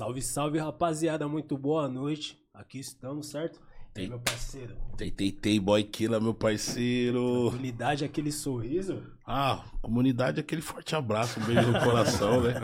Salve, 0.00 0.22
salve, 0.22 0.58
rapaziada. 0.58 1.28
Muito 1.28 1.58
boa 1.58 1.86
noite. 1.86 2.42
Aqui 2.54 2.78
estamos, 2.78 3.26
certo? 3.26 3.60
Aí, 3.94 4.08
meu 4.08 4.18
parceiro? 4.18 4.74
Tem, 4.96 5.10
tem, 5.10 5.30
tem, 5.30 5.60
boy 5.60 5.84
killer, 5.84 6.18
meu 6.18 6.32
parceiro. 6.32 7.50
Comunidade, 7.50 8.02
aquele 8.02 8.32
sorriso. 8.32 9.02
Ah, 9.26 9.62
comunidade, 9.82 10.40
aquele 10.40 10.62
forte 10.62 10.96
abraço, 10.96 11.38
um 11.38 11.44
beijo 11.44 11.70
no 11.70 11.80
coração, 11.80 12.40
né? 12.40 12.54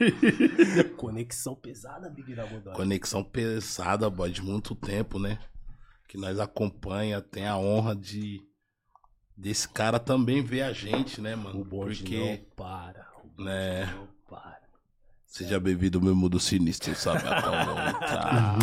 Conexão 0.96 1.54
pesada, 1.54 2.08
Big 2.08 2.34
da 2.34 2.46
Godoy. 2.46 2.72
Conexão 2.72 3.22
pesada, 3.22 4.08
boy, 4.08 4.30
de 4.30 4.40
muito 4.40 4.74
tempo, 4.74 5.18
né? 5.18 5.38
Que 6.08 6.16
nós 6.16 6.40
acompanha, 6.40 7.20
tem 7.20 7.46
a 7.46 7.58
honra 7.58 7.94
de 7.94 8.40
desse 9.36 9.68
cara 9.68 9.98
também 9.98 10.42
ver 10.42 10.62
a 10.62 10.72
gente, 10.72 11.20
né, 11.20 11.36
mano? 11.36 11.60
O 11.60 11.62
bonde 11.62 11.98
Porque, 11.98 12.16
não 12.16 12.38
para. 12.56 13.06
O 13.22 13.28
bonde 13.28 13.44
né? 13.44 13.84
não. 13.84 14.19
Seja 15.32 15.60
bem-vindo 15.60 16.02
mesmo 16.02 16.28
do 16.28 16.40
sinistro, 16.40 16.92
sabe 16.96 17.18
a 17.28 17.40
qual 17.40 17.52
tá. 18.00 18.58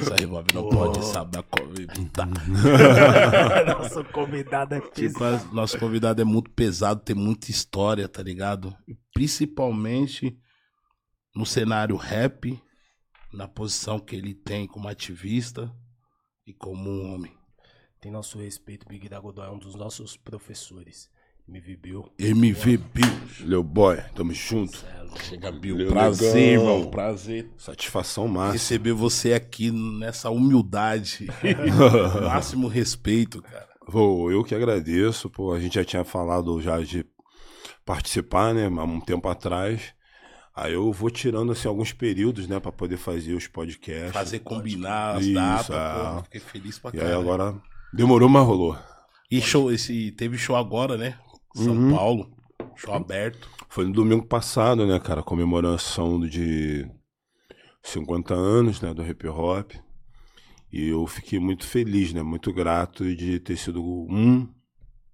Essa 0.00 0.16
revolve 0.16 0.48
não 0.52 0.68
pode 0.68 1.04
saber 1.04 1.38
a 1.38 1.42
qual 1.44 1.68
tá. 2.12 2.26
Nosso 3.78 4.04
convidado 4.06 4.74
é 4.74 4.80
Tipo, 4.80 4.90
pesado. 5.20 5.48
a- 5.48 5.54
nosso 5.54 5.78
convidado 5.78 6.20
é 6.20 6.24
muito 6.24 6.50
pesado, 6.50 7.00
tem 7.00 7.14
muita 7.14 7.52
história, 7.52 8.08
tá 8.08 8.20
ligado? 8.20 8.76
Principalmente 9.14 10.36
no 11.36 11.46
cenário 11.46 11.94
rap, 11.94 12.60
na 13.32 13.46
posição 13.46 14.00
que 14.00 14.16
ele 14.16 14.34
tem 14.34 14.66
como 14.66 14.88
ativista 14.88 15.72
e 16.44 16.52
como 16.52 16.90
um 16.90 17.14
homem. 17.14 17.32
Tem 18.00 18.10
nosso 18.10 18.38
respeito, 18.38 18.88
Big 18.88 19.08
da 19.08 19.20
Godoy, 19.20 19.46
é 19.46 19.50
um 19.50 19.58
dos 19.58 19.76
nossos 19.76 20.16
professores. 20.16 21.08
MV 21.48 21.76
Bill. 21.76 22.04
MV 22.18 22.76
Bill. 22.94 23.20
Meu 23.40 23.62
boy, 23.62 23.98
tamo 24.14 24.32
junto. 24.32 24.78
É. 24.86 25.02
Chega, 25.24 25.52
Bill. 25.52 25.76
Meu 25.76 25.88
Prazer, 25.88 26.54
irmão. 26.54 26.86
Prazer 26.90 27.50
Satisfação 27.58 28.26
máxima. 28.26 28.52
receber 28.54 28.92
você 28.92 29.34
aqui 29.34 29.70
nessa 29.70 30.30
humildade. 30.30 31.28
Máximo 32.22 32.66
respeito, 32.66 33.42
cara. 33.42 33.68
Pô, 33.90 34.30
eu 34.30 34.42
que 34.42 34.54
agradeço, 34.54 35.28
pô, 35.28 35.52
a 35.52 35.60
gente 35.60 35.74
já 35.74 35.84
tinha 35.84 36.02
falado 36.04 36.58
já 36.62 36.80
de 36.80 37.04
participar, 37.84 38.54
né, 38.54 38.66
há 38.66 38.84
um 38.84 39.00
tempo 39.00 39.28
atrás. 39.28 39.92
Aí 40.54 40.72
eu 40.74 40.90
vou 40.92 41.10
tirando 41.10 41.52
assim 41.52 41.68
alguns 41.68 41.92
períodos, 41.92 42.46
né, 42.46 42.58
pra 42.60 42.72
poder 42.72 42.96
fazer 42.96 43.34
os 43.34 43.46
podcasts. 43.46 44.12
Fazer 44.12 44.38
combinar 44.38 45.16
as 45.16 45.24
Isso, 45.24 45.34
datas, 45.34 45.70
é. 45.76 46.14
pô, 46.16 46.22
fiquei 46.24 46.40
feliz 46.40 46.78
pra 46.78 46.90
E 46.94 46.94
aí 46.94 47.00
caralho. 47.00 47.20
agora 47.20 47.54
demorou, 47.92 48.28
mas 48.30 48.46
rolou. 48.46 48.78
E 49.30 49.40
show, 49.42 49.70
esse, 49.72 50.10
teve 50.12 50.38
show 50.38 50.56
agora, 50.56 50.96
né? 50.96 51.18
São 51.54 51.74
Uhum. 51.74 51.94
Paulo. 51.94 52.30
Show 52.76 52.94
aberto. 52.94 53.48
Foi 53.68 53.84
no 53.84 53.92
domingo 53.92 54.26
passado, 54.26 54.86
né, 54.86 54.98
cara, 54.98 55.22
comemoração 55.22 56.20
de 56.20 56.88
50 57.82 58.34
anos, 58.34 58.80
né, 58.80 58.92
do 58.94 59.04
hip 59.04 59.26
hop. 59.28 59.72
E 60.72 60.88
eu 60.88 61.06
fiquei 61.06 61.38
muito 61.38 61.66
feliz, 61.66 62.12
né, 62.12 62.22
muito 62.22 62.52
grato 62.52 63.14
de 63.14 63.38
ter 63.40 63.56
sido 63.56 63.82
um 63.82 64.48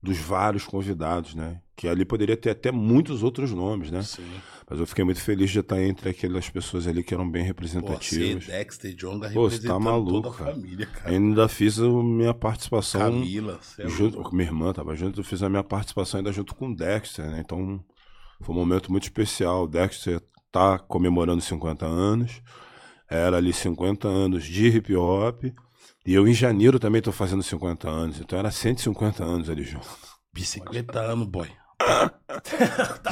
dos 0.02 0.18
vários 0.18 0.64
convidados, 0.64 1.34
né, 1.34 1.60
que 1.78 1.86
ali 1.86 2.04
poderia 2.04 2.36
ter 2.36 2.50
até 2.50 2.72
muitos 2.72 3.22
outros 3.22 3.52
nomes, 3.52 3.88
né, 3.88 4.02
Sim. 4.02 4.28
mas 4.68 4.80
eu 4.80 4.86
fiquei 4.86 5.04
muito 5.04 5.20
feliz 5.20 5.48
de 5.48 5.60
estar 5.60 5.80
entre 5.80 6.08
aquelas 6.10 6.50
pessoas 6.50 6.88
ali 6.88 7.04
que 7.04 7.14
eram 7.14 7.30
bem 7.30 7.42
Pô, 7.42 7.44
você, 7.44 7.46
representativas. 7.46 8.46
Dexter, 8.46 8.94
Jonga, 8.96 9.30
Pô, 9.30 9.48
você 9.48 9.62
tá 9.62 9.78
maluco, 9.78 10.22
toda 10.22 10.34
a 10.34 10.38
cara. 10.38 10.54
família, 10.54 10.86
cara. 10.86 11.10
Ainda 11.10 11.46
fiz 11.48 11.78
a 11.78 11.88
minha 11.88 12.34
participação 12.34 13.00
Camila, 13.00 13.60
é 13.78 13.88
junto 13.88 14.16
louco. 14.16 14.34
minha 14.34 14.48
irmã, 14.48 14.72
tava 14.72 14.96
junto, 14.96 15.20
eu 15.20 15.24
fiz 15.24 15.40
a 15.40 15.48
minha 15.48 15.62
participação 15.62 16.18
ainda 16.18 16.32
junto 16.32 16.52
com 16.56 16.68
o 16.68 16.74
Dexter, 16.74 17.30
né? 17.30 17.40
Então 17.44 17.80
foi 18.40 18.52
um 18.52 18.58
momento 18.58 18.90
muito 18.90 19.04
especial. 19.04 19.62
O 19.62 19.68
Dexter 19.68 20.20
tá 20.50 20.80
comemorando 20.80 21.40
50 21.40 21.86
anos, 21.86 22.42
era 23.08 23.36
ali 23.36 23.52
50 23.52 24.08
anos 24.08 24.44
de 24.44 24.66
hip 24.66 24.96
hop, 24.96 25.44
e 26.04 26.12
eu 26.12 26.26
em 26.26 26.34
janeiro 26.34 26.80
também 26.80 27.00
tô 27.00 27.12
fazendo 27.12 27.42
50 27.44 27.88
anos, 27.88 28.18
então 28.18 28.36
era 28.36 28.50
150 28.50 29.22
anos 29.22 29.48
ali 29.48 29.62
junto. 29.62 29.86
50 30.36 30.98
anos, 31.00 31.26
boy. 31.28 31.48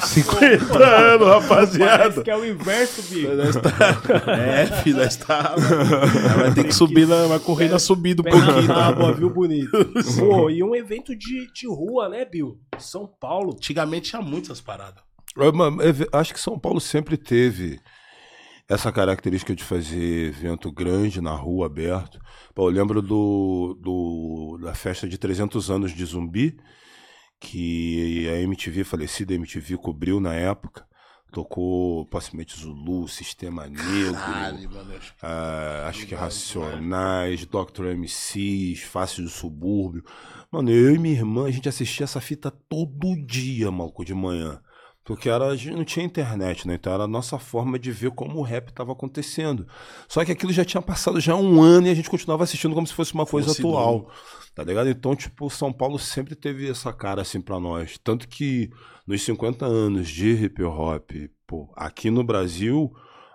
50 0.01 0.79
anos, 0.87 1.47
Parece 1.49 1.79
rapaziada! 1.79 2.23
que 2.23 2.31
é 2.31 2.37
o 2.37 2.45
inverso, 2.45 3.03
Big. 3.03 3.27
Nós 3.29 3.57
tá... 3.57 4.33
É, 4.33 4.67
filho, 4.83 4.97
nós 4.99 5.17
tá... 5.17 5.55
Vai 6.37 6.53
ter 6.55 6.65
que 6.65 6.73
subir, 6.75 7.07
na... 7.07 7.27
vai 7.27 7.39
correr 7.39 7.69
na 7.69 7.79
subida 7.79 8.23
um 8.23 8.25
pouquinho. 8.25 8.67
tábua, 8.67 9.13
viu, 9.13 9.31
bonito? 9.31 9.71
Pô, 10.19 10.51
e 10.51 10.63
um 10.63 10.75
evento 10.75 11.15
de, 11.17 11.51
de 11.53 11.67
rua, 11.69 12.09
né, 12.09 12.25
Bill? 12.25 12.59
São 12.79 13.07
Paulo. 13.07 13.55
Antigamente 13.55 14.11
tinha 14.11 14.23
muitas 14.23 14.61
paradas. 14.61 15.03
É, 15.39 15.53
mano, 15.53 15.83
eve- 15.83 16.09
Acho 16.13 16.33
que 16.35 16.41
São 16.41 16.59
Paulo 16.59 16.81
sempre 16.81 17.17
teve 17.17 17.79
essa 18.69 18.91
característica 18.91 19.55
de 19.55 19.63
fazer 19.63 20.29
evento 20.29 20.73
grande 20.73 21.21
na 21.21 21.33
rua, 21.35 21.67
aberto. 21.67 22.19
Pô, 22.55 22.69
eu 22.69 22.75
lembro 22.75 23.01
do, 23.01 23.79
do- 23.81 24.59
da 24.63 24.75
festa 24.75 25.07
de 25.09 25.17
300 25.19 25.71
anos 25.71 25.93
de 25.95 26.05
Zumbi, 26.05 26.57
que 27.41 28.29
a 28.29 28.41
MTV, 28.41 28.81
a 28.83 28.85
falecida 28.85 29.35
MTV, 29.35 29.77
cobriu 29.79 30.21
na 30.21 30.35
época. 30.35 30.85
Tocou 31.33 32.07
Possivelmente 32.07 32.59
Zulu, 32.59 33.07
Sistema 33.09 33.67
Negro, 33.67 34.15
Caralho, 34.15 34.71
eu 34.73 34.97
acho 34.97 35.13
que- 35.13 35.19
ah, 35.27 35.87
acho 35.89 36.07
que 36.07 36.15
Racionais, 36.15 37.45
Dr. 37.45 37.87
MCs, 37.89 38.81
Fácil 38.83 39.25
do 39.25 39.29
Subúrbio. 39.29 40.03
Mano, 40.51 40.71
eu 40.71 40.95
e 40.95 40.99
minha 40.99 41.15
irmã, 41.15 41.47
a 41.47 41.51
gente 41.51 41.69
assistia 41.69 42.05
essa 42.05 42.21
fita 42.21 42.51
todo 42.51 43.17
dia, 43.27 43.71
malco, 43.71 44.05
de 44.05 44.15
manhã. 44.15 44.61
Porque 45.05 45.29
era, 45.29 45.47
a 45.47 45.57
gente 45.57 45.77
não 45.77 45.85
tinha 45.85 46.05
internet, 46.05 46.67
né? 46.67 46.75
Então 46.75 46.93
era 46.93 47.05
a 47.05 47.09
nossa 47.09 47.39
forma 47.39 47.79
de 47.79 47.93
ver 47.93 48.11
como 48.11 48.39
o 48.39 48.43
rap 48.43 48.69
estava 48.71 48.91
acontecendo. 48.93 49.65
Só 50.09 50.25
que 50.25 50.33
aquilo 50.33 50.53
já 50.53 50.65
tinha 50.65 50.83
passado 50.83 51.21
já 51.21 51.37
um 51.37 51.63
ano 51.63 51.87
e 51.87 51.91
a 51.91 51.95
gente 51.95 52.11
continuava 52.11 52.43
assistindo 52.43 52.75
como 52.75 52.87
se 52.87 52.93
fosse 52.95 53.15
uma 53.15 53.25
coisa 53.25 53.49
Fosse 53.49 53.61
atual. 53.61 53.93
novo. 53.99 54.11
Tá 54.57 54.65
ligado? 54.65 54.89
Então, 54.89 55.15
tipo, 55.15 55.51
São 55.51 55.71
Paulo 55.71 55.99
sempre 55.99 56.35
teve 56.35 56.67
essa 56.67 56.91
cara 56.91 57.21
assim 57.21 57.43
pra 57.43 57.61
nós. 57.61 57.99
Tanto 57.99 58.27
que 58.27 58.71
nos 59.07 59.21
50 59.21 59.67
anos 59.67 60.09
de 60.09 60.31
hip 60.31 60.63
hop, 60.63 61.11
pô, 61.47 61.71
aqui 61.77 62.11
no 62.11 62.25
Brasil, 62.25 62.91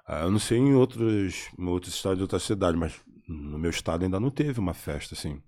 ah, 0.08 0.24
eu 0.24 0.32
não 0.32 0.40
sei 0.40 0.58
em 0.58 0.74
outros, 0.74 1.48
em 1.60 1.68
outros 1.68 1.94
estados 1.94 2.18
de 2.18 2.24
outras 2.24 2.42
cidades, 2.42 2.80
mas 2.80 3.00
no 3.28 3.60
meu 3.60 3.70
estado 3.70 4.04
ainda 4.04 4.20
não 4.20 4.32
teve 4.32 4.60
uma 4.60 4.74
festa 4.74 5.14
assim. 5.14 5.40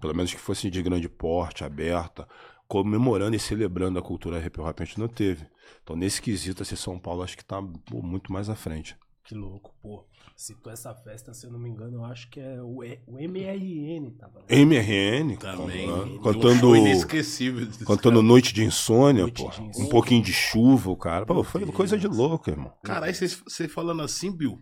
Pelo 0.00 0.14
menos 0.14 0.32
que 0.32 0.38
fosse 0.38 0.70
de 0.70 0.80
grande 0.80 1.08
porte, 1.08 1.64
aberta, 1.64 2.28
comemorando 2.68 3.34
e 3.34 3.40
celebrando 3.40 3.98
a 3.98 4.02
cultura 4.02 4.38
hip 4.38 4.60
hop, 4.60 4.80
a 4.80 4.84
gente 4.84 5.00
não 5.00 5.08
teve. 5.08 5.44
Então, 5.82 5.96
nesse 5.96 6.22
quesito, 6.22 6.62
assim, 6.62 6.76
São 6.76 7.00
Paulo 7.00 7.24
acho 7.24 7.36
que 7.36 7.44
tá 7.44 7.60
pô, 7.60 8.00
muito 8.00 8.32
mais 8.32 8.48
à 8.48 8.54
frente. 8.54 8.96
Que 9.24 9.34
louco, 9.34 9.74
pô. 9.82 10.04
Citou 10.34 10.72
essa 10.72 10.94
festa, 10.94 11.32
se 11.32 11.46
eu 11.46 11.50
não 11.52 11.58
me 11.58 11.68
engano, 11.70 11.96
eu 11.98 12.04
acho 12.04 12.28
que 12.30 12.40
é 12.40 12.60
o, 12.62 12.82
E- 12.84 13.00
o 13.06 13.18
MRN, 13.18 14.10
tava 14.18 14.40
lá. 14.40 14.44
MRN, 14.48 15.36
Também. 15.38 15.86
né? 15.86 15.92
Um 15.92 16.18
cantando. 16.18 16.58
show 16.60 16.76
inesquecível. 16.76 17.66
Cantando 17.86 18.20
Noite 18.22 18.52
de 18.52 18.64
Insônia, 18.64 19.22
Noite 19.22 19.42
pô. 19.42 19.50
de 19.50 19.60
Um 19.62 19.68
Insônia. 19.70 19.90
pouquinho 19.90 20.22
de 20.22 20.32
chuva, 20.32 20.90
o 20.90 20.96
cara. 20.96 21.24
Pô, 21.24 21.42
foi 21.42 21.62
Deus. 21.62 21.74
coisa 21.74 21.96
de 21.96 22.06
louco, 22.06 22.50
irmão. 22.50 22.72
Caralho, 22.82 23.14
você- 23.14 23.28
você 23.28 23.68
falando 23.68 24.02
assim, 24.02 24.30
Bill, 24.30 24.58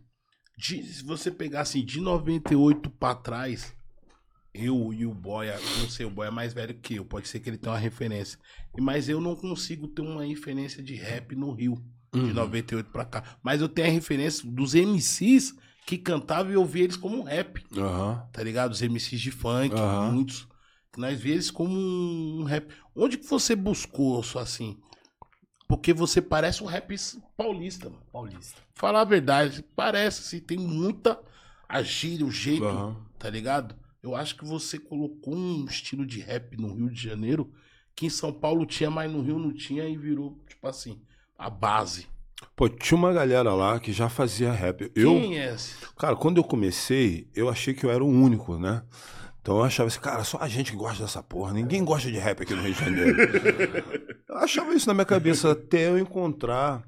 de- 0.56 0.82
se 0.84 1.04
você 1.04 1.30
pegar 1.30 1.62
assim, 1.62 1.84
de 1.84 2.00
98 2.00 2.88
pra 2.90 3.14
trás, 3.14 3.74
eu 4.54 4.92
e 4.92 5.04
o 5.04 5.12
Boy, 5.12 5.48
não 5.80 5.88
sei, 5.90 6.06
o 6.06 6.10
Boy 6.10 6.28
é 6.28 6.30
mais 6.30 6.54
velho 6.54 6.78
que 6.78 6.94
eu, 6.96 7.04
pode 7.04 7.26
ser 7.26 7.40
que 7.40 7.50
ele 7.50 7.58
tenha 7.58 7.72
uma 7.72 7.78
referência. 7.78 8.38
Mas 8.78 9.08
eu 9.08 9.20
não 9.20 9.34
consigo 9.34 9.88
ter 9.88 10.02
uma 10.02 10.24
referência 10.24 10.80
de 10.82 10.94
rap 10.94 11.34
no 11.34 11.50
Rio, 11.52 11.74
de 12.18 12.32
98 12.32 12.90
pra 12.90 13.04
cá. 13.04 13.22
Mas 13.42 13.60
eu 13.60 13.68
tenho 13.68 13.88
a 13.88 13.90
referência 13.90 14.48
dos 14.48 14.74
MCs 14.74 15.54
que 15.86 15.98
cantavam 15.98 16.50
e 16.52 16.54
eu 16.54 16.64
via 16.64 16.84
eles 16.84 16.96
como 16.96 17.22
rap, 17.22 17.64
Aham. 17.76 18.26
tá 18.32 18.42
ligado? 18.42 18.72
Os 18.72 18.80
MCs 18.82 19.20
de 19.20 19.30
funk, 19.30 19.74
Aham. 19.74 20.12
muitos. 20.12 20.48
Que 20.92 21.00
nós 21.00 21.18
vemos 21.18 21.32
eles 21.34 21.50
como 21.50 21.76
um 21.76 22.44
rap. 22.44 22.68
Onde 22.94 23.18
que 23.18 23.26
você 23.26 23.56
buscou 23.56 24.20
isso 24.20 24.38
assim? 24.38 24.78
Porque 25.68 25.92
você 25.92 26.22
parece 26.22 26.62
um 26.62 26.66
rap 26.66 26.94
paulista, 27.36 27.90
mano. 27.90 28.02
Paulista. 28.12 28.60
Falar 28.74 29.00
a 29.00 29.04
verdade, 29.04 29.64
parece 29.74 30.20
assim, 30.20 30.40
tem 30.44 30.58
muita 30.58 31.18
a 31.68 31.82
gíria, 31.82 32.24
o 32.24 32.30
jeito, 32.30 32.64
Aham. 32.64 32.96
tá 33.18 33.28
ligado? 33.28 33.74
Eu 34.02 34.14
acho 34.14 34.36
que 34.36 34.44
você 34.44 34.78
colocou 34.78 35.34
um 35.34 35.64
estilo 35.64 36.04
de 36.06 36.20
rap 36.20 36.56
no 36.58 36.74
Rio 36.74 36.90
de 36.90 37.02
Janeiro 37.02 37.50
que 37.96 38.06
em 38.06 38.10
São 38.10 38.32
Paulo 38.32 38.66
tinha, 38.66 38.90
mas 38.90 39.10
no 39.10 39.22
Rio 39.22 39.38
não 39.38 39.52
tinha 39.52 39.88
e 39.88 39.96
virou, 39.96 40.38
tipo 40.48 40.66
assim, 40.66 41.00
a 41.38 41.48
base. 41.48 42.06
Pô, 42.56 42.68
tinha 42.68 42.96
uma 42.96 43.12
galera 43.12 43.52
lá 43.52 43.80
que 43.80 43.92
já 43.92 44.08
fazia 44.08 44.52
rap. 44.52 44.90
Eu, 44.94 45.12
Quem 45.12 45.38
é 45.38 45.54
esse? 45.54 45.74
cara, 45.98 46.14
quando 46.16 46.36
eu 46.38 46.44
comecei, 46.44 47.28
eu 47.34 47.48
achei 47.48 47.74
que 47.74 47.84
eu 47.84 47.90
era 47.90 48.02
o 48.04 48.08
único, 48.08 48.58
né? 48.58 48.82
Então 49.40 49.58
eu 49.58 49.62
achava 49.64 49.88
assim, 49.88 50.00
cara, 50.00 50.24
só 50.24 50.38
a 50.40 50.48
gente 50.48 50.70
que 50.70 50.76
gosta 50.76 51.02
dessa 51.02 51.22
porra. 51.22 51.52
Ninguém 51.52 51.84
gosta 51.84 52.10
de 52.10 52.18
rap 52.18 52.42
aqui 52.42 52.54
no 52.54 52.62
Rio 52.62 52.72
de 52.72 52.80
Janeiro. 52.80 53.16
eu 54.28 54.36
achava 54.36 54.72
isso 54.74 54.86
na 54.86 54.94
minha 54.94 55.04
cabeça 55.04 55.50
até 55.52 55.88
eu 55.88 55.98
encontrar, 55.98 56.82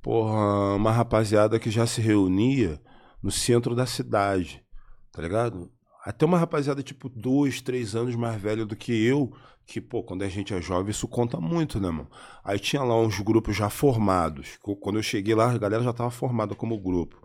porra, 0.00 0.74
uma 0.74 0.90
rapaziada 0.90 1.58
que 1.58 1.70
já 1.70 1.86
se 1.86 2.00
reunia 2.00 2.80
no 3.22 3.30
centro 3.30 3.74
da 3.74 3.86
cidade, 3.86 4.64
tá 5.12 5.20
ligado? 5.20 5.70
Até 6.04 6.24
uma 6.24 6.38
rapaziada, 6.38 6.82
tipo, 6.82 7.08
dois, 7.08 7.60
três 7.60 7.94
anos 7.94 8.16
mais 8.16 8.40
velha 8.40 8.64
do 8.64 8.74
que 8.74 8.92
eu, 9.04 9.32
que, 9.66 9.80
pô, 9.80 10.02
quando 10.02 10.22
a 10.22 10.28
gente 10.28 10.52
é 10.52 10.60
jovem, 10.60 10.90
isso 10.90 11.08
conta 11.08 11.40
muito, 11.40 11.80
né, 11.80 11.90
mano? 11.90 12.10
Aí 12.44 12.58
tinha 12.58 12.82
lá 12.82 12.96
uns 12.98 13.18
grupos 13.20 13.56
já 13.56 13.70
formados. 13.70 14.58
Quando 14.80 14.98
eu 14.98 15.02
cheguei 15.02 15.34
lá, 15.34 15.50
a 15.50 15.58
galera 15.58 15.82
já 15.82 15.92
tava 15.92 16.10
formada 16.10 16.54
como 16.54 16.80
grupo. 16.80 17.20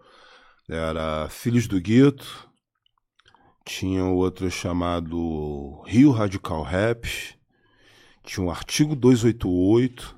Era 0.69 1.27
Filhos 1.29 1.67
do 1.67 1.79
Gueto. 1.79 2.47
Tinha 3.65 4.05
outro 4.05 4.49
chamado 4.49 5.81
Rio 5.85 6.11
Radical 6.11 6.63
Rap. 6.63 7.07
Tinha 8.23 8.45
um 8.45 8.49
Artigo 8.49 8.95
288. 8.95 10.16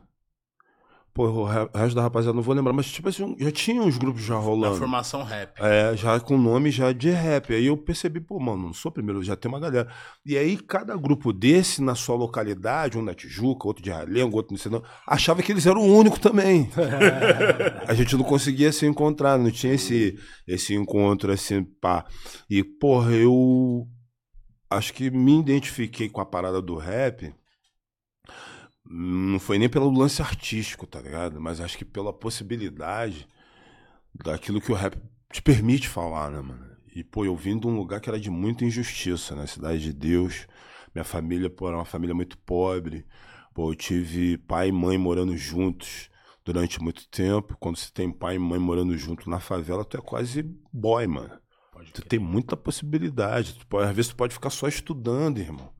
Pô, 1.20 1.28
o 1.28 1.44
re- 1.44 1.70
o 1.74 1.78
resto 1.78 1.96
da 1.96 2.02
rapaziada 2.02 2.34
não 2.34 2.42
vou 2.42 2.56
lembrar, 2.56 2.72
mas 2.72 2.90
tipo 2.90 3.10
assim, 3.10 3.36
já 3.38 3.52
tinha 3.52 3.82
uns 3.82 3.98
grupos 3.98 4.24
já 4.24 4.38
rolando. 4.38 4.78
formação 4.78 5.22
rap. 5.22 5.52
É, 5.62 5.94
já 5.98 6.18
com 6.18 6.38
nome 6.38 6.72
já 6.72 6.94
de 6.94 7.10
rap. 7.10 7.54
Aí 7.54 7.66
eu 7.66 7.76
percebi, 7.76 8.22
pô, 8.22 8.40
mano, 8.40 8.68
não 8.68 8.74
sou 8.74 8.90
o 8.90 8.94
primeiro, 8.94 9.22
já 9.22 9.36
tem 9.36 9.50
uma 9.52 9.60
galera. 9.60 9.92
E 10.26 10.38
aí 10.38 10.56
cada 10.56 10.96
grupo 10.96 11.34
desse 11.34 11.82
na 11.82 11.94
sua 11.94 12.16
localidade, 12.16 12.98
um 12.98 13.02
na 13.02 13.14
Tijuca, 13.14 13.68
outro 13.68 13.84
de 13.84 13.90
Realengo, 13.90 14.38
outro 14.38 14.54
não 14.54 14.58
sei 14.58 14.72
não, 14.72 14.82
achava 15.06 15.44
que 15.44 15.52
eles 15.52 15.66
eram 15.66 15.82
o 15.82 15.98
único 15.98 16.18
também. 16.22 16.70
A 17.86 17.94
gente 17.94 18.16
não 18.16 18.24
conseguia 18.24 18.72
se 18.72 18.86
encontrar, 18.86 19.38
não 19.38 19.52
tinha 19.52 19.74
esse, 19.74 20.18
esse 20.48 20.74
encontro 20.74 21.34
assim, 21.34 21.66
pá. 21.82 22.06
E, 22.50 22.64
porra, 22.64 23.12
eu 23.12 23.86
acho 24.70 24.94
que 24.94 25.12
me 25.12 25.38
identifiquei 25.38 26.08
com 26.08 26.22
a 26.22 26.26
parada 26.26 26.62
do 26.62 26.78
rap. 26.78 27.34
Não 28.90 29.40
foi 29.40 29.60
nem 29.60 29.70
pelo 29.70 29.92
lance 29.92 30.22
artístico, 30.22 30.88
tá 30.88 31.00
ligado? 31.00 31.40
Mas 31.40 31.62
acho 31.62 31.78
que 31.78 31.86
pela 31.86 32.12
possibilidade 32.12 33.28
daquilo 34.14 34.60
que 34.60 34.72
o 34.72 34.76
rap 34.76 34.98
te 35.32 35.42
permite 35.42 35.88
falar, 35.88 36.32
né, 36.32 36.42
mano? 36.42 36.68
E, 36.96 37.04
pô, 37.04 37.24
eu 37.24 37.36
vim 37.36 37.58
de 37.60 37.68
um 37.68 37.76
lugar 37.76 38.02
que 38.02 38.10
era 38.10 38.20
de 38.20 38.32
muita 38.32 38.66
injustiça, 38.66 39.36
né? 39.36 39.46
Cidade 39.46 39.80
de 39.80 39.94
Deus. 39.94 40.48
Minha 40.94 41.04
família, 41.06 41.50
pô, 41.50 41.68
era 41.68 41.78
uma 41.78 41.86
família 41.86 42.16
muito 42.16 42.36
pobre. 42.40 43.06
Pô, 43.54 43.72
eu 43.72 43.76
tive 43.76 44.38
pai 44.40 44.70
e 44.70 44.72
mãe 44.72 44.98
morando 44.98 45.38
juntos 45.38 46.10
durante 46.44 46.82
muito 46.82 47.08
tempo. 47.10 47.56
Quando 47.60 47.78
você 47.78 47.92
tem 47.94 48.12
pai 48.12 48.36
e 48.36 48.40
mãe 48.40 48.60
morando 48.60 48.98
junto 48.98 49.30
na 49.30 49.40
favela, 49.40 49.86
tu 49.86 49.98
é 49.98 50.02
quase 50.02 50.42
boy, 50.74 51.06
mano. 51.06 51.40
Pode 51.72 51.92
Tu 51.94 52.02
tem 52.02 52.20
muita 52.20 52.58
possibilidade. 52.58 53.54
Tu 53.54 53.68
pode- 53.68 53.88
às 53.88 53.96
vezes 53.96 54.10
tu 54.10 54.16
pode 54.16 54.34
ficar 54.34 54.50
só 54.50 54.68
estudando, 54.68 55.38
irmão. 55.38 55.72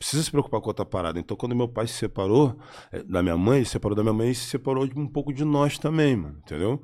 Precisa 0.00 0.22
se 0.22 0.30
preocupar 0.30 0.62
com 0.62 0.68
outra 0.68 0.86
parada. 0.86 1.20
Então, 1.20 1.36
quando 1.36 1.54
meu 1.54 1.68
pai 1.68 1.86
se 1.86 1.92
separou 1.92 2.58
eh, 2.90 3.02
da 3.02 3.22
minha 3.22 3.36
mãe, 3.36 3.62
se 3.62 3.72
separou 3.72 3.94
da 3.94 4.02
minha 4.02 4.14
mãe 4.14 4.30
e 4.30 4.34
se 4.34 4.46
separou 4.46 4.86
de 4.86 4.98
um 4.98 5.06
pouco 5.06 5.30
de 5.30 5.44
nós 5.44 5.76
também, 5.76 6.16
mano. 6.16 6.38
Entendeu? 6.38 6.82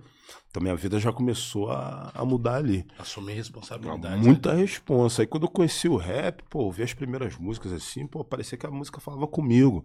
Então, 0.51 0.63
minha 0.63 0.77
vida 0.77 1.01
já 1.01 1.11
começou 1.11 1.71
a, 1.71 2.13
a 2.15 2.27
mudar 2.27 2.57
ali. 2.57 2.85
Assumir 2.99 3.33
responsabilidade. 3.33 4.23
Muita 4.23 4.53
responsa. 4.53 5.23
Aí 5.23 5.27
quando 5.27 5.45
eu 5.45 5.49
conheci 5.49 5.89
o 5.89 5.97
rap, 5.97 6.43
pô, 6.51 6.65
ouvi 6.65 6.83
as 6.83 6.93
primeiras 6.93 7.39
músicas 7.39 7.73
assim, 7.73 8.07
pô, 8.07 8.23
parecia 8.23 8.59
que 8.59 8.67
a 8.67 8.71
música 8.71 9.01
falava 9.01 9.27
comigo. 9.27 9.83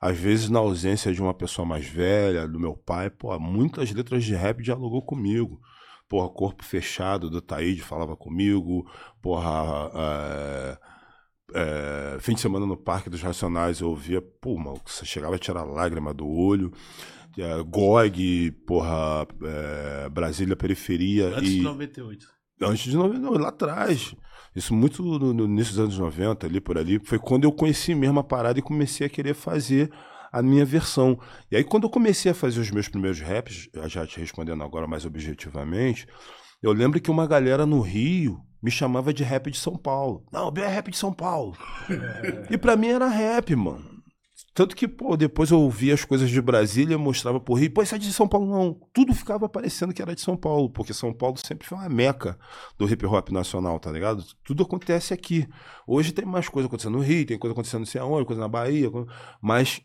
Às 0.00 0.16
vezes, 0.16 0.48
na 0.48 0.60
ausência 0.60 1.12
de 1.12 1.20
uma 1.20 1.34
pessoa 1.34 1.66
mais 1.66 1.84
velha, 1.84 2.46
do 2.46 2.60
meu 2.60 2.76
pai, 2.76 3.10
pô, 3.10 3.36
muitas 3.40 3.90
letras 3.90 4.22
de 4.22 4.36
rap 4.36 4.62
dialogou 4.62 5.02
comigo. 5.02 5.60
Porra, 6.08 6.28
Corpo 6.28 6.64
Fechado 6.64 7.28
do 7.28 7.40
Taíde 7.40 7.82
falava 7.82 8.16
comigo. 8.16 8.88
Porra, 9.20 9.90
é, 9.92 10.78
é, 11.54 12.18
fim 12.20 12.34
de 12.34 12.40
semana 12.40 12.66
no 12.66 12.76
Parque 12.76 13.08
dos 13.08 13.22
Racionais 13.22 13.80
eu 13.80 13.88
ouvia, 13.88 14.20
pô, 14.20 14.56
mano, 14.56 14.80
você 14.84 15.04
chegava 15.04 15.36
a 15.36 15.38
tirar 15.38 15.64
lágrima 15.64 16.12
do 16.12 16.28
olho. 16.28 16.72
É, 17.38 17.62
GOG, 17.62 18.50
porra, 18.66 19.26
é, 19.44 20.08
Brasília 20.08 20.56
Periferia. 20.56 21.28
Antes 21.28 21.50
e... 21.52 21.56
de 21.56 21.62
98. 21.62 22.26
Antes 22.60 22.90
de 22.90 22.96
90, 22.96 23.20
não, 23.20 23.32
lá 23.32 23.48
atrás. 23.48 24.14
Isso 24.54 24.74
muito 24.74 25.02
no, 25.02 25.32
no 25.32 25.44
início 25.44 25.74
dos 25.74 25.84
anos 25.84 25.98
90, 25.98 26.46
ali 26.46 26.60
por 26.60 26.76
ali. 26.76 26.98
Foi 26.98 27.18
quando 27.18 27.44
eu 27.44 27.52
conheci 27.52 27.94
mesmo 27.94 28.18
a 28.18 28.24
parada 28.24 28.58
e 28.58 28.62
comecei 28.62 29.06
a 29.06 29.10
querer 29.10 29.34
fazer 29.34 29.90
a 30.32 30.42
minha 30.42 30.64
versão. 30.64 31.18
E 31.50 31.56
aí, 31.56 31.62
quando 31.62 31.84
eu 31.84 31.90
comecei 31.90 32.32
a 32.32 32.34
fazer 32.34 32.60
os 32.60 32.70
meus 32.70 32.88
primeiros 32.88 33.20
raps, 33.20 33.68
já 33.86 34.04
te 34.04 34.18
respondendo 34.18 34.62
agora 34.64 34.88
mais 34.88 35.06
objetivamente, 35.06 36.06
eu 36.60 36.72
lembro 36.72 37.00
que 37.00 37.10
uma 37.10 37.26
galera 37.26 37.64
no 37.64 37.80
Rio 37.80 38.40
me 38.62 38.70
chamava 38.70 39.12
de 39.12 39.22
rap 39.22 39.50
de 39.50 39.58
São 39.58 39.76
Paulo. 39.76 40.24
Não, 40.32 40.48
o 40.48 40.50
Bill 40.50 40.64
é 40.64 40.68
rap 40.68 40.90
de 40.90 40.96
São 40.96 41.12
Paulo. 41.12 41.56
e 42.50 42.58
pra 42.58 42.76
mim 42.76 42.88
era 42.88 43.06
rap, 43.06 43.54
mano. 43.54 43.98
Tanto 44.58 44.74
que, 44.74 44.88
pô, 44.88 45.16
depois 45.16 45.52
eu 45.52 45.60
ouvia 45.60 45.94
as 45.94 46.04
coisas 46.04 46.28
de 46.28 46.40
Brasília, 46.42 46.98
mostrava 46.98 47.38
pro 47.38 47.54
Rio, 47.54 47.72
pô, 47.72 47.80
isso 47.80 47.94
é 47.94 47.98
de 47.98 48.12
São 48.12 48.26
Paulo, 48.26 48.50
não. 48.50 48.80
Tudo 48.92 49.14
ficava 49.14 49.48
parecendo 49.48 49.94
que 49.94 50.02
era 50.02 50.16
de 50.16 50.20
São 50.20 50.36
Paulo, 50.36 50.68
porque 50.68 50.92
São 50.92 51.12
Paulo 51.12 51.36
sempre 51.36 51.66
foi 51.66 51.78
uma 51.78 51.88
meca 51.88 52.36
do 52.76 52.88
hip 52.88 53.06
hop 53.06 53.30
nacional, 53.30 53.78
tá 53.78 53.90
ligado? 53.92 54.24
Tudo 54.42 54.64
acontece 54.64 55.14
aqui. 55.14 55.46
Hoje 55.86 56.10
tem 56.10 56.24
mais 56.24 56.48
coisa 56.48 56.66
acontecendo 56.66 56.98
no 56.98 57.04
Rio, 57.04 57.24
tem 57.24 57.38
coisa 57.38 57.52
acontecendo 57.52 57.80
não 57.80 57.86
sei 57.86 58.00
aonde, 58.00 58.26
coisa 58.26 58.40
na 58.40 58.48
Bahia, 58.48 58.90
mas 59.40 59.80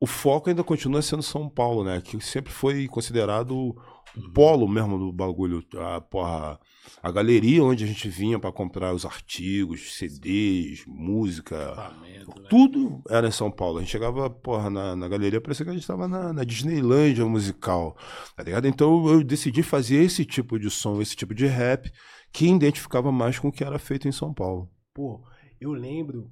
o 0.00 0.06
foco 0.06 0.48
ainda 0.48 0.64
continua 0.64 1.02
sendo 1.02 1.22
São 1.22 1.46
Paulo, 1.46 1.84
né? 1.84 2.00
Que 2.00 2.18
sempre 2.24 2.50
foi 2.50 2.88
considerado 2.88 3.76
o 4.16 4.32
polo 4.32 4.66
mesmo 4.66 4.98
do 4.98 5.12
bagulho. 5.12 5.62
A, 5.76 6.00
porra, 6.00 6.58
a 7.02 7.10
galeria 7.12 7.62
onde 7.62 7.84
a 7.84 7.86
gente 7.86 8.08
vinha 8.08 8.38
pra 8.38 8.50
comprar 8.50 8.94
os 8.94 9.04
artigos, 9.04 9.98
CDs, 9.98 10.84
música, 10.86 11.74
né? 12.00 12.24
tudo 12.48 13.02
era 13.10 13.28
em 13.28 13.30
São 13.30 13.50
Paulo. 13.50 13.76
A 13.76 13.80
gente 13.82 13.90
chegava, 13.90 14.30
porra, 14.30 14.70
na, 14.70 14.96
na 14.96 15.06
galeria, 15.06 15.40
parecia 15.40 15.66
que 15.66 15.70
a 15.70 15.74
gente 15.74 15.82
estava 15.82 16.08
na, 16.08 16.32
na 16.32 16.44
Disneylândia 16.44 17.26
musical, 17.26 17.94
tá 18.34 18.42
ligado? 18.42 18.66
Então 18.66 19.06
eu 19.06 19.22
decidi 19.22 19.62
fazer 19.62 19.96
esse 19.96 20.24
tipo 20.24 20.58
de 20.58 20.70
som, 20.70 21.02
esse 21.02 21.14
tipo 21.14 21.34
de 21.34 21.46
rap, 21.46 21.92
que 22.32 22.48
identificava 22.48 23.12
mais 23.12 23.38
com 23.38 23.48
o 23.48 23.52
que 23.52 23.62
era 23.62 23.78
feito 23.78 24.08
em 24.08 24.12
São 24.12 24.32
Paulo. 24.32 24.70
Pô, 24.94 25.22
eu 25.60 25.72
lembro 25.72 26.30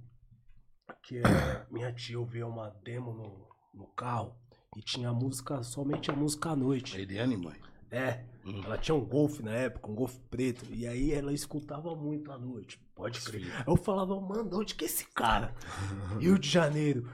que 1.03 1.19
eh, 1.19 1.67
minha 1.70 1.93
tia 1.93 2.19
ouviu 2.19 2.49
uma 2.49 2.70
demo 2.82 3.12
no, 3.12 3.47
no 3.78 3.86
carro 3.86 4.34
e 4.76 4.82
tinha 4.82 5.12
música, 5.12 5.62
somente 5.62 6.10
a 6.10 6.14
música 6.14 6.50
à 6.50 6.56
noite. 6.56 7.00
Eliane, 7.00 7.36
mãe. 7.36 7.56
É, 7.90 8.25
Hum. 8.44 8.60
ela 8.64 8.76
tinha 8.78 8.94
um 8.94 9.04
Golf 9.04 9.40
na 9.40 9.52
época, 9.52 9.90
um 9.90 9.94
Golf 9.94 10.16
preto, 10.30 10.64
e 10.75 10.86
aí 10.86 11.12
ela 11.12 11.32
escutava 11.32 11.94
muito 11.94 12.30
à 12.32 12.38
noite, 12.38 12.78
pode 12.94 13.20
crer. 13.22 13.50
Aí 13.56 13.64
eu 13.66 13.76
falava, 13.76 14.19
mano, 14.20 14.48
de 14.50 14.56
onde 14.56 14.75
que 14.75 14.84
é 14.84 14.86
esse 14.86 15.06
cara? 15.12 15.54
Rio 16.20 16.38
de 16.38 16.48
Janeiro. 16.48 17.10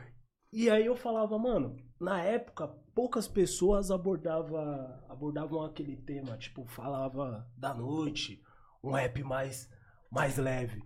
E 0.52 0.69
aí 0.70 0.87
eu 0.87 0.96
falava, 0.96 1.38
mano, 1.38 1.76
na 2.00 2.20
época 2.22 2.67
poucas 2.94 3.26
pessoas 3.28 3.90
abordava, 3.90 5.05
abordavam 5.08 5.62
aquele 5.62 5.96
tema, 5.96 6.37
tipo, 6.37 6.64
falava 6.67 7.49
da 7.56 7.75
noite, 7.75 8.40
um 8.82 8.93
rap 8.93 9.22
mais, 9.22 9.69
mais 10.10 10.37
leve. 10.38 10.82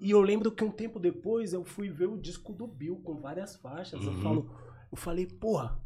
E 0.00 0.10
eu 0.10 0.20
lembro 0.20 0.50
que 0.50 0.64
um 0.64 0.70
tempo 0.72 0.98
depois 0.98 1.52
eu 1.52 1.64
fui 1.64 1.88
ver 1.88 2.06
o 2.08 2.18
disco 2.20 2.52
do 2.52 2.66
Bill 2.66 2.96
com 3.04 3.20
várias 3.20 3.54
faixas. 3.56 4.04
Eu, 4.04 4.12
Uhum. 4.12 4.20
falo, 4.22 4.50
eu 4.92 4.96
falei, 4.96 5.26
porra, 5.26 5.80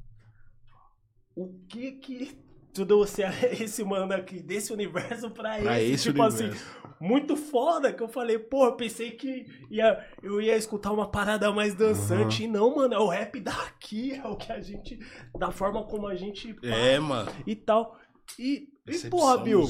o 1.34 1.48
que 1.68 1.92
que 1.92 2.38
trouxe 2.72 3.22
a- 3.22 3.30
esse 3.52 3.82
mano 3.84 4.12
aqui 4.12 4.40
desse 4.42 4.72
universo 4.72 5.30
pra, 5.30 5.56
Pra 5.58 5.80
esse? 5.82 5.92
esse 5.92 6.04
tipo 6.10 6.22
assim, 6.22 6.44
universo. 6.44 6.76
muito 7.00 7.36
foda 7.36 7.92
que 7.92 8.02
eu 8.02 8.08
falei, 8.08 8.36
eu 8.52 8.72
pensei 8.76 9.12
que 9.12 9.46
ia, 9.70 10.04
eu 10.22 10.40
ia 10.40 10.56
escutar 10.56 10.92
uma 10.92 11.08
parada 11.10 11.50
mais 11.52 11.74
dançante. 11.74 12.44
E 12.44 12.48
não, 12.48 12.74
mano, 12.76 12.94
é 12.94 12.98
o 12.98 13.08
rap 13.08 13.40
daqui, 13.40 14.12
é 14.16 14.26
o 14.26 14.36
que 14.36 14.52
a 14.52 14.60
gente. 14.60 14.98
Da 15.38 15.50
forma 15.50 15.84
como 15.84 16.06
a 16.06 16.14
gente. 16.14 16.54
É, 16.62 16.98
mano. 16.98 17.30
E 17.46 17.54
tal. 17.56 17.98
E, 18.38 18.68
e 18.86 19.08
porra, 19.08 19.38
Bill, 19.38 19.62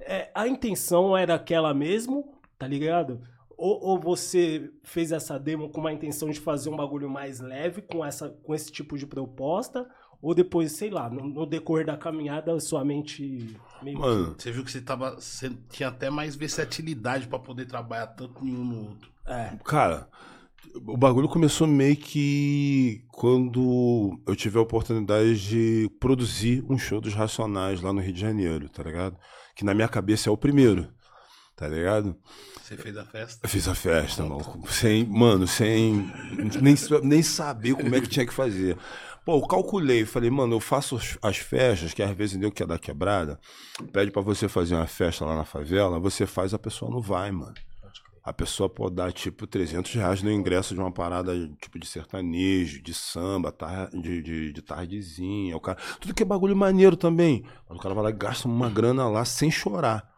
é, 0.00 0.30
a 0.34 0.48
intenção 0.48 1.16
era 1.16 1.36
aquela 1.36 1.72
mesmo, 1.72 2.36
tá 2.58 2.66
ligado? 2.66 3.20
Ou, 3.64 3.78
ou 3.90 4.00
você 4.00 4.68
fez 4.82 5.12
essa 5.12 5.38
demo 5.38 5.68
com 5.70 5.80
uma 5.80 5.92
intenção 5.92 6.28
de 6.30 6.40
fazer 6.40 6.68
um 6.68 6.76
bagulho 6.76 7.08
mais 7.08 7.38
leve 7.38 7.80
com, 7.80 8.04
essa, 8.04 8.28
com 8.28 8.52
esse 8.52 8.72
tipo 8.72 8.98
de 8.98 9.06
proposta? 9.06 9.88
Ou 10.20 10.34
depois, 10.34 10.72
sei 10.72 10.90
lá, 10.90 11.08
no, 11.08 11.28
no 11.28 11.46
decorrer 11.46 11.86
da 11.86 11.96
caminhada, 11.96 12.58
sua 12.58 12.84
mente 12.84 13.56
meio 13.80 13.96
que- 13.96 14.02
Mano, 14.02 14.34
Você 14.36 14.50
viu 14.50 14.64
que 14.64 14.72
você 14.72 14.80
tava. 14.80 15.14
Você 15.14 15.48
tinha 15.70 15.90
até 15.90 16.10
mais 16.10 16.34
versatilidade 16.34 17.28
pra 17.28 17.38
poder 17.38 17.66
trabalhar 17.66 18.08
tanto 18.08 18.44
em 18.44 18.52
um 18.52 18.64
no 18.64 18.88
outro. 18.88 19.08
É. 19.28 19.56
cara, 19.64 20.08
o 20.84 20.96
bagulho 20.96 21.28
começou 21.28 21.64
meio 21.68 21.96
que 21.96 23.04
quando 23.12 24.20
eu 24.26 24.34
tive 24.34 24.58
a 24.58 24.62
oportunidade 24.62 25.40
de 25.48 25.88
produzir 26.00 26.64
um 26.68 26.76
show 26.76 27.00
dos 27.00 27.14
Racionais 27.14 27.80
lá 27.80 27.92
no 27.92 28.00
Rio 28.00 28.12
de 28.12 28.20
Janeiro, 28.20 28.68
tá 28.68 28.82
ligado? 28.82 29.16
Que 29.54 29.64
na 29.64 29.72
minha 29.72 29.86
cabeça 29.88 30.28
é 30.28 30.32
o 30.32 30.36
primeiro, 30.36 30.88
tá 31.54 31.68
ligado? 31.68 32.16
Você 32.72 32.76
fez 32.82 32.96
a 32.96 33.04
festa. 33.04 33.40
Eu 33.42 33.48
fiz 33.48 33.68
a 33.68 33.74
festa, 33.74 34.22
maluco. 34.24 34.72
Sem, 34.72 35.04
mano, 35.04 35.46
sem 35.46 36.10
nem, 36.60 36.74
nem 37.02 37.22
saber 37.22 37.74
como 37.74 37.94
é 37.94 38.00
que 38.00 38.08
tinha 38.08 38.26
que 38.26 38.32
fazer. 38.32 38.76
Pô, 39.24 39.36
eu 39.38 39.46
calculei, 39.46 40.04
falei, 40.04 40.30
mano, 40.30 40.54
eu 40.56 40.60
faço 40.60 40.96
as- 40.96 41.18
as 41.22 41.36
festas, 41.36 41.92
que 41.94 42.02
às 42.02 42.10
vezes 42.16 42.36
deu 42.38 42.50
que 42.50 42.62
é 42.62 42.66
da 42.66 42.78
quebrada, 42.78 43.38
pede 43.92 44.10
pra 44.10 44.22
você 44.22 44.48
fazer 44.48 44.74
uma 44.74 44.86
festa 44.86 45.24
lá 45.24 45.36
na 45.36 45.44
favela, 45.44 46.00
você 46.00 46.26
faz, 46.26 46.52
a 46.54 46.58
pessoa 46.58 46.90
não 46.90 47.00
vai, 47.00 47.30
mano. 47.30 47.54
A 48.24 48.32
pessoa 48.32 48.68
pode 48.70 48.94
dar, 48.94 49.12
tipo, 49.12 49.46
300 49.48 49.92
reais 49.94 50.22
no 50.22 50.30
ingresso 50.30 50.74
de 50.74 50.80
uma 50.80 50.92
parada, 50.92 51.32
tipo, 51.60 51.76
de 51.78 51.86
sertanejo, 51.86 52.80
de 52.82 52.94
samba, 52.94 53.50
tar- 53.52 53.90
de, 53.90 54.22
de, 54.22 54.52
de 54.52 54.62
tardezinha. 54.62 55.56
O 55.56 55.60
cara, 55.60 55.76
tudo 56.00 56.14
que 56.14 56.22
é 56.22 56.26
bagulho 56.26 56.56
maneiro 56.56 56.96
também. 56.96 57.44
O 57.68 57.78
cara 57.78 57.94
vai 57.94 58.04
lá 58.04 58.10
e 58.10 58.14
gasta 58.14 58.46
uma 58.48 58.70
grana 58.70 59.08
lá 59.08 59.24
sem 59.24 59.50
chorar. 59.50 60.11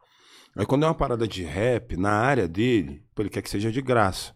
Aí 0.57 0.65
quando 0.65 0.85
é 0.85 0.87
uma 0.87 0.95
parada 0.95 1.27
de 1.27 1.43
rap, 1.43 1.97
na 1.97 2.13
área 2.13 2.47
dele, 2.47 3.03
ele 3.19 3.29
quer 3.29 3.43
que 3.43 3.51
seja 3.51 3.73
de 3.73 3.83
graça. 3.83 4.33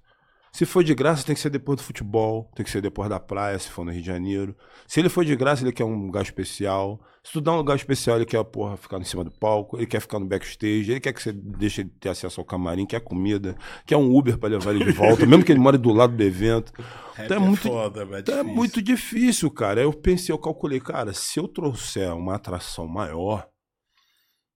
Se 0.52 0.64
for 0.64 0.82
de 0.82 0.94
graça, 0.94 1.24
tem 1.24 1.34
que 1.34 1.40
ser 1.40 1.50
depois 1.50 1.76
do 1.76 1.84
futebol, 1.84 2.50
tem 2.54 2.64
que 2.64 2.70
ser 2.70 2.80
depois 2.80 3.08
da 3.08 3.20
praia, 3.20 3.58
se 3.58 3.68
for 3.68 3.84
no 3.84 3.92
Rio 3.92 4.00
de 4.00 4.06
Janeiro. 4.06 4.56
Se 4.86 4.98
ele 4.98 5.08
for 5.08 5.24
de 5.24 5.36
graça, 5.36 5.62
ele 5.62 5.72
quer 5.72 5.84
um 5.84 6.06
lugar 6.06 6.22
especial. 6.22 7.00
Se 7.22 7.32
tu 7.32 7.40
dá 7.40 7.52
um 7.52 7.56
lugar 7.56 7.76
especial, 7.76 8.16
ele 8.16 8.24
quer, 8.24 8.42
porra, 8.44 8.76
ficar 8.76 8.98
em 8.98 9.04
cima 9.04 9.22
do 9.22 9.30
palco, 9.30 9.76
ele 9.76 9.86
quer 9.86 10.00
ficar 10.00 10.18
no 10.18 10.26
backstage, 10.26 10.90
ele 10.90 11.00
quer 11.00 11.12
que 11.12 11.22
você 11.22 11.32
deixe 11.32 11.82
ele 11.82 11.90
ter 12.00 12.08
acesso 12.08 12.40
ao 12.40 12.44
camarim, 12.44 12.86
quer 12.86 13.00
comida, 13.00 13.56
quer 13.86 13.96
um 13.96 14.16
Uber 14.16 14.38
pra 14.38 14.48
levar 14.48 14.74
ele 14.74 14.84
de 14.84 14.92
volta, 14.92 15.26
mesmo 15.26 15.44
que 15.44 15.52
ele 15.52 15.60
more 15.60 15.76
do 15.76 15.92
lado 15.92 16.16
do 16.16 16.22
evento. 16.22 16.72
Então 17.20 17.36
é 17.36 17.40
muito, 17.40 17.62
foda, 17.62 18.04
velho, 18.04 18.20
então 18.20 18.38
é 18.38 18.44
muito 18.44 18.80
difícil, 18.80 19.50
cara. 19.50 19.80
Aí 19.80 19.84
eu 19.84 19.92
pensei, 19.92 20.32
eu 20.32 20.38
calculei, 20.38 20.78
cara, 20.78 21.12
se 21.12 21.40
eu 21.40 21.48
trouxer 21.48 22.14
uma 22.14 22.36
atração 22.36 22.86
maior, 22.86 23.48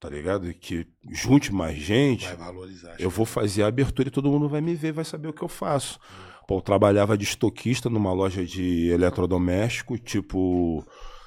tá 0.02 0.10
ligado? 0.10 0.52
Que 0.54 0.84
junte 1.12 1.52
mais 1.54 1.78
gente, 1.78 2.26
Vai 2.26 2.36
valorizar. 2.36 2.96
eu 2.98 3.08
vou 3.08 3.24
fazer 3.24 3.62
a 3.62 3.68
abertura 3.68 4.08
e 4.08 4.10
todo 4.10 4.28
mundo 4.28 4.48
vai 4.48 4.60
me 4.60 4.74
ver, 4.74 4.92
vai 4.92 5.04
saber 5.04 5.28
o 5.28 5.32
que 5.32 5.42
eu 5.42 5.48
faço. 5.48 6.00
Pô, 6.48 6.56
eu 6.58 6.60
trabalhava 6.60 7.16
de 7.16 7.22
estoquista 7.22 7.88
numa 7.88 8.12
loja 8.12 8.44
de 8.44 8.88
eletrodoméstico, 8.88 9.96
tipo, 9.96 10.84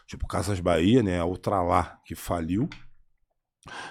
tipo 0.07 0.27
Casas 0.27 0.59
Bahia, 0.59 1.01
né? 1.01 1.17
A 1.19 1.25
Ultralá, 1.25 1.97
que 2.05 2.13
faliu. 2.15 2.67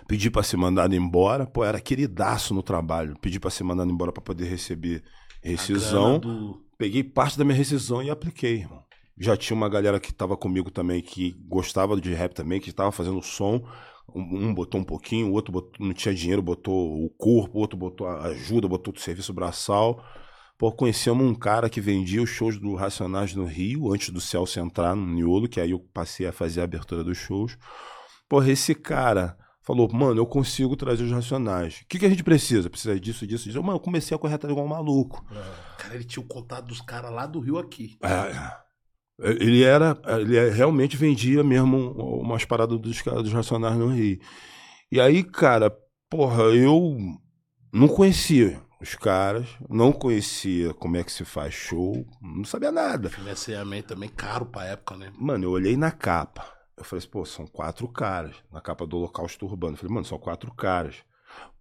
Pedi 0.07 0.31
pra 0.31 0.43
ser 0.43 0.57
mandado 0.57 0.95
embora. 0.95 1.47
Pô, 1.47 1.64
era 1.64 1.81
queridaço 1.81 2.55
no 2.55 2.62
trabalho. 2.62 3.17
Pedi 3.21 3.41
pra 3.41 3.50
ser 3.50 3.64
mandado 3.64 3.91
embora 3.91 4.12
pra 4.12 4.23
poder 4.23 4.45
receber 4.45 5.03
rescisão. 5.43 6.19
do- 6.19 6.62
Peguei 6.79 7.03
parte 7.03 7.38
da 7.38 7.45
minha 7.45 7.57
rescisão 7.57 8.03
e 8.03 8.11
apliquei, 8.11 8.57
irmão. 8.59 8.83
Já 9.19 9.37
tinha 9.37 9.57
uma 9.57 9.69
galera 9.69 9.99
que 10.00 10.12
tava 10.12 10.37
comigo 10.37 10.71
também, 10.71 11.00
que 11.00 11.33
gostava 11.49 11.99
de 12.00 12.12
rap 12.12 12.35
também, 12.35 12.61
que 12.61 12.73
tava 12.73 12.91
fazendo 12.93 13.23
som. 13.23 13.64
Um, 14.12 14.49
um 14.49 14.54
botou 14.54 14.80
um 14.80 14.84
pouquinho, 14.84 15.28
o 15.28 15.32
outro 15.32 15.52
botou- 15.52 15.87
não 15.87 15.94
tinha 15.94 16.14
dinheiro, 16.14 16.42
botou 16.42 17.04
o 17.04 17.11
corpo, 17.11 17.58
o 17.58 17.61
outro 17.61 17.76
botou 17.76 18.06
a 18.06 18.25
ajuda, 18.26 18.68
botou 18.68 18.92
o 18.94 18.99
serviço 18.99 19.32
braçal. 19.32 20.02
Pô, 20.56 20.70
conhecemos 20.70 21.25
um 21.26 21.34
cara 21.34 21.68
que 21.68 21.80
vendia 21.80 22.23
os 22.23 22.30
shows 22.30 22.58
do 22.58 22.75
Racionais 22.75 23.34
no 23.34 23.44
Rio, 23.44 23.92
antes 23.92 24.11
do 24.11 24.20
Celso 24.20 24.61
entrar 24.61 24.94
no 24.94 25.04
Niolo, 25.06 25.49
que 25.49 25.61
aí 25.61 25.73
eu 25.73 25.80
passei 25.80 26.26
a 26.26 26.32
fazer 26.32 26.61
a 26.61 26.64
abertura 26.64 27.02
dos 27.02 27.18
shows. 27.18 27.58
Porra, 28.28 28.50
esse 28.52 28.73
cara 28.75 29.37
falou, 29.61 29.90
mano, 29.92 30.20
eu 30.20 30.26
consigo 30.26 30.76
trazer 30.76 31.02
os 31.02 31.11
Racionais. 31.11 31.80
O 31.82 31.87
que, 31.88 31.99
que 31.99 32.06
a 32.06 32.08
gente 32.08 32.23
precisa? 32.23 32.70
Precisa 32.70 32.99
disso, 33.00 33.26
disso, 33.26 33.44
disso. 33.44 33.62
Mano, 33.62 33.76
eu 33.78 33.80
comecei 33.80 34.14
a 34.14 34.18
correr 34.18 34.34
atrás 34.34 34.52
igual 34.52 34.64
um 34.64 34.68
maluco. 34.68 35.25
Cara, 35.76 35.94
ele 35.96 36.04
tinha 36.04 36.23
o 36.23 36.28
contato 36.28 36.66
dos 36.66 36.80
caras 36.80 37.11
lá 37.11 37.26
do 37.26 37.40
Rio 37.40 37.58
aqui. 37.58 37.99
É, 38.02 38.63
ele 39.18 39.62
era, 39.62 39.97
ele 40.21 40.37
é- 40.37 40.50
realmente 40.50 40.97
vendia 40.97 41.42
mesmo 41.44 41.76
um- 41.76 42.21
umas 42.21 42.44
paradas 42.44 42.78
dos 42.78 43.00
caras 43.02 43.23
dos 43.23 43.33
Racionais 43.33 43.76
no 43.76 43.88
Rio. 43.88 44.18
E 44.90 45.00
aí, 45.00 45.23
cara, 45.23 45.75
porra, 46.09 46.42
eu 46.44 46.97
não 47.73 47.88
conhecia 47.88 48.61
os 48.80 48.94
caras, 48.94 49.47
não 49.68 49.92
conhecia 49.92 50.75
como 50.75 50.97
é 50.97 51.02
que 51.04 51.11
se 51.12 51.25
faz 51.25 51.54
show, 51.54 52.06
não 52.21 52.44
sabia 52.44 52.71
nada. 52.71 53.09
Financiamento 53.09 53.87
também 53.87 54.09
caro 54.09 54.47
pra 54.47 54.66
época, 54.66 54.97
né? 54.97 55.12
Mano, 55.18 55.44
eu 55.44 55.50
olhei 55.50 55.76
na 55.76 55.90
capa. 55.90 56.52
Eu 56.76 56.85
falei 56.85 56.99
assim, 56.99 57.09
pô, 57.09 57.25
são 57.25 57.47
quatro 57.47 57.87
caras. 57.88 58.35
Na 58.52 58.61
capa 58.61 58.85
do 58.87 58.97
Holocausto 58.99 59.47
Urbano. 59.47 59.75
Eu 59.75 59.78
falei, 59.78 59.94
mano, 59.94 60.04
são 60.04 60.18
quatro 60.18 60.52
caras. 60.52 60.97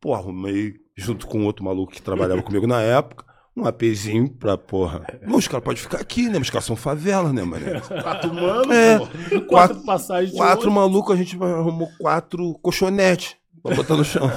Pô, 0.01 0.13
arrumei, 0.13 0.75
junto 0.98 1.27
com 1.27 1.45
outro 1.45 1.63
maluco 1.63 1.93
que 1.93 2.01
trabalhava 2.01 2.41
comigo 2.43 2.67
na 2.67 2.81
época, 2.81 3.24
um 3.55 3.65
APzinho 3.65 4.29
pra, 4.29 4.57
porra. 4.57 5.01
Não, 5.22 5.38
os 5.38 5.48
caras 5.48 5.63
podem 5.63 5.81
ficar 5.81 6.00
aqui, 6.00 6.27
né? 6.29 6.39
Os 6.39 6.50
caras 6.50 6.65
são 6.65 6.75
favela, 6.75 7.31
né, 7.31 7.43
mano? 7.43 7.65
Quatro 8.01 8.33
mano, 8.33 8.74
É. 8.74 8.98
pô. 8.98 9.41
Quatro 9.48 9.79
passagens 9.86 10.31
de 10.31 10.38
Quatro 10.38 10.72
malucos, 10.72 11.13
a 11.13 11.17
gente 11.17 11.36
arrumou 11.41 11.89
quatro 12.00 12.53
colchonetes 12.62 13.36
pra 13.62 13.75
botar 13.75 13.95
no 13.95 14.03
chão. 14.03 14.29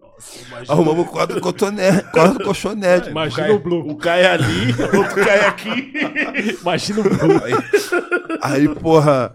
Nossa, 0.00 0.38
imagina, 0.48 0.72
Arrumamos 0.72 1.08
quatro, 1.08 1.40
cotone- 1.40 2.02
quatro 2.12 2.44
colchonetes. 2.44 3.08
imagina 3.10 3.52
o 3.52 3.58
Blue. 3.58 3.86
Um 3.90 3.94
cai 3.96 4.24
ali, 4.26 4.70
outro 4.96 5.24
cai 5.24 5.40
aqui. 5.46 5.92
Imagina 6.60 7.00
o 7.00 7.02
Blue. 7.04 7.40
Aí, 8.40 8.68
porra, 8.76 9.32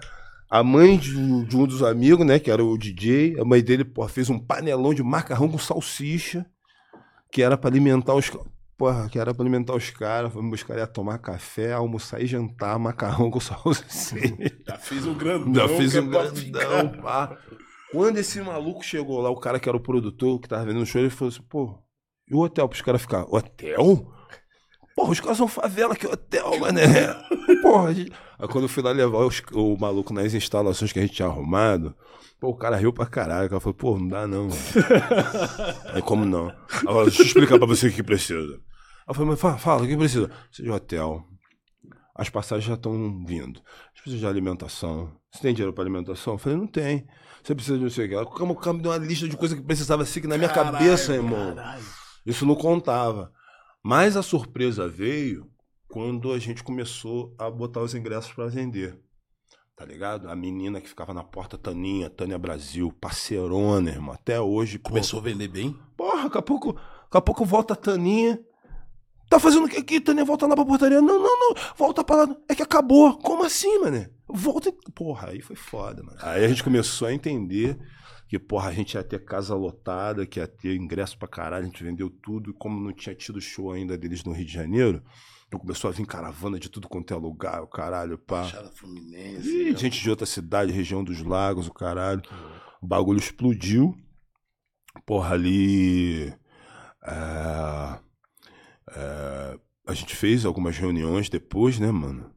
a 0.52 0.62
mãe 0.64 0.98
de, 0.98 1.18
um- 1.18 1.44
de 1.46 1.56
um 1.58 1.66
dos 1.66 1.82
amigos, 1.82 2.26
né, 2.26 2.38
que 2.38 2.52
era 2.52 2.64
o 2.64 2.78
DJ, 2.78 3.40
a 3.40 3.46
mãe 3.46 3.64
dele, 3.64 3.86
porra, 3.86 4.10
fez 4.10 4.30
um 4.30 4.38
panelão 4.38 4.94
de 4.94 5.02
macarrão 5.02 5.48
com 5.50 5.58
salsicha, 5.58 6.46
que 7.32 7.42
era 7.42 7.58
pra 7.58 7.70
alimentar 7.70 8.14
os. 8.14 8.30
Porra, 8.78 9.08
que 9.10 9.18
era 9.20 9.34
pra 9.34 9.44
alimentar 9.44 9.76
os 9.76 9.90
caras. 9.92 10.34
Fomos 10.34 10.50
buscar 10.50 10.78
ia 10.78 10.88
tomar 10.88 11.20
café, 11.20 11.72
almoçar 11.72 12.20
e 12.22 12.26
jantar, 12.26 12.78
macarrão 12.80 13.30
com 13.32 13.40
salsicha. 13.42 14.16
Já 14.68 14.78
fiz 14.78 15.06
um 15.06 15.14
grandão. 15.14 15.54
Já 15.54 15.62
é 15.98 16.02
um 16.02 16.10
pra 16.10 16.24
grandão, 16.32 17.02
pá. 17.02 17.38
Quando 17.92 18.18
esse 18.18 18.42
maluco 18.42 18.84
chegou 18.84 19.22
lá, 19.22 19.30
o 19.30 19.36
cara 19.40 19.60
que 19.60 19.70
era 19.70 19.78
o 19.78 19.82
produtor, 19.82 20.40
que 20.42 20.48
tava 20.50 20.66
vendendo 20.66 20.82
o 20.82 20.86
show, 20.86 21.00
ele 21.00 21.10
falou 21.10 21.30
assim, 21.32 21.44
pô, 21.44 21.78
e 22.28 22.34
o 22.34 22.40
hotel 22.40 22.68
pros 22.68 22.82
caras 22.82 23.02
ficar? 23.02 23.24
Hotel? 23.34 24.12
Porra, 25.02 25.12
os 25.14 25.20
caras 25.20 25.38
são 25.38 25.48
favela, 25.48 25.96
que 25.96 26.06
hotel, 26.06 26.60
mané? 26.60 27.08
Porra, 27.64 27.92
gente... 27.94 28.12
Aí 28.38 28.48
quando 28.48 28.66
eu 28.66 28.70
fui 28.70 28.84
lá 28.84 28.92
levar 28.92 29.26
os- 29.26 29.42
o 29.52 29.76
maluco 29.78 30.14
nas 30.14 30.34
instalações 30.36 30.92
que 30.94 31.00
a 31.00 31.02
gente 31.02 31.16
tinha 31.16 31.28
arrumado, 31.28 31.96
pô, 32.40 32.50
o 32.50 32.56
cara 32.56 32.76
riu 32.78 32.94
pra 32.94 33.06
caralho. 33.08 33.48
O 33.48 33.50
cara 33.50 33.60
falou, 33.60 33.74
pô, 33.74 33.98
não 33.98 34.08
dá 34.08 34.28
não. 34.28 34.48
Aí 35.94 36.02
como 36.02 36.24
não? 36.26 36.54
Agora, 36.86 37.06
deixa 37.06 37.22
eu 37.24 37.26
explicar 37.26 37.58
pra 37.58 37.68
você 37.68 37.88
o 37.88 37.92
que 37.92 38.04
precisa. 38.04 38.54
Aí 38.54 38.60
eu 39.10 39.14
falei, 39.14 39.30
mas 39.32 39.40
fala, 39.40 39.58
fala, 39.58 39.84
o 39.84 39.88
que 39.88 39.98
precisa? 39.98 40.28
Precisa 40.48 40.64
de 40.68 40.72
hotel. 40.72 41.24
As 42.16 42.30
passagens 42.30 42.66
já 42.68 42.76
estão 42.76 42.94
vindo. 43.26 43.56
Gente 43.94 44.04
precisa 44.04 44.18
de 44.20 44.28
alimentação. 44.28 45.12
Você 45.32 45.42
tem 45.42 45.54
dinheiro 45.54 45.74
para 45.74 45.84
alimentação? 45.84 46.34
Eu 46.34 46.38
falei, 46.38 46.58
não 46.60 46.68
tem. 46.68 47.08
Você 47.44 47.56
precisa 47.56 47.78
de 47.78 47.84
não 47.84 47.90
sei 47.90 48.06
o 48.06 48.10
que. 48.10 48.16
O 48.16 48.56
cara 48.56 48.74
me 48.74 48.82
deu 48.84 48.92
uma 48.92 48.98
lista 48.98 49.28
de 49.28 49.36
coisas 49.36 49.58
que 49.58 49.66
precisava 49.66 50.04
assim 50.04 50.22
que 50.22 50.28
na 50.28 50.38
minha 50.38 50.50
Caralho, 50.50 50.74
cabeça, 50.78 51.14
irmão. 51.16 51.56
Caralho. 51.56 51.84
Isso 52.26 52.46
não 52.46 52.54
contava. 52.56 53.32
Mas 53.84 54.16
a 54.16 54.22
surpresa 54.24 54.88
veio 54.88 55.50
quando 55.88 56.32
a 56.32 56.40
gente 56.40 56.64
começou 56.64 57.36
a 57.38 57.50
botar 57.50 57.82
os 57.82 57.94
ingressos 57.94 58.32
para 58.34 58.48
vender. 58.48 59.00
Tá 59.76 59.86
ligado? 59.86 60.30
A 60.30 60.36
menina 60.36 60.80
que 60.80 60.88
ficava 60.88 61.14
na 61.14 61.24
porta, 61.24 61.58
Taninha, 61.58 62.10
Tânia 62.10 62.38
Brasil, 62.38 62.92
parceirona, 63.02 63.90
irmão. 63.90 64.14
Até 64.14 64.40
hoje. 64.40 64.78
pô, 64.78 64.90
Começou 64.90 65.20
a 65.20 65.24
vender 65.24 65.48
bem? 65.48 65.76
Porra, 65.98 66.26
daqui 66.26 66.38
a 66.38 66.42
pouco, 66.42 66.74
daqui 66.74 67.18
a 67.18 67.22
pouco 67.22 67.44
volta 67.44 67.74
a 67.74 67.78
Taninha. 67.78 68.40
Tá 69.28 69.40
fazendo 69.40 69.66
o 69.66 69.70
que 69.70 69.78
aqui, 69.78 70.00
Taninha? 70.00 70.26
Volta 70.26 70.46
lá 70.46 70.56
pra 70.56 70.66
portaria. 70.66 71.02
Não, 71.02 71.18
não, 71.18 71.40
não. 71.40 71.56
Volta 71.76 72.04
pra 72.04 72.18
lá. 72.18 72.36
É 72.48 72.54
que 72.54 72.62
acabou. 72.62 73.18
Como 73.18 73.44
assim, 73.44 73.80
mano? 73.80 74.06
Volta. 74.28 74.72
Porra, 74.94 75.30
aí 75.30 75.42
foi 75.42 75.56
foda, 75.56 76.04
mano. 76.04 76.18
Aí 76.22 76.46
a 76.46 76.48
gente 76.48 76.64
começou 76.64 77.08
a 77.08 77.14
entender 77.14 77.80
que, 78.32 78.40
porra, 78.40 78.70
a 78.70 78.74
gente 78.74 78.94
ia 78.94 79.04
ter 79.04 79.26
casa 79.26 79.54
lotada, 79.54 80.26
que 80.26 80.40
ia 80.40 80.48
ter 80.48 80.78
ingresso 80.78 81.18
pra 81.18 81.28
caralho. 81.28 81.66
A 81.66 81.68
gente 81.68 81.84
vendeu 81.84 82.10
tudo. 82.10 82.52
E 82.52 82.54
como 82.54 82.80
não 82.80 82.94
tinha 82.94 83.14
tido 83.14 83.42
show 83.42 83.74
ainda 83.74 83.98
deles 83.98 84.24
no 84.24 84.32
Rio 84.32 84.46
de 84.46 84.54
Janeiro, 84.54 85.04
então 85.46 85.60
começou 85.60 85.90
a 85.90 85.92
vir 85.92 86.06
caravana 86.06 86.58
de 86.58 86.70
tudo 86.70 86.88
quanto 86.88 87.14
é 87.14 87.18
lugar, 87.18 87.62
o 87.62 87.68
caralho, 87.68 88.18
pá. 88.18 88.44
Baixada 88.44 88.72
Fluminense. 88.72 89.50
Ih, 89.50 89.72
né? 89.74 89.78
gente 89.78 90.02
de 90.02 90.10
outra 90.10 90.26
cidade, 90.26 90.72
região 90.72 91.04
dos 91.04 91.22
lagos, 91.22 91.68
o 91.68 91.74
caralho. 91.74 92.22
O 92.82 92.88
bagulho 92.88 93.20
explodiu. 93.20 93.98
Porra, 95.06 95.34
ali. 95.34 96.34
é, 97.06 98.00
é, 98.96 99.60
a 99.86 99.94
gente 99.94 100.16
fez 100.16 100.46
algumas 100.46 100.78
reuniões 100.78 101.28
depois, 101.28 101.80
né, 101.80 101.92
mano? 101.92 102.32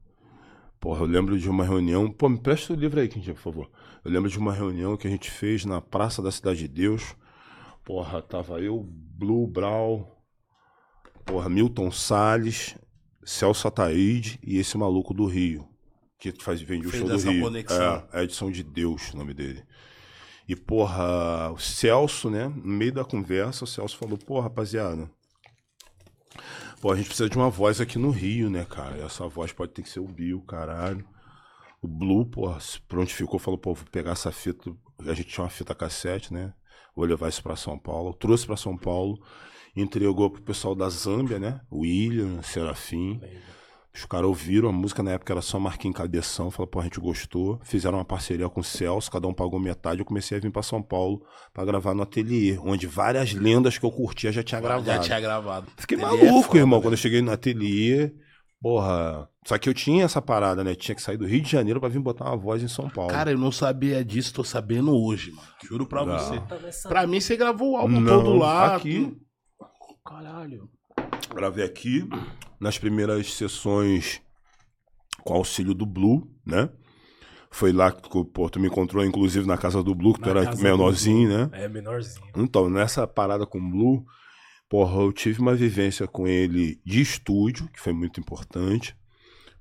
Porra, 0.80 1.02
eu 1.02 1.06
lembro 1.06 1.38
de 1.38 1.48
uma 1.48 1.62
reunião. 1.62 2.10
Pô, 2.10 2.28
me 2.28 2.40
presta 2.40 2.72
o 2.72 2.76
livro 2.76 2.98
aí, 2.98 3.06
Quintinho, 3.06 3.36
por 3.36 3.42
favor. 3.42 3.70
Eu 4.04 4.10
lembro 4.10 4.28
de 4.28 4.38
uma 4.38 4.52
reunião 4.52 4.98
que 4.98 5.06
a 5.06 5.10
gente 5.10 5.30
fez 5.30 5.64
na 5.64 5.80
Praça 5.80 6.20
da 6.20 6.30
Cidade 6.30 6.58
de 6.58 6.68
Deus. 6.68 7.16
Porra, 7.82 8.20
tava 8.20 8.60
eu, 8.60 8.86
Blue 8.86 9.46
Brau, 9.46 10.22
porra, 11.24 11.48
Milton 11.48 11.90
Salles, 11.90 12.76
Celso 13.24 13.66
Ataíde 13.66 14.38
e 14.42 14.58
esse 14.58 14.76
maluco 14.76 15.14
do 15.14 15.24
Rio, 15.24 15.66
que 16.18 16.32
faz, 16.32 16.60
vende 16.60 16.86
o 16.86 16.90
show 16.90 17.08
do 17.08 17.16
Rio. 17.16 17.42
conexão. 17.44 18.06
É, 18.12 18.20
a 18.20 18.22
edição 18.22 18.50
de 18.50 18.62
Deus, 18.62 19.12
o 19.12 19.16
nome 19.16 19.32
dele. 19.32 19.64
E, 20.46 20.54
porra, 20.54 21.50
o 21.50 21.58
Celso, 21.58 22.28
né, 22.28 22.48
no 22.48 22.74
meio 22.74 22.92
da 22.92 23.04
conversa, 23.04 23.64
o 23.64 23.66
Celso 23.66 23.96
falou, 23.96 24.18
pô, 24.18 24.38
rapaziada, 24.40 25.10
pô, 26.82 26.92
a 26.92 26.96
gente 26.96 27.06
precisa 27.06 27.30
de 27.30 27.36
uma 27.36 27.48
voz 27.48 27.80
aqui 27.80 27.98
no 27.98 28.10
Rio, 28.10 28.50
né, 28.50 28.66
cara? 28.68 28.98
E 28.98 29.00
essa 29.00 29.26
voz 29.26 29.52
pode 29.52 29.72
ter 29.72 29.82
que 29.82 29.88
ser 29.88 30.00
o 30.00 30.06
Bill, 30.08 30.42
caralho. 30.42 31.06
O 31.84 31.86
Blue, 31.86 32.24
porra, 32.24 32.56
prontificou, 32.88 33.38
falou, 33.38 33.58
pô, 33.58 33.74
vou 33.74 33.84
pegar 33.92 34.12
essa 34.12 34.32
fita. 34.32 34.72
A 35.00 35.12
gente 35.12 35.28
tinha 35.28 35.44
uma 35.44 35.50
fita 35.50 35.74
cassete, 35.74 36.32
né? 36.32 36.54
Vou 36.96 37.04
levar 37.04 37.28
isso 37.28 37.42
pra 37.42 37.56
São 37.56 37.78
Paulo. 37.78 38.14
Trouxe 38.14 38.46
pra 38.46 38.56
São 38.56 38.74
Paulo, 38.74 39.20
entregou 39.76 40.30
pro 40.30 40.40
pessoal 40.40 40.74
da 40.74 40.88
Zâmbia, 40.88 41.38
né? 41.38 41.60
William, 41.70 42.40
Serafim. 42.40 43.20
Os 43.94 44.06
caras 44.06 44.26
ouviram 44.26 44.70
a 44.70 44.72
música, 44.72 45.02
na 45.02 45.10
época 45.10 45.34
era 45.34 45.42
só 45.42 45.60
Marquinhos 45.60 45.98
Cabeção. 45.98 46.50
Falaram, 46.50 46.70
pô, 46.70 46.80
a 46.80 46.84
gente 46.84 46.98
gostou. 46.98 47.60
Fizeram 47.62 47.98
uma 47.98 48.04
parceria 48.04 48.48
com 48.48 48.60
o 48.60 48.64
Celso, 48.64 49.10
cada 49.10 49.28
um 49.28 49.34
pagou 49.34 49.60
metade. 49.60 50.00
Eu 50.00 50.06
comecei 50.06 50.38
a 50.38 50.40
vir 50.40 50.50
pra 50.50 50.62
São 50.62 50.82
Paulo 50.82 51.22
pra 51.52 51.66
gravar 51.66 51.92
no 51.92 52.02
ateliê, 52.02 52.58
onde 52.64 52.86
várias 52.86 53.34
lendas 53.34 53.76
que 53.76 53.84
eu 53.84 53.92
curtia 53.92 54.32
já 54.32 54.42
tinha 54.42 54.58
gravado. 54.58 54.86
Já 54.86 54.98
tinha 55.00 55.20
gravado. 55.20 55.66
Fiquei 55.76 55.98
Ele 55.98 56.02
é 56.02 56.06
maluco, 56.06 56.44
foda, 56.44 56.58
irmão, 56.58 56.78
né? 56.78 56.82
quando 56.82 56.94
eu 56.94 56.98
cheguei 56.98 57.20
no 57.20 57.30
ateliê. 57.30 58.10
Porra. 58.64 59.28
Só 59.44 59.58
que 59.58 59.68
eu 59.68 59.74
tinha 59.74 60.04
essa 60.06 60.22
parada, 60.22 60.64
né? 60.64 60.74
Tinha 60.74 60.94
que 60.94 61.02
sair 61.02 61.18
do 61.18 61.26
Rio 61.26 61.42
de 61.42 61.50
Janeiro 61.50 61.78
pra 61.80 61.90
vir 61.90 61.98
botar 61.98 62.24
uma 62.24 62.36
voz 62.38 62.62
em 62.62 62.66
São 62.66 62.88
Paulo. 62.88 63.10
Cara, 63.10 63.30
eu 63.30 63.36
não 63.36 63.52
sabia 63.52 64.02
disso, 64.02 64.32
tô 64.32 64.42
sabendo 64.42 64.96
hoje, 64.96 65.32
mano. 65.32 65.46
Juro 65.62 65.86
pra 65.86 66.06
Não. 66.06 66.18
você. 66.18 66.88
Pra 66.88 67.06
mim, 67.06 67.20
você 67.20 67.36
gravou 67.36 67.72
o 67.72 67.76
álbum 67.76 68.00
Não, 68.00 68.22
todo 68.24 68.38
lá. 68.38 68.74
aqui. 68.76 69.14
Caralho. 70.02 70.70
Gravei 71.34 71.62
aqui, 71.62 72.08
nas 72.58 72.78
primeiras 72.78 73.34
sessões 73.34 74.22
com 75.22 75.34
auxílio 75.34 75.74
do 75.74 75.84
Blue, 75.84 76.26
né? 76.46 76.70
Foi 77.50 77.70
lá 77.70 77.92
que 77.92 78.08
pô, 78.24 78.48
tu 78.48 78.58
me 78.58 78.68
encontrou, 78.68 79.04
inclusive, 79.04 79.46
na 79.46 79.58
casa 79.58 79.82
do 79.82 79.94
Blue, 79.94 80.14
que 80.14 80.20
Na 80.20 80.26
tu 80.26 80.30
era 80.38 80.56
menorzinho, 80.56 81.28
né? 81.28 81.50
É, 81.52 81.68
menorzinho. 81.68 82.24
Então, 82.34 82.70
nessa 82.70 83.06
parada 83.06 83.44
com 83.44 83.58
o 83.58 83.70
Blue, 83.70 84.06
porra, 84.68 85.02
eu 85.02 85.12
tive 85.12 85.40
uma 85.40 85.54
vivência 85.54 86.06
com 86.06 86.26
ele 86.26 86.80
de 86.84 87.00
estúdio, 87.00 87.68
que 87.68 87.80
foi 87.80 87.92
muito 87.92 88.20
importante. 88.20 88.96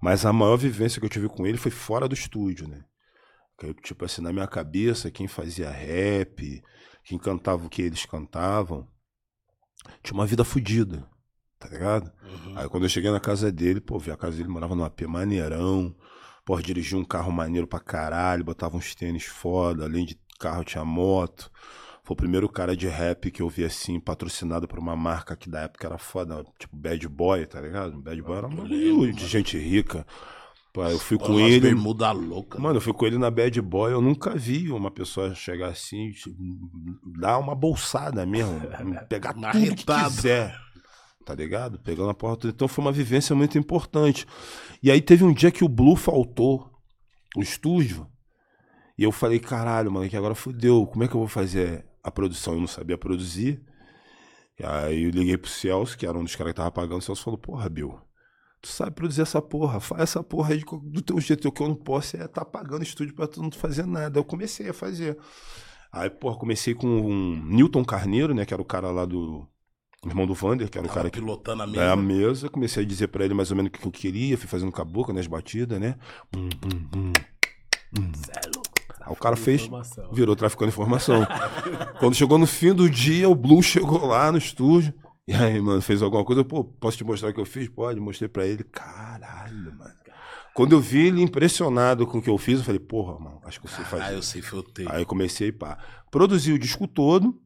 Mas 0.02 0.26
a 0.26 0.34
maior 0.34 0.58
vivência 0.58 1.00
que 1.00 1.06
eu 1.06 1.10
tive 1.10 1.30
com 1.30 1.48
ele 1.48 1.58
foi 1.58 1.72
fora 1.72 2.08
do 2.08 2.14
estúdio, 2.14 2.68
né? 2.68 2.84
Que, 3.58 3.74
tipo 3.76 4.04
assim, 4.04 4.22
na 4.22 4.34
minha 4.34 4.48
cabeça, 4.48 5.10
quem 5.10 5.28
fazia 5.28 5.70
rap, 5.70 6.62
quem 7.06 7.18
cantava 7.18 7.66
o 7.66 7.70
que 7.70 7.82
eles 7.82 8.06
cantavam, 8.06 8.88
tinha 10.02 10.14
uma 10.14 10.26
vida 10.26 10.44
fodida, 10.44 11.08
tá 11.60 11.70
ligado? 11.70 12.12
Uhum. 12.24 12.58
Aí 12.58 12.68
quando 12.68 12.84
eu 12.84 12.90
cheguei 12.90 13.12
na 13.12 13.20
casa 13.20 13.52
dele, 13.52 13.80
pô, 13.80 13.98
vi 14.00 14.12
a 14.12 14.18
casa 14.18 14.38
dele, 14.38 14.50
morava 14.50 14.76
num 14.76 14.84
AP 14.84 15.02
maneirão, 15.04 15.96
pô, 16.46 16.60
dirigia 16.62 16.98
um 16.98 17.06
carro 17.06 17.32
maneiro 17.32 17.68
pra 17.68 17.80
caralho, 17.80 18.44
botava 18.44 18.76
uns 18.76 18.96
tênis 18.96 19.24
foda, 19.24 19.86
além 19.86 20.06
de 20.06 20.20
carro 20.40 20.64
tinha 20.64 20.84
moto. 20.84 21.52
Foi 22.04 22.14
o 22.14 22.18
primeiro 22.18 22.50
cara 22.50 22.76
de 22.76 22.88
rap 22.88 23.32
que 23.32 23.42
eu 23.42 23.48
vi 23.48 23.64
assim, 23.64 23.98
patrocinado 23.98 24.68
por 24.68 24.78
uma 24.78 24.96
marca 24.96 25.38
que 25.38 25.50
da 25.50 25.62
época 25.62 25.88
era 25.88 25.98
foda, 25.98 26.44
tipo 26.60 26.76
Bad 26.76 27.08
Boy, 27.08 27.46
tá 27.46 27.62
ligado? 27.62 28.02
Bad 28.02 28.22
Boy 28.22 28.38
era 28.38 28.48
um 28.48 29.12
de 29.12 29.26
gente 29.26 29.58
rica. 29.58 30.06
Pô, 30.74 30.84
eu 30.84 31.00
fui 31.00 31.18
com 31.18 31.40
ele. 31.40 31.62
bermuda 31.62 32.12
louca. 32.12 32.60
Mano, 32.60 32.78
eu 32.78 32.82
fui 32.82 32.92
com 32.92 33.06
ele 33.06 33.18
na 33.18 33.32
Bad 33.32 33.62
Boy, 33.62 33.94
eu 33.94 34.02
nunca 34.02 34.36
vi 34.36 34.70
uma 34.70 34.92
pessoa 34.92 35.34
chegar 35.34 35.70
assim, 35.70 36.12
tipo, 36.12 36.36
dar 37.20 37.38
uma 37.38 37.56
bolsada 37.56 38.26
mesmo, 38.26 38.60
pegar 39.08 39.34
tudo 39.34 39.76
que 39.76 39.86
quiser, 39.86 40.60
tá 41.24 41.34
ligado? 41.34 41.80
Pegando 41.80 42.10
a 42.10 42.14
porta. 42.14 42.50
Então 42.50 42.68
foi 42.68 42.84
uma 42.84 42.92
vivência 42.92 43.34
muito 43.34 43.58
importante. 43.58 44.28
E 44.82 44.92
aí 44.92 45.00
teve 45.00 45.24
um 45.24 45.32
dia 45.32 45.52
que 45.52 45.64
o 45.64 45.70
Blue 45.70 45.96
faltou 45.96 46.70
no 47.34 47.42
estúdio, 47.42 48.06
e 48.98 49.04
eu 49.04 49.12
falei, 49.12 49.40
caralho, 49.40 49.90
mano, 49.90 50.10
que 50.10 50.18
agora 50.18 50.36
fodeu, 50.36 50.86
como 50.86 51.06
é 51.06 51.08
que 51.08 51.16
eu 51.16 51.20
vou 51.20 51.30
fazer 51.30 51.93
a 52.04 52.12
produção? 52.12 52.54
Eu 52.56 52.60
não 52.60 52.68
sabia 52.68 52.98
produzir. 52.98 53.64
E 54.60 54.66
aí 54.66 55.04
eu 55.04 55.10
liguei 55.10 55.38
pro 55.38 55.50
Celso, 55.50 55.98
que 55.98 56.06
era 56.06 56.18
um 56.18 56.24
dos 56.24 56.36
caras 56.36 56.54
que 56.54 56.58
tava 56.58 56.72
pagando, 56.72 57.00
o 57.00 57.02
Celso 57.02 57.24
falou, 57.24 57.40
porra, 57.40 57.68
Bill, 57.70 58.00
tu 58.62 58.68
sabe 58.68 58.92
produzir 58.92 59.22
essa 59.22 59.42
porra, 59.42 59.80
faz 59.80 60.04
essa 60.04 60.24
porra 60.24 60.54
aí 60.54 60.64
do 60.84 61.02
teu 61.02 61.20
jeito. 61.20 61.48
O 61.48 61.52
que 61.52 61.62
eu 61.62 61.68
não 61.68 61.76
posso 61.76 62.18
é 62.18 62.28
tá 62.28 62.46
pagando 62.46 62.84
estúdio 62.84 63.16
pra 63.16 63.28
tu 63.28 63.42
não 63.42 63.52
fazer 63.52 63.86
nada. 63.86 64.20
Eu 64.20 64.24
comecei 64.24 64.70
a 64.70 64.74
fazer. 64.74 65.18
Aí, 65.92 66.10
porra, 66.10 66.38
comecei 66.38 66.74
com 66.74 66.88
um 66.88 67.44
Newton 67.46 67.84
Carneiro, 67.84 68.34
né, 68.34 68.46
que 68.46 68.54
era 68.54 68.62
o 68.62 68.66
cara 68.66 68.90
lá 68.92 69.06
do 69.06 69.48
irmão 70.06 70.28
do 70.28 70.34
Vander, 70.34 70.70
que 70.70 70.78
era 70.78 70.86
o 70.86 70.88
Tava 70.90 71.00
cara 71.00 71.10
que 71.10 71.20
pilotando 71.20 71.64
a 71.64 71.66
é 71.66 71.90
a 71.90 71.96
mesa. 71.96 72.28
mesa, 72.28 72.50
comecei 72.50 72.84
a 72.84 72.86
dizer 72.86 73.08
pra 73.08 73.24
ele 73.24 73.34
mais 73.34 73.52
ou 73.52 73.58
menos 73.58 73.70
o 73.70 73.72
que 73.72 73.86
eu 73.86 73.92
queria, 73.92 74.38
fui 74.38 74.48
fazendo 74.48 74.72
com 74.72 74.82
a 74.82 74.86
boca, 74.86 75.14
nas 75.14 75.28
batidas, 75.28 75.80
né? 75.80 75.96
Hum, 76.36 76.50
hum, 76.66 76.90
hum. 76.96 78.12
Louco. 78.56 78.73
Aí 79.06 79.12
o 79.12 79.16
cara 79.16 79.36
fez, 79.36 79.62
Informação. 79.64 80.12
virou 80.12 80.36
traficando 80.36 80.70
informação. 80.70 81.26
Quando 82.00 82.16
chegou 82.16 82.38
no 82.38 82.48
fim 82.48 82.74
do 82.74 82.90
dia, 82.90 83.30
o 83.30 83.36
Blue 83.36 83.62
chegou 83.62 84.06
lá 84.06 84.32
no 84.32 84.38
estúdio. 84.38 84.94
E 85.28 85.34
aí, 85.34 85.60
mano, 85.62 85.82
fez 85.82 86.02
alguma 86.02 86.24
coisa? 86.26 86.44
Pô, 86.44 86.64
posso 86.64 86.98
te 86.98 87.04
mostrar 87.04 87.30
o 87.30 87.34
que 87.34 87.40
eu 87.40 87.46
fiz? 87.46 87.70
Pode, 87.70 88.00
mostrei 88.00 88.28
pra 88.28 88.46
ele. 88.46 88.64
Caralho, 88.64 89.74
mano. 89.78 89.94
Quando 90.54 90.74
eu 90.74 90.80
vi 90.80 91.08
ele 91.08 91.22
impressionado 91.22 92.06
com 92.06 92.20
o 92.20 92.22
que 92.22 92.30
eu 92.30 92.38
fiz, 92.38 92.60
eu 92.60 92.66
falei, 92.66 92.80
porra, 92.80 93.18
mano, 93.20 93.42
acho 93.46 93.60
que 93.60 93.66
eu 93.66 93.72
sei 93.72 93.84
fazer. 93.86 94.04
Ah, 94.04 94.14
eu 94.14 94.22
sei, 94.22 94.42
filtei. 94.42 94.86
Aí 94.90 95.02
eu 95.02 95.06
comecei, 95.06 95.52
pá. 95.52 95.78
Produzi 96.12 96.52
o 96.54 96.60
disco 96.60 96.88
todo. 96.88 97.40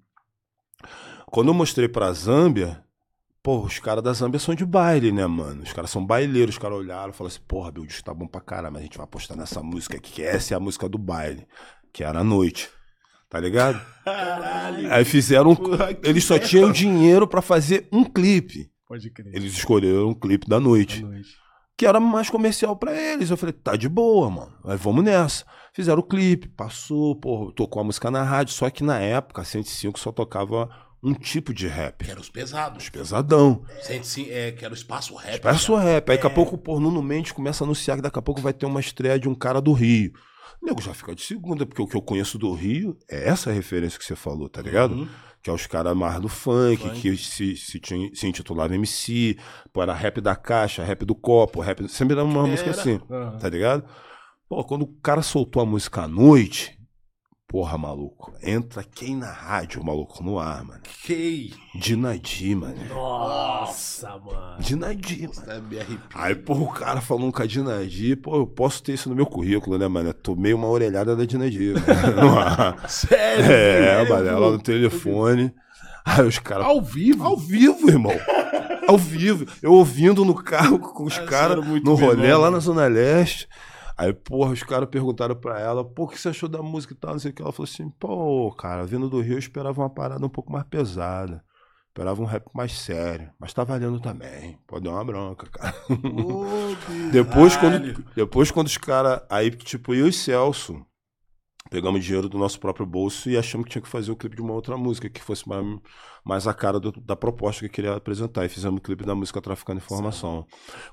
Quando 1.28 1.48
eu 1.50 1.54
mostrei 1.54 1.88
pra 1.88 2.12
Zâmbia, 2.12 2.84
pô, 3.48 3.62
os 3.62 3.80
caras 3.80 4.04
da 4.04 4.12
Zâmbia 4.12 4.42
são 4.42 4.54
de 4.54 4.66
baile, 4.66 5.10
né, 5.10 5.26
mano? 5.26 5.64
Os 5.64 5.72
caras 5.72 5.90
são 5.90 6.06
baileiros. 6.06 6.56
Os 6.56 6.60
caras 6.60 6.78
olharam 6.80 7.12
e 7.12 7.14
falaram 7.14 7.34
assim, 7.34 7.46
porra, 7.48 7.72
meu, 7.72 7.86
disco 7.86 8.04
tá 8.04 8.14
bom 8.14 8.28
pra 8.28 8.42
caralho, 8.42 8.74
mas 8.74 8.82
a 8.82 8.84
gente 8.84 8.98
vai 8.98 9.06
apostar 9.06 9.38
nessa 9.38 9.64
música 9.64 9.96
aqui, 9.96 10.12
que 10.12 10.22
essa 10.22 10.54
é 10.54 10.58
a 10.58 10.60
música 10.60 10.90
do 10.90 10.98
baile, 10.98 11.48
que 11.94 12.04
era 12.04 12.20
a 12.20 12.24
noite. 12.26 12.70
Tá 13.30 13.40
ligado? 13.40 13.80
Caralho. 14.04 14.92
Aí 14.94 15.06
fizeram. 15.06 15.52
um- 15.52 15.56
Porra, 15.56 15.98
Eles 16.04 16.26
só 16.26 16.38
tinham 16.38 16.72
dinheiro 16.74 17.26
pra 17.26 17.42
fazer 17.42 17.88
um 17.90 18.04
clipe. 18.04 18.70
Pode 18.86 19.10
crer. 19.12 19.34
Eles 19.34 19.54
escolheram 19.54 20.10
um 20.10 20.14
clipe 20.14 20.46
da 20.48 20.60
noite 20.60 21.04
noite. 21.04 21.30
que 21.78 21.86
era 21.86 22.02
mais 22.02 22.30
comercial 22.30 22.76
pra 22.76 22.94
eles. 22.94 23.30
Eu 23.30 23.38
falei, 23.38 23.54
tá 23.54 23.78
de 23.78 23.88
boa, 23.88 24.30
mano. 24.30 24.54
Aí 24.66 24.76
vamos 24.78 25.04
nessa. 25.06 25.46
Fizeram 25.74 26.00
o 26.00 26.04
clipe, 26.04 26.50
passou, 26.50 27.16
pô, 27.16 27.52
tocou 27.54 27.82
a 27.82 27.86
música 27.86 28.12
na 28.12 28.24
rádio, 28.24 28.54
só 28.54 28.70
que 28.70 28.84
na 28.84 29.00
época 29.00 29.42
a 29.42 29.46
105 29.46 29.98
só 30.00 30.12
tocava 30.12 30.70
um 31.08 31.14
tipo 31.14 31.54
de 31.54 31.68
rap. 31.68 32.04
Que 32.04 32.12
era 32.12 32.20
os 32.20 32.30
pesados. 32.30 32.90
Pesadão. 32.90 33.64
Sente 33.82 34.08
sim, 34.08 34.30
é, 34.30 34.52
que 34.52 34.64
era 34.66 34.74
o 34.74 34.78
espaço 34.78 35.16
rap. 35.16 35.42
Peço 35.42 35.74
cara. 35.74 35.84
rap. 35.86 36.10
Aí 36.10 36.18
daqui 36.18 36.28
a 36.28 36.30
pouco 36.30 36.56
o 36.56 36.58
Porno 36.58 36.92
no 36.92 37.02
Mendes 37.02 37.32
começa 37.32 37.64
a 37.64 37.66
anunciar 37.66 37.98
que 37.98 38.04
daqui 38.04 38.20
a 38.20 38.22
pouco 38.22 38.42
vai 38.42 38.54
ter 38.54 38.66
uma 38.66 38.80
estreia 38.80 39.20
de 39.20 39.28
um 39.30 39.36
cara 39.36 39.62
do 39.62 39.74
Rio. 39.74 40.12
O 40.62 40.66
nego 40.66 40.82
já 40.82 40.94
fica 40.94 41.14
de 41.14 41.22
segunda, 41.22 41.66
porque 41.66 41.82
o 41.82 41.88
que 41.88 41.96
eu 41.96 42.02
conheço 42.02 42.38
do 42.38 42.52
Rio 42.54 42.98
é 43.10 43.30
essa 43.30 43.52
referência 43.52 43.98
que 43.98 44.06
você 44.06 44.16
falou, 44.16 44.50
tá 44.50 44.62
ligado? 44.62 44.96
Uhum. 44.96 45.08
Que 45.42 45.50
é 45.50 45.54
os 45.54 45.68
caras 45.68 45.96
mais 45.96 46.20
do 46.20 46.28
funk, 46.28 46.82
Funk. 46.82 47.00
que 47.00 47.16
se, 47.16 47.56
se, 47.56 47.80
se 48.14 48.28
intitulava 48.28 48.74
MC, 48.76 49.38
pô, 49.72 49.84
era 49.84 49.94
rap 49.94 50.20
da 50.20 50.36
caixa, 50.36 50.84
rap 50.84 51.06
do 51.06 51.16
copo, 51.16 51.62
rap. 51.62 51.88
Sempre 51.88 52.16
era 52.16 52.24
uma 52.24 52.46
música 52.48 52.72
assim, 52.72 53.00
Aham. 53.10 53.38
tá 53.38 53.48
ligado? 53.48 53.86
Pô, 54.50 54.64
quando 54.64 54.82
o 54.84 54.94
cara 55.02 55.22
soltou 55.22 55.62
a 55.62 55.66
música 55.66 56.02
à 56.02 56.08
noite, 56.08 56.77
porra, 57.48 57.78
maluco, 57.78 58.34
entra 58.44 58.84
quem 58.84 59.16
na 59.16 59.32
rádio, 59.32 59.84
maluco, 59.84 60.22
no 60.24 60.38
ar, 60.38 60.64
mano. 60.66 60.82
Que 61.06 61.54
Dinadi, 61.74 62.54
mano. 62.56 62.76
Nossa, 62.90 64.10
mano. 64.20 64.60
Dinadi, 64.60 65.30
mano. 65.34 65.52
é 65.52 65.60
BRP. 65.62 66.00
Aí, 66.14 66.36
pô, 66.36 66.54
o 66.56 66.68
cara 66.68 67.00
falando 67.00 67.32
com 67.32 67.42
a 67.42 67.46
Dinadi, 67.46 68.16
pô, 68.18 68.36
eu 68.38 68.48
posso 68.48 68.84
ter 68.84 68.94
isso 68.94 69.08
no 69.10 69.16
meu 69.16 69.26
currículo, 69.26 69.78
né, 69.78 69.88
mano? 69.88 70.10
Eu 70.10 70.14
tomei 70.14 70.54
uma 70.54 70.68
orelhada 70.68 71.16
da 71.16 71.24
Dinadi, 71.26 71.74
mano. 71.74 72.78
Sério? 72.90 73.46
É, 73.46 73.96
velho? 74.04 74.10
mano, 74.10 74.28
ela 74.28 74.52
no 74.52 74.60
telefone. 74.60 75.54
Aí 76.06 76.26
os 76.26 76.40
caras 76.40 76.66
Ao 76.66 76.82
vivo? 76.82 77.24
Ao 77.26 77.38
vivo, 77.38 77.90
irmão. 77.90 78.14
Ao 78.88 78.98
vivo. 78.98 79.46
Eu 79.62 79.74
ouvindo 79.74 80.24
no 80.24 80.34
carro 80.34 80.80
com 80.80 81.04
os 81.04 81.18
Ah, 81.18 81.26
caras 81.26 81.58
no 81.84 81.96
rolê 81.96 82.34
lá 82.34 82.40
mano. 82.42 82.52
na 82.52 82.60
Zona 82.60 82.88
Leste. 82.88 83.48
Aí, 83.98 84.14
porra, 84.14 84.52
os 84.52 84.62
caras 84.62 84.88
perguntaram 84.90 85.36
pra 85.36 85.60
ela, 85.60 85.84
pô, 85.84 86.04
o 86.04 86.08
que 86.08 86.20
você 86.20 86.30
achou 86.30 86.48
da 86.48 86.62
música 86.62 86.94
e 86.94 86.98
tal, 86.98 87.14
não 87.14 87.20
sei 87.20 87.32
o 87.32 87.34
que. 87.34 87.42
Ela 87.42 87.52
falou 87.52 87.68
assim, 87.68 87.90
pô, 87.90 88.52
cara, 88.52 88.86
vindo 88.86 89.10
do 89.10 89.22
Rio 89.22 89.34
eu 89.34 89.40
esperava 89.40 89.82
uma 89.82 89.90
parada 89.90 90.24
um 90.24 90.30
pouco 90.30 90.52
mais 90.52 90.66
pesada. 90.66 91.44
Esperava 91.88 92.22
um 92.22 92.26
rap 92.26 92.46
mais 92.54 92.74
sério. 92.80 93.32
Mas 93.40 93.54
tá 93.54 93.64
valendo 93.64 94.00
também. 94.00 94.60
Pode 94.68 94.84
dar 94.84 94.92
uma 94.92 95.04
bronca, 95.04 95.48
cara. 95.50 95.76
Depois, 97.12 97.58
quando, 97.58 98.04
depois, 98.16 98.52
quando 98.52 98.68
os 98.68 98.78
caras. 98.78 99.22
Aí, 99.28 99.50
tipo, 99.50 99.96
eu 99.96 100.08
e 100.08 100.14
Celso 100.14 100.86
pegamos 101.70 102.04
dinheiro 102.04 102.30
do 102.30 102.38
nosso 102.38 102.60
próprio 102.60 102.86
bolso 102.86 103.30
e 103.30 103.38
achamos 103.38 103.66
que 103.66 103.72
tinha 103.72 103.82
que 103.82 103.88
fazer 103.88 104.12
o 104.12 104.16
clipe 104.16 104.36
de 104.36 104.42
uma 104.42 104.54
outra 104.54 104.78
música 104.78 105.10
que 105.10 105.22
fosse 105.22 105.48
mais, 105.48 105.66
mais 106.24 106.48
a 106.48 106.54
cara 106.54 106.80
do- 106.80 106.92
da 106.92 107.16
proposta 107.16 107.62
que 107.62 107.66
eu 107.68 107.70
queria 107.72 107.96
apresentar. 107.96 108.46
E 108.46 108.50
fizemos 108.50 108.80
o 108.80 108.82
clipe 108.82 109.06
da 109.06 109.16
música 109.16 109.42
Traficando 109.42 109.80
Informação. 109.80 110.46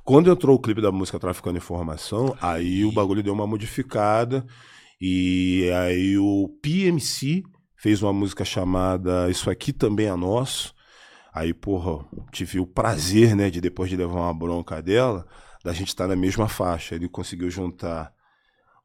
Quando 0.04 0.30
entrou 0.30 0.56
o 0.56 0.60
clipe 0.60 0.80
da 0.80 0.92
música 0.92 1.18
Traficando 1.18 1.58
Informação, 1.58 2.36
aí 2.40 2.84
o 2.84 2.92
bagulho 2.92 3.22
deu 3.22 3.32
uma 3.32 3.46
modificada. 3.46 4.44
E 5.00 5.68
aí 5.74 6.16
o 6.18 6.48
PMC 6.62 7.42
fez 7.76 8.02
uma 8.02 8.12
música 8.12 8.44
chamada 8.44 9.28
Isso 9.30 9.50
Aqui 9.50 9.72
Também 9.72 10.06
é 10.06 10.16
Nosso. 10.16 10.72
Aí, 11.34 11.52
porra, 11.52 12.04
tive 12.30 12.60
o 12.60 12.66
prazer, 12.66 13.34
né, 13.34 13.50
de 13.50 13.60
depois 13.60 13.90
de 13.90 13.96
levar 13.96 14.14
uma 14.20 14.32
bronca 14.32 14.80
dela, 14.80 15.26
da 15.64 15.72
gente 15.72 15.88
estar 15.88 16.06
na 16.06 16.14
mesma 16.14 16.48
faixa. 16.48 16.94
Ele 16.94 17.08
conseguiu 17.08 17.50
juntar 17.50 18.12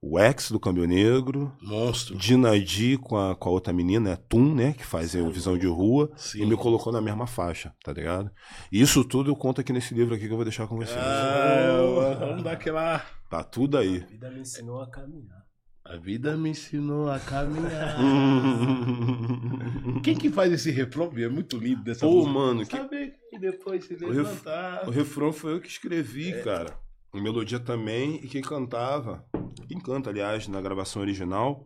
o 0.01 0.17
ex 0.19 0.51
do 0.51 0.59
Câmbio 0.59 0.85
Negro, 0.85 1.51
Monstro. 1.61 2.15
Dinadi 2.17 2.97
com 2.97 3.17
a, 3.17 3.35
com 3.35 3.49
a 3.49 3.51
outra 3.51 3.73
menina, 3.73 4.13
a 4.13 4.17
Tum, 4.17 4.55
né, 4.55 4.73
que 4.73 4.85
faz 4.85 5.13
o 5.15 5.29
Visão 5.29 5.57
de 5.57 5.67
Rua, 5.67 6.09
Sim. 6.15 6.43
e 6.43 6.45
me 6.45 6.55
colocou 6.55 6.91
na 6.93 7.01
mesma 7.01 7.27
faixa, 7.27 7.73
tá 7.83 7.91
ligado? 7.91 8.31
E 8.71 8.79
isso 8.81 9.03
tudo 9.03 9.29
eu 9.29 9.35
conto 9.35 9.59
aqui 9.61 9.73
nesse 9.73 9.93
livro 9.93 10.15
aqui 10.15 10.25
que 10.25 10.31
eu 10.31 10.37
vou 10.37 10.45
deixar 10.45 10.67
com 10.67 10.77
vocês. 10.77 10.97
Ah, 10.97 12.15
vamos 12.19 12.43
dar 12.43 12.53
aquela. 12.53 13.03
Tá 13.29 13.43
tudo 13.43 13.77
aí. 13.77 14.01
A 14.03 14.07
vida 14.07 14.31
me 14.31 14.39
ensinou 14.39 14.81
a 14.81 14.89
caminhar. 14.89 15.39
A 15.85 15.97
vida 15.97 16.37
me 16.37 16.49
ensinou 16.49 17.09
a 17.11 17.19
caminhar. 17.19 17.97
Quem 20.03 20.15
que 20.15 20.29
faz 20.29 20.51
esse 20.53 20.71
refrão? 20.71 21.11
É 21.17 21.27
muito 21.27 21.57
lindo 21.57 21.83
dessa 21.83 22.05
Pô, 22.05 22.13
música. 22.25 22.33
mano, 22.33 22.65
que- 22.65 22.77
Saber 22.77 23.13
que 23.29 23.39
depois 23.39 23.85
se 23.85 23.93
O 23.95 23.97
ref- 23.97 24.09
levantar. 24.17 24.87
O 24.87 24.91
refrão 24.91 25.33
foi 25.33 25.53
eu 25.53 25.61
que 25.61 25.67
escrevi, 25.67 26.31
É. 26.31 26.41
cara. 26.41 26.77
Melodia 27.13 27.59
também, 27.59 28.15
e 28.23 28.27
quem 28.27 28.41
cantava, 28.41 29.25
quem 29.67 29.79
canta, 29.79 30.09
aliás, 30.09 30.47
na 30.47 30.61
gravação 30.61 31.01
original, 31.01 31.65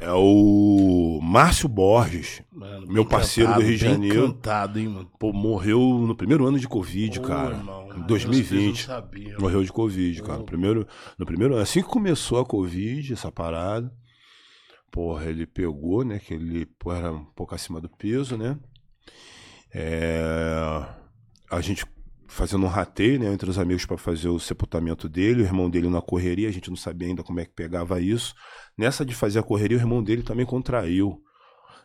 é 0.00 0.12
o 0.12 1.18
Márcio 1.22 1.68
Borges. 1.68 2.42
Mano, 2.52 2.86
Meu 2.86 3.04
parceiro 3.04 3.50
do 3.50 3.54
cantado, 3.54 3.68
Rio 3.68 3.78
de 3.78 3.84
Janeiro. 3.84 4.26
cantado, 4.32 4.78
hein, 4.78 4.88
mano. 4.88 5.10
Pô, 5.18 5.32
morreu 5.32 5.80
no 5.80 6.14
primeiro 6.14 6.46
ano 6.46 6.58
de 6.58 6.68
Covid, 6.68 7.18
Pô, 7.20 7.26
cara. 7.26 7.56
irmão, 7.56 7.84
em 7.90 7.94
meus 7.96 8.06
2020. 8.06 8.46
filhos 8.48 8.86
não 8.86 8.94
sabiam. 8.94 9.40
Morreu 9.40 9.64
de 9.64 9.72
Covid, 9.72 10.22
cara. 10.22 10.38
No 10.38 10.44
primeiro, 10.44 10.86
no 11.18 11.26
primeiro 11.26 11.54
ano. 11.54 11.62
Assim 11.62 11.82
que 11.82 11.88
começou 11.88 12.38
a 12.38 12.46
Covid, 12.46 13.12
essa 13.12 13.32
parada, 13.32 13.92
porra, 14.92 15.24
ele 15.26 15.46
pegou, 15.46 16.04
né? 16.04 16.20
Que 16.20 16.34
ele 16.34 16.64
pô, 16.78 16.92
era 16.92 17.10
um 17.12 17.24
pouco 17.24 17.54
acima 17.54 17.80
do 17.80 17.88
peso, 17.88 18.36
né? 18.36 18.56
É, 19.74 20.60
a 21.50 21.60
gente 21.60 21.84
fazendo 22.28 22.64
um 22.64 22.68
rateio, 22.68 23.18
né, 23.18 23.32
entre 23.32 23.48
os 23.48 23.58
amigos 23.58 23.86
para 23.86 23.96
fazer 23.96 24.28
o 24.28 24.38
sepultamento 24.38 25.08
dele, 25.08 25.42
o 25.42 25.44
irmão 25.44 25.68
dele 25.68 25.88
na 25.88 26.00
correria, 26.00 26.48
a 26.48 26.52
gente 26.52 26.68
não 26.68 26.76
sabia 26.76 27.08
ainda 27.08 27.22
como 27.22 27.40
é 27.40 27.44
que 27.44 27.52
pegava 27.52 28.00
isso. 28.00 28.34
Nessa 28.76 29.04
de 29.04 29.14
fazer 29.14 29.38
a 29.38 29.42
correria, 29.42 29.78
o 29.78 29.80
irmão 29.80 30.02
dele 30.02 30.22
também 30.22 30.46
contraiu. 30.46 31.20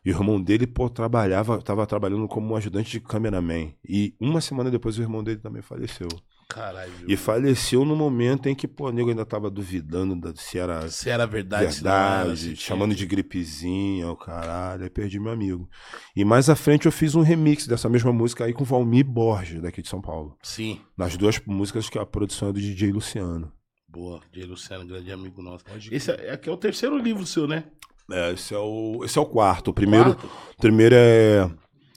E 0.05 0.11
o 0.11 0.15
irmão 0.15 0.39
dele, 0.41 0.67
pô, 0.67 0.89
trabalhava, 0.89 1.61
tava 1.61 1.87
trabalhando 1.87 2.27
como 2.27 2.53
um 2.53 2.55
ajudante 2.57 2.91
de 2.91 2.99
cameraman. 2.99 3.73
E 3.87 4.13
uma 4.19 4.41
semana 4.41 4.69
depois 4.69 4.97
o 4.97 5.01
irmão 5.01 5.23
dele 5.23 5.39
também 5.39 5.61
faleceu. 5.61 6.09
Caralho. 6.53 6.91
E 7.07 7.17
faleceu 7.17 7.83
no 7.83 7.95
momento 7.95 8.47
em 8.47 8.53
que, 8.53 8.67
pô, 8.67 8.89
o 8.89 8.91
nego 8.91 9.09
ainda 9.09 9.25
tava 9.25 9.49
duvidando 9.49 10.15
da- 10.15 10.35
se 10.35 10.59
era 10.59 10.87
Se 10.89 11.09
era 11.09 11.25
verdade, 11.25 11.63
era, 11.63 11.71
verdade, 11.73 12.37
se 12.37 12.43
tinha- 12.53 12.55
chamando 12.57 12.93
de 12.93 13.05
gripezinha, 13.05 14.09
o 14.09 14.15
caralho, 14.15 14.83
aí 14.83 14.89
perdi 14.89 15.19
meu 15.19 15.31
amigo. 15.31 15.67
E 16.15 16.23
mais 16.23 16.49
à 16.49 16.55
frente 16.55 16.85
eu 16.85 16.91
fiz 16.91 17.15
um 17.15 17.21
remix 17.21 17.65
dessa 17.65 17.89
mesma 17.89 18.13
música 18.13 18.45
aí 18.45 18.53
com 18.53 18.63
o 18.63 18.65
Valmir 18.65 19.05
Borges, 19.05 19.61
daqui 19.61 19.81
de 19.81 19.89
São 19.89 19.99
Paulo. 20.01 20.37
Sim. 20.43 20.79
Nas 20.97 21.17
duas 21.17 21.39
músicas 21.45 21.89
que 21.89 21.97
a 21.97 22.05
produção 22.05 22.49
é 22.49 22.53
do 22.53 22.59
DJ 22.61 22.91
Luciano. 22.91 23.51
Boa. 23.87 24.19
J. 24.31 24.45
Luciano, 24.45 24.85
grande 24.85 25.11
amigo 25.11 25.41
nosso. 25.41 25.63
Esse 25.91 26.11
é, 26.11 26.31
aqui 26.33 26.49
é 26.49 26.51
o 26.51 26.57
terceiro 26.57 26.97
livro 26.97 27.25
seu, 27.25 27.47
né? 27.47 27.63
É, 28.11 28.31
esse 28.33 28.53
é 28.53 28.57
o, 28.57 29.01
esse 29.05 29.17
é 29.17 29.21
o 29.21 29.25
quarto. 29.25 29.69
O 29.69 29.73
primeiro, 29.73 30.15
Quarto? 30.15 30.25
o 30.57 30.61
primeiro 30.61 30.95
é 30.97 31.49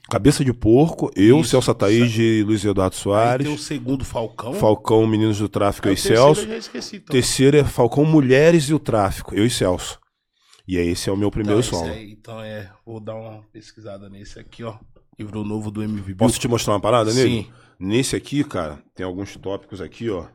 Cabeça 0.09 0.43
de 0.45 0.53
Porco, 0.53 1.11
eu, 1.15 1.41
Isso, 1.41 1.49
Celso 1.49 1.71
Ataíde 1.71 2.21
e 2.21 2.43
Luiz 2.43 2.63
Eduardo 2.63 2.95
Aí 2.95 3.01
Soares. 3.01 3.45
tem 3.47 3.55
o 3.55 3.59
segundo 3.59 4.05
Falcão. 4.05 4.53
Falcão, 4.53 5.05
Meninos 5.05 5.37
do 5.39 5.49
Tráfico, 5.49 5.87
Aí 5.87 5.91
eu 5.93 5.95
o 5.95 5.97
e 5.97 6.01
Celso. 6.01 6.41
Eu 6.41 6.47
já 6.47 6.57
esqueci. 6.57 6.95
Então. 6.97 7.11
Terceiro 7.13 7.57
é 7.57 7.63
Falcão 7.65 8.05
Mulheres 8.05 8.65
e 8.69 8.73
o 8.73 8.79
Tráfico, 8.79 9.35
eu 9.35 9.45
e 9.45 9.49
Celso. 9.49 9.99
E 10.67 10.77
aí 10.77 10.87
esse 10.89 11.09
é 11.09 11.13
o 11.13 11.17
meu 11.17 11.29
primeiro 11.31 11.59
então, 11.59 11.79
solo. 11.79 11.91
aí, 11.91 12.11
então 12.11 12.41
é, 12.41 12.69
vou 12.85 12.99
dar 12.99 13.15
uma 13.15 13.41
pesquisada 13.51 14.09
nesse 14.09 14.39
aqui, 14.39 14.63
ó. 14.63 14.75
Livro 15.19 15.43
novo 15.43 15.71
do 15.71 15.81
MV 15.83 16.01
Bill. 16.03 16.15
Posso 16.17 16.39
te 16.39 16.47
mostrar 16.47 16.73
uma 16.73 16.79
parada 16.79 17.13
nele? 17.13 17.29
Sim. 17.43 17.47
Nesse 17.79 18.15
aqui, 18.15 18.43
cara, 18.43 18.79
tem 18.95 19.05
alguns 19.05 19.35
tópicos 19.35 19.81
aqui, 19.81 20.09
ó. 20.09 20.25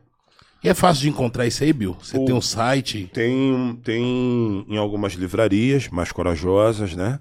E 0.63 0.69
é 0.69 0.73
fácil 0.73 1.01
de 1.03 1.09
encontrar 1.09 1.45
isso 1.45 1.63
aí, 1.63 1.73
Bill? 1.73 1.95
Você 2.01 2.17
O- 2.17 2.25
tem 2.25 2.33
um 2.33 2.41
site 2.41 3.09
Tem, 3.13 3.79
tem 3.83 4.65
em 4.69 4.77
algumas 4.77 5.13
livrarias 5.13 5.87
mais 5.89 6.11
corajosas, 6.11 6.95
né? 6.95 7.19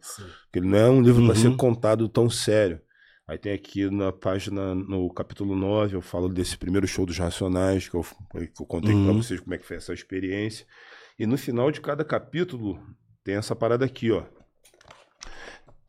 Que 0.53 0.59
ele 0.59 0.67
não 0.67 0.79
é 0.79 0.91
um 0.91 1.01
livro 1.03 1.25
para 1.25 1.35
Uhum. 1.37 1.41
ser 1.53 1.57
contado 1.57 2.09
tão 2.09 2.29
sério. 2.29 2.81
Aí 3.29 3.37
tem 3.37 3.53
aqui 3.53 3.91
na 3.91 4.11
página, 4.11 4.75
no 4.75 5.13
capítulo 5.13 5.55
9, 5.55 5.95
eu 5.95 6.01
falo 6.01 6.31
desse 6.31 6.57
primeiro 6.57 6.87
show 6.89 7.05
dos 7.05 7.19
Racionais, 7.19 7.87
que 7.87 7.95
eu, 7.95 8.03
que 8.03 8.63
eu 8.63 8.67
contei 8.67 8.95
Uhum. 8.95 9.05
pra 9.05 9.13
vocês 9.13 9.39
como 9.39 9.55
é 9.55 9.59
que 9.59 9.67
foi 9.67 9.77
essa 9.77 9.93
experiência. 9.93 10.65
E 11.19 11.27
no 11.27 11.37
final 11.37 11.71
de 11.71 11.81
cada 11.81 12.03
capítulo 12.05 12.81
tem 13.23 13.35
essa 13.37 13.55
parada 13.55 13.85
aqui, 13.85 14.11
ó. 14.11 14.23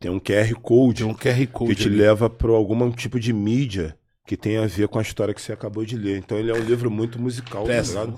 Tem 0.00 0.10
um 0.10 0.18
QR 0.18 0.54
Code 0.62 1.04
Tem 1.04 1.12
um 1.12 1.14
QR 1.14 1.36
que 1.36 1.46
Code. 1.46 1.74
te 1.74 1.86
ali. 1.88 1.98
leva 1.98 2.30
para 2.30 2.50
algum 2.50 2.90
tipo 2.90 3.20
de 3.20 3.32
mídia 3.32 3.96
que 4.26 4.36
tem 4.36 4.56
a 4.56 4.66
ver 4.66 4.88
com 4.88 4.98
a 4.98 5.02
história 5.02 5.34
que 5.34 5.42
você 5.42 5.52
acabou 5.52 5.84
de 5.84 5.96
ler. 5.96 6.16
Então 6.18 6.38
ele 6.38 6.50
é 6.50 6.54
um 6.54 6.64
livro 6.64 6.90
muito 6.90 7.20
musical, 7.20 7.66
tá? 7.66 8.08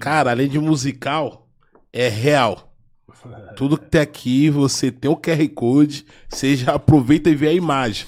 Cara, 0.00 0.30
além 0.30 0.48
de 0.48 0.58
musical, 0.58 1.48
é 1.92 2.08
real. 2.08 2.74
Tudo 3.56 3.78
que 3.78 3.88
tem 3.88 4.00
aqui, 4.00 4.50
você 4.50 4.90
tem 4.90 5.10
o 5.10 5.16
QR 5.16 5.46
Code, 5.54 6.04
você 6.28 6.56
já 6.56 6.74
aproveita 6.74 7.30
e 7.30 7.36
vê 7.36 7.48
a 7.48 7.52
imagem. 7.52 8.06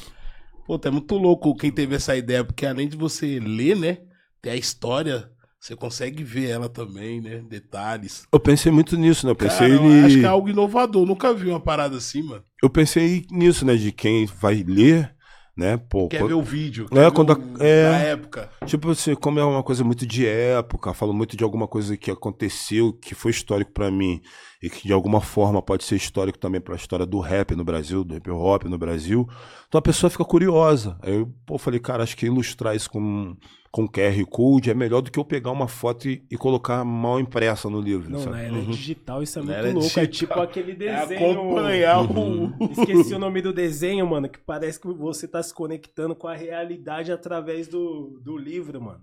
Pô, 0.66 0.78
tá 0.78 0.90
muito 0.90 1.14
louco 1.16 1.54
quem 1.54 1.70
teve 1.70 1.94
essa 1.94 2.16
ideia, 2.16 2.42
porque 2.42 2.64
além 2.66 2.88
de 2.88 2.96
você 2.96 3.38
ler, 3.38 3.76
né, 3.76 3.98
tem 4.40 4.52
a 4.52 4.56
história, 4.56 5.30
você 5.66 5.74
consegue 5.74 6.22
ver 6.22 6.50
ela 6.50 6.68
também, 6.68 7.22
né, 7.22 7.42
detalhes. 7.48 8.26
Eu 8.30 8.38
pensei 8.38 8.70
muito 8.70 8.98
nisso, 8.98 9.24
né? 9.24 9.32
Eu 9.32 9.36
pensei, 9.36 9.70
Cara, 9.70 9.72
eu 9.72 9.82
ni- 9.82 10.04
acho 10.04 10.18
que 10.18 10.24
é 10.24 10.28
algo 10.28 10.48
inovador, 10.50 11.06
nunca 11.06 11.32
vi 11.32 11.48
uma 11.48 11.58
parada 11.60 11.96
assim, 11.96 12.22
mano. 12.22 12.44
eu 12.62 12.68
pensei 12.68 13.24
nisso, 13.30 13.64
né? 13.64 13.74
De 13.74 13.90
quem 13.90 14.26
vai 14.26 14.62
ler, 14.62 15.14
né? 15.56 15.78
Pô, 15.78 16.08
Quer 16.08 16.18
quando- 16.18 16.28
ver 16.28 16.34
o 16.34 16.42
vídeo, 16.42 16.86
É, 16.92 17.10
quando 17.10 17.32
a- 17.32 17.38
o- 17.38 17.62
é. 17.62 17.90
na 17.90 17.98
época. 17.98 18.50
Tipo 18.66 18.90
assim, 18.90 19.14
como 19.14 19.40
é 19.40 19.44
uma 19.44 19.62
coisa 19.62 19.82
muito 19.82 20.06
de 20.06 20.26
época, 20.26 20.92
falo 20.92 21.14
muito 21.14 21.34
de 21.34 21.42
alguma 21.42 21.66
coisa 21.66 21.96
que 21.96 22.10
aconteceu, 22.10 22.92
que 22.92 23.14
foi 23.14 23.30
histórico 23.30 23.72
pra 23.72 23.90
mim 23.90 24.20
e 24.64 24.70
que 24.70 24.86
de 24.88 24.92
alguma 24.92 25.20
forma 25.20 25.60
pode 25.60 25.84
ser 25.84 25.96
histórico 25.96 26.38
também 26.38 26.60
pra 26.60 26.74
história 26.76 27.04
do 27.04 27.18
rap 27.20 27.54
no 27.54 27.64
Brasil, 27.64 28.02
do 28.04 28.16
hip 28.16 28.30
hop 28.30 28.64
no 28.64 28.78
Brasil. 28.78 29.28
Então 29.68 29.78
a 29.78 29.82
pessoa 29.82 30.08
fica 30.10 30.24
curiosa. 30.24 30.96
Aí 31.02 31.14
eu 31.14 31.32
pô, 31.44 31.58
falei, 31.58 31.78
cara, 31.80 32.02
acho 32.02 32.16
que 32.16 32.26
ilustrar 32.26 32.74
isso 32.74 32.90
com 32.90 33.36
com 33.70 33.88
QR 33.88 34.24
Code 34.30 34.70
é 34.70 34.74
melhor 34.74 35.00
do 35.00 35.10
que 35.10 35.18
eu 35.18 35.24
pegar 35.24 35.50
uma 35.50 35.66
foto 35.66 36.08
e, 36.08 36.24
e 36.30 36.36
colocar 36.36 36.84
mal 36.84 37.18
impressa 37.18 37.68
no 37.68 37.80
livro. 37.80 38.08
Não, 38.08 38.20
sabe? 38.20 38.36
na 38.36 38.42
era 38.42 38.62
digital 38.62 39.20
isso 39.20 39.36
é 39.40 39.42
Na 39.42 39.62
muito 39.62 39.74
louco. 39.80 39.98
É 39.98 40.06
digital. 40.06 40.46
tipo 40.46 40.60
aquele 40.60 40.72
É 40.86 41.00
desenho. 41.00 41.32
acompanhar 41.32 41.98
Uhum. 42.08 42.52
o. 42.56 42.64
Esqueci 42.70 43.12
o 43.14 43.18
nome 43.18 43.42
do 43.42 43.52
desenho, 43.52 44.06
mano, 44.06 44.28
que 44.28 44.38
parece 44.38 44.80
que 44.80 44.86
você 44.86 45.26
tá 45.26 45.42
se 45.42 45.52
conectando 45.52 46.14
com 46.14 46.28
a 46.28 46.36
realidade 46.36 47.10
através 47.10 47.66
do, 47.66 48.20
do 48.22 48.38
livro, 48.38 48.80
mano. 48.80 49.02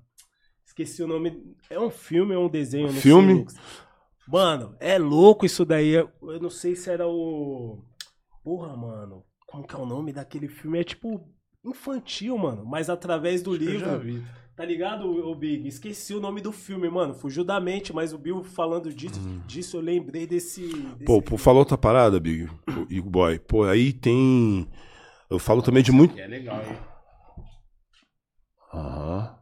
Esqueci 0.66 1.04
o 1.04 1.08
nome. 1.08 1.38
É 1.70 1.78
um 1.78 1.90
filme 1.90 2.34
ou 2.34 2.46
um 2.46 2.50
desenho? 2.50 2.88
Filme? 2.94 3.46
sei. 3.50 3.60
Mano, 4.32 4.76
é 4.80 4.98
louco 4.98 5.46
isso 5.46 5.66
daí. 5.66 5.90
Eu 5.90 6.10
eu 6.22 6.40
não 6.40 6.50
sei 6.50 6.76
se 6.76 6.90
era 6.90 7.08
o. 7.08 7.84
Porra, 8.44 8.76
mano. 8.78 9.26
Como 9.46 9.68
que 9.68 9.76
é 9.76 9.78
o 9.78 9.86
nome 9.86 10.14
daquele 10.14 10.48
filme? 10.48 10.80
É 10.80 10.84
tipo 10.84 11.30
infantil, 11.66 12.38
mano. 12.38 12.66
Mas 12.66 12.90
através 12.90 13.42
do 13.44 13.56
Eu 13.56 13.60
já 13.80 13.96
livro. 13.96 14.00
vi. 14.00 14.24
Tá 14.56 14.66
ligado, 14.66 15.06
o 15.10 15.34
Big? 15.36 15.68
Esqueci 15.68 16.14
o 16.14 16.20
nome 16.20 16.40
do 16.40 16.52
filme, 16.52 16.88
mano. 16.90 17.14
Fugiu 17.14 17.44
da 17.44 17.60
mente, 17.60 17.92
mas 17.94 18.14
o 18.14 18.18
Bill 18.18 18.44
falando 18.44 18.94
disso, 18.94 19.20
disso 19.48 19.78
eu 19.78 19.82
lembrei 19.82 20.28
desse. 20.28 20.62
desse. 20.68 21.06
Pô, 21.06 21.22
por 21.22 21.38
falar 21.40 21.60
outra 21.60 21.78
parada, 21.78 22.20
Big, 22.20 22.46
o 22.68 22.92
Igor 22.92 23.10
Boy. 23.10 23.40
Pô, 23.40 23.64
aí 23.64 23.92
tem. 23.92 24.68
Eu 25.30 25.40
falo 25.40 25.62
também 25.62 25.82
de 25.82 25.92
muito. 25.92 26.18
É 26.20 26.28
legal, 26.28 26.62
hein? 26.64 26.78
Aham. 28.74 29.38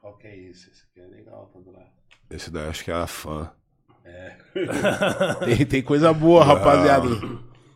Qual 0.00 0.18
que 0.18 0.26
é 0.26 0.36
esse? 0.36 0.68
Esse 0.70 0.84
aqui 0.90 1.00
é 1.00 1.06
legal, 1.06 1.46
tá 1.52 1.60
do 1.60 1.70
lado. 1.70 1.90
Esse 2.32 2.50
daí 2.50 2.68
acho 2.68 2.84
que 2.84 2.90
é 2.90 2.94
a 2.94 3.06
fã. 3.06 3.52
Tem, 5.42 5.64
tem 5.66 5.82
coisa 5.82 6.12
boa, 6.12 6.44
rapaziada. 6.44 7.08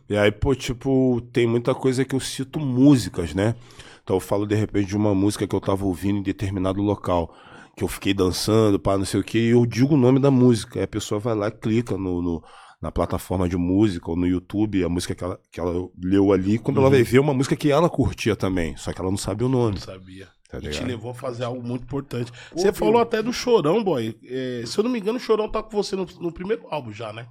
E 0.09 0.17
aí, 0.17 0.31
pô, 0.31 0.55
tipo, 0.55 1.21
tem 1.33 1.47
muita 1.47 1.75
coisa 1.75 2.05
que 2.05 2.15
eu 2.15 2.19
cito 2.19 2.59
músicas, 2.59 3.33
né? 3.33 3.55
Então 4.03 4.15
eu 4.15 4.19
falo 4.21 4.45
de 4.47 4.55
repente 4.55 4.87
de 4.87 4.95
uma 4.97 5.13
música 5.13 5.47
que 5.47 5.55
eu 5.55 5.61
tava 5.61 5.85
ouvindo 5.85 6.19
em 6.19 6.23
determinado 6.23 6.81
local, 6.81 7.33
que 7.75 7.83
eu 7.83 7.87
fiquei 7.89 8.13
dançando, 8.13 8.79
pá, 8.79 8.97
não 8.97 9.05
sei 9.05 9.19
o 9.19 9.23
que, 9.23 9.37
e 9.37 9.49
eu 9.51 9.65
digo 9.65 9.95
o 9.95 9.97
nome 9.97 10.19
da 10.19 10.31
música. 10.31 10.79
Aí 10.79 10.83
a 10.85 10.87
pessoa 10.87 11.19
vai 11.19 11.35
lá 11.35 11.47
e 11.49 11.51
clica 11.51 11.97
no, 11.97 12.21
no- 12.21 12.43
na 12.81 12.91
plataforma 12.91 13.49
de 13.49 13.57
música 13.57 14.09
ou 14.09 14.15
no 14.15 14.27
YouTube, 14.27 14.83
a 14.83 14.89
música 14.89 15.15
que 15.15 15.23
ela, 15.23 15.39
que 15.51 15.59
ela 15.59 15.87
leu 16.01 16.31
ali, 16.31 16.59
quando 16.59 16.77
Uhum. 16.77 16.83
ela 16.83 16.91
vai 16.91 17.03
ver 17.03 17.19
uma 17.19 17.33
música 17.33 17.55
que 17.55 17.71
ela 17.71 17.89
curtia 17.89 18.35
também, 18.35 18.75
só 18.77 18.93
que 18.93 19.01
ela 19.01 19.09
não 19.09 19.17
sabe 19.17 19.43
o 19.43 19.49
nome. 19.49 19.75
Não 19.75 19.81
sabia. 19.81 20.27
Tá 20.49 20.59
E 20.61 20.69
te 20.69 20.81
levou 20.83 21.11
a 21.11 21.13
fazer 21.13 21.43
algo 21.43 21.61
muito 21.61 21.83
importante. 21.83 22.31
você 22.53 22.71
falou 22.71 23.01
até 23.01 23.21
do 23.21 23.33
Chorão, 23.33 23.83
boy. 23.83 24.15
É, 24.23 24.63
se 24.65 24.77
eu 24.77 24.83
não 24.83 24.91
me 24.91 24.99
engano, 24.99 25.17
o 25.17 25.21
Chorão 25.21 25.49
tá 25.51 25.61
com 25.61 25.71
você 25.75 25.95
no, 25.95 26.05
no 26.21 26.31
primeiro 26.31 26.63
álbum 26.69 26.91
já, 26.93 27.11
né? 27.11 27.25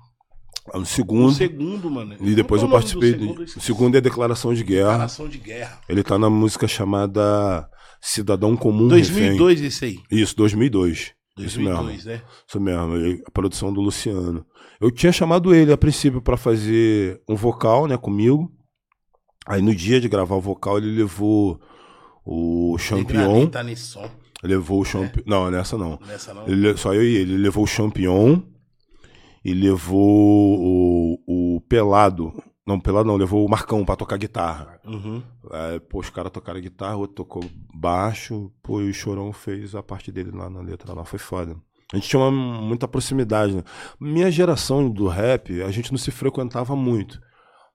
No 0.74 0.80
No 0.80 0.87
segundo, 0.87 1.32
segundo, 1.32 1.88
mano. 1.90 2.16
e 2.20 2.35
depois 2.35 2.61
eu 2.61 2.66
é 2.66 2.70
do 2.70 2.74
participei. 2.74 3.12
segundo? 3.12 3.35
do- 3.37 3.44
Esqueci. 3.44 3.59
O 3.59 3.62
segundo 3.62 3.96
é 3.96 4.00
Declaração 4.00 4.52
de 4.52 4.64
Guerra. 4.64 4.88
Declaração 4.90 5.28
de 5.28 5.38
Guerra. 5.38 5.80
Ele 5.88 6.02
tá 6.02 6.18
na 6.18 6.28
música 6.28 6.66
chamada 6.68 7.70
Cidadão 8.02 8.56
Comum 8.56 8.88
2002 8.88 9.62
esse 9.62 9.85
aí. 9.85 9.90
Refém. 9.92 10.04
Isso, 10.11 10.37
2002. 10.37 11.14
Isso 11.38 11.61
mesmo. 11.61 11.83
2002, 11.83 12.05
né? 12.07 12.22
Isso 12.49 12.61
mesmo, 12.61 13.22
a 13.27 13.31
produção 13.31 13.72
do 13.72 13.81
Luciano. 13.81 14.44
Eu 14.81 14.90
tinha 14.90 15.12
chamado 15.12 15.55
ele 15.55 15.72
a 15.72 15.77
princípio 15.77 16.20
pra 16.22 16.37
fazer 16.37 17.20
um 17.29 17.35
vocal, 17.35 17.87
né, 17.87 17.96
comigo. 17.96 18.51
Aí 19.46 19.62
no 19.62 19.75
dia 19.75 20.01
de 20.01 20.09
gravar 20.09 20.37
o 20.37 20.40
vocal 20.40 20.79
ele 20.79 20.90
levou 20.96 21.61
o 22.25 22.77
Champion, 22.79 23.46
Tá 23.46 23.62
nesse 23.62 23.83
som. 23.85 24.11
levou 24.42 24.81
o 24.81 24.85
Champion, 24.85 25.22
não, 25.27 25.51
nessa 25.51 25.79
não. 25.79 25.99
Nessa 26.07 26.35
não. 26.35 26.46
Ele, 26.49 26.77
só 26.77 26.92
eu 26.92 27.03
e 27.05 27.14
ele, 27.16 27.33
ele 27.35 27.42
levou 27.42 27.62
o 27.64 27.66
Champion 27.66 28.42
e 29.44 29.55
levou 29.55 30.59
o, 30.59 31.57
o 31.57 31.61
Pelado. 31.68 32.33
Não, 32.66 32.81
Pelado 32.81 33.07
não, 33.07 33.16
levou 33.16 33.46
o 33.46 33.48
Marcão 33.48 33.85
pra 33.85 33.94
tocar 33.94 34.18
guitarra. 34.18 34.81
Uhum. 34.85 35.22
Aí, 35.52 35.79
pô, 35.79 36.00
os 36.00 36.11
caras 36.11 36.33
tocaram 36.33 36.61
guitarra, 36.61 36.96
o 36.96 37.00
outro 37.00 37.16
tocou 37.16 37.44
baixo, 37.72 38.50
pô, 38.61 38.81
e 38.81 38.90
o 38.90 38.94
Chorão 38.94 39.33
fez 39.33 39.74
a 39.76 39.83
parte 39.83 40.11
dele 40.11 40.33
lá 40.33 40.50
na 40.50 40.61
letra, 40.61 40.92
lá 40.92 41.05
foi 41.05 41.18
foda. 41.18 41.57
A 41.92 41.96
gente 41.96 42.09
tinha 42.09 42.18
uma, 42.18 42.31
muita 42.61 42.88
proximidade, 42.88 43.55
né? 43.55 43.62
Minha 44.00 44.31
geração 44.33 44.90
do 44.90 45.07
rap, 45.07 45.62
a 45.62 45.70
gente 45.70 45.92
não 45.92 45.98
se 45.98 46.11
frequentava 46.11 46.74
muito, 46.74 47.20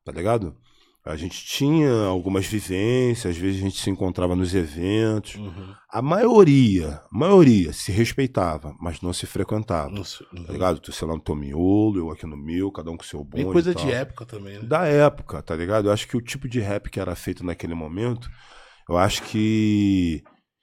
tá 0.04 0.12
ligado? 0.12 0.58
A 1.04 1.16
gente 1.16 1.44
tinha 1.44 1.92
algumas 2.06 2.46
vivências, 2.46 3.26
às 3.36 3.38
vezes 3.42 3.60
a 3.60 3.64
gente 3.64 3.80
se 3.82 3.90
encontrava 3.90 4.36
nos 4.36 4.54
eventos. 4.54 5.34
Uhum. 5.36 5.74
A 5.90 6.00
maioria, 6.00 7.02
a 7.12 7.18
maioria 7.18 7.74
se 7.74 7.92
respeitava, 7.92 8.76
mas 8.80 9.02
não 9.02 9.12
se 9.12 9.26
frequentava. 9.26 9.90
Não 9.90 10.04
sei. 10.04 10.28
Uhum. 10.32 10.44
Tá 10.44 10.54
ligado? 10.54 10.80
Tu, 10.80 10.92
sei 10.92 11.08
lá, 11.08 11.16
no 11.16 11.20
teu 11.20 11.36
miolo, 11.36 11.98
eu 11.98 12.12
aqui 12.12 12.28
no 12.28 12.38
meu, 12.38 12.72
cada 12.72 12.92
um 12.92 12.98
com 12.98 13.04
seu 13.04 13.24
bonde. 13.24 13.44
Bem 13.44 13.52
coisa 13.52 13.74
de 13.74 13.92
época 13.92 14.26
também, 14.28 14.60
né? 14.60 14.64
da 14.64 14.86
época, 14.86 15.42
tá 15.42 15.56
ligado? 15.56 15.88
Eu 15.88 15.92
acho 15.92 16.08
que 16.08 16.16
o 16.16 16.22
tipo 16.22 16.48
de 16.48 16.60
rap 16.60 16.88
que 16.90 17.00
era 17.00 17.16
feito 17.16 17.44
naquele 17.44 17.74
momento, 17.74 18.30
eu 18.88 18.96
acho 18.96 19.24
que 19.24 20.22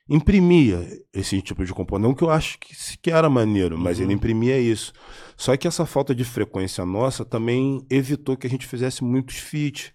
imprimia 0.09 0.87
esse 1.13 1.43
tipo 1.43 1.65
de 1.65 1.75
componente. 1.75 2.09
Não 2.09 2.15
que 2.15 2.23
eu 2.23 2.31
acho 2.31 2.59
que, 2.59 2.75
se- 2.75 2.97
que 2.97 3.11
era 3.11 3.29
maneiro, 3.29 3.77
mas 3.77 3.99
Uhum. 3.99 4.05
ele 4.05 4.15
imprimia 4.15 4.59
isso. 4.59 4.93
Só 5.37 5.57
que 5.57 5.69
essa 5.69 5.85
falta 5.85 6.15
de 6.15 6.25
frequência 6.25 6.85
nossa 6.87 7.25
também 7.25 7.85
evitou 7.91 8.37
que 8.37 8.47
a 8.47 8.51
gente 8.51 8.67
fizesse 8.67 9.03
muitos 9.05 9.37
feats. 9.37 9.93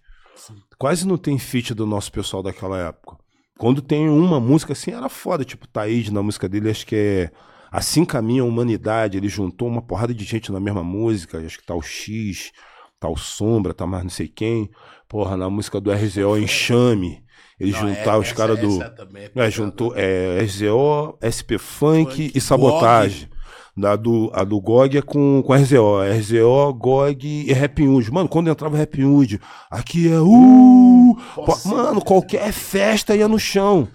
Quase 0.78 1.06
não 1.06 1.16
tem 1.16 1.38
feat 1.38 1.74
do 1.74 1.86
nosso 1.86 2.10
pessoal 2.12 2.42
daquela 2.42 2.78
época. 2.78 3.16
Quando 3.58 3.80
tem 3.80 4.08
uma 4.08 4.40
música 4.40 4.72
assim, 4.72 4.90
era 4.92 5.08
foda. 5.08 5.44
Tipo, 5.44 5.68
Taíde 5.68 6.12
na 6.12 6.22
música 6.22 6.48
dele, 6.48 6.70
acho 6.70 6.86
que 6.86 6.96
é 6.96 7.30
Assim 7.70 8.04
Caminha 8.04 8.42
a 8.42 8.44
Humanidade. 8.44 9.16
Ele 9.16 9.28
juntou 9.28 9.68
uma 9.68 9.82
porrada 9.82 10.14
de 10.14 10.24
gente 10.24 10.52
na 10.52 10.60
mesma 10.60 10.82
música. 10.82 11.38
Acho 11.38 11.58
que 11.58 11.66
tá 11.66 11.74
o 11.74 11.82
X, 11.82 12.52
tá 13.00 13.08
o 13.08 13.16
Sombra, 13.16 13.74
tá 13.74 13.86
mais 13.86 14.02
não 14.02 14.10
sei 14.10 14.28
quem. 14.28 14.70
Porra, 15.08 15.36
na 15.36 15.48
música 15.50 15.80
do 15.80 15.90
RZO 15.92 16.38
Enxame. 16.38 17.24
Ele 17.58 17.70
Não, 17.72 17.80
juntar 17.80 18.14
é- 18.14 18.18
os 18.18 18.32
caras 18.32 18.58
do. 18.58 18.82
é 18.82 19.46
É, 19.46 19.50
juntou 19.50 19.92
é, 19.96 20.40
RZO, 20.42 21.16
SP 21.22 21.56
Funk, 21.58 22.10
Funk, 22.10 22.32
e 22.34 22.40
Sabotagem. 22.40 23.28
Da 23.76 23.96
do, 23.96 24.30
a 24.32 24.44
do 24.44 24.60
GOG 24.60 24.98
é 24.98 25.02
com, 25.02 25.42
com 25.44 25.52
RZO. 25.52 26.00
RZO, 26.02 26.74
GOG 26.74 27.46
e 27.48 27.52
Rap 27.52 27.82
Hood. 27.82 28.12
Mano, 28.12 28.28
quando 28.28 28.48
entrava 28.48 28.76
Rap 28.76 29.02
Hood, 29.02 29.40
aqui 29.68 30.12
é 30.12 30.20
uh! 30.20 31.16
Nossa, 31.36 31.68
mano, 31.68 32.00
qualquer 32.00 32.52
festa 32.52 33.16
ia 33.16 33.26
no 33.26 33.38
chão. 33.38 33.88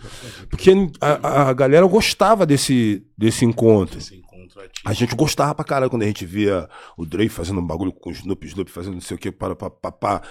Porque 0.50 0.72
a, 1.00 1.50
a 1.50 1.54
galera 1.54 1.86
gostava 1.88 2.46
desse, 2.46 3.04
desse 3.18 3.46
encontro. 3.46 4.00
A 4.86 4.94
gente 4.94 5.16
gostava 5.16 5.54
pra 5.56 5.66
caralho 5.66 5.90
quando 5.90 6.04
a 6.04 6.08
gente 6.08 6.26
via 6.26 6.68
o 6.98 7.06
Dre 7.06 7.30
fazendo 7.30 7.60
um 7.60 7.66
bagulho 7.66 7.92
com 7.92 8.10
o 8.10 8.14
Snoop, 8.14 8.46
Snoop 8.48 8.72
fazendo 8.72 8.94
não 8.94 9.02
sei 9.02 9.16
o 9.16 9.20
que, 9.20 9.32
para, 9.32 9.56
para, 9.56 9.70
para, 9.70 9.92
para. 9.92 10.22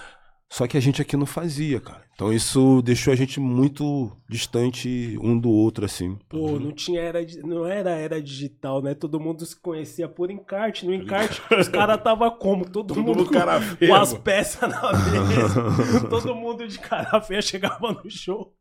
Só 0.51 0.65
que 0.67 0.75
a 0.75 0.79
gente 0.79 0.99
aqui 1.01 1.15
não 1.15 1.27
fazia, 1.27 1.79
cara. 1.79 2.01
Então 2.15 2.33
isso 2.33 2.81
deixou 2.81 3.13
a 3.13 3.15
gente 3.15 3.39
muito 3.39 4.11
distante 4.27 5.17
um 5.21 5.37
do 5.39 5.49
outro, 5.49 5.85
assim. 5.85 6.17
Pô, 6.27 6.59
não 6.59 6.71
tinha 6.71 6.99
era, 7.01 7.19
não 7.43 7.65
era 7.65 7.91
era 7.91 8.21
digital, 8.21 8.81
né? 8.81 8.93
Todo 8.93 9.19
mundo 9.19 9.45
se 9.45 9.55
conhecia 9.55 10.09
por 10.09 10.29
encarte. 10.31 10.85
No 10.85 10.93
encarte, 10.93 11.41
os 11.57 11.67
caras 11.69 12.01
tava 12.03 12.29
como? 12.31 12.65
Todo, 12.65 12.93
Todo 12.93 13.01
mundo 13.03 13.17
mundo 13.19 13.29
com, 13.29 13.87
com 13.87 13.95
as 13.95 14.13
peças 14.15 14.69
na 14.69 14.91
mesa. 14.91 16.09
Todo 16.09 16.35
mundo 16.35 16.67
de 16.67 16.79
cara 16.79 17.21
feia 17.21 17.41
chegava 17.41 17.93
no 17.93 18.09
show. 18.09 18.51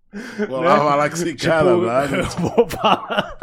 Vou 0.49 0.61
lá 0.61 0.77
falar 0.79 1.09
com 1.11 1.17
esse 1.17 1.35
cara 1.35 1.71
Tipo, 1.73 1.81
lá. 1.85 2.07
né? 2.07 2.23
vou 2.39 2.69
falar. 2.69 3.39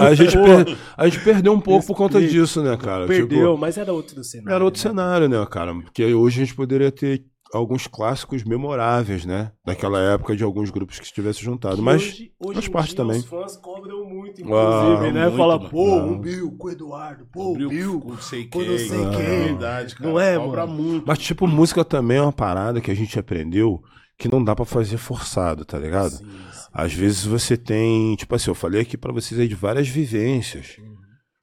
A 0.00 0.14
gente, 0.14 0.36
per- 0.36 0.76
a 0.96 1.08
gente 1.08 1.24
perdeu 1.24 1.52
um 1.52 1.60
pouco 1.60 1.86
por 1.86 1.96
conta 1.96 2.20
disso, 2.20 2.62
né, 2.62 2.76
cara? 2.76 3.06
Perdeu, 3.06 3.38
Tipo, 3.50 3.58
mas 3.58 3.76
era 3.76 3.92
outro 3.92 4.22
cenário. 4.22 4.54
era 4.54 4.64
outro 4.64 4.78
né? 4.82 4.90
cenário, 4.90 5.28
né, 5.28 5.46
cara? 5.50 5.74
Porque 5.74 6.04
hoje 6.14 6.42
a 6.42 6.44
gente 6.44 6.54
poderia 6.54 6.92
ter 6.92 7.24
alguns 7.52 7.86
clássicos 7.86 8.42
memoráveis, 8.42 9.24
né? 9.24 9.52
Daquela 9.64 10.00
época 10.00 10.34
de 10.36 10.42
alguns 10.42 10.70
grupos 10.70 10.98
que 10.98 11.06
se 11.06 11.12
tivessem 11.12 11.42
juntado. 11.44 11.76
Que 11.76 11.82
Mas 11.82 12.02
hoje, 12.02 12.32
hoje 12.40 12.54
faz 12.54 12.66
em 12.66 12.70
parte 12.72 12.88
dia 12.88 12.96
também. 12.96 13.18
Os 13.18 13.24
fãs 13.26 13.56
cobram 13.56 14.04
muito, 14.04 14.42
Ah, 14.42 14.44
inclusive, 14.44 15.12
né? 15.12 15.22
muito, 15.24 15.36
Fala, 15.36 15.58
mano. 15.58 15.70
pô, 15.70 15.98
Ah. 16.00 16.04
o 16.06 16.18
Bill, 16.18 16.50
com 16.58 16.66
o 16.66 16.70
Eduardo, 16.70 17.26
pô, 17.32 17.52
o 17.52 17.54
Bill. 17.68 18.00
com 18.00 18.08
não 18.10 18.18
sei 18.18 18.44
com 18.48 18.58
quem. 18.58 18.68
não 18.70 18.78
sei 18.78 19.04
É 19.04 19.10
quem. 19.10 19.44
verdade, 19.46 19.94
cara. 19.94 20.10
Não 20.10 20.18
é, 20.20 20.36
Cobra 20.36 20.66
mano? 20.66 20.82
muito. 20.82 21.04
Mas, 21.06 21.18
tipo, 21.18 21.46
música 21.46 21.84
também 21.84 22.16
é 22.18 22.22
uma 22.22 22.32
parada 22.32 22.80
que 22.80 22.90
a 22.90 22.94
gente 22.94 23.16
aprendeu 23.18 23.80
que 24.18 24.30
não 24.30 24.42
dá 24.42 24.54
pra 24.54 24.64
fazer 24.64 24.96
forçado, 24.96 25.64
tá 25.64 25.78
ligado? 25.78 26.10
Sim. 26.12 26.26
Às 26.74 26.92
vezes 26.92 27.24
você 27.24 27.56
tem, 27.56 28.16
tipo 28.16 28.34
assim, 28.34 28.50
eu 28.50 28.54
falei 28.54 28.80
aqui 28.80 28.96
pra 28.96 29.12
vocês 29.12 29.38
aí 29.38 29.46
de 29.46 29.54
várias 29.54 29.86
vivências 29.88 30.76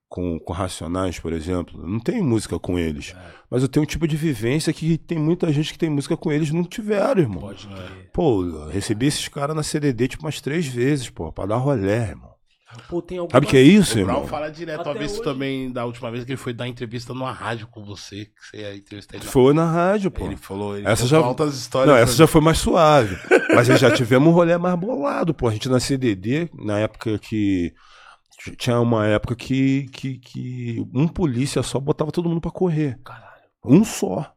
com, 0.10 0.38
com 0.38 0.52
Racionais, 0.52 1.17
por 1.20 1.32
exemplo. 1.32 1.80
Eu 1.82 1.88
Não 1.88 2.02
tenho 2.02 2.22
música 2.22 2.60
com 2.60 2.78
eles, 2.78 3.15
mas 3.50 3.62
eu 3.63 3.70
tenho 3.70 3.84
um 3.84 3.88
tipo 3.88 4.06
de 4.06 4.17
vivência 4.17 4.74
que 4.74 4.98
tem 4.98 5.17
muita 5.17 5.52
gente 5.54 5.72
que 5.72 5.80
tem 5.80 5.89
música 5.89 6.17
com 6.17 6.34
eles 6.34 6.50
e 6.50 6.54
não 6.54 6.65
tiveram, 6.65 7.22
irmão. 7.22 7.39
Pode 7.39 7.65
crer. 7.65 8.10
Pô, 8.12 8.44
eu 8.44 8.67
recebi 8.67 9.06
esses 9.06 9.30
caras 9.30 9.56
na 9.56 9.63
CDD 9.63 10.10
tipo 10.10 10.26
umas 10.26 10.41
três 10.41 10.67
vezes, 10.67 11.10
pô, 11.10 11.32
pra 11.32 11.46
dar 11.46 11.56
rolé, 11.56 12.10
irmão. 12.10 12.31
Pô, 12.88 13.02
tem 13.02 13.18
algumas... 13.18 13.34
Sabe 13.34 13.46
o 13.46 13.50
que 13.50 13.58
é 13.58 13.62
isso, 13.62 13.96
O 13.98 14.00
irmão? 14.00 14.28
fala 14.28 14.50
direto. 14.50 14.76
Até 14.82 14.84
Talvez 14.92 15.12
hoje- 15.14 15.24
também 15.24 15.72
da 15.72 15.86
última 15.86 16.10
vez 16.12 16.24
que 16.24 16.32
ele 16.32 16.38
foi 16.38 16.54
dar 16.54 16.68
entrevista 16.68 17.14
numa 17.14 17.32
rádio 17.32 17.68
com 17.68 17.84
você, 17.84 18.26
que 18.26 18.32
você 18.50 18.58
ia 18.58 18.76
entrevistar 18.76 19.18
ele. 19.18 19.26
Foi 19.26 19.54
na 19.54 19.70
rádio, 19.70 20.10
pô. 20.12 20.26
Ele 20.26 20.38
falou, 20.38 20.78
ele 20.78 20.88
Essa 20.88 21.06
já- 21.08 21.18
altas 21.18 21.56
histórias. 21.56 21.90
Não, 21.94 22.02
essa 22.02 22.14
já 22.16 22.28
foi 22.28 22.42
mais 22.42 22.58
suave. 22.60 23.18
Mas 23.56 23.70
aí 23.70 23.78
já 23.78 23.92
tivemos 23.92 24.30
um 24.30 24.32
rolê 24.32 24.58
mais 24.58 24.76
bolado, 24.80 25.34
pô. 25.34 25.48
A 25.48 25.52
gente 25.52 25.68
na 25.70 25.80
CDD, 25.80 26.50
na 26.54 26.80
época 26.80 27.18
que. 27.20 27.74
Tinha 28.58 28.80
uma 28.80 29.06
época 29.06 29.36
que, 29.36 29.86
que, 29.92 30.18
que 30.18 30.84
um 30.96 31.08
polícia 31.08 31.62
só 31.62 31.80
botava 31.80 32.12
todo 32.12 32.28
mundo 32.28 32.42
pra 32.42 32.50
correr. 32.50 32.98
Caralho. 33.04 33.44
Um 33.64 33.84
só. 33.84 34.34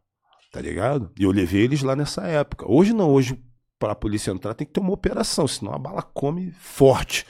Tá 0.53 0.61
ligado? 0.61 1.11
E 1.19 1.23
eu 1.25 1.31
levei 1.31 1.63
eles 1.63 1.83
lá 1.83 1.97
nessa 1.97 2.23
época. 2.27 2.71
Hoje 2.71 2.93
não, 2.93 3.11
hoje 3.11 3.41
pra 3.79 3.95
polícia 3.95 4.31
entrar 4.31 4.53
tem 4.55 4.67
que 4.67 4.73
ter 4.75 4.81
uma 4.81 4.93
operação, 4.93 5.49
senão 5.49 5.73
a 5.73 5.79
bala 5.79 6.03
come 6.03 6.53
forte. 6.61 7.25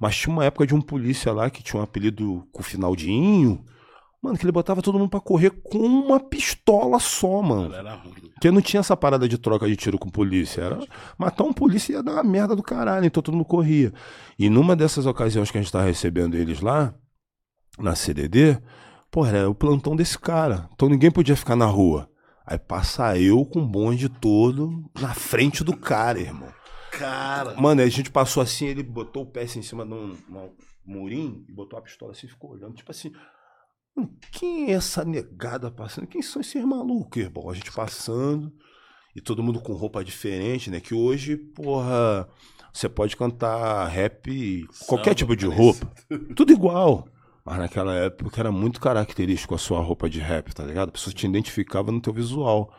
Mas 0.00 0.16
tinha 0.16 0.32
uma 0.32 0.44
época 0.44 0.66
de 0.66 0.74
um 0.74 0.80
polícia 0.80 1.32
lá 1.32 1.48
que 1.50 1.62
tinha 1.62 1.80
um 1.80 1.84
apelido 1.84 2.46
com 2.52 2.60
o 2.60 2.64
final 2.64 2.94
de 2.94 3.10
Inho. 3.10 3.64
Mano, 4.22 4.36
que 4.36 4.44
ele 4.44 4.52
botava 4.52 4.82
todo 4.82 4.98
mundo 4.98 5.10
pra 5.10 5.20
correr 5.20 5.50
com 5.50 5.78
uma 5.78 6.18
pistola 6.18 6.98
só, 6.98 7.40
mano. 7.42 7.74
Era 7.74 7.94
ruim. 7.94 8.30
Porque 8.34 8.50
não 8.50 8.60
tinha 8.60 8.80
essa 8.80 8.96
parada 8.96 9.28
de 9.28 9.38
troca 9.38 9.66
de 9.66 9.76
tiro 9.76 9.98
com 9.98 10.08
polícia. 10.08 10.62
Era 10.62 10.78
matar 11.16 11.44
um 11.44 11.52
polícia 11.52 11.94
ia 11.94 12.02
dar 12.02 12.12
uma 12.12 12.24
merda 12.24 12.56
do 12.56 12.62
caralho, 12.62 13.06
então 13.06 13.22
todo 13.22 13.34
mundo 13.34 13.46
corria. 13.46 13.92
E 14.38 14.50
numa 14.50 14.74
dessas 14.74 15.06
ocasiões 15.06 15.50
que 15.50 15.58
a 15.58 15.62
gente 15.62 15.72
tava 15.72 15.84
recebendo 15.84 16.36
eles 16.36 16.60
lá, 16.60 16.94
na 17.78 17.94
CDD, 17.94 18.58
pô, 19.10 19.24
era 19.24 19.48
o 19.48 19.54
plantão 19.54 19.94
desse 19.94 20.18
cara. 20.18 20.68
Então 20.74 20.88
ninguém 20.88 21.10
podia 21.10 21.36
ficar 21.36 21.56
na 21.56 21.66
rua. 21.66 22.08
Aí 22.46 22.58
passa 22.58 23.18
eu 23.18 23.44
com 23.44 23.60
o 23.60 23.66
bonde 23.66 24.08
todo 24.08 24.84
na 25.00 25.14
frente 25.14 25.64
do 25.64 25.76
cara, 25.76 26.20
irmão. 26.20 26.48
Cara. 26.98 27.54
Mano, 27.60 27.82
a 27.82 27.88
gente 27.88 28.10
passou 28.10 28.42
assim, 28.42 28.66
ele 28.66 28.82
botou 28.82 29.22
o 29.24 29.26
pé 29.30 29.42
assim, 29.42 29.58
em 29.60 29.62
cima 29.62 29.84
de 29.84 29.92
um, 29.92 30.12
um 30.30 30.50
murim 30.84 31.44
e 31.48 31.52
botou 31.52 31.78
a 31.78 31.82
pistola 31.82 32.12
assim 32.12 32.26
e 32.26 32.30
ficou 32.30 32.50
olhando, 32.52 32.74
tipo 32.74 32.90
assim. 32.90 33.12
"Hum, 33.96 34.08
Quem 34.32 34.70
é 34.70 34.72
essa 34.72 35.04
negada 35.04 35.70
passando? 35.70 36.06
Quem 36.06 36.22
são 36.22 36.40
esses 36.40 36.64
malucos, 36.64 37.22
irmão? 37.22 37.48
A 37.50 37.54
gente 37.54 37.72
passando 37.72 38.52
e 39.14 39.20
todo 39.20 39.42
mundo 39.42 39.60
com 39.60 39.72
roupa 39.72 40.04
diferente, 40.04 40.70
né? 40.70 40.80
Que 40.80 40.94
hoje, 40.94 41.36
porra, 41.36 42.28
você 42.72 42.88
pode 42.88 43.16
cantar 43.16 43.86
rap, 43.88 44.66
qualquer 44.86 45.10
Samba, 45.10 45.14
tipo 45.14 45.36
de 45.36 45.46
parece. 45.46 45.62
roupa, 45.62 45.94
tudo 46.36 46.52
igual. 46.52 47.08
Mas 47.44 47.58
naquela 47.58 47.94
época 47.94 48.40
era 48.40 48.50
muito 48.50 48.80
característico 48.80 49.54
a 49.54 49.58
sua 49.58 49.80
roupa 49.80 50.10
de 50.10 50.18
rap, 50.18 50.52
tá 50.52 50.64
ligado? 50.64 50.88
A 50.88 50.92
pessoa 50.92 51.14
te 51.14 51.26
identificava 51.26 51.92
no 51.92 52.00
teu 52.00 52.12
visual. 52.12 52.72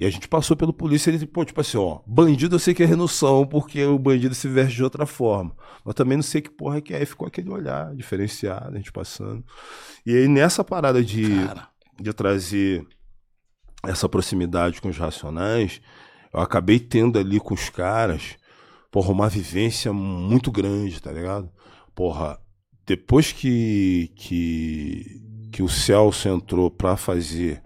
E 0.00 0.06
a 0.06 0.08
gente 0.08 0.26
passou 0.26 0.56
pelo 0.56 0.72
polícia 0.72 1.10
e 1.10 1.14
ele, 1.14 1.26
pô, 1.26 1.44
tipo 1.44 1.60
assim, 1.60 1.76
ó, 1.76 2.00
bandido 2.06 2.54
eu 2.54 2.58
sei 2.58 2.72
que 2.72 2.82
é 2.82 2.86
renoção, 2.86 3.46
porque 3.46 3.84
o 3.84 3.98
bandido 3.98 4.34
se 4.34 4.48
veste 4.48 4.76
de 4.76 4.82
outra 4.82 5.04
forma. 5.04 5.54
Mas 5.84 5.94
também 5.94 6.16
não 6.16 6.22
sei 6.22 6.40
que 6.40 6.48
porra 6.48 6.80
que 6.80 6.94
é. 6.94 7.02
E 7.02 7.06
ficou 7.06 7.28
aquele 7.28 7.50
olhar 7.50 7.94
diferenciado, 7.94 8.70
a 8.70 8.76
gente 8.78 8.90
passando. 8.90 9.44
E 10.06 10.16
aí 10.16 10.26
nessa 10.26 10.64
parada 10.64 11.04
de, 11.04 11.44
Cara. 11.44 11.68
de 12.00 12.14
trazer 12.14 12.82
essa 13.82 14.08
proximidade 14.08 14.80
com 14.80 14.88
os 14.88 14.96
Racionais, 14.96 15.82
eu 16.32 16.40
acabei 16.40 16.80
tendo 16.80 17.18
ali 17.18 17.38
com 17.38 17.52
os 17.52 17.68
caras, 17.68 18.38
porra, 18.90 19.12
uma 19.12 19.28
vivência 19.28 19.92
muito 19.92 20.50
grande, 20.50 20.98
tá 21.02 21.12
ligado? 21.12 21.50
Porra, 21.94 22.40
depois 22.86 23.32
que, 23.32 24.10
que, 24.16 25.22
que 25.52 25.62
o 25.62 25.68
Celso 25.68 26.26
entrou 26.26 26.70
para 26.70 26.96
fazer 26.96 27.62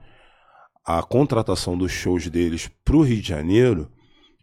a 0.84 1.02
contratação 1.02 1.76
dos 1.76 1.92
shows 1.92 2.28
deles 2.28 2.70
pro 2.84 3.02
Rio 3.02 3.20
de 3.20 3.28
Janeiro, 3.28 3.90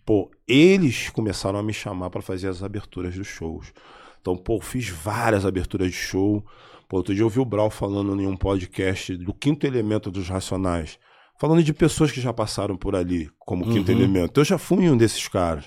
pô, 0.06 0.30
eles 0.48 1.10
começaram 1.10 1.60
a 1.60 1.64
me 1.64 1.74
chamar 1.74 2.10
para 2.10 2.22
fazer 2.22 2.48
as 2.48 2.64
aberturas 2.64 3.16
dos 3.16 3.28
shows. 3.28 3.72
Então, 4.20 4.36
pô, 4.36 4.60
fiz 4.60 4.90
várias 4.90 5.46
aberturas 5.46 5.90
de 5.92 5.98
show. 5.98 6.44
Pô, 6.90 6.98
outro 6.98 7.14
dia 7.14 7.22
eu 7.22 7.28
ouvi 7.28 7.40
o 7.40 7.46
Brau 7.46 7.70
falando 7.70 8.20
em 8.22 8.28
um 8.28 8.36
podcast 8.38 9.16
do 9.18 9.34
quinto 9.34 9.66
elemento 9.66 10.12
dos 10.12 10.28
Racionais. 10.28 10.98
Falando 11.40 11.64
de 11.64 11.74
pessoas 11.74 12.12
que 12.12 12.22
já 12.22 12.32
passaram 12.32 12.76
por 12.78 12.96
ali, 12.96 13.30
como 13.40 13.66
quinto 13.66 13.92
Uhum. 13.92 13.98
elemento. 13.98 14.40
Eu 14.40 14.46
já 14.46 14.58
fui 14.60 14.88
um 14.90 14.96
desses 14.98 15.28
caras. 15.28 15.66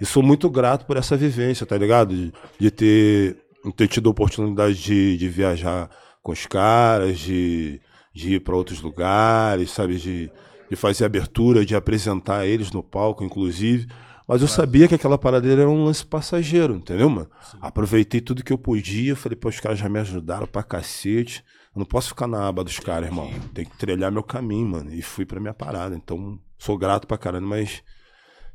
E 0.00 0.04
sou 0.06 0.20
muito 0.22 0.50
grato 0.50 0.84
por 0.84 0.96
essa 0.96 1.16
vivência, 1.16 1.64
tá 1.64 1.76
ligado? 1.78 2.12
De, 2.14 2.32
de 2.58 2.70
ter, 2.72 3.36
ter 3.76 3.86
tido 3.86 4.08
a 4.08 4.10
oportunidade 4.10 4.82
de, 4.82 5.16
de 5.16 5.28
viajar 5.28 5.88
com 6.20 6.32
os 6.32 6.44
caras, 6.46 7.20
de, 7.20 7.80
de 8.12 8.34
ir 8.34 8.40
para 8.40 8.56
outros 8.56 8.80
lugares, 8.80 9.70
sabe? 9.70 9.96
De, 9.96 10.30
de 10.68 10.76
fazer 10.76 11.04
abertura, 11.04 11.64
de 11.64 11.74
apresentar 11.74 12.46
eles 12.46 12.70
no 12.70 12.82
palco, 12.82 13.24
inclusive. 13.24 13.86
Mas 14.26 14.40
eu 14.40 14.48
sabia 14.48 14.86
que 14.86 14.94
aquela 14.94 15.18
parada 15.18 15.50
era 15.50 15.68
um 15.68 15.84
lance 15.84 16.06
passageiro, 16.06 16.76
entendeu, 16.76 17.10
mano? 17.10 17.28
Aproveitei 17.60 18.20
tudo 18.20 18.44
que 18.44 18.52
eu 18.52 18.58
podia, 18.58 19.16
falei, 19.16 19.36
pô, 19.36 19.48
os 19.48 19.60
caras 19.60 19.78
já 19.78 19.88
me 19.88 19.98
ajudaram 19.98 20.46
pra 20.46 20.62
cacete. 20.62 21.44
Eu 21.74 21.80
não 21.80 21.86
posso 21.86 22.10
ficar 22.10 22.26
na 22.26 22.46
aba 22.48 22.62
dos 22.62 22.78
caras, 22.78 23.08
irmão. 23.08 23.30
Tem 23.52 23.64
que 23.64 23.76
trilhar 23.76 24.12
meu 24.12 24.22
caminho, 24.22 24.68
mano. 24.68 24.92
E 24.92 25.02
fui 25.02 25.24
pra 25.24 25.40
minha 25.40 25.54
parada. 25.54 25.96
Então, 25.96 26.38
sou 26.58 26.78
grato 26.78 27.06
pra 27.06 27.18
caramba, 27.18 27.48
mas 27.48 27.82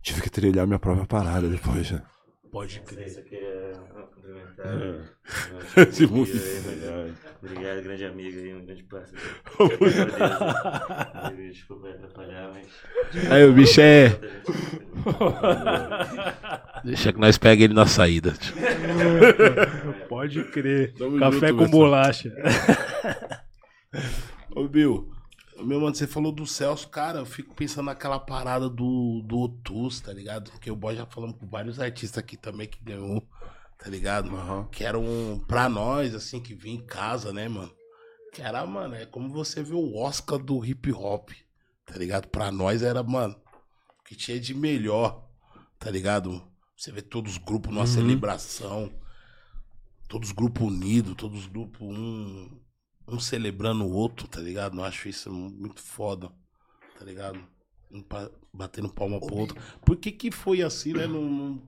tive 0.02 0.22
que 0.22 0.30
trilhar 0.30 0.66
minha 0.66 0.80
própria 0.80 1.06
parada 1.06 1.50
depois, 1.50 1.92
né? 1.92 2.02
Pode 2.58 2.80
crer. 2.80 3.06
Isso 3.08 3.20
aqui 3.20 3.36
é 3.36 3.72
complementar. 4.16 5.86
Esse 5.88 6.08
muito- 6.08 6.32
aí? 6.36 7.14
Obrigado, 7.44 7.84
grande 7.84 8.04
amigo 8.06 8.40
aí, 8.40 8.52
um 8.56 8.66
grande 8.66 8.82
parceiro. 8.84 9.24
Desculpa 11.52 11.90
atrapalhar, 11.90 12.52
mas. 12.52 12.66
Aí 13.32 13.44
o 13.46 13.54
bicho 13.54 13.80
é. 13.80 14.10
Deixa 16.84 17.14
que 17.14 17.20
nós 17.20 17.38
pega 17.38 17.64
ele 17.64 17.76
na 17.76 17.86
saída. 17.86 18.34
Pode 20.10 20.44
crer. 20.46 20.94
Tamo 20.96 21.20
Café 21.20 21.50
junto, 21.50 21.64
com 21.66 21.70
bolacha. 21.70 22.34
Ô, 24.56 24.68
Bill, 24.68 25.12
meu 25.64 25.82
mano, 25.82 25.96
você 25.96 26.06
falou 26.06 26.32
do 26.32 26.46
Celso, 26.46 26.88
cara, 26.90 27.20
eu 27.20 27.26
fico 27.26 27.56
pensando 27.56 27.86
naquela 27.86 28.20
parada 28.20 28.70
do, 28.70 29.22
do 29.24 29.40
Otus, 29.40 30.00
tá 30.00 30.14
ligado? 30.14 30.52
Porque 30.52 30.70
o 30.70 30.76
boy 30.76 30.96
já 30.96 31.06
falamos 31.06 31.38
com 31.38 31.48
vários 31.48 31.80
artistas 31.80 32.20
aqui 32.20 32.38
também 32.38 32.68
que 32.68 32.84
ganhou, 32.84 33.28
tá 33.78 33.90
ligado? 33.90 34.30
Que 34.72 34.84
era 34.84 34.98
um, 34.98 35.40
pra 35.48 35.68
nós, 35.68 36.14
assim, 36.14 36.40
que 36.40 36.54
vinha 36.54 36.76
em 36.76 36.86
casa, 36.86 37.34
né, 37.34 37.48
mano? 37.48 37.72
Que 38.34 38.42
era, 38.42 38.66
mano, 38.66 38.96
é 38.96 39.06
como 39.06 39.30
você 39.30 39.64
vê 39.64 39.74
o 39.74 39.96
Oscar 39.98 40.38
do 40.38 40.64
hip 40.64 40.92
hop, 40.92 41.32
tá 41.86 41.98
ligado? 41.98 42.28
Pra 42.28 42.52
nós 42.52 42.84
era, 42.84 43.02
mano, 43.02 43.36
o 44.00 44.04
que 44.04 44.16
tinha 44.16 44.40
de 44.40 44.54
melhor, 44.54 45.28
tá 45.80 45.90
ligado? 45.90 46.42
Você 46.76 46.92
vê 46.92 47.02
todos 47.02 47.34
os 47.34 47.38
grupos 47.40 47.74
numa 47.74 47.88
celebração, 47.88 48.92
todos 50.08 50.30
os 50.30 50.36
grupos 50.36 50.68
unidos, 50.68 51.16
todos 51.16 51.40
os 51.40 51.48
grupos 51.48 51.82
um, 51.82 52.60
um 53.08 53.20
celebrando 53.20 53.86
o 53.86 53.92
outro, 53.92 54.28
tá 54.28 54.40
ligado? 54.40 54.78
Eu 54.78 54.84
acho 54.84 55.08
isso 55.08 55.32
muito 55.32 55.82
foda, 55.82 56.30
tá 56.98 57.06
ligado? 57.06 57.40
Um 57.92 58.02
pa- 58.02 58.30
batendo 58.54 58.90
palma 58.90 59.20
pro 59.20 59.36
outro. 59.38 59.58
Por 59.86 59.96
que 59.96 60.12
que 60.12 60.30
foi 60.32 60.62
assim, 60.62 60.94
né? 60.94 61.08
Não, 61.08 61.62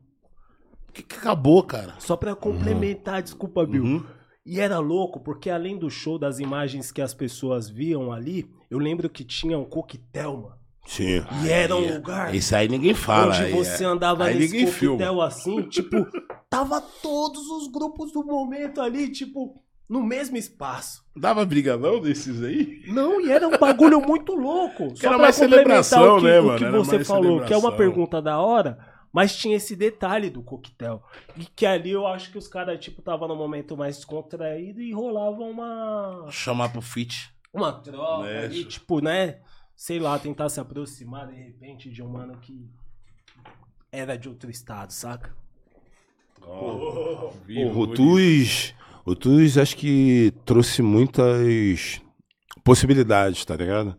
Por 0.85 0.93
que 0.93 1.03
que 1.03 1.15
acabou, 1.15 1.63
cara? 1.63 1.95
Só 1.99 2.17
pra 2.17 2.35
complementar, 2.35 3.21
desculpa, 3.21 3.65
Bill. 3.65 3.83
Uhum. 3.83 4.05
E 4.45 4.59
era 4.59 4.79
louco, 4.79 5.19
porque 5.19 5.49
além 5.49 5.77
do 5.77 5.89
show, 5.89 6.17
das 6.17 6.39
imagens 6.39 6.91
que 6.91 7.01
as 7.01 7.13
pessoas 7.13 7.69
viam 7.69 8.11
ali, 8.11 8.49
eu 8.69 8.79
lembro 8.79 9.07
que 9.09 9.23
tinha 9.23 9.57
um 9.57 9.65
coquetel, 9.65 10.37
mano. 10.37 10.59
Sim. 10.87 11.21
E 11.45 11.49
era 11.49 11.75
um 11.75 11.93
lugar 11.93 12.33
Isso 12.33 12.55
aí 12.55 12.67
ninguém 12.67 12.95
fala. 12.95 13.31
onde 13.33 13.43
aí 13.43 13.51
você 13.53 13.83
é- 13.83 13.87
andava 13.87 14.23
aí 14.25 14.39
nesse 14.39 14.57
coquetel 14.65 14.73
filma. 14.97 15.25
assim, 15.27 15.61
tipo, 15.69 15.97
tava 16.49 16.81
todos 16.81 17.45
os 17.47 17.67
grupos 17.71 18.11
do 18.11 18.23
momento 18.25 18.81
ali, 18.81 19.11
tipo, 19.11 19.61
no 19.89 20.03
mesmo 20.03 20.37
espaço. 20.37 21.03
Dava 21.15 21.43
briga 21.43 21.75
não 21.75 21.99
desses 21.99 22.43
aí? 22.43 22.83
Não, 22.87 23.19
e 23.19 23.31
era 23.31 23.47
um 23.47 23.57
bagulho 23.57 23.99
muito 23.99 24.35
louco. 24.35 24.93
Que 24.93 25.05
era 25.05 25.17
mais 25.17 25.35
complementar 25.35 25.83
celebração, 25.83 26.17
o 26.17 26.19
que, 26.19 26.25
né, 26.25 26.39
o 26.39 26.57
que 26.57 26.63
Era 26.63 26.77
você 26.77 27.03
falou, 27.03 27.43
que 27.43 27.53
é 27.53 27.57
uma 27.57 27.75
pergunta 27.75 28.21
da 28.21 28.39
hora, 28.39 28.77
mas 29.11 29.35
tinha 29.35 29.57
esse 29.57 29.75
detalhe 29.75 30.29
do 30.29 30.43
coquetel. 30.43 31.01
E 31.35 31.43
que 31.43 31.65
ali 31.65 31.89
eu 31.89 32.05
acho 32.05 32.31
que 32.31 32.37
os 32.37 32.47
caras, 32.47 32.79
tipo, 32.79 33.01
tava 33.01 33.27
no 33.27 33.35
momento 33.35 33.75
mais 33.75 33.95
descontraído 33.95 34.79
e 34.79 34.93
rolava 34.93 35.41
uma, 35.41 36.27
Chamar 36.29 36.69
pro 36.69 36.81
fit. 36.81 37.33
uma 37.51 37.73
troca 37.73 38.23
Né, 38.27 38.43
ali, 38.45 38.65
tipo, 38.65 39.01
né? 39.01 39.39
Sei 39.75 39.97
lá, 39.97 40.19
tentar 40.19 40.49
se 40.49 40.59
aproximar 40.59 41.27
de 41.27 41.35
repente 41.35 41.89
de 41.89 42.03
um 42.03 42.09
mano 42.09 42.37
que 42.37 42.69
era 43.91 44.15
de 44.17 44.29
outro 44.29 44.51
estado, 44.51 44.91
saca? 44.91 45.33
O 46.41 47.67
Rutuz, 47.71 48.73
o 49.05 49.11
Rutuz 49.11 49.57
acho 49.57 49.75
que 49.75 50.33
trouxe 50.45 50.81
muitas 50.81 52.01
possibilidades, 52.63 53.43
tá 53.45 53.55
ligado? 53.55 53.97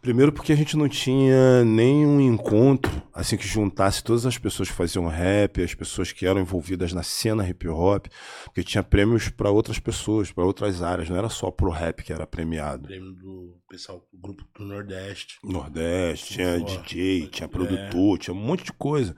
Primeiro 0.00 0.32
porque 0.32 0.52
a 0.52 0.56
gente 0.56 0.76
não 0.76 0.88
tinha 0.88 1.64
nenhum 1.64 2.20
encontro, 2.20 3.02
assim, 3.12 3.36
que 3.36 3.46
juntasse 3.46 4.02
todas 4.02 4.24
as 4.24 4.38
pessoas 4.38 4.70
que 4.70 4.74
faziam 4.74 5.08
rap, 5.08 5.60
as 5.60 5.74
pessoas 5.74 6.12
que 6.12 6.24
eram 6.24 6.40
envolvidas 6.40 6.92
na 6.92 7.02
cena 7.02 7.46
hip 7.48 7.66
hop, 7.68 8.06
porque 8.44 8.62
tinha 8.62 8.82
prêmios 8.82 9.28
para 9.28 9.50
outras 9.50 9.80
pessoas, 9.80 10.30
para 10.30 10.44
outras 10.44 10.82
áreas, 10.82 11.10
não 11.10 11.16
era 11.16 11.28
só 11.28 11.50
pro 11.50 11.70
rap 11.70 12.04
que 12.04 12.12
era 12.12 12.26
premiado. 12.26 12.86
Prêmio 12.86 13.12
do 13.12 13.56
pessoal 13.68 14.00
do 14.12 14.18
grupo 14.20 14.44
do 14.56 14.64
Nordeste. 14.64 15.38
Nordeste, 15.42 16.34
tinha. 16.34 16.60
DJ, 16.60 17.26
tinha 17.26 17.48
produtor, 17.48 18.18
tinha 18.18 18.34
um 18.34 18.40
monte 18.40 18.64
de 18.64 18.72
coisa. 18.72 19.16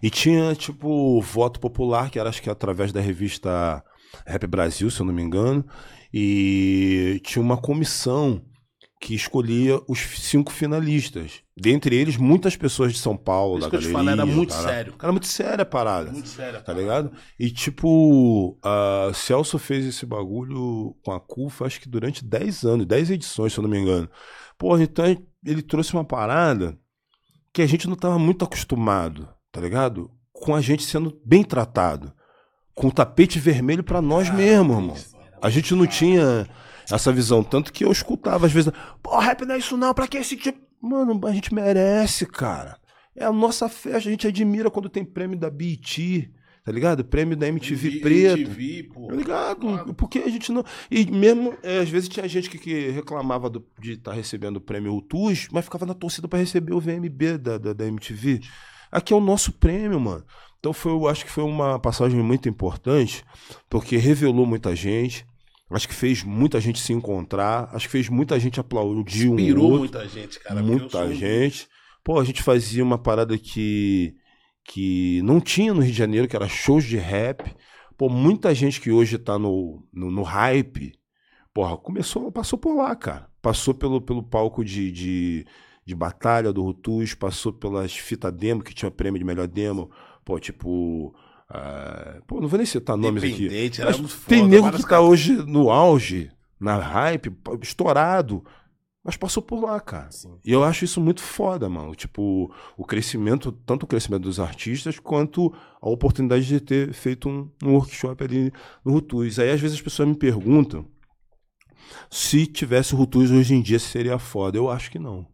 E 0.00 0.08
tinha, 0.08 0.54
tipo, 0.54 1.20
voto 1.20 1.58
popular, 1.58 2.08
que 2.08 2.20
era 2.20 2.28
acho 2.28 2.40
que 2.40 2.48
através 2.48 2.92
da 2.92 3.00
revista 3.00 3.82
Rap 4.26 4.46
Brasil, 4.46 4.90
se 4.90 5.00
eu 5.00 5.06
não 5.06 5.12
me 5.12 5.22
engano. 5.22 5.64
E 6.12 7.20
tinha 7.24 7.42
uma 7.42 7.56
comissão 7.56 8.42
que 9.00 9.14
escolhia 9.14 9.80
os 9.88 9.98
cinco 9.98 10.52
finalistas. 10.52 11.40
Dentre 11.56 11.96
eles, 11.96 12.18
muitas 12.18 12.54
pessoas 12.54 12.92
de 12.92 12.98
São 12.98 13.16
Paulo, 13.16 13.58
Isso 13.58 13.66
da 13.66 13.70
que 13.70 13.76
eu 13.76 13.80
te 13.80 13.92
galeria. 13.92 14.10
falo, 14.10 14.10
era 14.10 14.26
muito 14.36 14.52
cara. 14.52 14.68
sério. 14.68 14.94
Era 15.02 15.12
muito 15.12 15.26
séria 15.26 15.62
a 15.62 15.66
parada. 15.66 16.12
Muito 16.12 16.28
sério. 16.28 16.62
Tá 16.62 16.72
ligado? 16.74 17.10
E 17.38 17.50
tipo, 17.50 18.58
a 18.62 19.10
Celso 19.14 19.58
fez 19.58 19.86
esse 19.86 20.04
bagulho 20.04 20.94
com 21.02 21.12
a 21.12 21.20
CUFA, 21.20 21.64
acho 21.64 21.80
que 21.80 21.88
durante 21.88 22.22
10 22.24 22.64
anos, 22.64 22.86
10 22.86 23.10
edições, 23.12 23.54
se 23.54 23.58
eu 23.58 23.62
não 23.62 23.70
me 23.70 23.78
engano. 23.78 24.08
Porra, 24.58 24.82
então 24.82 25.04
ele 25.46 25.62
trouxe 25.62 25.94
uma 25.94 26.04
parada 26.04 26.78
que 27.54 27.62
a 27.62 27.66
gente 27.66 27.88
não 27.88 27.96
tava 27.96 28.18
muito 28.18 28.44
acostumado, 28.44 29.26
tá 29.50 29.62
ligado? 29.62 30.10
Com 30.30 30.54
a 30.54 30.60
gente 30.60 30.82
sendo 30.82 31.18
bem 31.24 31.42
tratado. 31.42 32.12
Com 32.80 32.88
o 32.88 32.92
tapete 32.92 33.38
vermelho 33.38 33.82
pra 33.84 34.00
nós 34.00 34.30
mesmos, 34.30 34.76
irmão. 34.76 34.96
A 35.42 35.50
gente 35.50 35.74
não 35.74 35.86
tinha 35.86 36.46
essa 36.90 37.12
visão. 37.12 37.42
Tanto 37.42 37.72
que 37.72 37.84
eu 37.84 37.92
escutava 37.92 38.46
às 38.46 38.52
vezes, 38.52 38.72
pô, 39.02 39.18
rap 39.18 39.44
não 39.44 39.54
é 39.54 39.58
isso 39.58 39.76
não, 39.76 39.92
pra 39.94 40.06
que 40.08 40.16
esse 40.16 40.36
tipo. 40.36 40.58
Mano, 40.82 41.20
a 41.26 41.32
gente 41.32 41.52
merece, 41.54 42.24
cara. 42.24 42.78
É 43.14 43.24
a 43.24 43.32
nossa 43.32 43.68
festa, 43.68 43.98
a 43.98 44.00
gente 44.00 44.26
admira 44.26 44.70
quando 44.70 44.88
tem 44.88 45.04
prêmio 45.04 45.38
da 45.38 45.50
BET, 45.50 46.30
tá 46.64 46.72
ligado? 46.72 47.04
Prêmio 47.04 47.36
da 47.36 47.46
MTV 47.48 48.00
preto. 48.00 48.38
MTV, 48.40 48.82
pô. 48.94 49.06
Tá 49.08 49.14
ligado? 49.14 49.94
Porque 49.94 50.20
a 50.20 50.28
gente 50.30 50.50
não. 50.50 50.64
E 50.90 51.04
mesmo, 51.10 51.52
é, 51.62 51.80
às 51.80 51.88
vezes 51.90 52.08
tinha 52.08 52.26
gente 52.26 52.48
que, 52.48 52.56
que 52.58 52.88
reclamava 52.90 53.50
do- 53.50 53.66
de 53.78 53.92
estar 53.92 54.14
recebendo 54.14 54.56
o 54.56 54.60
prêmio 54.60 54.94
UTUS, 54.96 55.48
mas 55.52 55.64
ficava 55.66 55.84
na 55.84 55.92
torcida 55.92 56.26
pra 56.26 56.38
receber 56.38 56.72
o 56.72 56.80
VMB 56.80 57.36
da, 57.36 57.58
da, 57.58 57.72
da 57.74 57.86
MTV. 57.86 58.40
Aqui 58.90 59.12
é 59.12 59.16
o 59.16 59.20
nosso 59.20 59.52
prêmio, 59.52 60.00
mano. 60.00 60.24
Então 60.60 60.74
foi, 60.74 60.92
eu 60.92 61.08
acho 61.08 61.24
que 61.24 61.30
foi 61.30 61.42
uma 61.42 61.78
passagem 61.78 62.22
muito 62.22 62.48
importante, 62.48 63.24
porque 63.68 63.96
revelou 63.96 64.46
muita 64.46 64.76
gente. 64.76 65.26
Acho 65.70 65.88
que 65.88 65.94
fez 65.94 66.22
muita 66.22 66.60
gente 66.60 66.78
se 66.78 66.92
encontrar. 66.92 67.70
Acho 67.72 67.86
que 67.86 67.92
fez 67.92 68.08
muita 68.08 68.38
gente 68.38 68.60
aplaudir 68.60 69.28
um 69.28 69.34
Inspirou 69.34 69.78
muita 69.78 70.06
gente, 70.06 70.38
cara. 70.40 70.62
Muita 70.62 71.14
gente. 71.14 71.68
Pô, 72.04 72.18
a 72.20 72.24
gente 72.24 72.42
fazia 72.42 72.82
uma 72.82 72.98
parada 72.98 73.38
que, 73.38 74.14
que 74.64 75.22
não 75.22 75.40
tinha 75.40 75.72
no 75.72 75.80
Rio 75.80 75.92
de 75.92 75.96
Janeiro, 75.96 76.28
que 76.28 76.36
era 76.36 76.48
shows 76.48 76.84
de 76.84 76.96
rap. 76.96 77.54
Pô, 77.96 78.08
muita 78.08 78.54
gente 78.54 78.80
que 78.80 78.90
hoje 78.90 79.16
tá 79.16 79.38
no, 79.38 79.86
no, 79.92 80.10
no 80.10 80.22
hype, 80.22 80.92
porra, 81.54 81.76
começou, 81.76 82.32
passou 82.32 82.58
por 82.58 82.74
lá, 82.74 82.94
cara. 82.96 83.28
Passou 83.40 83.72
pelo, 83.72 84.00
pelo 84.00 84.22
palco 84.22 84.64
de, 84.64 84.90
de, 84.90 85.46
de 85.86 85.94
batalha 85.94 86.52
do 86.52 86.62
Rutus, 86.62 87.14
passou 87.14 87.52
pelas 87.52 87.96
fitas 87.96 88.32
demo, 88.32 88.62
que 88.62 88.74
tinha 88.74 88.90
prêmio 88.90 89.18
de 89.18 89.24
melhor 89.24 89.46
demo. 89.46 89.90
Pô, 90.30 90.38
tipo. 90.38 91.12
ah, 91.48 92.20
pô, 92.24 92.40
não 92.40 92.46
vou 92.46 92.56
nem 92.56 92.64
citar 92.64 92.96
nomes 92.96 93.24
aqui. 93.24 93.48
Mas 93.84 94.14
tem 94.28 94.46
nego 94.46 94.70
que 94.70 94.86
tá 94.86 95.00
hoje 95.00 95.32
no 95.32 95.70
auge, 95.70 96.30
na 96.60 96.76
hype, 96.76 97.36
estourado. 97.60 98.44
mas 99.02 99.16
passou 99.16 99.42
por 99.42 99.60
lá, 99.60 99.80
cara. 99.80 100.08
Sim. 100.12 100.38
E 100.44 100.52
eu 100.52 100.62
acho 100.62 100.84
isso 100.84 101.00
muito 101.00 101.20
foda, 101.20 101.68
mano. 101.68 101.96
Tipo, 101.96 102.54
o 102.76 102.84
crescimento, 102.84 103.50
tanto 103.50 103.82
o 103.82 103.86
crescimento 103.88 104.22
dos 104.22 104.38
artistas, 104.38 105.00
quanto 105.00 105.52
a 105.82 105.90
oportunidade 105.90 106.46
de 106.46 106.60
ter 106.60 106.92
feito 106.92 107.28
um, 107.28 107.50
um 107.64 107.72
workshop 107.72 108.22
ali 108.22 108.52
no 108.84 108.92
Rutuz. 108.92 109.40
Aí 109.40 109.50
às 109.50 109.60
vezes 109.60 109.78
as 109.78 109.82
pessoas 109.82 110.08
me 110.08 110.14
perguntam 110.14 110.86
se 112.08 112.46
tivesse 112.46 112.94
o 112.94 112.98
Rutuz 112.98 113.32
hoje 113.32 113.52
em 113.52 113.60
dia 113.60 113.80
se 113.80 113.88
seria 113.88 114.16
foda. 114.16 114.56
Eu 114.56 114.70
acho 114.70 114.92
que 114.92 114.98
não. 115.00 115.26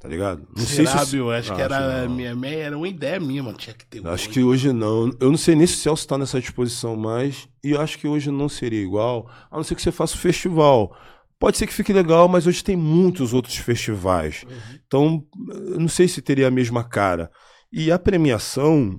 Tá 0.00 0.08
ligado? 0.08 0.46
Não 0.56 0.64
Será, 0.64 1.04
se- 1.04 1.10
Bill? 1.12 1.30
Acho 1.32 1.52
que 1.54 1.60
Acho 1.60 1.74
era, 1.74 2.06
não. 2.06 2.14
minha, 2.14 2.34
minha- 2.34 2.52
era 2.54 2.76
uma 2.76 2.86
ideia 2.88 3.18
minha, 3.18 3.42
mano. 3.42 3.58
Tinha 3.58 3.74
que 3.74 3.84
ter 3.84 4.06
Acho 4.06 4.28
que 4.30 4.42
hoje 4.44 4.72
não. 4.72 5.10
Eu 5.18 5.30
não 5.30 5.36
sei 5.36 5.56
nem 5.56 5.66
se 5.66 5.74
o 5.74 5.76
Celso 5.78 6.06
tá 6.06 6.16
nessa 6.16 6.40
disposição 6.40 6.94
mais. 6.94 7.48
E 7.64 7.72
eu 7.72 7.80
acho 7.80 7.98
que 7.98 8.06
hoje 8.06 8.30
não 8.30 8.48
seria 8.48 8.80
igual, 8.80 9.28
a 9.50 9.56
não 9.56 9.64
ser 9.64 9.74
que 9.74 9.82
você 9.82 9.90
faça 9.90 10.14
o 10.14 10.18
festival. 10.18 10.96
Pode 11.40 11.56
ser 11.56 11.66
que 11.66 11.74
fique 11.74 11.92
legal, 11.92 12.28
mas 12.28 12.46
hoje 12.46 12.62
tem 12.62 12.76
muitos 12.76 13.32
outros 13.32 13.56
festivais. 13.56 14.44
Então, 14.86 15.24
eu 15.72 15.78
não 15.80 15.88
sei 15.88 16.06
se 16.06 16.22
teria 16.22 16.46
a 16.48 16.50
mesma 16.50 16.82
cara. 16.84 17.30
E 17.72 17.90
a 17.92 17.98
premiação, 17.98 18.98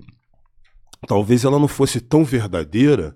talvez 1.08 1.43
ela 1.45 1.60
não 1.60 1.68
fosse 1.68 2.00
tão 2.02 2.24
verdadeira, 2.26 3.16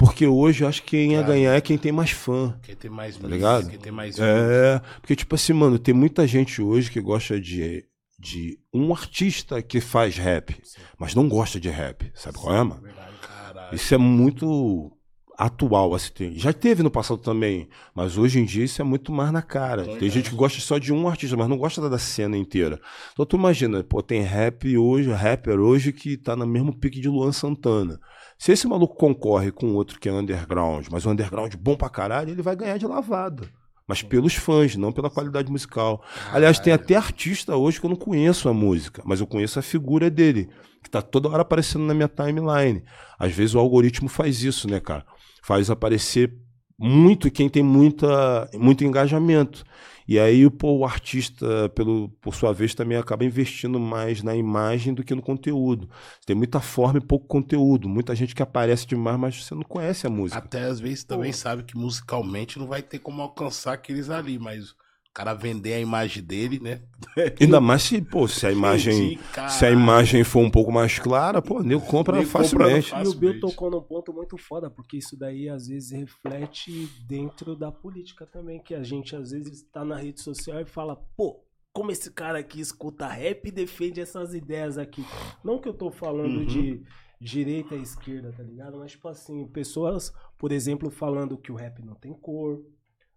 porque 0.00 0.26
hoje 0.26 0.64
eu 0.64 0.68
acho 0.68 0.82
que 0.82 0.92
quem 0.92 1.12
ia 1.12 1.22
ganhar 1.22 1.54
é 1.54 1.60
quem 1.60 1.76
tem 1.76 1.92
mais 1.92 2.10
fã. 2.10 2.58
Quem 2.62 2.74
tem 2.74 2.90
mais 2.90 3.18
Tá 3.18 3.28
ligado? 3.28 3.68
Quem 3.68 3.78
tem 3.78 3.92
mais 3.92 4.18
É, 4.18 4.80
porque, 4.98 5.14
tipo 5.14 5.34
assim, 5.34 5.52
mano, 5.52 5.78
tem 5.78 5.92
muita 5.92 6.26
gente 6.26 6.62
hoje 6.62 6.90
que 6.90 7.02
gosta 7.02 7.38
de, 7.38 7.84
de 8.18 8.58
um 8.72 8.94
artista 8.94 9.60
que 9.60 9.78
faz 9.78 10.16
rap, 10.16 10.56
mas 10.98 11.14
não 11.14 11.28
gosta 11.28 11.60
de 11.60 11.68
rap. 11.68 12.10
Sabe 12.14 12.38
qual 12.38 12.56
é, 12.56 12.64
mano? 12.64 12.80
Verdade. 12.80 13.76
Isso 13.76 13.94
é 13.94 13.98
muito 13.98 14.90
atual, 15.36 15.94
assim. 15.94 16.32
Já 16.34 16.54
teve 16.54 16.82
no 16.82 16.90
passado 16.90 17.18
também, 17.18 17.68
mas 17.94 18.16
hoje 18.16 18.40
em 18.40 18.44
dia 18.46 18.64
isso 18.64 18.80
é 18.80 18.84
muito 18.84 19.12
mais 19.12 19.30
na 19.30 19.42
cara. 19.42 19.84
Tem 19.98 20.08
gente 20.08 20.30
que 20.30 20.36
gosta 20.36 20.60
só 20.60 20.78
de 20.78 20.94
um 20.94 21.08
artista, 21.08 21.36
mas 21.36 21.48
não 21.48 21.58
gosta 21.58 21.90
da 21.90 21.98
cena 21.98 22.38
inteira. 22.38 22.80
Então 23.12 23.26
tu 23.26 23.36
imagina, 23.36 23.84
pô, 23.84 24.02
tem 24.02 24.22
rap 24.22 24.76
hoje, 24.78 25.10
rapper 25.10 25.60
hoje 25.60 25.92
que 25.92 26.16
tá 26.16 26.34
no 26.34 26.46
mesmo 26.46 26.72
pique 26.72 27.00
de 27.00 27.08
Luan 27.08 27.32
Santana. 27.32 28.00
Se 28.40 28.52
esse 28.52 28.66
maluco 28.66 28.96
concorre 28.96 29.52
com 29.52 29.74
outro 29.74 30.00
que 30.00 30.08
é 30.08 30.12
underground, 30.12 30.86
mas 30.90 31.04
um 31.04 31.10
underground 31.10 31.54
bom 31.56 31.76
pra 31.76 31.90
caralho, 31.90 32.30
ele 32.30 32.40
vai 32.40 32.56
ganhar 32.56 32.78
de 32.78 32.86
lavada. 32.86 33.46
Mas 33.86 34.02
pelos 34.02 34.34
fãs, 34.34 34.76
não 34.76 34.92
pela 34.92 35.10
qualidade 35.10 35.52
musical. 35.52 36.02
Aliás, 36.32 36.58
tem 36.58 36.72
até 36.72 36.96
artista 36.96 37.54
hoje 37.54 37.78
que 37.78 37.84
eu 37.84 37.90
não 37.90 37.98
conheço 37.98 38.48
a 38.48 38.54
música, 38.54 39.02
mas 39.04 39.20
eu 39.20 39.26
conheço 39.26 39.58
a 39.58 39.62
figura 39.62 40.08
dele, 40.08 40.48
que 40.82 40.88
tá 40.88 41.02
toda 41.02 41.28
hora 41.28 41.42
aparecendo 41.42 41.84
na 41.84 41.92
minha 41.92 42.08
timeline. 42.08 42.82
Às 43.18 43.34
vezes 43.34 43.54
o 43.54 43.58
algoritmo 43.58 44.08
faz 44.08 44.42
isso, 44.42 44.66
né, 44.70 44.80
cara? 44.80 45.04
Faz 45.44 45.68
aparecer 45.68 46.32
muito 46.78 47.30
quem 47.30 47.46
tem 47.46 47.62
muita, 47.62 48.48
muito 48.54 48.82
engajamento. 48.84 49.64
E 50.10 50.18
aí 50.18 50.50
pô, 50.50 50.78
o 50.78 50.84
artista, 50.84 51.68
pelo, 51.68 52.08
por 52.20 52.34
sua 52.34 52.52
vez, 52.52 52.74
também 52.74 52.98
acaba 52.98 53.24
investindo 53.24 53.78
mais 53.78 54.24
na 54.24 54.34
imagem 54.34 54.92
do 54.92 55.04
que 55.04 55.14
no 55.14 55.22
conteúdo. 55.22 55.88
Tem 56.26 56.34
muita 56.34 56.58
forma 56.58 56.98
e 56.98 57.00
pouco 57.00 57.28
conteúdo. 57.28 57.88
Muita 57.88 58.12
gente 58.16 58.34
que 58.34 58.42
aparece 58.42 58.88
demais, 58.88 59.16
mas 59.16 59.44
você 59.44 59.54
não 59.54 59.62
conhece 59.62 60.08
a 60.08 60.10
música. 60.10 60.40
Até 60.40 60.64
às 60.64 60.80
vezes 60.80 61.04
também 61.04 61.32
sabe 61.32 61.62
que 61.62 61.76
musicalmente 61.76 62.58
não 62.58 62.66
vai 62.66 62.82
ter 62.82 62.98
como 62.98 63.22
alcançar 63.22 63.74
aqueles 63.74 64.10
ali, 64.10 64.36
mas 64.36 64.74
o 65.10 65.12
cara 65.12 65.34
vender 65.34 65.72
a 65.74 65.80
imagem 65.80 66.22
dele, 66.22 66.60
né? 66.60 66.80
Ainda 67.40 67.60
mais 67.60 67.82
se, 67.82 68.00
pô, 68.00 68.28
se 68.28 68.46
a 68.46 68.52
imagem, 68.52 69.14
Entendi, 69.14 69.50
se 69.50 69.66
a 69.66 69.70
imagem 69.70 70.22
for 70.22 70.38
um 70.40 70.50
pouco 70.50 70.70
mais 70.70 71.00
clara, 71.00 71.42
pô, 71.42 71.62
nego 71.62 71.80
compra 71.84 72.16
Nego 72.18 72.26
compra 72.30 72.44
facilmente. 72.44 72.94
no 72.94 73.02
E 73.04 73.08
o 73.08 73.14
Bill 73.14 73.40
tocou 73.40 73.70
num 73.70 73.82
ponto 73.82 74.12
muito 74.12 74.36
foda, 74.38 74.70
porque 74.70 74.98
isso 74.98 75.18
daí 75.18 75.48
às 75.48 75.66
vezes 75.66 75.90
reflete 75.90 76.86
dentro 77.08 77.56
da 77.56 77.72
política 77.72 78.24
também, 78.24 78.62
que 78.62 78.72
a 78.72 78.84
gente 78.84 79.16
às 79.16 79.32
vezes 79.32 79.62
tá 79.72 79.84
na 79.84 79.96
rede 79.96 80.20
social 80.20 80.60
e 80.60 80.64
fala, 80.64 80.94
pô, 81.16 81.44
como 81.72 81.90
esse 81.90 82.12
cara 82.12 82.38
aqui 82.38 82.60
escuta 82.60 83.06
rap 83.08 83.46
e 83.46 83.50
defende 83.50 84.00
essas 84.00 84.32
ideias 84.32 84.78
aqui. 84.78 85.04
Não 85.42 85.58
que 85.60 85.68
eu 85.68 85.74
tô 85.74 85.90
falando 85.90 86.38
Uhum. 86.38 86.44
de 86.46 86.82
direita 87.20 87.74
e 87.74 87.82
esquerda, 87.82 88.32
tá 88.32 88.42
ligado? 88.44 88.78
Mas, 88.78 88.92
tipo 88.92 89.08
assim, 89.08 89.46
pessoas, 89.48 90.12
por 90.38 90.52
exemplo, 90.52 90.88
falando 90.88 91.36
que 91.36 91.50
o 91.50 91.56
rap 91.56 91.82
não 91.84 91.94
tem 91.94 92.12
cor, 92.14 92.62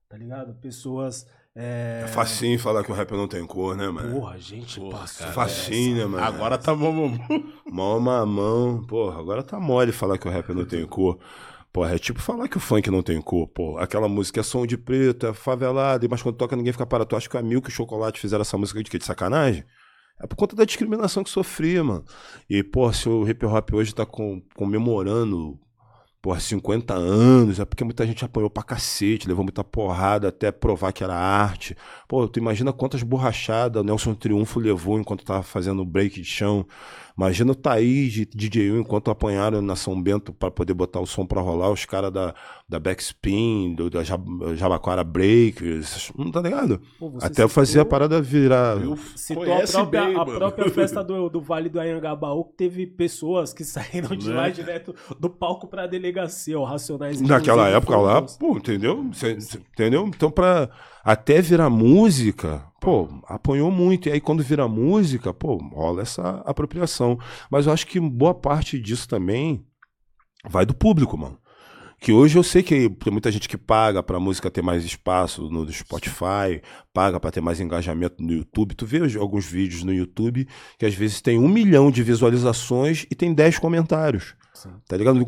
tá 0.10 0.18
ligado? 0.18 0.56
Pessoas. 0.60 1.26
É, 1.56 2.02
É 2.06 2.08
facinho 2.08 2.58
falar 2.60 2.84
que 2.84 2.92
o 2.92 2.96
rap 2.96 3.12
não 3.12 3.28
tem 3.28 3.46
cor, 3.46 3.76
né, 3.78 3.88
mano? 3.90 4.20
Porra, 4.20 4.38
gente, 4.40 4.80
Porra, 4.80 5.00
passa. 5.00 5.28
Facinho, 5.28 5.98
né, 5.98 6.06
mano? 6.06 6.24
Agora 6.24 6.58
tá 6.58 6.74
bom. 6.74 7.18
Mó 7.72 8.00
mamão. 8.00 8.84
Porra, 8.88 9.20
agora 9.20 9.44
tá 9.44 9.60
mole 9.60 9.92
falar 9.92 10.18
que 10.18 10.28
o 10.28 10.32
rap 10.32 10.50
não 10.54 10.66
tem 10.66 10.86
cor. 10.86 11.20
Porra, 11.72 11.96
é 11.96 12.00
tipo 12.00 12.20
falar 12.22 12.48
que 12.48 12.58
o 12.58 12.60
funk 12.60 12.90
não 12.90 13.02
tem 13.04 13.22
cor. 13.22 13.48
Pô, 13.48 13.78
aquela 13.78 14.08
música 14.08 14.40
é 14.40 14.44
som 14.44 14.66
de 14.66 14.78
preto, 14.78 15.28
é 15.28 15.34
favelado, 15.34 16.08
mas 16.10 16.22
quando 16.22 16.36
toca 16.38 16.56
ninguém 16.56 16.72
fica 16.74 16.86
parado. 16.86 17.10
Tu 17.10 17.16
acha 17.16 17.30
que 17.30 17.38
a 17.38 17.42
Milk 17.42 17.68
e 17.70 17.72
o 17.72 17.76
Chocolate 17.76 18.20
fizeram 18.20 18.42
essa 18.42 18.58
música 18.58 18.82
de 18.84 18.90
quê? 18.90 18.98
De 18.98 19.06
sacanagem? 19.06 19.64
É 20.22 20.28
por 20.28 20.36
conta 20.36 20.56
da 20.56 20.66
discriminação 20.66 21.24
que 21.24 21.30
sofria, 21.30 21.84
mano. 21.84 22.06
E, 22.50 22.64
pô, 22.64 22.92
se 22.94 23.10
o 23.10 23.28
hip 23.28 23.44
hop 23.46 23.74
hoje 23.74 23.94
tá 23.94 24.06
com- 24.06 24.42
comemorando, 24.56 25.60
porra, 26.24 26.40
50 26.40 26.94
anos, 26.94 27.60
é 27.60 27.66
porque 27.66 27.84
muita 27.84 28.08
gente 28.08 28.24
apanhou 28.24 28.50
pra 28.50 28.64
cacete, 28.64 29.28
levou 29.28 29.44
muita 29.44 29.62
porrada 29.62 30.30
até 30.30 30.54
provar 30.54 30.94
que 30.94 31.04
era 31.04 31.14
arte. 31.14 31.76
Pô, 32.08 32.26
tu 32.30 32.40
imagina 32.40 32.72
quantas 32.72 33.04
borrachadas 33.04 33.82
o 33.82 33.86
Nelson 33.86 34.16
Triunfo 34.16 34.58
levou 34.58 34.98
enquanto 34.98 35.26
tava 35.26 35.44
fazendo 35.44 35.84
break 35.84 36.22
de 36.22 36.26
chão. 36.26 36.66
Imagina 37.18 37.52
o 37.52 37.56
Thaís 37.56 38.12
de 38.12 38.26
DJ 38.26 38.72
U 38.72 38.80
enquanto 38.80 39.12
apanharam 39.12 39.62
na 39.62 39.76
São 39.76 40.02
Bento 40.02 40.34
pra 40.34 40.50
poder 40.50 40.74
botar 40.74 41.00
o 41.00 41.06
som 41.06 41.26
pra 41.26 41.42
rolar, 41.42 41.70
os 41.70 41.86
caras 41.86 42.12
da, 42.12 42.34
da 42.68 42.80
Backspin, 42.80 43.76
do, 43.76 43.90
da 43.90 44.04
Jab- 44.04 44.56
Jabaquara 44.56 45.04
Breakers, 45.04 46.12
não 46.18 46.32
tá 46.32 46.42
ligado? 46.42 46.82
Pô, 47.00 47.12
Até 47.22 47.44
eu 47.44 47.50
fazer 47.50 47.80
a 47.82 47.86
parada 47.86 48.22
virar. 48.22 48.82
Eu 48.82 48.98
Citou 49.16 49.44
a 49.44 49.62
própria, 49.62 49.86
bem, 50.06 50.16
a 50.20 50.26
própria 50.26 50.70
festa 50.74 51.04
do, 51.04 51.30
do 51.30 51.40
Vale 51.40 51.70
do 51.70 51.80
Anhangabaú, 51.80 52.46
que 52.46 52.54
teve 52.58 52.88
pessoas 52.88 53.54
que 53.54 53.64
saíram 53.66 54.16
de 54.16 54.30
Né? 54.30 54.36
lá 54.36 54.50
direto 54.50 54.96
do 55.20 55.30
palco 55.30 55.68
pra 55.68 55.86
delegacia, 55.86 56.60
o 56.60 56.64
Racionais. 56.64 57.22
Naquela 57.22 57.68
época 57.70 57.96
lá, 57.98 58.22
pô, 58.24 58.58
entendeu? 58.58 59.10
Cê- 59.14 59.40
cê- 59.40 59.60
entendeu? 59.74 60.08
Então, 60.08 60.32
pra 60.32 60.70
até 61.04 61.42
virar 61.42 61.70
música, 61.70 62.66
pô, 62.80 63.10
apanhou 63.28 63.70
muito. 63.70 64.08
E 64.08 64.12
aí, 64.14 64.22
quando 64.22 64.42
vira 64.42 64.68
música, 64.68 65.34
pô, 65.34 65.58
rola 65.58 66.02
essa 66.02 66.42
apropriação. 66.46 67.20
Mas 67.52 67.68
eu 67.68 67.74
acho 67.74 67.86
que 67.86 68.00
boa 68.00 68.34
parte 68.34 68.80
disso 68.80 69.08
também 69.08 69.66
vai 70.50 70.66
do 70.66 70.74
público, 70.74 71.18
mano. 71.18 71.38
Que 72.00 72.12
hoje 72.12 72.38
eu 72.38 72.44
sei 72.44 72.62
que 72.62 72.90
tem 72.90 73.12
muita 73.12 73.32
gente 73.32 73.48
que 73.48 73.58
paga 73.58 74.04
pra 74.04 74.20
música 74.20 74.52
ter 74.52 74.62
mais 74.62 74.84
espaço 74.84 75.50
no 75.50 75.72
Spotify, 75.72 76.62
paga 76.94 77.18
pra 77.18 77.32
ter 77.32 77.40
mais 77.40 77.62
engajamento 77.62 78.22
no 78.22 78.34
YouTube. 78.34 78.76
Tu 78.76 78.86
vê 78.86 79.00
alguns 79.18 79.46
vídeos 79.46 79.84
no 79.84 79.94
YouTube 79.94 80.46
que 80.78 80.86
às 80.86 80.94
vezes 80.94 81.22
tem 81.22 81.40
um 81.40 81.48
milhão 81.48 81.90
de 81.90 82.04
visualizações 82.04 83.06
e 83.10 83.16
tem 83.16 83.34
10 83.34 83.58
comentários. 83.60 84.36
Tá 84.86 84.98
ligado? 84.98 85.26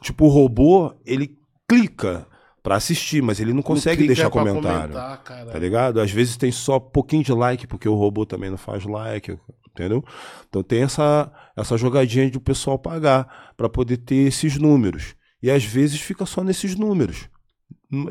Tipo, 0.00 0.26
o 0.26 0.28
robô, 0.28 0.94
ele 1.04 1.36
clica 1.68 2.28
pra 2.64 2.76
assistir, 2.76 3.22
mas 3.22 3.38
ele 3.38 3.52
não 3.52 3.60
consegue 3.60 4.06
deixar 4.06 4.30
pra 4.30 4.42
comentário. 4.42 4.94
comentar. 4.94 5.22
Tá 5.22 5.58
ligado? 5.58 6.00
Às 6.00 6.10
vezes 6.10 6.38
tem 6.38 6.50
só 6.50 6.80
pouquinho 6.80 7.22
de 7.22 7.30
like, 7.30 7.66
porque 7.66 7.86
o 7.86 7.94
robô 7.94 8.24
também 8.24 8.48
não 8.48 8.56
faz 8.56 8.86
like, 8.86 9.38
entendeu? 9.70 10.02
Então 10.48 10.62
tem 10.62 10.82
essa, 10.82 11.30
essa 11.54 11.76
jogadinha 11.76 12.30
de 12.30 12.38
o 12.38 12.40
pessoal 12.40 12.78
pagar 12.78 13.52
pra 13.54 13.68
poder 13.68 13.98
ter 13.98 14.26
esses 14.28 14.56
números. 14.56 15.14
E 15.42 15.50
às 15.50 15.62
vezes 15.62 16.00
fica 16.00 16.24
só 16.24 16.42
nesses 16.42 16.74
números. 16.74 17.28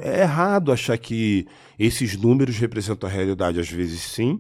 É 0.02 0.22
errado 0.22 0.72
achar 0.72 1.00
que 1.00 1.48
esses 1.80 2.16
números 2.16 2.60
representam 2.60 3.10
a 3.10 3.12
realidade. 3.12 3.60
Às 3.60 3.70
vezes 3.70 4.02
sim, 4.02 4.40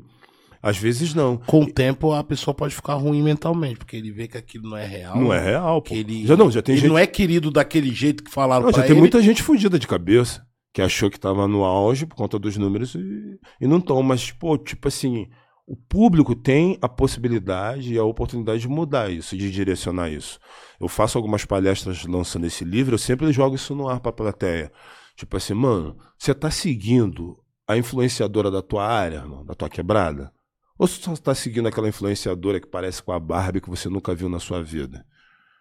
às 0.63 0.77
vezes 0.77 1.13
não. 1.13 1.35
Com 1.35 1.63
o 1.63 1.71
tempo 1.71 2.13
a 2.13 2.23
pessoa 2.23 2.53
pode 2.55 2.73
ficar 2.73 2.93
ruim 2.93 3.21
mentalmente, 3.21 3.75
porque 3.75 3.97
ele 3.97 4.11
vê 4.13 4.29
que 4.29 4.37
aquilo 4.37 4.69
não 4.69 4.77
é 4.77 4.85
real. 4.85 5.19
Não 5.19 5.33
é 5.33 5.39
real, 5.43 5.81
pô. 5.81 5.89
Que 5.89 5.95
ele, 5.95 6.25
Já 6.25 6.37
não, 6.37 6.49
já 6.49 6.61
tem 6.61 6.73
ele 6.73 6.81
gente. 6.83 6.89
não 6.89 6.97
é 6.97 7.05
querido 7.05 7.51
daquele 7.51 7.91
jeito 7.93 8.23
que 8.23 8.31
falaram 8.31 8.67
Não, 8.67 8.71
já 8.71 8.81
tem 8.81 8.91
ele. 8.91 8.99
muita 9.01 9.21
gente 9.21 9.43
fudida 9.43 9.77
de 9.77 9.85
cabeça 9.85 10.41
que 10.73 10.81
achou 10.81 11.09
que 11.11 11.19
tava 11.19 11.47
no 11.49 11.65
auge 11.65 12.05
por 12.05 12.15
conta 12.15 12.39
dos 12.39 12.55
números 12.55 12.95
e, 12.95 13.37
e 13.59 13.67
não 13.67 13.77
estão. 13.79 14.01
Mas, 14.01 14.31
pô, 14.31 14.57
tipo 14.57 14.87
assim, 14.87 15.27
o 15.67 15.75
público 15.75 16.33
tem 16.33 16.77
a 16.81 16.87
possibilidade 16.87 17.93
e 17.93 17.97
a 17.97 18.03
oportunidade 18.05 18.61
de 18.61 18.67
mudar 18.69 19.11
isso, 19.11 19.35
de 19.37 19.51
direcionar 19.51 20.09
isso. 20.09 20.39
Eu 20.79 20.87
faço 20.87 21.17
algumas 21.17 21.43
palestras 21.43 22.05
lançando 22.05 22.47
esse 22.47 22.63
livro, 22.63 22.95
eu 22.95 22.99
sempre 22.99 23.31
jogo 23.33 23.55
isso 23.55 23.75
no 23.75 23.89
ar 23.89 23.99
pra 23.99 24.11
plateia. 24.13 24.71
Tipo 25.17 25.35
assim, 25.37 25.53
mano, 25.53 25.97
você 26.17 26.33
tá 26.33 26.49
seguindo 26.49 27.35
a 27.67 27.77
influenciadora 27.77 28.49
da 28.49 28.61
tua 28.61 28.87
área, 28.87 29.17
irmão, 29.17 29.45
da 29.45 29.53
tua 29.53 29.69
quebrada? 29.69 30.31
Ou 30.77 30.87
você 30.87 31.01
só 31.01 31.15
tá 31.15 31.35
seguindo 31.35 31.67
aquela 31.67 31.89
influenciadora 31.89 32.59
que 32.59 32.67
parece 32.67 33.01
com 33.01 33.11
a 33.11 33.19
Barbie 33.19 33.61
que 33.61 33.69
você 33.69 33.89
nunca 33.89 34.13
viu 34.15 34.27
na 34.27 34.39
sua 34.39 34.63
vida? 34.63 35.05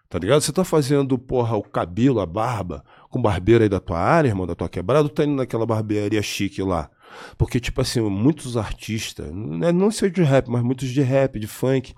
Tá 0.09 0.19
ligado? 0.19 0.43
Você 0.43 0.53
tá 0.53 0.63
fazendo, 0.65 1.19
porra, 1.19 1.57
o 1.57 1.63
cabelo, 1.63 2.21
a 2.21 2.27
barba, 2.27 2.85
com 3.09 3.21
barbeiro 3.21 3.63
aí 3.63 3.69
da 3.69 3.81
tua 3.81 3.99
área, 3.99 4.29
irmão, 4.29 4.47
da 4.47 4.55
tua 4.55 4.69
quebrada, 4.69 5.05
ou 5.05 5.09
tá 5.09 5.25
indo 5.25 5.35
naquela 5.37 5.65
barbearia 5.65 6.21
chique 6.21 6.63
lá? 6.63 6.91
Porque, 7.39 7.59
tipo 7.59 7.81
assim, 7.81 8.01
muitos 8.01 8.57
artistas, 8.57 9.33
né, 9.33 9.73
não 9.73 9.91
sei 9.91 10.11
de 10.11 10.23
rap, 10.23 10.49
mas 10.49 10.63
muitos 10.63 10.89
de 10.89 11.01
rap, 11.01 11.39
de 11.39 11.47
funk, 11.47 11.95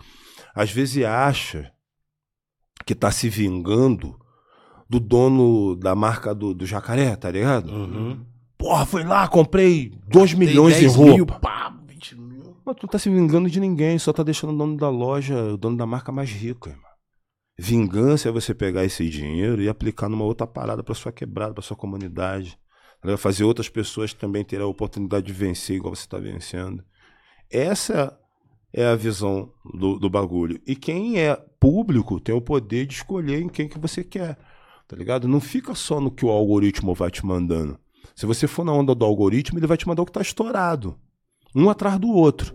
às 0.54 0.70
vezes 0.70 1.04
acha 1.04 1.72
que 2.86 2.94
tá 2.94 3.10
se 3.10 3.28
vingando 3.28 4.16
do 4.88 5.00
dono 5.00 5.74
da 5.74 5.94
marca 5.94 6.34
do, 6.34 6.54
do 6.54 6.66
jacaré, 6.66 7.16
tá 7.16 7.30
ligado? 7.30 7.70
Uhum. 7.70 8.24
Porra, 8.56 8.86
foi 8.86 9.02
lá, 9.02 9.26
comprei 9.26 9.92
2 10.08 10.30
Tem 10.30 10.38
milhões 10.38 10.76
em 10.76 10.80
10 10.82 10.94
roupa. 10.94 11.14
mil, 11.14 11.26
pá, 11.26 11.70
20 11.70 11.74
mil. 11.76 11.83
Mas 12.64 12.76
tu 12.76 12.84
não 12.84 12.90
tá 12.90 12.98
se 12.98 13.10
vingando 13.10 13.50
de 13.50 13.60
ninguém, 13.60 13.98
só 13.98 14.12
tá 14.12 14.22
deixando 14.22 14.54
o 14.54 14.56
dono 14.56 14.76
da 14.76 14.88
loja, 14.88 15.52
o 15.52 15.56
dono 15.56 15.76
da 15.76 15.86
marca 15.86 16.10
mais 16.10 16.30
rico, 16.30 16.68
irmão. 16.68 16.84
Vingança 17.58 18.28
é 18.28 18.32
você 18.32 18.54
pegar 18.54 18.84
esse 18.84 19.08
dinheiro 19.08 19.62
e 19.62 19.68
aplicar 19.68 20.08
numa 20.08 20.24
outra 20.24 20.46
parada 20.46 20.82
pra 20.82 20.94
sua 20.94 21.12
quebrada, 21.12 21.54
pra 21.54 21.62
sua 21.62 21.76
comunidade. 21.76 22.58
Fazer 23.18 23.44
outras 23.44 23.68
pessoas 23.68 24.14
também 24.14 24.44
terem 24.44 24.64
a 24.64 24.68
oportunidade 24.68 25.26
de 25.26 25.32
vencer 25.32 25.76
igual 25.76 25.94
você 25.94 26.08
tá 26.08 26.18
vencendo. 26.18 26.82
Essa 27.50 28.18
é 28.72 28.86
a 28.86 28.96
visão 28.96 29.52
do, 29.74 29.98
do 29.98 30.08
bagulho. 30.08 30.60
E 30.66 30.74
quem 30.74 31.20
é 31.20 31.36
público 31.60 32.18
tem 32.18 32.34
o 32.34 32.40
poder 32.40 32.86
de 32.86 32.94
escolher 32.94 33.40
em 33.40 33.48
quem 33.48 33.68
que 33.68 33.78
você 33.78 34.02
quer. 34.02 34.38
Tá 34.88 34.96
ligado? 34.96 35.28
Não 35.28 35.40
fica 35.40 35.74
só 35.74 36.00
no 36.00 36.10
que 36.10 36.24
o 36.24 36.30
algoritmo 36.30 36.94
vai 36.94 37.10
te 37.10 37.24
mandando. 37.24 37.78
Se 38.16 38.26
você 38.26 38.46
for 38.46 38.64
na 38.64 38.72
onda 38.72 38.94
do 38.94 39.04
algoritmo, 39.04 39.58
ele 39.58 39.66
vai 39.66 39.76
te 39.76 39.86
mandar 39.86 40.02
o 40.02 40.06
que 40.06 40.12
tá 40.12 40.20
estourado. 40.22 40.98
Um 41.54 41.68
atrás 41.70 41.98
do 41.98 42.08
outro. 42.08 42.54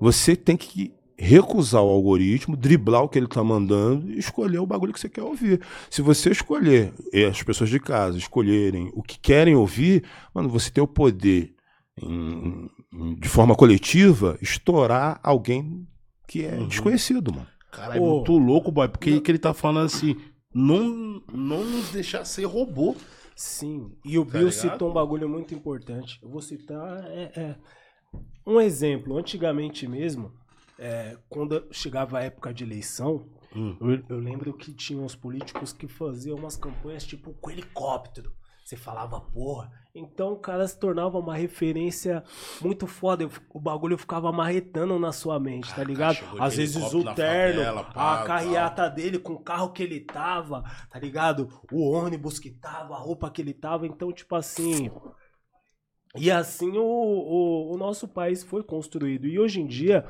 Você 0.00 0.34
tem 0.36 0.56
que 0.56 0.94
recusar 1.20 1.82
o 1.82 1.88
algoritmo, 1.88 2.56
driblar 2.56 3.02
o 3.02 3.08
que 3.08 3.18
ele 3.18 3.26
tá 3.26 3.42
mandando 3.42 4.08
e 4.10 4.18
escolher 4.18 4.58
o 4.60 4.66
bagulho 4.66 4.92
que 4.92 5.00
você 5.00 5.08
quer 5.08 5.22
ouvir. 5.24 5.60
Se 5.90 6.00
você 6.00 6.30
escolher, 6.30 6.92
e 7.12 7.24
as 7.24 7.42
pessoas 7.42 7.68
de 7.68 7.80
casa 7.80 8.16
escolherem 8.16 8.90
o 8.94 9.02
que 9.02 9.18
querem 9.18 9.56
ouvir, 9.56 10.04
mano, 10.32 10.48
você 10.48 10.70
tem 10.70 10.82
o 10.82 10.86
poder, 10.86 11.52
em- 12.00 12.70
em- 12.94 13.14
de 13.16 13.28
forma 13.28 13.56
coletiva, 13.56 14.38
estourar 14.40 15.18
alguém 15.22 15.86
que 16.28 16.44
é 16.44 16.56
desconhecido, 16.66 17.32
mano. 17.34 17.46
Cara, 17.72 17.96
é 17.96 18.00
muito 18.00 18.38
louco, 18.38 18.70
boy, 18.70 18.88
porque 18.88 19.20
que 19.20 19.30
ele 19.30 19.38
tá 19.38 19.52
falando 19.52 19.86
assim, 19.86 20.16
não, 20.54 21.20
não 21.32 21.64
nos 21.64 21.90
deixar 21.90 22.24
ser 22.24 22.44
robô. 22.44 22.94
Sim, 23.34 23.92
e 24.04 24.18
o 24.18 24.24
Tá 24.24 24.32
Bill 24.38 24.48
ligado? 24.48 24.60
citou 24.72 24.90
um 24.90 24.92
bagulho 24.92 25.28
muito 25.28 25.54
importante. 25.54 26.18
Eu 26.22 26.28
vou 26.28 26.40
citar 26.42 27.04
é, 27.06 27.30
é, 27.36 27.56
um 28.46 28.60
exemplo. 28.60 29.16
Antigamente 29.16 29.86
mesmo, 29.86 30.32
é, 30.78 31.16
quando 31.28 31.66
chegava 31.70 32.18
a 32.18 32.22
época 32.22 32.52
de 32.52 32.64
eleição, 32.64 33.26
Hum. 33.56 33.76
eu, 33.80 34.02
eu 34.16 34.18
lembro 34.20 34.52
que 34.52 34.72
tinha 34.74 35.00
uns 35.00 35.14
políticos 35.16 35.72
que 35.72 35.88
faziam 35.88 36.36
umas 36.36 36.56
campanhas 36.56 37.04
tipo 37.04 37.32
com 37.34 37.50
helicóptero. 37.50 38.32
Você 38.62 38.76
falava, 38.76 39.18
porra. 39.18 39.72
Então 39.94 40.34
o 40.34 40.36
cara 40.38 40.68
se 40.68 40.78
tornava 40.78 41.18
uma 41.18 41.34
referência 41.34 42.22
muito 42.60 42.86
foda. 42.86 43.22
Eu- 43.24 43.30
O 43.48 43.58
bagulho 43.58 43.96
ficava 43.96 44.30
marretando 44.30 44.98
na 44.98 45.10
sua 45.10 45.40
mente, 45.40 45.74
tá 45.74 45.82
ligado? 45.82 46.18
Às 46.38 46.54
vezes 46.56 46.76
o 46.92 47.02
terno, 47.14 47.60
favela, 47.60 47.84
pá, 47.84 48.20
a 48.20 48.24
carreata 48.26 48.90
dele 48.90 49.18
com 49.18 49.32
o 49.32 49.40
carro 49.42 49.72
que 49.72 49.82
ele 49.82 50.00
tava, 50.00 50.62
tá 50.90 50.98
ligado? 51.00 51.48
O 51.72 51.88
ônibus 51.90 52.38
que 52.38 52.50
tava, 52.50 52.94
a 52.94 52.98
roupa 52.98 53.30
que 53.30 53.40
ele 53.40 53.54
tava. 53.54 53.86
Então, 53.86 54.12
tipo 54.12 54.36
assim. 54.36 54.90
E 56.16 56.30
assim 56.30 56.76
o, 56.78 56.82
o, 56.84 57.74
o 57.74 57.76
nosso 57.78 58.08
país 58.08 58.42
foi 58.42 58.62
construído. 58.62 59.26
E 59.26 59.38
hoje 59.38 59.60
em 59.60 59.66
dia, 59.66 60.04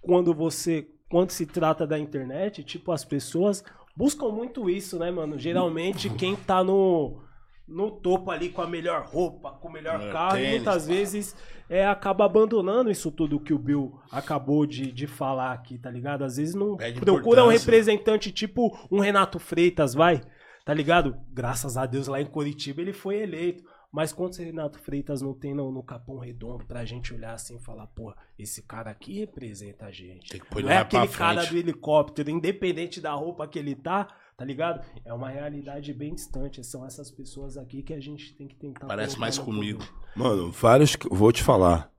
quando 0.00 0.34
você. 0.34 0.88
Quando 1.10 1.30
se 1.30 1.46
trata 1.46 1.86
da 1.86 1.98
internet, 1.98 2.62
tipo, 2.62 2.92
as 2.92 3.02
pessoas 3.02 3.64
buscam 3.96 4.28
muito 4.28 4.68
isso, 4.68 4.98
né, 4.98 5.10
mano? 5.10 5.38
Geralmente 5.38 6.10
quem 6.10 6.36
tá 6.36 6.62
no, 6.62 7.22
no 7.66 7.90
topo 7.90 8.30
ali 8.30 8.50
com 8.50 8.60
a 8.60 8.66
melhor 8.66 9.06
roupa, 9.06 9.52
com 9.52 9.68
o 9.68 9.72
melhor 9.72 10.02
É, 10.02 10.12
carro, 10.12 10.36
tênis, 10.36 10.50
muitas 10.50 10.86
pá. 10.86 10.92
vezes 10.92 11.34
é, 11.68 11.86
acaba 11.86 12.26
abandonando 12.26 12.90
isso 12.90 13.10
tudo 13.10 13.40
que 13.40 13.54
o 13.54 13.58
Bill 13.58 13.98
acabou 14.10 14.66
de, 14.66 14.92
de 14.92 15.06
falar 15.06 15.52
aqui, 15.52 15.78
tá 15.78 15.90
ligado? 15.90 16.24
Às 16.24 16.36
vezes 16.36 16.54
não 16.54 16.82
procura 17.00 17.42
um 17.44 17.48
representante 17.48 18.30
tipo 18.30 18.76
um 18.90 19.00
Renato 19.00 19.38
Freitas, 19.38 19.94
vai, 19.94 20.20
tá 20.64 20.74
ligado? 20.74 21.16
Graças 21.32 21.76
a 21.78 21.86
Deus 21.86 22.06
lá 22.06 22.20
em 22.20 22.26
Curitiba 22.26 22.82
ele 22.82 22.92
foi 22.92 23.16
eleito. 23.16 23.64
Mas 23.90 24.12
quantos 24.12 24.38
Renato 24.38 24.78
Freitas 24.78 25.22
não 25.22 25.32
tem 25.32 25.54
no, 25.54 25.72
no 25.72 25.82
Capão 25.82 26.18
Redondo 26.18 26.64
pra 26.66 26.84
gente 26.84 27.14
olhar 27.14 27.32
assim 27.32 27.56
e 27.56 27.60
falar, 27.60 27.86
pô, 27.86 28.14
esse 28.38 28.62
cara 28.62 28.90
aqui 28.90 29.20
representa 29.20 29.86
a 29.86 29.90
gente. 29.90 30.28
Tem 30.28 30.40
que 30.40 30.46
pôr 30.46 30.58
ele 30.58 30.68
Não 30.68 30.74
é 30.74 30.78
aquele 30.78 31.08
cara 31.08 31.44
do 31.46 31.56
helicóptero, 31.56 32.30
independente 32.30 33.00
da 33.00 33.12
roupa 33.12 33.48
que 33.48 33.58
ele 33.58 33.74
tá, 33.74 34.08
tá 34.36 34.44
ligado? 34.44 34.84
É 35.04 35.12
uma 35.12 35.30
realidade 35.30 35.92
bem 35.94 36.14
distante. 36.14 36.62
São 36.62 36.84
essas 36.84 37.10
pessoas 37.10 37.56
aqui 37.56 37.82
que 37.82 37.94
a 37.94 38.00
gente 38.00 38.34
tem 38.34 38.46
que 38.46 38.56
tentar. 38.56 38.86
Parece 38.86 39.18
mais 39.18 39.38
comigo. 39.38 39.82
Mano, 40.14 40.52
várias. 40.52 40.94
Vou 41.10 41.32
te 41.32 41.42
falar. 41.42 41.90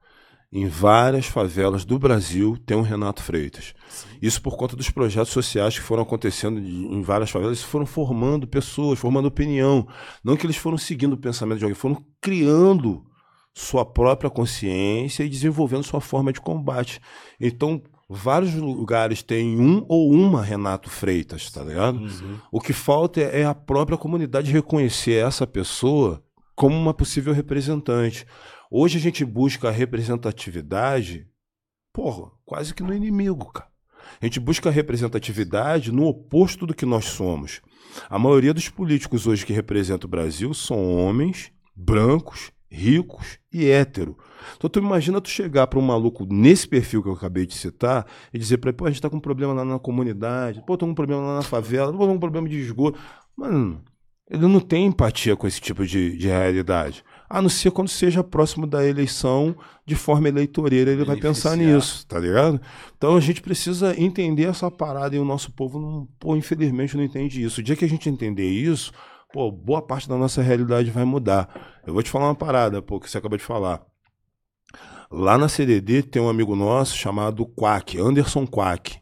Em 0.52 0.68
várias 0.68 1.28
favelas 1.28 1.86
do 1.86 2.00
Brasil 2.00 2.58
tem 2.66 2.76
um 2.76 2.82
Renato 2.82 3.22
Freitas. 3.22 3.76
Isso 4.20 4.42
por 4.42 4.58
conta 4.58 4.76
dos 4.76 4.90
projetos 4.90 5.32
sociais 5.32 5.78
que 5.78 5.86
foram 5.86 6.02
acontecendo 6.02 6.60
em 6.60 7.02
várias 7.04 7.30
favelas, 7.30 7.62
foram 7.62 7.86
formando 7.86 8.48
pessoas, 8.48 8.98
formando 8.98 9.28
opinião. 9.28 9.88
Não 10.24 10.36
que 10.36 10.48
eles 10.48 10.58
foram 10.58 10.78
seguindo 10.78 11.14
o 11.14 11.18
pensamento 11.18 11.60
de 11.60 11.66
alguém, 11.66 11.76
foram 11.76 12.04
criando 12.20 13.06
sua 13.54 13.86
própria 13.86 14.30
consciência 14.30 15.24
e 15.24 15.30
desenvolvendo 15.30 15.84
sua 15.84 16.02
forma 16.02 16.34
de 16.34 16.42
combate. 16.42 17.00
Então, 17.40 17.84
vários 18.10 18.56
lugares 18.56 19.22
têm 19.22 19.60
um 19.60 19.86
ou 19.88 20.12
uma 20.12 20.42
Renato 20.42 20.90
Freitas, 20.90 21.52
tá 21.52 21.64
ligado? 21.64 22.00
Uhum. 22.00 22.38
O 22.52 22.60
que 22.60 22.74
falta 22.74 23.22
é 23.22 23.46
a 23.46 23.54
própria 23.54 23.98
comunidade 23.98 24.52
reconhecer 24.52 25.24
essa 25.24 25.46
pessoa 25.46 26.24
como 26.56 26.76
uma 26.76 26.94
possível 26.94 27.34
representante. 27.34 28.26
Hoje 28.72 29.00
a 29.00 29.02
gente 29.02 29.26
busca 29.26 29.70
a 29.70 29.72
representatividade, 29.72 31.28
porra, 31.92 32.30
quase 32.46 32.72
que 32.72 32.84
no 32.84 32.94
inimigo, 32.94 33.52
cara. 33.52 33.68
A 34.22 34.26
gente 34.26 34.40
busca 34.40 34.70
representatividade 34.70 35.92
no 35.92 36.06
oposto 36.06 36.68
do 36.68 36.74
que 36.76 36.86
nós 36.86 37.06
somos. 37.06 37.62
A 38.08 38.20
maioria 38.20 38.54
dos 38.54 38.70
políticos 38.70 39.26
hoje 39.26 39.44
que 39.44 39.54
representam 39.54 40.08
o 40.08 40.12
Brasil 40.12 40.54
são 40.54 40.96
homens 40.96 41.52
brancos, 41.76 42.52
ricos 42.70 43.40
e 43.52 43.68
hétero. 43.68 44.16
Então 44.56 44.70
tu 44.70 44.78
imagina 44.78 45.20
tu 45.20 45.30
chegar 45.30 45.66
para 45.66 45.80
um 45.80 45.84
maluco 45.84 46.28
nesse 46.30 46.68
perfil 46.68 47.02
que 47.02 47.10
eu 47.10 47.14
acabei 47.14 47.48
de 47.48 47.56
citar 47.56 48.06
e 48.32 48.38
dizer 48.38 48.60
para 48.60 48.70
ele, 48.70 48.78
pô, 48.78 48.86
a 48.86 48.92
gente 48.92 49.02
tá 49.02 49.10
com 49.10 49.18
um 49.18 49.22
problema 49.22 49.52
lá 49.52 49.66
na 49.66 49.80
comunidade, 49.80 50.64
pô, 50.68 50.78
tô 50.78 50.86
com 50.86 50.92
um 50.92 50.96
problema 50.96 51.24
lá 51.24 51.36
na 51.38 51.42
favela, 51.42 51.92
pô, 51.92 51.98
tô 51.98 52.08
com 52.08 52.14
um 52.14 52.20
problema 52.20 52.48
de 52.48 52.60
esgoto. 52.60 53.00
Mano, 53.36 53.84
ele 54.30 54.46
não 54.46 54.60
tem 54.60 54.86
empatia 54.86 55.36
com 55.36 55.48
esse 55.48 55.60
tipo 55.60 55.84
de, 55.88 56.16
de 56.16 56.28
realidade. 56.28 57.04
A 57.30 57.42
não 57.42 57.50
ser 57.50 57.70
quando 57.70 57.90
seja 57.90 58.24
próximo 58.24 58.66
da 58.66 58.84
eleição, 58.84 59.56
de 59.86 59.96
forma 59.96 60.28
eleitoreira, 60.28 60.92
ele 60.92 61.06
vai 61.06 61.16
pensar 61.16 61.56
nisso, 61.56 62.06
tá 62.08 62.18
ligado? 62.20 62.60
Então 62.98 63.16
a 63.16 63.20
gente 63.20 63.40
precisa 63.42 63.94
entender 64.02 64.46
essa 64.46 64.72
parada 64.72 65.16
e 65.16 65.20
o 65.20 65.26
nosso 65.26 65.52
povo, 65.52 65.80
não, 65.80 66.08
pô, 66.20 66.36
infelizmente 66.36 66.98
não 66.98 67.04
entende 67.04 67.44
isso. 67.44 67.62
O 67.62 67.64
dia 67.64 67.76
que 67.76 67.86
a 67.86 67.90
gente 67.90 68.10
entender 68.10 68.50
isso, 68.50 68.92
pô, 69.32 69.52
boa 69.52 69.82
parte 69.82 70.10
da 70.10 70.18
nossa 70.18 70.42
realidade 70.42 70.90
vai 70.90 71.06
mudar. 71.06 71.80
Eu 71.86 71.94
vou 71.94 72.02
te 72.02 72.10
falar 72.10 72.26
uma 72.26 72.36
parada, 72.36 72.82
pô, 72.82 73.00
que 73.00 73.10
você 73.10 73.20
acabou 73.20 73.38
de 73.38 73.44
falar. 73.44 73.82
Lá 75.12 75.38
na 75.38 75.48
CDD 75.48 76.04
tem 76.04 76.22
um 76.22 76.30
amigo 76.30 76.56
nosso 76.56 76.96
chamado 76.96 77.46
Quack, 77.46 78.00
Anderson 78.00 78.46
Quack. 78.46 79.00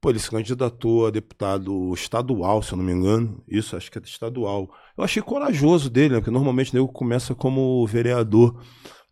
Pô, 0.00 0.08
ele 0.08 0.18
se 0.18 0.30
candidatou 0.30 1.06
a 1.06 1.10
deputado 1.10 1.92
estadual, 1.92 2.62
se 2.62 2.72
eu 2.72 2.78
não 2.78 2.84
me 2.84 2.92
engano. 2.92 3.42
Isso, 3.46 3.76
acho 3.76 3.90
que 3.90 3.98
é 3.98 4.02
estadual. 4.02 4.70
Eu 4.96 5.04
achei 5.04 5.22
corajoso 5.22 5.90
dele, 5.90 6.14
né? 6.14 6.20
Porque 6.20 6.30
normalmente 6.30 6.72
o 6.72 6.74
nego 6.74 6.88
começa 6.88 7.34
como 7.34 7.86
vereador. 7.86 8.62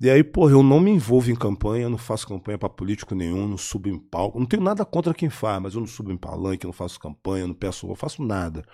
E 0.00 0.08
aí, 0.08 0.24
pô, 0.24 0.48
eu 0.48 0.62
não 0.62 0.80
me 0.80 0.90
envolvo 0.92 1.30
em 1.30 1.34
campanha, 1.34 1.90
não 1.90 1.98
faço 1.98 2.26
campanha 2.26 2.56
pra 2.56 2.70
político 2.70 3.14
nenhum, 3.14 3.48
não 3.48 3.58
subo 3.58 3.88
em 3.88 3.98
palco. 3.98 4.38
Não 4.38 4.46
tenho 4.46 4.62
nada 4.62 4.84
contra 4.84 5.12
quem 5.12 5.28
faz, 5.28 5.60
mas 5.60 5.74
eu 5.74 5.80
não 5.80 5.88
subo 5.88 6.12
em 6.12 6.16
palanque, 6.16 6.64
não 6.64 6.72
faço 6.72 6.98
campanha, 7.00 7.46
não 7.46 7.54
peço, 7.54 7.86
não 7.86 7.96
faço 7.96 8.22
nada. 8.22 8.64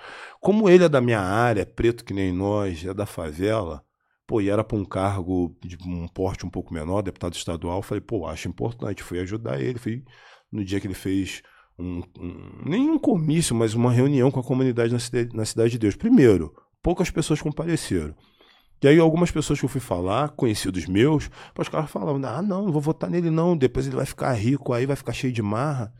Como 0.40 0.68
ele 0.68 0.84
é 0.84 0.88
da 0.88 1.00
minha 1.00 1.20
área, 1.20 1.62
é 1.62 1.64
preto 1.64 2.04
que 2.04 2.12
nem 2.14 2.30
nós, 2.32 2.84
é 2.84 2.92
da 2.94 3.06
favela, 3.06 3.82
pô, 4.26 4.40
e 4.40 4.50
era 4.50 4.62
pra 4.62 4.76
um 4.76 4.84
cargo 4.84 5.56
de 5.64 5.76
um 5.84 6.06
porte 6.08 6.44
um 6.46 6.50
pouco 6.50 6.74
menor, 6.74 7.02
deputado 7.02 7.34
estadual, 7.34 7.82
falei, 7.82 8.02
pô, 8.02 8.26
acho 8.26 8.46
importante, 8.48 9.02
fui 9.02 9.18
ajudar 9.18 9.60
ele, 9.60 9.78
fui 9.78 10.04
no 10.52 10.62
dia 10.64 10.78
que 10.78 10.86
ele 10.86 10.94
fez 10.94 11.42
um, 11.78 12.02
um- 12.18 12.62
nenhum 12.64 12.98
comício, 12.98 13.54
mas 13.54 13.74
uma 13.74 13.92
reunião 13.92 14.30
com 14.30 14.40
a 14.40 14.44
comunidade 14.44 14.92
na 14.92 14.98
cidade, 14.98 15.36
na 15.36 15.44
cidade 15.44 15.70
de 15.72 15.78
Deus. 15.78 15.96
Primeiro, 15.96 16.52
poucas 16.82 17.10
pessoas 17.10 17.40
compareceram. 17.42 18.14
E 18.82 18.88
aí 18.88 18.98
algumas 18.98 19.30
pessoas 19.30 19.58
que 19.58 19.64
eu 19.64 19.68
fui 19.68 19.80
falar, 19.80 20.30
conhecidos 20.30 20.86
meus, 20.86 21.30
os 21.58 21.68
caras 21.70 21.90
falavam, 21.90 22.20
ah, 22.24 22.42
não, 22.42 22.66
não 22.66 22.72
vou 22.72 22.82
votar 22.82 23.08
nele 23.08 23.30
não, 23.30 23.56
depois 23.56 23.86
ele 23.86 23.96
vai 23.96 24.04
ficar 24.04 24.32
rico, 24.34 24.74
aí 24.74 24.84
vai 24.84 24.94
ficar 24.94 25.12
cheio 25.14 25.32
de 25.32 25.40
marra. 25.40 25.90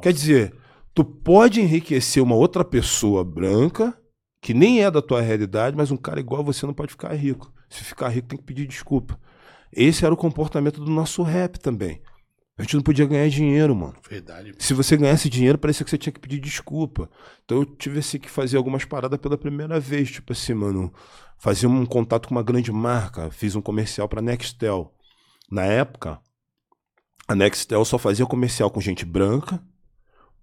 Quer 0.00 0.12
dizer, 0.14 0.54
tu 0.94 1.04
pode 1.04 1.60
enriquecer 1.60 2.22
uma 2.22 2.34
outra 2.34 2.64
pessoa 2.64 3.22
branca, 3.22 3.96
que 4.40 4.54
nem 4.54 4.82
é 4.82 4.90
da 4.90 5.02
tua 5.02 5.20
realidade, 5.20 5.76
mas 5.76 5.90
um 5.90 5.96
cara 5.96 6.18
igual 6.20 6.40
a 6.40 6.44
você 6.44 6.64
não 6.64 6.72
pode 6.72 6.92
ficar 6.92 7.12
rico. 7.12 7.52
Se 7.68 7.84
ficar 7.84 8.08
rico 8.08 8.28
tem 8.28 8.38
que 8.38 8.44
pedir 8.44 8.66
desculpa. 8.66 9.18
Esse 9.70 10.04
era 10.04 10.14
o 10.14 10.16
comportamento 10.16 10.80
do 10.82 10.90
nosso 10.90 11.22
rap 11.22 11.58
também. 11.58 12.00
A 12.58 12.62
gente 12.62 12.76
não 12.76 12.82
podia 12.82 13.04
ganhar 13.04 13.28
dinheiro, 13.28 13.76
mano. 13.76 13.94
Verdade. 14.08 14.54
Se 14.58 14.72
você 14.72 14.96
ganhasse 14.96 15.28
dinheiro, 15.28 15.58
parecia 15.58 15.84
que 15.84 15.90
você 15.90 15.98
tinha 15.98 16.12
que 16.12 16.20
pedir 16.20 16.40
desculpa. 16.40 17.10
Então 17.44 17.58
eu 17.58 17.66
tive 17.66 17.98
assim, 17.98 18.18
que 18.18 18.30
fazer 18.30 18.56
algumas 18.56 18.84
paradas 18.84 19.18
pela 19.18 19.36
primeira 19.36 19.78
vez. 19.78 20.10
Tipo 20.10 20.32
assim, 20.32 20.54
mano, 20.54 20.92
fazer 21.36 21.66
um 21.66 21.84
contato 21.84 22.28
com 22.28 22.34
uma 22.34 22.42
grande 22.42 22.72
marca. 22.72 23.30
Fiz 23.30 23.54
um 23.54 23.60
comercial 23.60 24.08
pra 24.08 24.22
Nextel. 24.22 24.90
Na 25.50 25.64
época, 25.64 26.18
a 27.28 27.34
Nextel 27.34 27.84
só 27.84 27.98
fazia 27.98 28.24
comercial 28.24 28.70
com 28.70 28.80
gente 28.80 29.04
branca. 29.04 29.62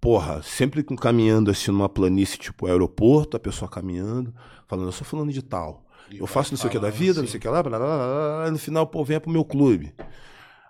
Porra, 0.00 0.40
sempre 0.42 0.84
caminhando 0.84 1.50
assim 1.50 1.72
numa 1.72 1.88
planície, 1.88 2.38
tipo 2.38 2.66
aeroporto, 2.66 3.36
a 3.36 3.40
pessoa 3.40 3.70
caminhando, 3.70 4.34
falando, 4.68 4.86
eu 4.86 4.92
sou 4.92 5.06
falando 5.06 5.32
de 5.32 5.42
tal. 5.42 5.84
E 6.10 6.18
eu 6.18 6.26
faço 6.26 6.52
não 6.52 6.58
sei 6.58 6.68
o 6.68 6.70
que 6.70 6.78
da 6.78 6.90
vida, 6.90 7.14
não 7.14 7.22
assim. 7.22 7.32
sei 7.32 7.38
o 7.38 7.40
que 7.40 7.48
lá, 7.48 7.62
blá, 7.62 7.78
blá, 7.78 7.88
blá, 7.88 8.36
blá, 8.42 8.50
no 8.50 8.58
final, 8.58 8.86
pô, 8.86 9.02
venha 9.02 9.18
pro 9.18 9.30
meu 9.30 9.44
clube. 9.44 9.94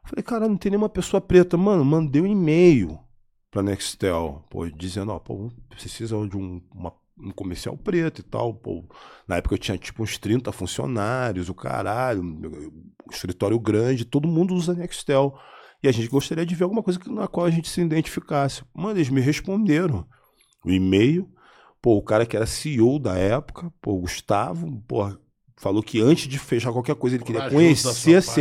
Falei, 0.05 0.23
cara, 0.23 0.49
não 0.49 0.57
tem 0.57 0.71
nenhuma 0.71 0.89
pessoa 0.89 1.21
preta. 1.21 1.57
Mano, 1.57 1.85
mandei 1.85 2.21
um 2.21 2.27
e-mail 2.27 2.99
pra 3.51 3.63
Nextel, 3.63 4.45
pô, 4.51 4.69
dizendo, 4.69 5.13
ó, 5.13 5.19
pô, 5.19 5.51
precisa 5.69 6.17
de 6.29 6.37
um, 6.37 6.61
uma- 6.75 6.93
um 7.19 7.31
comercial 7.31 7.77
preto 7.77 8.21
e 8.21 8.25
tal, 8.25 8.53
pô. 8.53 8.85
Na 9.27 9.37
época 9.37 9.55
eu 9.55 9.59
tinha 9.59 9.79
tipo 9.79 10.03
uns 10.03 10.19
30 10.19 10.51
funcionários, 10.53 11.49
o 11.49 11.55
caralho, 11.55 12.23
o 12.23 13.11
escritório 13.13 13.59
grande, 13.59 14.05
todo 14.05 14.29
mundo 14.29 14.55
usa 14.55 14.75
Nextel. 14.75 15.35
E 15.83 15.89
a 15.89 15.93
gente 15.93 16.09
gostaria 16.09 16.45
de 16.47 16.55
ver 16.55 16.65
alguma 16.65 16.83
coisa 16.83 16.99
na 17.07 17.29
qual 17.29 17.47
a 17.47 17.51
gente 17.51 17.69
se 17.69 17.81
identificasse. 17.81 18.63
Mano, 18.75 18.99
eles 18.99 19.09
me 19.11 19.21
responderam. 19.21 20.07
O 20.65 20.71
e-mail, 20.71 21.29
pô, 21.81 21.97
o 21.97 22.03
cara 22.03 22.25
que 22.27 22.35
era 22.37 22.47
CEO 22.47 22.99
da 22.99 23.17
época, 23.17 23.71
pô, 23.81 23.93
o 23.93 24.01
Gustavo, 24.01 24.83
pô, 24.89 25.15
falou 25.57 25.83
que 25.83 26.01
antes 26.01 26.27
de 26.27 26.39
fechar 26.39 26.73
qualquer 26.73 26.95
coisa 26.97 27.17
ele 27.17 27.25
queria 27.25 27.43
Corajoso 27.43 27.63
conhecer 27.63 27.89
a 28.17 28.23
parte. 28.23 28.35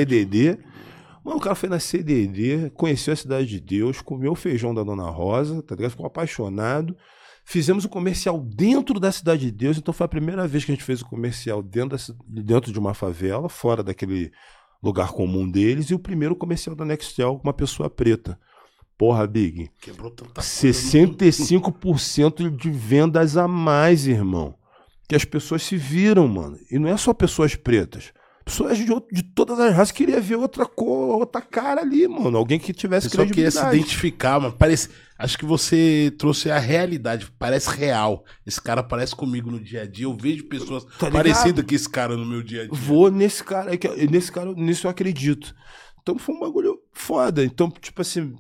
Mano, 1.24 1.38
o 1.38 1.42
cara 1.42 1.56
foi 1.56 1.70
na 1.70 1.80
CDD, 1.80 2.70
conheceu 2.72 3.14
a 3.14 3.16
Cidade 3.16 3.48
de 3.48 3.60
Deus, 3.60 4.02
comeu 4.02 4.34
o 4.34 4.36
feijão 4.36 4.74
da 4.74 4.84
Dona 4.84 5.10
Rosa, 5.10 5.62
tá 5.62 5.76
ligado? 5.76 5.92
Ficou 5.92 6.06
apaixonado. 6.06 6.96
Fizemos 7.46 7.86
o 7.86 7.90
comercial 7.90 8.40
dentro 8.40 9.00
da 9.00 9.12
Cidade 9.12 9.46
de 9.46 9.52
Deus, 9.52 9.78
então 9.78 9.94
foi 9.94 10.06
a 10.06 10.10
primeira 10.10 10.48
vez 10.48 10.66
que 10.66 10.72
a 10.72 10.76
gente 10.76 10.84
fez 10.84 11.02
o 11.02 11.06
comercial 11.06 11.62
dentro, 11.62 11.98
da 11.98 12.42
dentro 12.42 12.72
de 12.72 12.80
uma 12.80 12.94
favela, 12.94 13.50
fora 13.50 13.84
daquele 13.84 14.32
lugar 14.82 15.12
comum 15.12 15.50
deles, 15.50 15.90
e 15.90 15.94
o 15.94 16.00
primeiro 16.00 16.36
comercial 16.36 16.76
da 16.76 16.86
Nextel 16.86 17.38
com 17.38 17.48
uma 17.48 17.54
pessoa 17.54 17.90
preta. 17.90 18.40
Porra, 18.98 19.26
Big. 19.26 19.70
Quebrou 19.82 20.12
tanta 20.12 20.36
coisa. 20.36 20.50
65% 20.50 22.56
de 22.56 22.70
vendas 22.70 23.38
a 23.38 23.48
mais, 23.48 24.08
irmão. 24.08 24.56
Que 25.08 25.16
as 25.16 25.26
pessoas 25.26 25.64
se 25.64 25.76
viram, 25.76 26.28
mano. 26.28 26.58
E 26.70 26.78
não 26.80 26.90
é 26.90 26.96
só 26.96 27.14
pessoas 27.14 27.56
pretas. 27.56 28.14
Pessoas 28.46 28.78
de, 28.78 28.92
outro- 28.92 29.16
de 29.16 29.24
todas 29.24 29.58
as 29.60 29.74
raças 29.74 29.92
queria 29.92 30.20
ver 30.20 30.36
outra 30.36 30.66
cor, 30.66 31.18
outra 31.20 31.42
cara 31.42 31.82
ali, 31.82 32.08
mano. 32.08 32.38
Alguém 32.38 32.60
que 32.60 32.74
tivesse 32.74 33.08
só 33.10 33.26
queria 33.36 33.50
se 33.52 33.58
identificar, 33.78 34.40
mano. 34.40 34.54
Parece, 34.58 34.90
acho 35.18 35.38
que 35.38 35.46
você 35.46 36.14
trouxe 36.18 36.52
a 36.52 36.60
realidade. 36.60 37.32
Parece 37.40 37.70
real. 37.70 38.26
Esse 38.46 38.62
cara 38.62 38.84
parece 38.84 39.16
comigo 39.16 39.50
no 39.50 39.60
dia 39.60 39.84
a 39.84 39.86
dia. 39.88 40.06
Eu 40.06 40.14
vejo 40.16 40.44
pessoas 40.50 40.84
Tá 41.00 41.10
parecidas 41.10 41.64
com 41.66 41.74
esse 41.74 41.90
cara 41.90 42.18
no 42.18 42.26
meu 42.26 42.44
dia 42.44 42.64
a 42.64 42.68
dia. 42.68 42.74
Vou 42.74 43.10
nesse 43.10 43.44
cara, 43.44 43.72
nesse 44.10 44.32
cara, 44.32 44.52
nisso 44.54 44.88
eu 44.88 44.92
acredito. 44.92 45.56
Então 46.02 46.18
foi 46.20 46.36
um 46.36 46.40
bagulho 46.42 46.78
foda. 46.92 47.46
Então, 47.46 47.72
tipo 47.72 48.02
assim, 48.02 48.36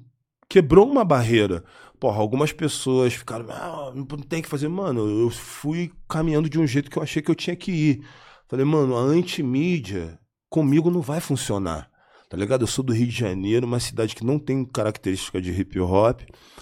quebrou 0.49 0.89
uma 0.89 1.05
barreira. 1.05 1.63
Porra, 1.97 2.17
algumas 2.19 2.51
pessoas 2.51 3.13
ficaram, 3.13 3.45
ah, 3.49 3.93
não 3.95 4.05
tem 4.05 4.41
que 4.41 4.49
fazer. 4.49 4.67
Mano, 4.67 5.07
eu 5.21 5.29
fui 5.29 5.93
caminhando 6.09 6.49
de 6.49 6.59
um 6.59 6.67
jeito 6.67 6.91
que 6.91 6.97
eu 6.97 7.03
achei 7.03 7.21
que 7.21 7.31
eu 7.31 7.35
tinha 7.35 7.55
que 7.55 7.71
ir. 7.71 8.05
Falei, 8.53 8.67
mano, 8.67 8.95
a 8.95 9.01
antimídia 9.01 10.19
comigo 10.47 10.91
não 10.91 11.01
vai 11.01 11.19
funcionar. 11.19 11.89
Tá 12.29 12.37
ligado? 12.37 12.61
Eu 12.61 12.67
sou 12.67 12.85
do 12.85 12.93
Rio 12.93 13.07
de 13.07 13.17
Janeiro, 13.17 13.65
uma 13.65 13.79
cidade 13.79 14.15
que 14.15 14.23
não 14.23 14.37
tem 14.37 14.63
característica 14.63 15.41
de 15.41 15.49
hip 15.51 15.79
hop. 15.79 16.21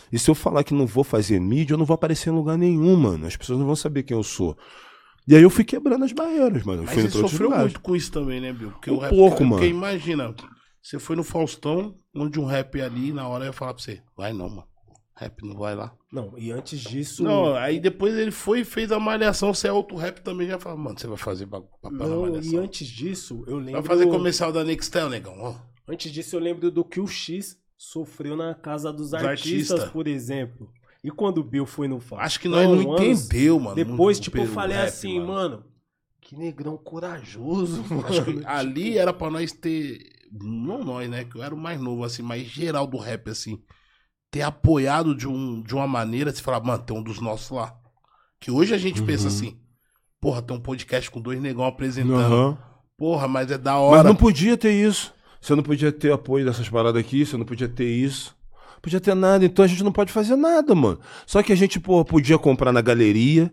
E 0.10 0.18
se 0.18 0.32
eu 0.32 0.34
falar 0.34 0.64
que 0.64 0.74
não 0.74 0.88
vou 0.88 1.04
fazer 1.04 1.38
mídia, 1.42 1.74
eu 1.74 1.78
não 1.78 1.84
vou 1.86 1.96
aparecer 1.96 2.30
em 2.30 2.34
lugar 2.34 2.58
nenhum, 2.58 2.96
mano. 2.96 3.28
As 3.28 3.36
pessoas 3.36 3.60
não 3.60 3.66
vão 3.66 3.76
saber 3.76 4.04
quem 4.04 4.16
eu 4.16 4.24
sou. 4.24 4.58
E 5.28 5.36
aí 5.36 5.44
eu 5.44 5.50
fui 5.50 5.66
quebrando 5.66 6.06
as 6.06 6.14
barreiras, 6.14 6.64
mano. 6.64 6.84
Eu 6.84 6.86
Mas 6.86 6.94
fui 6.94 7.04
você 7.10 7.20
sofreu 7.20 7.50
lugares. 7.50 7.74
muito 7.74 7.82
com 7.82 7.94
isso 7.94 8.10
também, 8.10 8.40
né, 8.40 8.54
Bill? 8.54 8.72
Porque 8.72 8.90
Um 8.90 8.96
o 8.96 9.00
rap, 9.00 9.10
pouco, 9.10 9.36
porque 9.40 9.46
mano. 9.46 9.66
imagina, 9.66 10.34
você 10.82 10.98
foi 10.98 11.18
no 11.18 11.26
Faustão, 11.26 11.94
onde 12.16 12.40
um 12.40 12.46
rap 12.46 12.80
ali, 12.80 13.12
na 13.12 13.28
hora 13.28 13.44
eu 13.44 13.48
ia 13.48 13.54
falar 13.54 13.74
pra 13.74 13.84
você, 13.84 14.02
vai 14.16 14.32
não, 14.32 14.48
mano. 14.48 14.64
Rap 15.22 15.44
não 15.44 15.56
vai 15.58 15.76
lá. 15.76 15.94
Não, 16.12 16.34
e 16.38 16.52
antes 16.52 16.80
disso. 16.80 17.24
Não, 17.24 17.54
aí 17.56 17.80
depois 17.80 18.16
ele 18.16 18.32
foi 18.32 18.62
e 18.62 18.66
fez 18.66 18.92
a 18.92 19.00
malhação, 19.00 19.54
você 19.54 19.68
é 19.68 19.72
outro 19.72 19.96
rap 19.96 20.20
também, 20.22 20.48
já 20.48 20.58
fala, 20.60 20.76
mano, 20.76 20.98
você 21.00 21.06
vai 21.08 21.18
fazer 21.18 21.46
papel 21.48 21.70
na 21.84 22.08
Não, 22.08 22.22
malhação. 22.24 22.52
e 22.54 22.58
antes 22.58 22.88
disso, 22.88 23.44
eu 23.48 23.58
lembro. 23.58 23.74
Vai 23.74 23.84
fazer 23.84 24.08
comercial 24.08 24.52
da 24.52 24.64
Nextel, 24.64 25.10
negão, 25.10 25.36
ó. 25.40 25.56
Antes 25.88 26.12
disso, 26.12 26.36
eu 26.36 26.40
lembro 26.40 26.72
do 26.72 26.84
que 26.84 27.00
o 27.00 27.08
X 27.08 27.58
sofreu 27.78 28.36
na 28.36 28.54
casa 28.56 28.92
dos 28.92 29.12
Dos 29.12 29.14
artistas, 29.14 29.72
artistas. 29.72 29.90
por 29.92 30.08
exemplo. 30.08 30.72
E 31.04 31.10
quando 31.10 31.40
o 31.40 31.44
Bill 31.44 31.66
foi 31.66 31.88
no 31.88 32.00
Faustão, 32.00 32.26
Acho 32.26 32.40
que 32.40 32.48
nós 32.48 32.68
não 32.68 32.94
anos 32.96 33.26
entendeu, 33.26 33.60
mano. 33.60 33.76
Depois, 33.76 34.18
no- 34.18 34.24
tipo, 34.24 34.38
eu 34.38 34.46
falei 34.48 34.78
rap, 34.78 34.88
assim, 34.88 35.20
mano. 35.20 35.64
que 36.20 36.36
negrão 36.36 36.78
corajoso, 36.78 37.84
mano. 37.90 38.06
Acho 38.08 38.24
que 38.26 38.42
ali 38.46 38.98
era 38.98 39.12
pra 39.14 39.30
nós 39.30 39.52
ter. 39.52 40.00
Não 40.32 40.84
nós, 40.84 41.10
né? 41.10 41.26
Que 41.26 41.36
eu 41.38 41.44
era 41.44 41.54
o 41.54 41.58
mais 41.58 41.80
novo, 41.82 42.04
assim, 42.04 42.22
mas 42.22 42.44
geral 42.48 42.86
do 42.88 42.98
rap, 42.98 43.30
assim. 43.30 43.62
Ter 44.32 44.42
apoiado 44.44 45.14
de, 45.14 45.28
um, 45.28 45.62
de 45.62 45.76
uma 45.76 45.86
maneira, 45.86 46.32
você 46.32 46.42
falar, 46.42 46.62
mano, 46.62 46.82
tem 46.82 46.96
um 46.98 47.04
dos 47.04 47.20
nossos 47.20 47.50
lá. 47.52 47.76
Que 48.40 48.50
hoje 48.50 48.74
a 48.74 48.78
gente 48.78 49.02
pensa 49.04 49.24
Uhum. 49.24 49.28
assim, 49.30 49.58
porra, 50.22 50.42
tem 50.42 50.56
um 50.56 50.60
podcast 50.60 51.12
com 51.12 51.20
dois 51.20 51.40
negão 51.42 51.66
apresentando. 51.66 52.16
Aham. 52.34 52.58
Porra, 52.98 53.28
mas 53.28 53.52
é 53.52 53.58
da 53.58 53.74
Mas 53.74 53.82
hora. 53.82 54.04
não 54.04 54.16
podia 54.16 54.56
ter 54.56 54.72
isso. 54.72 55.14
Você 55.42 55.54
não 55.56 55.64
podia 55.64 55.92
ter 55.92 56.12
apoio 56.14 56.46
dessas 56.46 56.70
paradas 56.70 57.00
aqui, 57.02 57.26
você 57.26 57.36
não 57.36 57.46
podia 57.46 57.68
ter 57.68 57.90
isso. 57.90 58.36
Não 58.76 58.82
podia 58.82 59.02
ter 59.02 59.16
nada, 59.16 59.44
então 59.44 59.66
a 59.66 59.68
gente 59.68 59.84
não 59.84 59.92
pode 59.92 60.12
fazer 60.14 60.36
nada, 60.36 60.74
mano. 60.74 61.00
Só 61.26 61.44
que 61.44 61.52
a 61.52 61.56
gente, 61.56 61.80
pô, 61.80 62.06
podia 62.06 62.38
comprar 62.40 62.72
na 62.72 62.80
galeria, 62.82 63.52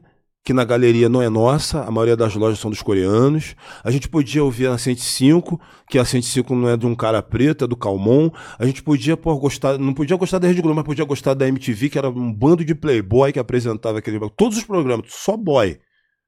que 0.48 0.54
na 0.54 0.64
galeria 0.64 1.10
não 1.10 1.20
é 1.20 1.28
nossa, 1.28 1.82
a 1.82 1.90
maioria 1.90 2.16
das 2.16 2.34
lojas 2.34 2.58
são 2.58 2.70
dos 2.70 2.80
coreanos. 2.80 3.54
A 3.84 3.90
gente 3.90 4.08
podia 4.08 4.42
ouvir 4.42 4.68
a 4.68 4.78
105, 4.78 5.60
que 5.90 5.98
a 5.98 6.06
105 6.06 6.54
não 6.54 6.70
é 6.70 6.74
de 6.74 6.86
um 6.86 6.94
cara 6.94 7.20
preto, 7.20 7.66
é 7.66 7.68
do 7.68 7.76
Calmon. 7.76 8.30
A 8.58 8.64
gente 8.64 8.82
podia, 8.82 9.14
pô, 9.14 9.36
gostar, 9.36 9.76
não 9.76 9.92
podia 9.92 10.16
gostar 10.16 10.38
da 10.38 10.48
Rede 10.48 10.62
Globo, 10.62 10.76
mas 10.76 10.86
podia 10.86 11.04
gostar 11.04 11.34
da 11.34 11.46
MTV, 11.46 11.90
que 11.90 11.98
era 11.98 12.08
um 12.08 12.32
bando 12.32 12.64
de 12.64 12.74
playboy 12.74 13.30
que 13.30 13.38
apresentava 13.38 13.98
aquele 13.98 14.18
todos 14.38 14.56
os 14.56 14.64
programas, 14.64 15.04
só 15.10 15.36
boy. 15.36 15.78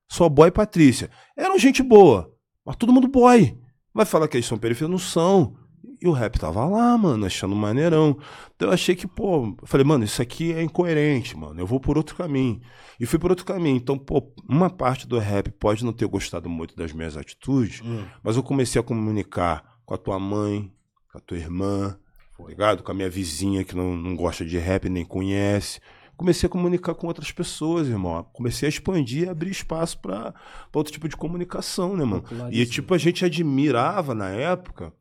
Só 0.06 0.28
boy 0.28 0.48
e 0.48 0.52
Patrícia. 0.52 1.08
Eram 1.34 1.58
gente 1.58 1.82
boa, 1.82 2.30
mas 2.62 2.76
todo 2.76 2.92
mundo 2.92 3.08
boy. 3.08 3.56
Vai 3.94 4.04
falar 4.04 4.28
que 4.28 4.36
eles 4.36 4.44
são 4.44 4.58
periferia? 4.58 4.90
Não 4.90 4.98
são. 4.98 5.56
E 6.00 6.06
o 6.08 6.12
rap 6.12 6.38
tava 6.38 6.64
lá, 6.64 6.96
mano, 6.96 7.26
achando 7.26 7.54
maneirão. 7.54 8.16
Então 8.56 8.68
eu 8.68 8.74
achei 8.74 8.94
que, 8.96 9.06
pô, 9.06 9.54
falei, 9.64 9.84
mano, 9.84 10.04
isso 10.04 10.20
aqui 10.22 10.52
é 10.52 10.62
incoerente, 10.62 11.36
mano. 11.36 11.60
Eu 11.60 11.66
vou 11.66 11.78
por 11.80 11.96
outro 11.96 12.14
caminho. 12.16 12.60
E 12.98 13.06
fui 13.06 13.18
por 13.18 13.30
outro 13.30 13.44
caminho. 13.46 13.76
Então, 13.76 13.98
pô, 13.98 14.32
uma 14.48 14.70
parte 14.70 15.06
do 15.06 15.18
rap 15.18 15.50
pode 15.52 15.84
não 15.84 15.92
ter 15.92 16.06
gostado 16.06 16.48
muito 16.48 16.74
das 16.76 16.92
minhas 16.92 17.16
atitudes, 17.16 17.80
Hum. 17.84 18.04
mas 18.22 18.36
eu 18.36 18.42
comecei 18.42 18.80
a 18.80 18.84
comunicar 18.84 19.64
com 19.84 19.94
a 19.94 19.98
tua 19.98 20.18
mãe, 20.18 20.70
com 21.10 21.18
a 21.18 21.20
tua 21.20 21.36
irmã, 21.38 21.96
tá 22.38 22.44
ligado? 22.46 22.82
Com 22.82 22.92
a 22.92 22.94
minha 22.94 23.10
vizinha 23.10 23.64
que 23.64 23.74
não, 23.76 23.94
não 23.96 24.14
gosta 24.16 24.44
de 24.44 24.56
rap 24.58 24.88
nem 24.88 25.04
conhece. 25.04 25.80
Comecei 26.16 26.46
a 26.46 26.50
comunicar 26.50 26.94
com 26.94 27.06
outras 27.06 27.32
pessoas, 27.32 27.88
irmão. 27.88 28.22
Comecei 28.34 28.66
a 28.66 28.68
expandir 28.68 29.24
e 29.24 29.28
abrir 29.30 29.50
espaço 29.50 29.98
pra 29.98 30.34
outro 30.74 30.92
tipo 30.92 31.08
de 31.08 31.16
comunicação, 31.16 31.96
né, 31.96 32.04
mano? 32.04 32.22
E 32.50 32.66
tipo, 32.66 32.92
a 32.92 32.98
gente 32.98 33.24
admirava 33.24 34.14
na 34.14 34.28
época, 34.28 34.92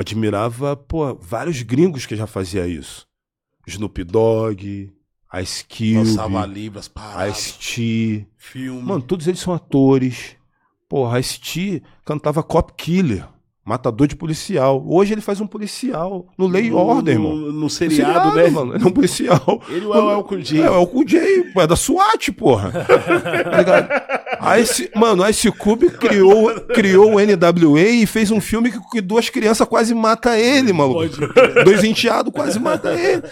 admirava, 0.00 0.76
pô, 0.76 1.14
vários 1.14 1.62
gringos 1.62 2.06
que 2.06 2.16
já 2.16 2.26
fazia 2.26 2.66
isso. 2.66 3.06
Snoop 3.66 4.04
Dogg, 4.04 4.92
Ice 5.40 5.94
Lançava 5.94 6.42
Cube, 6.42 6.54
livros, 6.54 6.88
paradas, 6.88 7.38
Ice-T. 7.38 8.26
filme. 8.36 8.82
Mano, 8.82 9.02
todos 9.02 9.26
eles 9.26 9.40
são 9.40 9.52
atores. 9.54 10.36
Porra, 10.88 11.18
Ice-T 11.18 11.82
cantava 12.04 12.42
Cop 12.42 12.72
Killer, 12.76 13.26
matador 13.64 14.06
de 14.06 14.14
policial. 14.14 14.84
Hoje 14.86 15.14
ele 15.14 15.20
faz 15.20 15.40
um 15.40 15.46
policial 15.46 16.26
no 16.36 16.46
Lei 16.46 16.66
e 16.66 16.72
Ordem, 16.72 17.14
irmão. 17.14 17.34
No, 17.34 17.46
no 17.52 17.60
No 17.60 17.70
seriado, 17.70 18.34
né? 18.36 18.48
mano. 18.50 18.74
Ele 18.74 18.84
é 18.84 18.86
um 18.86 18.90
policial. 18.90 19.62
Ele 19.68 19.84
é 19.84 19.88
o 19.88 20.10
El 20.10 20.24
Cool 20.24 20.40
J. 20.42 20.62
É, 20.62 20.66
é 20.66 20.70
o 20.70 20.86
Cool 20.86 21.04
J, 21.04 21.52
é 21.56 21.66
da 21.66 21.76
SWAT, 21.76 22.30
porra. 22.32 22.70
tá 22.72 23.56
ligado? 23.58 23.88
Aí 24.40 24.62
esse, 24.62 24.90
mano, 24.94 25.22
a 25.22 25.30
Ice 25.30 25.50
Cube 25.50 25.88
criou, 25.90 26.50
criou 26.74 27.14
o 27.14 27.20
NWA 27.20 27.80
e 27.88 28.04
fez 28.06 28.30
um 28.30 28.40
filme 28.40 28.70
que, 28.70 28.78
que 28.90 29.00
duas 29.00 29.30
crianças 29.30 29.66
quase 29.66 29.94
matam 29.94 30.34
ele, 30.34 30.72
mano. 30.72 30.94
Dois 31.64 31.82
enteados 31.82 32.32
quase 32.32 32.58
matam 32.58 32.92
ele. 32.92 33.22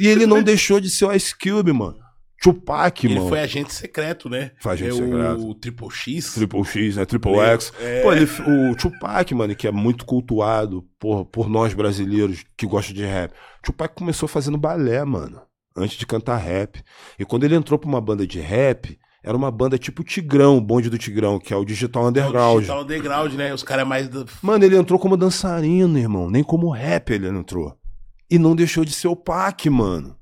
E 0.00 0.06
ele 0.08 0.26
não 0.26 0.42
deixou 0.42 0.80
de 0.80 0.90
ser 0.90 1.04
o 1.04 1.12
Ice 1.12 1.34
Cube, 1.36 1.72
mano. 1.72 1.96
Tupac, 2.40 3.04
Ele 3.06 3.16
mano. 3.16 3.28
foi 3.28 3.40
agente 3.40 3.74
secreto, 3.74 4.28
né? 4.28 4.52
Foi 4.60 4.72
agente 4.72 4.90
é 4.90 4.94
secreto. 5.04 5.48
O 5.48 5.54
Triple 5.54 5.90
X. 5.90 6.34
Triple 6.34 6.64
X, 6.64 6.96
né? 6.96 7.04
Triple 7.04 7.32
Meu, 7.32 7.40
X. 7.42 7.72
é. 7.80 8.02
Pô, 8.02 8.12
ele, 8.12 8.24
o 8.70 8.76
Tupac, 8.76 9.34
mano, 9.34 9.56
que 9.56 9.66
é 9.66 9.72
muito 9.72 10.04
cultuado 10.04 10.86
por, 10.98 11.24
por 11.26 11.48
nós 11.48 11.74
brasileiros 11.74 12.44
que 12.56 12.66
gostam 12.66 12.94
de 12.94 13.04
rap. 13.04 13.32
Tupac 13.62 13.94
começou 13.94 14.28
fazendo 14.28 14.56
balé, 14.56 15.04
mano, 15.04 15.40
antes 15.76 15.96
de 15.98 16.06
cantar 16.06 16.36
rap. 16.36 16.80
E 17.18 17.24
quando 17.24 17.42
ele 17.44 17.56
entrou 17.56 17.78
pra 17.78 17.88
uma 17.88 18.00
banda 18.00 18.24
de 18.26 18.38
rap, 18.40 18.96
era 19.24 19.36
uma 19.36 19.50
banda 19.50 19.76
tipo 19.76 20.04
Tigrão, 20.04 20.56
o 20.56 20.60
bonde 20.60 20.88
do 20.88 20.96
Tigrão, 20.96 21.40
que 21.40 21.52
é 21.52 21.56
o 21.56 21.64
Digital 21.64 22.04
É 22.04 22.06
o 22.06 22.08
Underground. 22.10 22.58
digital 22.60 22.82
underground, 22.82 23.32
né? 23.34 23.52
Os 23.52 23.64
caras 23.64 23.86
mais. 23.86 24.08
do- 24.08 24.24
Mano, 24.40 24.64
ele 24.64 24.76
entrou 24.76 24.96
como 24.98 25.16
dançarino, 25.16 25.98
irmão. 25.98 26.30
Nem 26.30 26.44
como 26.44 26.70
rap 26.70 27.10
ele 27.10 27.26
entrou. 27.28 27.76
E 28.30 28.38
não 28.38 28.54
deixou 28.54 28.84
de 28.84 28.92
ser 28.92 29.08
o 29.08 29.16
Pac, 29.16 29.68
mano. 29.68 30.14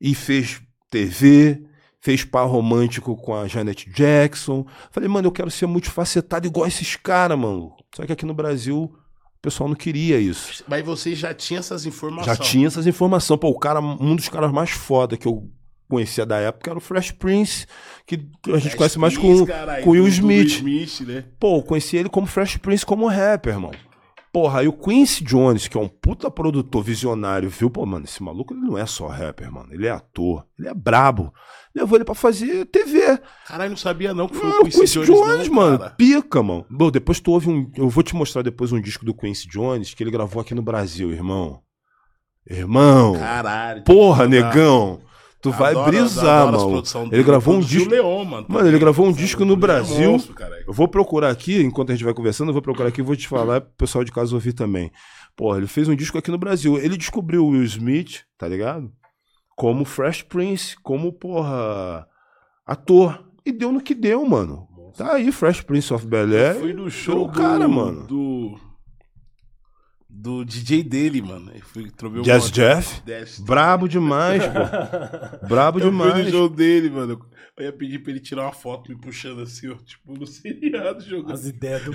E 0.00 0.14
fez 0.14 0.60
TV, 0.90 1.62
fez 2.00 2.24
par 2.24 2.46
romântico 2.46 3.16
com 3.16 3.34
a 3.34 3.46
Janet 3.46 3.90
Jackson. 3.90 4.66
Falei, 4.90 5.08
mano, 5.08 5.28
eu 5.28 5.32
quero 5.32 5.50
ser 5.50 5.66
multifacetado 5.66 6.46
igual 6.46 6.66
esses 6.66 6.96
caras, 6.96 7.38
mano. 7.38 7.74
Só 7.94 8.06
que 8.06 8.12
aqui 8.12 8.24
no 8.24 8.34
Brasil, 8.34 8.84
o 8.84 9.40
pessoal 9.40 9.68
não 9.68 9.76
queria 9.76 10.18
isso. 10.18 10.64
Mas 10.66 10.84
você 10.84 11.14
já 11.14 11.34
tinha 11.34 11.60
essas 11.60 11.86
informações. 11.86 12.36
Já 12.36 12.36
tinha 12.36 12.66
essas 12.66 12.86
informações. 12.86 13.38
Pô, 13.40 13.48
o 13.48 13.58
cara, 13.58 13.80
um 13.80 14.16
dos 14.16 14.28
caras 14.28 14.52
mais 14.52 14.70
foda 14.70 15.16
que 15.16 15.26
eu 15.26 15.50
conhecia 15.88 16.26
da 16.26 16.36
época 16.38 16.70
era 16.70 16.78
o 16.78 16.82
Fresh 16.82 17.12
Prince, 17.12 17.66
que 18.06 18.16
a 18.46 18.52
gente 18.52 18.62
Fresh 18.62 18.74
conhece 18.74 18.98
mais 18.98 19.16
Prince, 19.16 19.40
com, 19.40 19.46
caralho, 19.46 19.84
com 19.84 19.90
o 19.90 19.92
Will 19.94 20.08
Smith. 20.08 20.48
Smith, 20.48 21.00
né? 21.00 21.24
Pô, 21.40 21.56
eu 21.56 21.62
conheci 21.62 21.96
ele 21.96 22.08
como 22.08 22.26
Fresh 22.26 22.58
Prince, 22.58 22.84
como 22.84 23.08
rapper, 23.08 23.54
irmão. 23.54 23.72
Porra, 24.32 24.60
aí 24.60 24.68
o 24.68 24.72
Quincy 24.72 25.24
Jones, 25.24 25.68
que 25.68 25.76
é 25.76 25.80
um 25.80 25.88
puta 25.88 26.30
produtor 26.30 26.82
visionário, 26.82 27.48
viu? 27.48 27.70
Pô, 27.70 27.84
mano, 27.86 28.04
esse 28.04 28.22
maluco 28.22 28.52
ele 28.54 28.60
não 28.60 28.76
é 28.76 28.84
só 28.86 29.06
rapper, 29.06 29.50
mano. 29.50 29.72
Ele 29.72 29.86
é 29.86 29.90
ator, 29.90 30.44
ele 30.58 30.68
é 30.68 30.74
brabo. 30.74 31.32
Levou 31.74 31.96
ele 31.96 32.04
pra 32.04 32.14
fazer 32.14 32.66
TV. 32.66 33.18
Caralho, 33.46 33.70
não 33.70 33.76
sabia 33.76 34.12
não 34.12 34.28
que 34.28 34.36
foi 34.36 34.50
Ah, 34.50 34.60
o 34.60 34.64
Quincy, 34.64 35.00
Jones, 35.04 35.48
não, 35.48 35.54
mano. 35.54 35.78
cara. 35.78 35.90
Pica, 35.90 36.42
mano. 36.42 36.66
Bom, 36.70 36.90
depois 36.90 37.20
tu 37.20 37.30
ouve 37.32 37.48
um. 37.48 37.70
Eu 37.76 37.88
vou 37.88 38.02
te 38.02 38.14
mostrar 38.16 38.42
depois 38.42 38.72
um 38.72 38.80
disco 38.80 39.04
do 39.04 39.14
Quincy 39.14 39.48
Jones 39.48 39.94
que 39.94 40.02
ele 40.02 40.10
gravou 40.10 40.40
aqui 40.42 40.54
no 40.54 40.62
Brasil, 40.62 41.10
irmão. 41.12 41.60
Irmão. 42.46 43.14
Caralho. 43.14 43.82
Porra, 43.84 44.26
negão. 44.26 45.00
Tu 45.40 45.52
vai 45.52 45.70
Adoro- 45.70 45.86
brisar, 45.90 46.48
adoro 46.48 46.70
mano. 46.72 47.08
Ele 47.12 47.22
gravou 47.22 47.54
um 47.54 47.60
disco. 47.60 47.88
Leon, 47.88 48.24
mano. 48.24 48.46
Mano, 48.48 48.66
ele 48.68 48.78
gravou 48.78 49.06
um 49.06 49.12
disco 49.12 49.44
no 49.44 49.52
é 49.52 49.56
Brasil. 49.56 50.10
monstro. 50.12 50.34
Eu 50.66 50.72
vou 50.72 50.88
procurar 50.88 51.30
aqui, 51.30 51.62
enquanto 51.62 51.90
a 51.90 51.94
gente 51.94 52.04
vai 52.04 52.12
conversando, 52.12 52.48
eu 52.48 52.52
vou 52.52 52.62
procurar 52.62 52.88
aqui 52.88 53.00
e 53.00 53.04
vou 53.04 53.14
te 53.14 53.28
falar 53.28 53.60
pro 53.60 53.70
pessoal 53.78 54.02
de 54.02 54.10
casa 54.10 54.34
ouvir 54.34 54.52
também. 54.52 54.90
Porra, 55.36 55.58
ele 55.58 55.68
fez 55.68 55.86
um 55.88 55.94
disco 55.94 56.18
aqui 56.18 56.30
no 56.32 56.38
Brasil. 56.38 56.76
Ele 56.78 56.96
descobriu 56.96 57.44
o 57.44 57.50
Will 57.50 57.62
Smith, 57.62 58.22
tá 58.36 58.48
ligado? 58.48 58.90
Como 59.56 59.84
Fresh 59.84 60.22
Prince, 60.22 60.74
como, 60.82 61.12
porra, 61.12 62.04
ator. 62.66 63.24
E 63.46 63.52
deu 63.52 63.70
no 63.72 63.80
que 63.80 63.94
deu, 63.94 64.26
mano. 64.26 64.66
Tá 64.96 65.12
aí, 65.14 65.30
Fresh 65.30 65.60
Prince 65.60 65.94
of 65.94 66.04
Bel 66.04 66.28
Eu 66.32 66.46
Air. 66.46 66.54
fui 66.60 66.72
no 66.72 66.90
show 66.90 67.24
o 67.26 67.30
cara, 67.30 67.64
do, 67.66 67.70
mano. 67.70 68.06
Do, 68.08 68.58
do 70.20 70.44
DJ 70.44 70.82
dele, 70.82 71.22
mano. 71.22 71.50
Eu 71.54 71.62
fui, 71.62 71.90
trovei 71.90 72.22
Jazz 72.22 72.44
monte. 72.44 72.54
Jeff. 72.54 73.02
Brabo 73.42 73.88
demais, 73.88 74.42
pô. 74.44 75.46
Brabo 75.46 75.78
Eu 75.78 75.82
fui 75.82 75.90
no 75.92 76.04
demais. 76.12 76.30
show 76.30 76.48
dele, 76.48 76.90
mano. 76.90 77.24
Eu 77.56 77.64
ia 77.66 77.72
pedir 77.72 77.98
pra 78.00 78.10
ele 78.12 78.20
tirar 78.20 78.42
uma 78.42 78.52
foto 78.52 78.90
me 78.90 78.96
puxando 79.00 79.40
assim, 79.42 79.68
ó. 79.68 79.74
Tipo, 79.76 80.14
no 80.18 80.26
seriado 80.26 81.00
jogando. 81.02 81.32
As 81.34 81.44
ideias 81.46 81.82
do. 81.84 81.92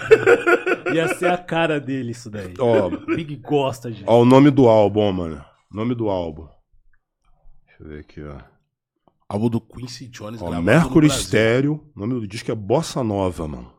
Ia 0.93 1.07
ser 1.15 1.31
a 1.31 1.37
cara 1.37 1.79
dele 1.79 2.11
isso 2.11 2.29
daí. 2.29 2.53
Ó, 2.59 2.89
Big 3.15 3.35
gosta, 3.37 3.91
gente. 3.91 4.03
ó, 4.07 4.21
o 4.21 4.25
nome 4.25 4.51
do 4.51 4.67
álbum, 4.67 5.11
mano. 5.11 5.43
Nome 5.71 5.95
do 5.95 6.09
álbum. 6.09 6.47
Deixa 7.65 7.83
eu 7.83 7.87
ver 7.89 7.99
aqui, 8.01 8.21
ó. 8.23 8.37
Álbum 9.27 9.49
do 9.49 9.59
Quincy 9.61 10.07
Jones 10.09 10.41
Ó, 10.41 10.61
Mercury 10.61 11.07
no. 11.07 11.13
Stereo. 11.13 11.91
O 11.95 11.99
nome 11.99 12.13
do 12.15 12.27
disco 12.27 12.51
é 12.51 12.55
Bossa 12.55 13.03
Nova, 13.03 13.47
mano. 13.47 13.73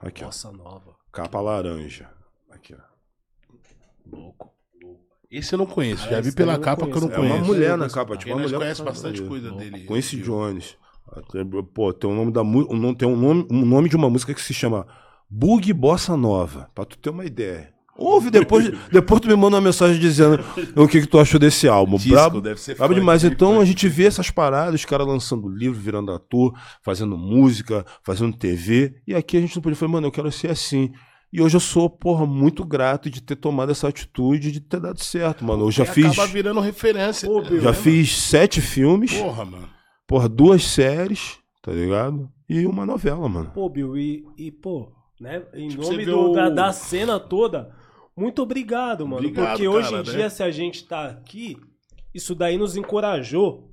Aqui, 0.00 0.22
ó. 0.22 0.26
Nossa 0.26 0.52
nova. 0.52 0.94
Capa 1.12 1.40
laranja. 1.40 2.08
Aqui, 2.50 2.74
ó. 2.74 2.88
Louco. 4.10 4.50
Esse 5.30 5.54
eu 5.54 5.58
não 5.58 5.66
conheço. 5.66 6.08
Já 6.08 6.20
vi 6.20 6.32
pela 6.32 6.58
capa 6.58 6.86
que 6.86 6.96
eu 6.96 7.00
não 7.02 7.08
É 7.08 7.14
conheço. 7.14 7.20
uma 7.20 7.28
conheço. 7.44 7.46
mulher 7.46 7.76
na 7.76 7.88
capa, 7.90 8.16
tipo 8.16 8.32
uma 8.34 8.42
mulher. 8.42 8.56
conhece 8.58 8.82
bastante 8.82 9.22
coisa 9.22 9.50
dele. 9.52 9.80
Quincy 9.86 10.16
Viu? 10.16 10.24
Jones. 10.26 10.76
Pô, 11.74 11.92
tem 11.92 12.10
o 12.10 12.14
nome 12.14 12.32
da 12.32 12.42
um 12.42 12.94
tem 12.94 13.08
um 13.08 13.16
nome, 13.16 13.46
um 13.50 13.64
nome 13.64 13.88
de 13.88 13.96
uma 13.96 14.08
música 14.10 14.32
que 14.34 14.40
se 14.42 14.52
chama 14.54 14.86
Bug 15.28 15.72
Bossa 15.72 16.16
Nova, 16.16 16.70
pra 16.74 16.84
tu 16.84 16.96
ter 16.98 17.10
uma 17.10 17.24
ideia. 17.24 17.72
Ouve 17.96 18.30
depois, 18.30 18.70
depois 18.92 19.20
tu 19.20 19.26
me 19.28 19.34
manda 19.34 19.56
uma 19.56 19.62
mensagem 19.62 19.98
dizendo 20.00 20.38
o 20.76 20.86
que, 20.86 21.00
que 21.00 21.06
tu 21.06 21.18
achou 21.18 21.40
desse 21.40 21.66
álbum. 21.66 21.96
Disco, 21.96 22.10
Brabo, 22.12 22.40
deve 22.40 22.60
ser 22.60 22.76
brabo 22.76 22.92
funk, 22.94 23.00
demais. 23.00 23.24
Então 23.24 23.50
funk. 23.54 23.62
a 23.62 23.64
gente 23.64 23.88
vê 23.88 24.04
essas 24.06 24.30
paradas, 24.30 24.74
os 24.76 24.84
caras 24.84 25.06
lançando 25.06 25.48
livro, 25.48 25.78
virando 25.80 26.12
ator, 26.12 26.54
fazendo 26.82 27.18
música, 27.18 27.84
fazendo 28.04 28.36
TV. 28.36 28.94
E 29.06 29.14
aqui 29.14 29.36
a 29.36 29.40
gente 29.40 29.56
não 29.56 29.62
podia 29.62 29.76
falar, 29.76 29.92
mano, 29.92 30.06
eu 30.06 30.12
quero 30.12 30.30
ser 30.30 30.50
assim. 30.50 30.92
E 31.32 31.42
hoje 31.42 31.56
eu 31.56 31.60
sou, 31.60 31.90
porra, 31.90 32.24
muito 32.24 32.64
grato 32.64 33.10
de 33.10 33.20
ter 33.22 33.36
tomado 33.36 33.70
essa 33.70 33.88
atitude, 33.88 34.50
de 34.50 34.60
ter 34.60 34.80
dado 34.80 34.98
certo, 35.02 35.44
mano. 35.44 35.66
Eu 35.66 35.70
já 35.70 35.84
E 35.84 35.86
fiz, 35.86 36.06
Acaba 36.12 36.26
virando 36.26 36.60
referência. 36.60 37.28
Pô, 37.28 37.42
né, 37.42 37.50
já 37.56 37.56
mano? 37.70 37.74
fiz 37.74 38.16
sete 38.16 38.60
filmes, 38.62 39.12
Porra, 39.14 39.44
mano. 39.44 39.68
porra, 40.06 40.28
duas 40.28 40.64
séries, 40.64 41.38
tá 41.62 41.70
ligado? 41.72 42.30
E 42.48 42.64
uma 42.66 42.86
novela, 42.86 43.28
mano. 43.28 43.50
Pô, 43.52 43.68
Bill, 43.68 43.96
e, 43.98 44.24
e, 44.38 44.50
pô, 44.50 44.90
né? 45.20 45.42
Em 45.52 45.68
Tipo, 45.68 45.82
nome 45.82 46.06
do- 46.06 46.30
o- 46.30 46.32
da, 46.32 46.48
da 46.48 46.72
cena 46.72 47.20
toda, 47.20 47.74
muito 48.16 48.40
obrigado, 48.42 49.04
mano. 49.06 49.16
Obrigado, 49.18 49.48
porque 49.50 49.68
hoje 49.68 49.90
cara, 49.90 50.02
em 50.02 50.06
né? 50.06 50.12
dia, 50.14 50.30
se 50.30 50.42
a 50.42 50.50
gente 50.50 50.84
tá 50.86 51.08
aqui, 51.08 51.58
isso 52.14 52.34
daí 52.34 52.56
nos 52.56 52.74
encorajou. 52.74 53.67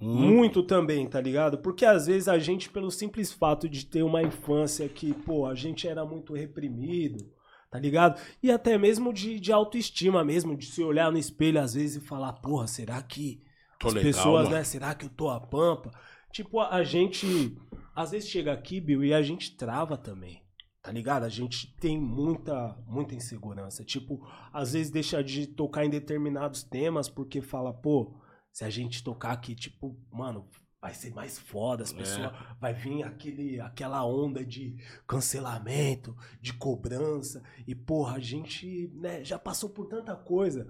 Muito 0.00 0.62
também, 0.62 1.06
tá 1.06 1.20
ligado? 1.20 1.58
Porque 1.58 1.84
às 1.84 2.06
vezes 2.06 2.28
a 2.28 2.38
gente, 2.38 2.70
pelo 2.70 2.90
simples 2.90 3.32
fato 3.32 3.68
de 3.68 3.84
ter 3.86 4.02
uma 4.02 4.22
infância 4.22 4.88
que, 4.88 5.12
pô, 5.12 5.46
a 5.46 5.54
gente 5.54 5.86
era 5.86 6.04
muito 6.04 6.34
reprimido, 6.34 7.30
tá 7.70 7.78
ligado? 7.78 8.20
E 8.42 8.50
até 8.50 8.78
mesmo 8.78 9.12
de, 9.12 9.38
de 9.38 9.52
autoestima 9.52 10.24
mesmo, 10.24 10.56
de 10.56 10.66
se 10.66 10.82
olhar 10.82 11.12
no 11.12 11.18
espelho 11.18 11.60
às 11.60 11.74
vezes 11.74 12.02
e 12.02 12.06
falar, 12.06 12.32
porra, 12.34 12.66
será 12.66 13.02
que 13.02 13.42
Tô 13.78 13.88
as 13.88 13.94
legal, 13.94 14.12
pessoas, 14.12 14.44
mano. 14.44 14.56
né? 14.56 14.64
Será 14.64 14.94
que 14.94 15.06
eu 15.06 15.10
tô 15.10 15.28
a 15.28 15.40
pampa? 15.40 15.90
Tipo, 16.32 16.60
a, 16.60 16.76
a 16.76 16.82
gente 16.84 17.56
às 17.94 18.12
vezes 18.12 18.28
chega 18.28 18.52
aqui, 18.52 18.80
Bill, 18.80 19.04
e 19.04 19.12
a 19.12 19.22
gente 19.22 19.56
trava 19.56 19.96
também. 19.96 20.42
Tá 20.82 20.90
ligado? 20.90 21.24
A 21.24 21.28
gente 21.28 21.74
tem 21.78 22.00
muita, 22.00 22.74
muita 22.86 23.14
insegurança. 23.14 23.84
Tipo, 23.84 24.26
às 24.50 24.72
vezes 24.72 24.90
deixa 24.90 25.22
de 25.22 25.46
tocar 25.46 25.84
em 25.84 25.90
determinados 25.90 26.62
temas 26.62 27.06
porque 27.06 27.42
fala, 27.42 27.70
pô, 27.70 28.14
se 28.52 28.64
a 28.64 28.70
gente 28.70 29.02
tocar 29.02 29.32
aqui, 29.32 29.54
tipo, 29.54 29.96
mano, 30.10 30.48
vai 30.80 30.94
ser 30.94 31.12
mais 31.14 31.38
foda, 31.38 31.82
as 31.82 31.92
pessoas 31.92 32.32
vai 32.58 32.72
vir 32.72 33.02
aquele 33.02 33.60
aquela 33.60 34.04
onda 34.04 34.44
de 34.44 34.76
cancelamento, 35.06 36.16
de 36.40 36.54
cobrança 36.54 37.42
e 37.66 37.74
porra, 37.74 38.16
a 38.16 38.20
gente, 38.20 38.90
né, 38.94 39.22
já 39.22 39.38
passou 39.38 39.68
por 39.68 39.86
tanta 39.86 40.16
coisa 40.16 40.66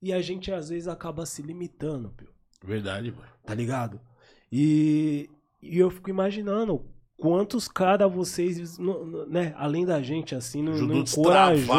e 0.00 0.12
a 0.12 0.20
gente 0.20 0.50
às 0.52 0.68
vezes 0.68 0.88
acaba 0.88 1.24
se 1.24 1.42
limitando, 1.42 2.10
Bill 2.10 2.32
Verdade, 2.64 3.12
mano. 3.12 3.24
tá 3.44 3.54
ligado? 3.54 4.00
E, 4.50 5.30
e 5.60 5.78
eu 5.78 5.90
fico 5.90 6.10
imaginando 6.10 6.84
quantos 7.16 7.68
caras 7.68 8.12
vocês, 8.12 8.78
né, 9.28 9.54
além 9.56 9.86
da 9.86 10.02
gente, 10.02 10.34
assim, 10.34 10.62
não, 10.62 10.74
não 10.74 10.96
encorajou. 10.96 11.74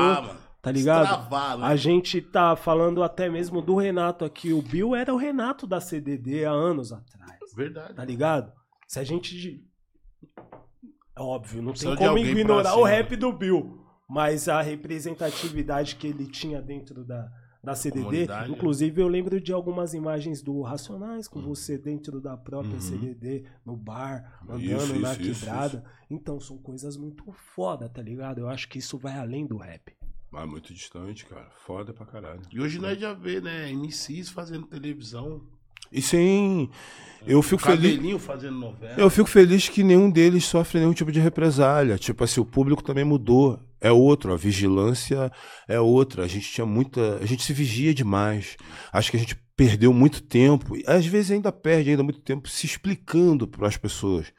Tá 0.63 0.71
ligado? 0.71 1.29
Né? 1.59 1.65
A 1.67 1.75
gente 1.75 2.21
tá 2.21 2.55
falando 2.55 3.03
até 3.03 3.29
mesmo 3.29 3.61
do 3.61 3.75
Renato 3.75 4.23
aqui. 4.23 4.53
O 4.53 4.61
Bill 4.61 4.95
era 4.95 5.13
o 5.13 5.17
Renato 5.17 5.67
da 5.67 5.79
CDD 5.81 6.45
há 6.45 6.51
anos 6.51 6.91
atrás, 6.93 7.39
Verdade. 7.55 7.93
tá 7.93 8.05
ligado? 8.05 8.51
Se 8.87 8.97
a 8.97 9.03
gente. 9.03 9.61
É 11.15 11.21
óbvio, 11.21 11.61
não 11.61 11.71
Precisa 11.71 11.95
tem 11.95 12.07
como 12.07 12.17
ignorar 12.17 12.75
o 12.77 12.83
rap 12.83 13.15
do 13.15 13.31
Bill. 13.31 13.79
Mas 14.09 14.47
a 14.47 14.61
representatividade 14.61 15.95
que 15.95 16.07
ele 16.07 16.27
tinha 16.27 16.61
dentro 16.61 17.03
da, 17.03 17.29
da 17.63 17.75
CDD. 17.75 18.03
Comunidade. 18.03 18.51
Inclusive, 18.51 19.01
eu 19.01 19.07
lembro 19.07 19.39
de 19.41 19.51
algumas 19.51 19.93
imagens 19.93 20.41
do 20.41 20.61
Racionais 20.61 21.27
com 21.27 21.41
você 21.41 21.77
dentro 21.77 22.21
da 22.21 22.37
própria 22.37 22.75
Uhum. 22.75 22.79
CDD, 22.79 23.45
no 23.65 23.75
bar, 23.75 24.39
andando 24.43 24.61
Isso, 24.61 24.99
na 24.99 25.11
isso, 25.13 25.21
isso, 25.21 25.45
quebrada. 25.45 25.83
Então, 26.09 26.39
são 26.39 26.57
coisas 26.57 26.95
muito 26.97 27.23
foda, 27.55 27.89
tá 27.89 28.01
ligado? 28.01 28.39
Eu 28.39 28.49
acho 28.49 28.67
que 28.69 28.77
isso 28.77 28.97
vai 28.97 29.17
além 29.17 29.45
do 29.45 29.57
rap. 29.57 29.95
Mas 30.33 30.49
muito 30.49 30.73
distante, 30.73 31.27
cara. 31.27 31.47
Foda 31.63 31.93
pra 31.93 32.07
caralho. 32.07 32.41
E 32.51 32.59
hoje 32.59 32.79
nós 32.79 32.99
já 32.99 33.13
vê, 33.13 33.39
né? 33.39 33.71
MCs 33.71 34.29
fazendo 34.29 34.65
televisão. 34.65 35.43
E 35.91 36.01
sem. 36.01 36.71
Eu 37.27 37.39
fico 37.43 37.61
feliz. 37.61 37.91
Cabelinho 37.91 38.17
fazendo 38.17 38.57
novela. 38.57 38.95
Eu 38.97 39.11
fico 39.11 39.29
feliz 39.29 39.69
que 39.69 39.83
nenhum 39.83 40.09
deles 40.09 40.45
sofre 40.45 40.79
nenhum 40.79 40.91
tipo 40.91 41.11
de 41.11 41.19
represália. 41.19 41.99
Tipo 41.99 42.23
assim, 42.23 42.41
o 42.41 42.45
público 42.45 42.83
também 42.83 43.03
mudou. 43.03 43.59
É 43.79 43.91
outro, 43.91 44.33
a 44.33 44.37
vigilância 44.37 45.31
é 45.67 45.79
outra. 45.79 46.23
A 46.23 46.27
gente 46.27 46.51
tinha 46.51 46.65
muita. 46.65 47.17
A 47.17 47.25
gente 47.27 47.43
se 47.43 47.53
vigia 47.53 47.93
demais. 47.93 48.57
Acho 48.91 49.11
que 49.11 49.17
a 49.17 49.19
gente 49.19 49.35
perdeu 49.55 49.93
muito 49.93 50.23
tempo. 50.23 50.75
E 50.75 50.83
às 50.87 51.05
vezes 51.05 51.29
ainda 51.29 51.51
perde 51.51 51.91
ainda 51.91 52.01
muito 52.01 52.21
tempo 52.21 52.49
se 52.49 52.65
explicando 52.65 53.47
para 53.47 53.67
as 53.67 53.77
pessoas. 53.77 54.33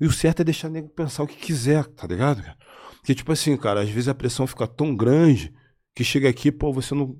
E 0.00 0.06
o 0.06 0.12
certo 0.12 0.42
é 0.42 0.44
deixar 0.44 0.68
o 0.68 0.70
nego 0.70 0.88
pensar 0.90 1.24
o 1.24 1.26
que 1.26 1.36
quiser, 1.36 1.84
tá 1.86 2.06
ligado? 2.06 2.40
cara? 2.40 2.56
Porque, 3.00 3.14
tipo 3.14 3.32
assim, 3.32 3.56
cara, 3.56 3.80
às 3.80 3.90
vezes 3.90 4.08
a 4.08 4.14
pressão 4.14 4.46
fica 4.46 4.66
tão 4.66 4.94
grande 4.94 5.52
que 5.94 6.04
chega 6.04 6.28
aqui, 6.28 6.52
pô, 6.52 6.72
você 6.72 6.94
não 6.94 7.18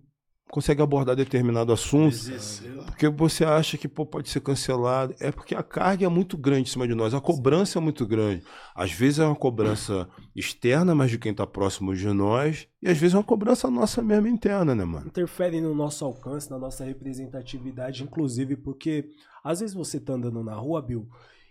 consegue 0.51 0.83
abordar 0.83 1.17
determinado 1.17 1.73
assunto. 1.73 2.13
Exercer. 2.13 2.73
Porque 2.85 3.09
você 3.09 3.45
acha 3.45 3.79
que 3.79 3.89
pô, 3.89 4.05
pode 4.05 4.29
ser 4.29 4.41
cancelado. 4.41 5.15
É 5.21 5.31
porque 5.31 5.55
a 5.55 5.63
carga 5.63 6.05
é 6.05 6.09
muito 6.09 6.37
grande 6.37 6.69
em 6.69 6.73
cima 6.73 6.87
de 6.87 6.95
nós. 6.95 7.15
A 7.15 7.21
cobrança 7.21 7.79
é 7.79 7.81
muito 7.81 8.07
grande. 8.07 8.43
Às 8.75 8.93
vezes 8.93 9.21
é 9.21 9.25
uma 9.25 9.37
cobrança 9.37 10.09
externa, 10.35 10.95
mas 10.95 11.11
de 11.11 11.19
quem 11.19 11.33
está 11.33 11.47
próximo 11.47 11.95
de 11.95 12.07
nós. 12.09 12.67
E 12.83 12.89
às 12.89 12.99
vezes 12.99 13.15
é 13.15 13.19
uma 13.19 13.25
cobrança 13.25 13.71
nossa 13.71 14.03
mesmo 14.03 14.27
interna, 14.27 14.75
né, 14.75 14.85
mano? 14.85 15.07
interfere 15.07 15.61
no 15.61 15.75
nosso 15.75 16.05
alcance, 16.05 16.51
na 16.51 16.59
nossa 16.59 16.85
representatividade, 16.85 18.03
inclusive 18.03 18.57
porque 18.57 19.09
às 19.43 19.61
vezes 19.61 19.75
você 19.75 19.99
tá 19.99 20.15
andando 20.15 20.43
na 20.43 20.55
rua, 20.55 20.83
Bill, 20.83 21.09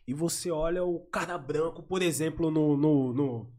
e 0.07 0.13
você 0.13 0.51
olha 0.51 0.83
o 0.83 0.99
cara 0.99 1.37
branco, 1.37 1.83
por 1.83 2.01
exemplo, 2.01 2.51
no, 2.51 2.75
no, 2.75 3.13
no, 3.13 3.51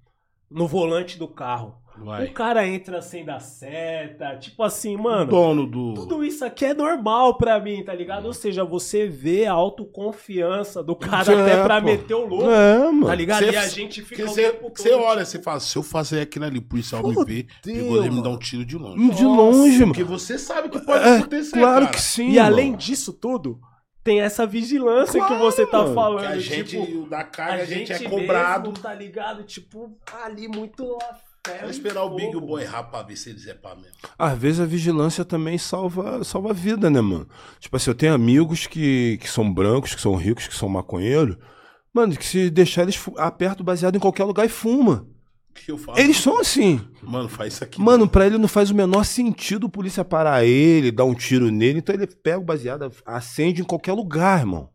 no 0.50 0.66
volante 0.66 1.18
do 1.18 1.28
carro. 1.28 1.74
Vai. 2.02 2.26
O 2.28 2.32
cara 2.32 2.66
entra 2.66 3.02
sem 3.02 3.24
dar 3.26 3.40
seta, 3.40 4.34
tipo 4.36 4.62
assim, 4.62 4.96
O 4.96 5.02
mano. 5.02 5.30
dono 5.30 5.66
do. 5.66 5.92
Tudo 5.94 6.24
isso 6.24 6.42
aqui 6.44 6.64
é 6.64 6.72
normal 6.72 7.36
pra 7.36 7.60
mim, 7.60 7.82
tá 7.84 7.92
ligado? 7.92 8.24
Ou 8.24 8.32
seja, 8.32 8.64
você 8.64 9.06
vê 9.06 9.44
a 9.44 9.52
autoconfiança 9.52 10.82
do 10.82 10.96
cara 10.96 11.30
É, 11.32 11.42
até 11.42 11.62
pra 11.62 11.78
pô. 11.80 11.86
meter 11.86 12.14
o 12.14 12.24
louco, 12.26 12.50
É, 12.50 12.78
mano. 12.78 13.06
tá 13.06 13.14
ligado? 13.14 13.44
Cê- 13.44 13.50
e 13.52 13.56
a 13.56 13.68
gente 13.68 14.02
fica 14.02 14.24
o 14.24 14.28
você, 14.28 14.92
olha, 14.94 15.24
você 15.26 15.42
fala, 15.42 15.60
se 15.60 15.76
eu 15.76 15.82
fazer 15.82 16.22
aquilo 16.22 16.46
ali, 16.46 16.58
o 16.58 16.62
policial 16.62 17.02
me 17.06 17.24
ver, 17.24 17.46
pegou 17.62 17.98
ele 18.02 18.10
me 18.14 18.22
dar 18.22 18.30
um 18.30 18.38
tiro 18.38 18.64
de 18.64 18.78
longe. 18.78 19.10
De 19.10 19.24
longe, 19.24 19.78
mano. 19.80 19.86
Porque 19.92 20.04
você 20.04 20.38
sabe 20.38 20.70
que 20.70 20.78
pode 20.80 21.04
É, 21.06 21.16
acontecer. 21.18 21.58
claro 21.58 21.84
cara. 21.86 21.86
que 21.88 22.00
sim. 22.00 22.30
E 22.30 22.38
além 22.38 22.66
mano. 22.68 22.78
disso 22.78 23.12
tudo, 23.12 23.60
tem 24.10 24.20
essa 24.20 24.44
vigilância 24.44 25.20
que 25.20 25.26
Claro, 25.28 25.38
você 25.38 25.64
tá 25.64 25.86
falando. 25.94 26.26
Que 26.26 26.32
a 26.32 26.38
gente, 26.40 26.76
tipo, 26.76 27.08
da 27.08 27.22
carga, 27.22 27.62
a 27.62 27.64
gente, 27.64 27.92
é 27.92 28.08
cobrado. 28.08 28.70
mesmo, 28.70 28.82
tá 28.82 28.92
ligado? 28.92 29.44
Tipo, 29.44 29.96
ali 30.24 30.48
muito 30.48 30.84
Só 31.46 31.66
e 31.66 31.70
esperar 31.70 32.02
o 32.02 32.16
Big 32.16 32.32
fogo. 32.32 32.44
Boy 32.44 32.62
errar 32.62 32.82
pra 32.82 33.02
ver 33.02 33.14
se 33.14 33.30
eles 33.30 33.46
é 33.46 33.54
pá 33.54 33.76
mesmo. 33.76 33.92
Às 34.18 34.36
vezes 34.36 34.60
a 34.60 34.66
vigilância 34.66 35.24
também 35.24 35.56
salva, 35.56 36.24
salva 36.24 36.50
a 36.50 36.52
vida, 36.52 36.90
né, 36.90 37.00
mano? 37.00 37.28
Tipo 37.60 37.76
assim, 37.76 37.90
eu 37.90 37.94
tenho 37.94 38.12
amigos 38.12 38.66
que, 38.66 39.16
que 39.18 39.28
são 39.28 39.50
brancos, 39.52 39.94
que 39.94 40.00
são 40.00 40.16
ricos, 40.16 40.48
que 40.48 40.54
são 40.56 40.68
maconheiros. 40.68 41.36
Mano, 41.94 42.16
que 42.16 42.26
se 42.26 42.50
deixar 42.50 42.82
eles 42.82 43.00
apertam 43.16 43.64
baseado 43.64 43.94
em 43.94 44.00
qualquer 44.00 44.24
lugar 44.24 44.44
e 44.44 44.48
fuma. 44.48 45.06
Que 45.54 45.72
eu. 45.72 45.80
Eles 45.96 46.16
são 46.18 46.38
assim. 46.38 46.80
Mano, 47.02 47.28
faz 47.28 47.54
isso 47.54 47.64
aqui. 47.64 47.80
Mano, 47.80 48.08
pra 48.08 48.26
ele 48.26 48.38
não 48.38 48.48
faz 48.48 48.70
o 48.70 48.74
menor 48.74 49.04
sentido 49.04 49.64
o 49.64 49.70
polícia 49.70 50.04
parar 50.04 50.44
ele, 50.44 50.90
dar 50.92 51.04
um 51.04 51.14
tiro 51.14 51.50
nele. 51.50 51.78
Então 51.78 51.94
ele 51.94 52.06
pega 52.06 52.38
o 52.38 52.44
baseado, 52.44 52.92
acende 53.04 53.60
em 53.60 53.64
qualquer 53.64 53.92
lugar, 53.92 54.40
irmão. 54.40 54.70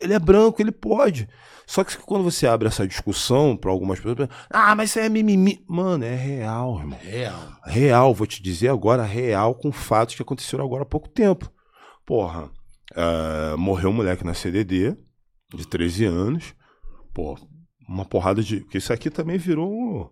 Ele 0.00 0.12
é 0.12 0.18
branco, 0.18 0.60
ele 0.60 0.72
pode. 0.72 1.28
Só 1.66 1.82
que 1.82 1.96
quando 1.98 2.22
você 2.22 2.46
abre 2.46 2.68
essa 2.68 2.86
discussão 2.86 3.56
pra 3.56 3.70
algumas 3.70 3.98
pessoas, 3.98 4.28
ah, 4.50 4.74
mas 4.74 4.90
isso 4.90 5.00
é 5.00 5.08
mimimi. 5.08 5.64
Mano, 5.66 6.04
é 6.04 6.14
real, 6.14 6.78
irmão. 6.78 6.98
Real. 7.02 7.52
Real, 7.64 8.14
vou 8.14 8.26
te 8.26 8.42
dizer 8.42 8.68
agora, 8.68 9.02
real 9.02 9.54
com 9.54 9.72
fatos 9.72 10.14
que 10.14 10.22
aconteceram 10.22 10.64
agora 10.64 10.82
há 10.82 10.86
pouco 10.86 11.08
tempo. 11.08 11.50
Porra, 12.04 12.50
ah, 12.94 13.56
morreu 13.58 13.90
um 13.90 13.94
moleque 13.94 14.24
na 14.24 14.34
CDD, 14.34 14.96
de 15.54 15.66
13 15.66 16.04
anos. 16.04 16.54
Pô, 17.12 17.36
uma 17.88 18.04
porrada 18.04 18.42
de. 18.42 18.60
Porque 18.60 18.78
isso 18.78 18.92
aqui 18.92 19.10
também 19.10 19.38
virou 19.38 19.70
um- 19.72 20.08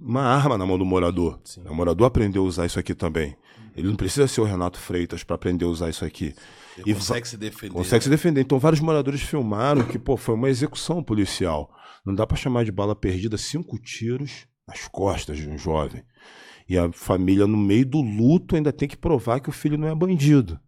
uma 0.00 0.22
arma 0.22 0.56
na 0.56 0.64
mão 0.66 0.78
do 0.78 0.84
morador. 0.84 1.40
Sim. 1.44 1.62
O 1.68 1.74
morador 1.74 2.06
aprendeu 2.06 2.42
a 2.42 2.46
usar 2.46 2.66
isso 2.66 2.78
aqui 2.78 2.94
também. 2.94 3.36
Ele 3.76 3.88
não 3.88 3.96
precisa 3.96 4.26
ser 4.26 4.40
o 4.40 4.44
Renato 4.44 4.78
Freitas 4.78 5.22
para 5.22 5.36
aprender 5.36 5.64
a 5.64 5.68
usar 5.68 5.90
isso 5.90 6.04
aqui. 6.04 6.34
Ele 6.78 6.90
E 6.90 6.94
consegue 6.94 7.28
se 7.28 7.36
defender. 7.36 7.72
Consegue 7.74 8.04
se 8.04 8.10
defender. 8.10 8.40
Então, 8.40 8.58
vários 8.58 8.80
moradores 8.80 9.20
filmaram 9.20 9.82
que, 9.84 9.98
pô, 9.98 10.16
foi 10.16 10.34
uma 10.34 10.48
execução 10.48 11.02
policial. 11.02 11.70
Não 12.04 12.14
dá 12.14 12.26
pra 12.26 12.36
chamar 12.36 12.64
de 12.64 12.72
bala 12.72 12.96
perdida 12.96 13.36
cinco 13.36 13.78
tiros 13.78 14.46
nas 14.66 14.88
costas 14.88 15.36
de 15.38 15.48
um 15.48 15.58
jovem. 15.58 16.02
E 16.68 16.78
a 16.78 16.90
família, 16.92 17.46
no 17.46 17.56
meio 17.56 17.84
do 17.84 18.00
luto, 18.00 18.56
ainda 18.56 18.72
tem 18.72 18.88
que 18.88 18.96
provar 18.96 19.40
que 19.40 19.48
o 19.48 19.52
filho 19.52 19.76
não 19.76 19.88
é 19.88 19.94
bandido. 19.94 20.58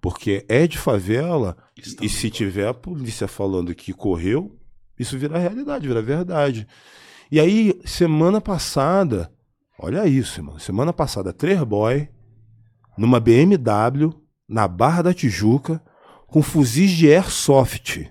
Porque 0.00 0.44
é 0.48 0.66
de 0.66 0.76
favela, 0.78 1.56
e 2.00 2.08
se 2.08 2.28
tiver 2.30 2.66
a 2.68 2.74
polícia 2.74 3.26
falando 3.28 3.74
que 3.74 3.92
correu, 3.92 4.58
isso 5.02 5.18
vira 5.18 5.38
realidade, 5.38 5.86
vira 5.86 6.00
verdade. 6.02 6.66
E 7.30 7.38
aí, 7.40 7.78
semana 7.84 8.40
passada, 8.40 9.30
olha 9.78 10.06
isso, 10.06 10.40
irmão. 10.40 10.58
Semana 10.58 10.92
passada, 10.92 11.32
três 11.32 11.62
boy, 11.62 12.08
numa 12.96 13.20
BMW, 13.20 14.12
na 14.48 14.66
Barra 14.68 15.02
da 15.02 15.14
Tijuca, 15.14 15.82
com 16.26 16.42
fuzis 16.42 16.90
de 16.90 17.12
airsoft. 17.12 18.06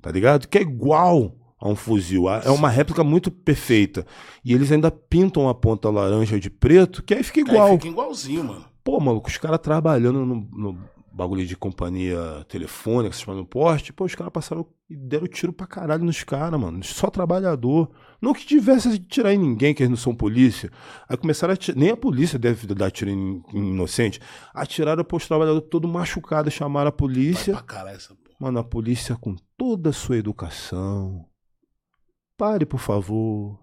Tá 0.00 0.10
ligado? 0.10 0.48
Que 0.48 0.58
é 0.58 0.62
igual 0.62 1.36
a 1.60 1.68
um 1.68 1.76
fuzil. 1.76 2.28
É 2.28 2.50
uma 2.50 2.68
réplica 2.70 3.04
muito 3.04 3.30
perfeita. 3.30 4.06
E 4.44 4.54
eles 4.54 4.72
ainda 4.72 4.90
pintam 4.90 5.48
a 5.48 5.54
ponta 5.54 5.90
laranja 5.90 6.40
de 6.40 6.48
preto, 6.48 7.02
que 7.02 7.14
aí 7.14 7.22
fica 7.22 7.40
Aí 7.40 7.46
igual. 7.46 7.72
fica 7.72 7.88
igualzinho, 7.88 8.44
mano. 8.44 8.64
Pô, 8.82 8.98
maluco, 8.98 9.28
os 9.28 9.36
caras 9.36 9.60
trabalhando 9.60 10.24
no, 10.24 10.34
no 10.50 10.78
bagulho 11.12 11.44
de 11.46 11.56
companhia 11.56 12.44
telefônica, 12.48 13.14
se 13.14 13.22
chama 13.22 13.36
no 13.38 13.46
poste, 13.46 13.92
pô, 13.92 14.04
os 14.04 14.14
caras 14.14 14.32
passaram 14.32 14.66
e 14.88 14.96
deram 14.96 15.26
tiro 15.26 15.52
pra 15.52 15.66
caralho 15.66 16.04
nos 16.04 16.22
caras, 16.24 16.58
mano. 16.60 16.82
Só 16.84 17.08
trabalhador. 17.10 17.90
Não 18.20 18.32
que 18.32 18.44
tivesse 18.46 18.88
a 18.88 18.98
tirar 18.98 19.32
em 19.34 19.38
ninguém, 19.38 19.72
que 19.74 19.82
eles 19.82 19.90
não 19.90 19.96
são 19.96 20.14
polícia. 20.14 20.70
Aí 21.08 21.16
começaram 21.16 21.52
a 21.52 21.54
atirar, 21.54 21.78
nem 21.78 21.90
a 21.90 21.96
polícia 21.96 22.38
deve 22.38 22.66
dar 22.74 22.90
tiro 22.90 23.10
em, 23.10 23.42
em 23.54 23.70
inocente. 23.70 24.20
Atiraram 24.54 25.04
pros 25.04 25.26
trabalhadores 25.26 25.68
todo 25.70 25.86
machucado, 25.88 26.50
chamaram 26.50 26.88
a 26.88 26.90
Vai 26.90 26.96
polícia. 26.98 27.54
pra 27.54 27.62
caralho 27.62 27.96
essa 27.96 28.14
porra. 28.14 28.36
Mano, 28.40 28.58
a 28.58 28.64
polícia 28.64 29.16
com 29.16 29.36
toda 29.56 29.90
a 29.90 29.92
sua 29.92 30.16
educação. 30.16 31.26
Pare, 32.36 32.64
por 32.64 32.80
favor. 32.80 33.58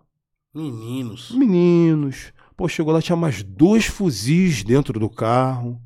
Meninos. 0.54 1.32
Meninos. 1.32 2.32
Pô, 2.56 2.68
chegou 2.68 2.94
lá, 2.94 3.02
tinha 3.02 3.16
mais 3.16 3.44
dois 3.44 3.86
fuzis 3.86 4.64
dentro 4.64 5.00
do 5.00 5.10
carro, 5.10 5.80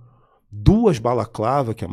duas 0.51 0.99
balaclava, 0.99 1.73
que 1.73 1.85
é, 1.85 1.87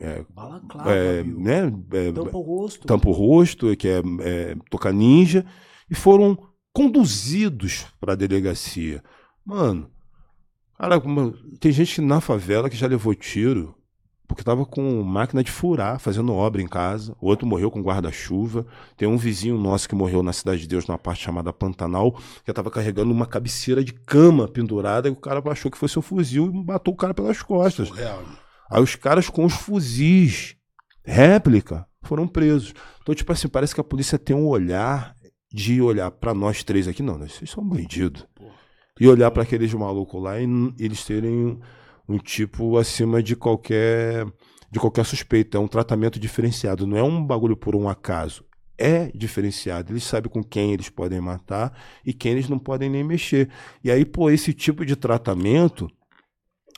é, 0.00 0.24
Balaclava, 0.34 0.90
é, 0.92 1.22
né, 1.22 1.72
é, 1.92 2.12
Tampa 2.12 2.38
o 2.38 2.40
rosto. 2.40 2.86
tampa 2.86 3.08
o 3.08 3.12
rosto, 3.12 3.76
que 3.76 3.88
é, 3.88 4.02
é 4.20 4.56
toca 4.70 4.92
ninja, 4.92 5.44
e 5.90 5.94
foram 5.94 6.36
conduzidos 6.72 7.86
para 8.00 8.14
a 8.14 8.16
delegacia. 8.16 9.02
Mano, 9.44 9.90
cara, 10.78 10.98
mano, 11.00 11.34
tem 11.60 11.70
gente 11.72 12.00
na 12.00 12.20
favela 12.20 12.68
que 12.70 12.76
já 12.76 12.86
levou 12.86 13.14
tiro 13.14 13.74
porque 14.26 14.42
tava 14.42 14.64
com 14.64 15.02
máquina 15.02 15.44
de 15.44 15.50
furar, 15.50 15.98
fazendo 15.98 16.32
obra 16.32 16.62
em 16.62 16.66
casa. 16.66 17.14
O 17.20 17.26
outro 17.26 17.46
morreu 17.46 17.70
com 17.70 17.82
guarda-chuva. 17.82 18.66
Tem 18.96 19.06
um 19.06 19.16
vizinho 19.16 19.58
nosso 19.58 19.88
que 19.88 19.94
morreu 19.94 20.22
na 20.22 20.32
Cidade 20.32 20.62
de 20.62 20.68
Deus, 20.68 20.86
numa 20.86 20.98
parte 20.98 21.22
chamada 21.22 21.52
Pantanal, 21.52 22.18
que 22.44 22.52
tava 22.52 22.70
carregando 22.70 23.12
uma 23.12 23.26
cabeceira 23.26 23.84
de 23.84 23.92
cama 23.92 24.48
pendurada 24.48 25.08
e 25.08 25.10
o 25.10 25.16
cara 25.16 25.42
achou 25.50 25.70
que 25.70 25.78
fosse 25.78 25.98
um 25.98 26.02
fuzil 26.02 26.46
e 26.46 26.64
matou 26.64 26.94
o 26.94 26.96
cara 26.96 27.12
pelas 27.12 27.42
costas. 27.42 27.88
Surreal. 27.88 28.22
Aí 28.70 28.82
os 28.82 28.96
caras 28.96 29.28
com 29.28 29.44
os 29.44 29.52
fuzis, 29.52 30.56
réplica, 31.04 31.86
foram 32.02 32.26
presos. 32.26 32.72
Então, 33.02 33.14
tipo 33.14 33.30
assim, 33.30 33.46
parece 33.46 33.74
que 33.74 33.80
a 33.80 33.84
polícia 33.84 34.18
tem 34.18 34.34
um 34.34 34.46
olhar 34.46 35.14
de 35.52 35.80
olhar 35.80 36.10
pra 36.10 36.34
nós 36.34 36.64
três 36.64 36.88
aqui, 36.88 37.02
não, 37.02 37.18
vocês 37.18 37.50
são 37.50 37.62
bandidos. 37.62 38.26
E 38.98 39.06
olhar 39.06 39.30
pra 39.30 39.42
aqueles 39.42 39.72
malucos 39.74 40.22
lá 40.22 40.40
e 40.40 40.46
eles 40.78 41.04
terem 41.04 41.60
um 42.08 42.18
tipo 42.18 42.76
acima 42.78 43.22
de 43.22 43.34
qualquer 43.34 44.26
de 44.70 44.80
qualquer 44.80 45.04
suspeita, 45.04 45.56
é 45.56 45.60
um 45.60 45.68
tratamento 45.68 46.18
diferenciado, 46.18 46.84
não 46.84 46.96
é 46.96 47.02
um 47.02 47.24
bagulho 47.24 47.56
por 47.56 47.76
um 47.76 47.88
acaso. 47.88 48.44
É 48.76 49.06
diferenciado, 49.14 49.92
eles 49.92 50.02
sabem 50.02 50.28
com 50.28 50.42
quem 50.42 50.72
eles 50.72 50.88
podem 50.88 51.20
matar 51.20 51.72
e 52.04 52.12
quem 52.12 52.32
eles 52.32 52.48
não 52.48 52.58
podem 52.58 52.90
nem 52.90 53.04
mexer. 53.04 53.48
E 53.84 53.90
aí, 53.90 54.04
pô, 54.04 54.30
esse 54.30 54.52
tipo 54.52 54.84
de 54.84 54.96
tratamento, 54.96 55.88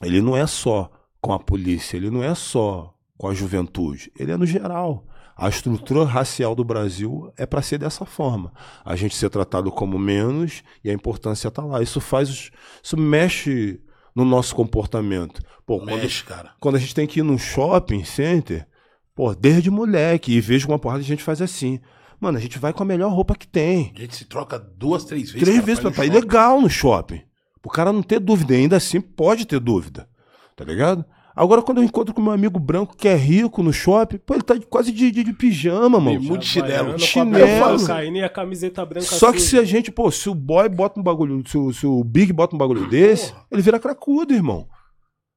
ele 0.03 0.21
não 0.21 0.37
é 0.37 0.47
só 0.47 0.91
com 1.23 1.33
a 1.33 1.39
polícia, 1.39 1.97
ele 1.97 2.11
não 2.11 2.23
é 2.23 2.35
só 2.35 2.95
com 3.17 3.29
a 3.29 3.35
juventude, 3.35 4.13
ele 4.19 4.31
é 4.31 4.37
no 4.37 4.45
geral. 4.45 5.07
A 5.35 5.49
estrutura 5.49 6.05
racial 6.05 6.55
do 6.55 6.65
Brasil 6.65 7.33
é 7.37 7.47
para 7.47 7.63
ser 7.63 7.79
dessa 7.79 8.05
forma. 8.05 8.53
A 8.85 8.95
gente 8.95 9.15
ser 9.15 9.31
tratado 9.31 9.71
como 9.71 9.99
menos 9.99 10.63
e 10.85 10.91
a 10.91 10.93
importância 10.93 11.51
tá 11.51 11.63
lá. 11.63 11.83
Isso 11.83 12.01
faz, 12.01 12.51
isso 12.83 12.97
mexe 12.97 13.81
no 14.17 14.25
nosso 14.25 14.55
comportamento. 14.55 15.43
Pô, 15.67 15.79
quando, 15.79 16.01
Mexe, 16.01 16.25
cara. 16.25 16.53
quando 16.59 16.77
a 16.77 16.79
gente 16.79 16.95
tem 16.95 17.07
que 17.07 17.21
ir 17.21 17.23
num 17.23 17.37
shopping 17.37 18.03
center, 18.03 18.67
pô, 19.15 19.35
desde 19.35 19.71
moleque, 19.71 20.33
e 20.33 20.41
vejo 20.41 20.67
uma 20.69 20.79
porrada 20.79 21.03
de 21.03 21.09
gente 21.09 21.23
faz 21.23 21.43
assim. 21.43 21.79
Mano, 22.19 22.39
a 22.39 22.41
gente 22.41 22.59
vai 22.59 22.73
com 22.73 22.83
a 22.83 22.87
melhor 22.87 23.13
roupa 23.13 23.35
que 23.35 23.47
tem. 23.47 23.93
A 23.95 24.01
gente 24.01 24.17
se 24.17 24.25
troca 24.25 24.59
duas, 24.59 25.05
três 25.05 25.31
vezes. 25.31 25.43
Três 25.43 25.57
cara, 25.57 25.67
vezes 25.67 25.95
pra 25.95 26.07
ir 26.07 26.13
legal 26.13 26.63
no 26.63 26.71
shopping. 26.71 27.21
O 27.63 27.69
cara 27.69 27.93
não 27.93 28.03
ter 28.03 28.19
dúvida, 28.19 28.55
ainda 28.55 28.77
assim 28.77 29.01
pode 29.01 29.45
ter 29.45 29.61
dúvida. 29.61 30.09
Tá 30.55 30.65
ligado? 30.65 31.05
Agora, 31.37 31.61
quando 31.61 31.79
eu 31.79 31.85
encontro 31.85 32.15
com 32.15 32.23
meu 32.23 32.33
amigo 32.33 32.59
branco 32.59 32.97
que 32.97 33.07
é 33.07 33.15
rico 33.15 33.63
no 33.63 33.71
shopping, 33.71 34.17
pô, 34.17 34.33
ele 34.33 34.43
tá 34.43 34.59
quase 34.71 34.91
de, 34.91 35.11
de, 35.11 35.23
de 35.23 35.35
pijama, 35.35 36.01
mano. 36.01 36.19
Muito 36.19 36.47
chinelo. 36.47 36.99
Chinelo. 36.99 37.87
caindo 37.87 38.17
e 38.17 38.23
a 38.25 38.29
camiseta 38.31 38.87
branca 38.87 39.05
Só 39.05 39.31
que 39.31 39.41
se 39.41 39.59
a 39.59 39.63
gente, 39.63 39.93
pô, 39.93 40.11
se 40.11 40.31
o 40.31 40.35
boy 40.35 40.67
bota 40.71 40.99
um 40.99 41.03
bagulho, 41.03 41.47
se 41.47 41.59
o, 41.59 41.75
se 41.75 41.87
o 41.87 42.03
Big 42.03 42.33
bota 42.33 42.55
um 42.55 42.59
bagulho 42.59 42.89
desse, 42.89 43.35
ele 43.53 43.61
vira 43.61 43.79
cracudo, 43.79 44.33
irmão. 44.33 44.67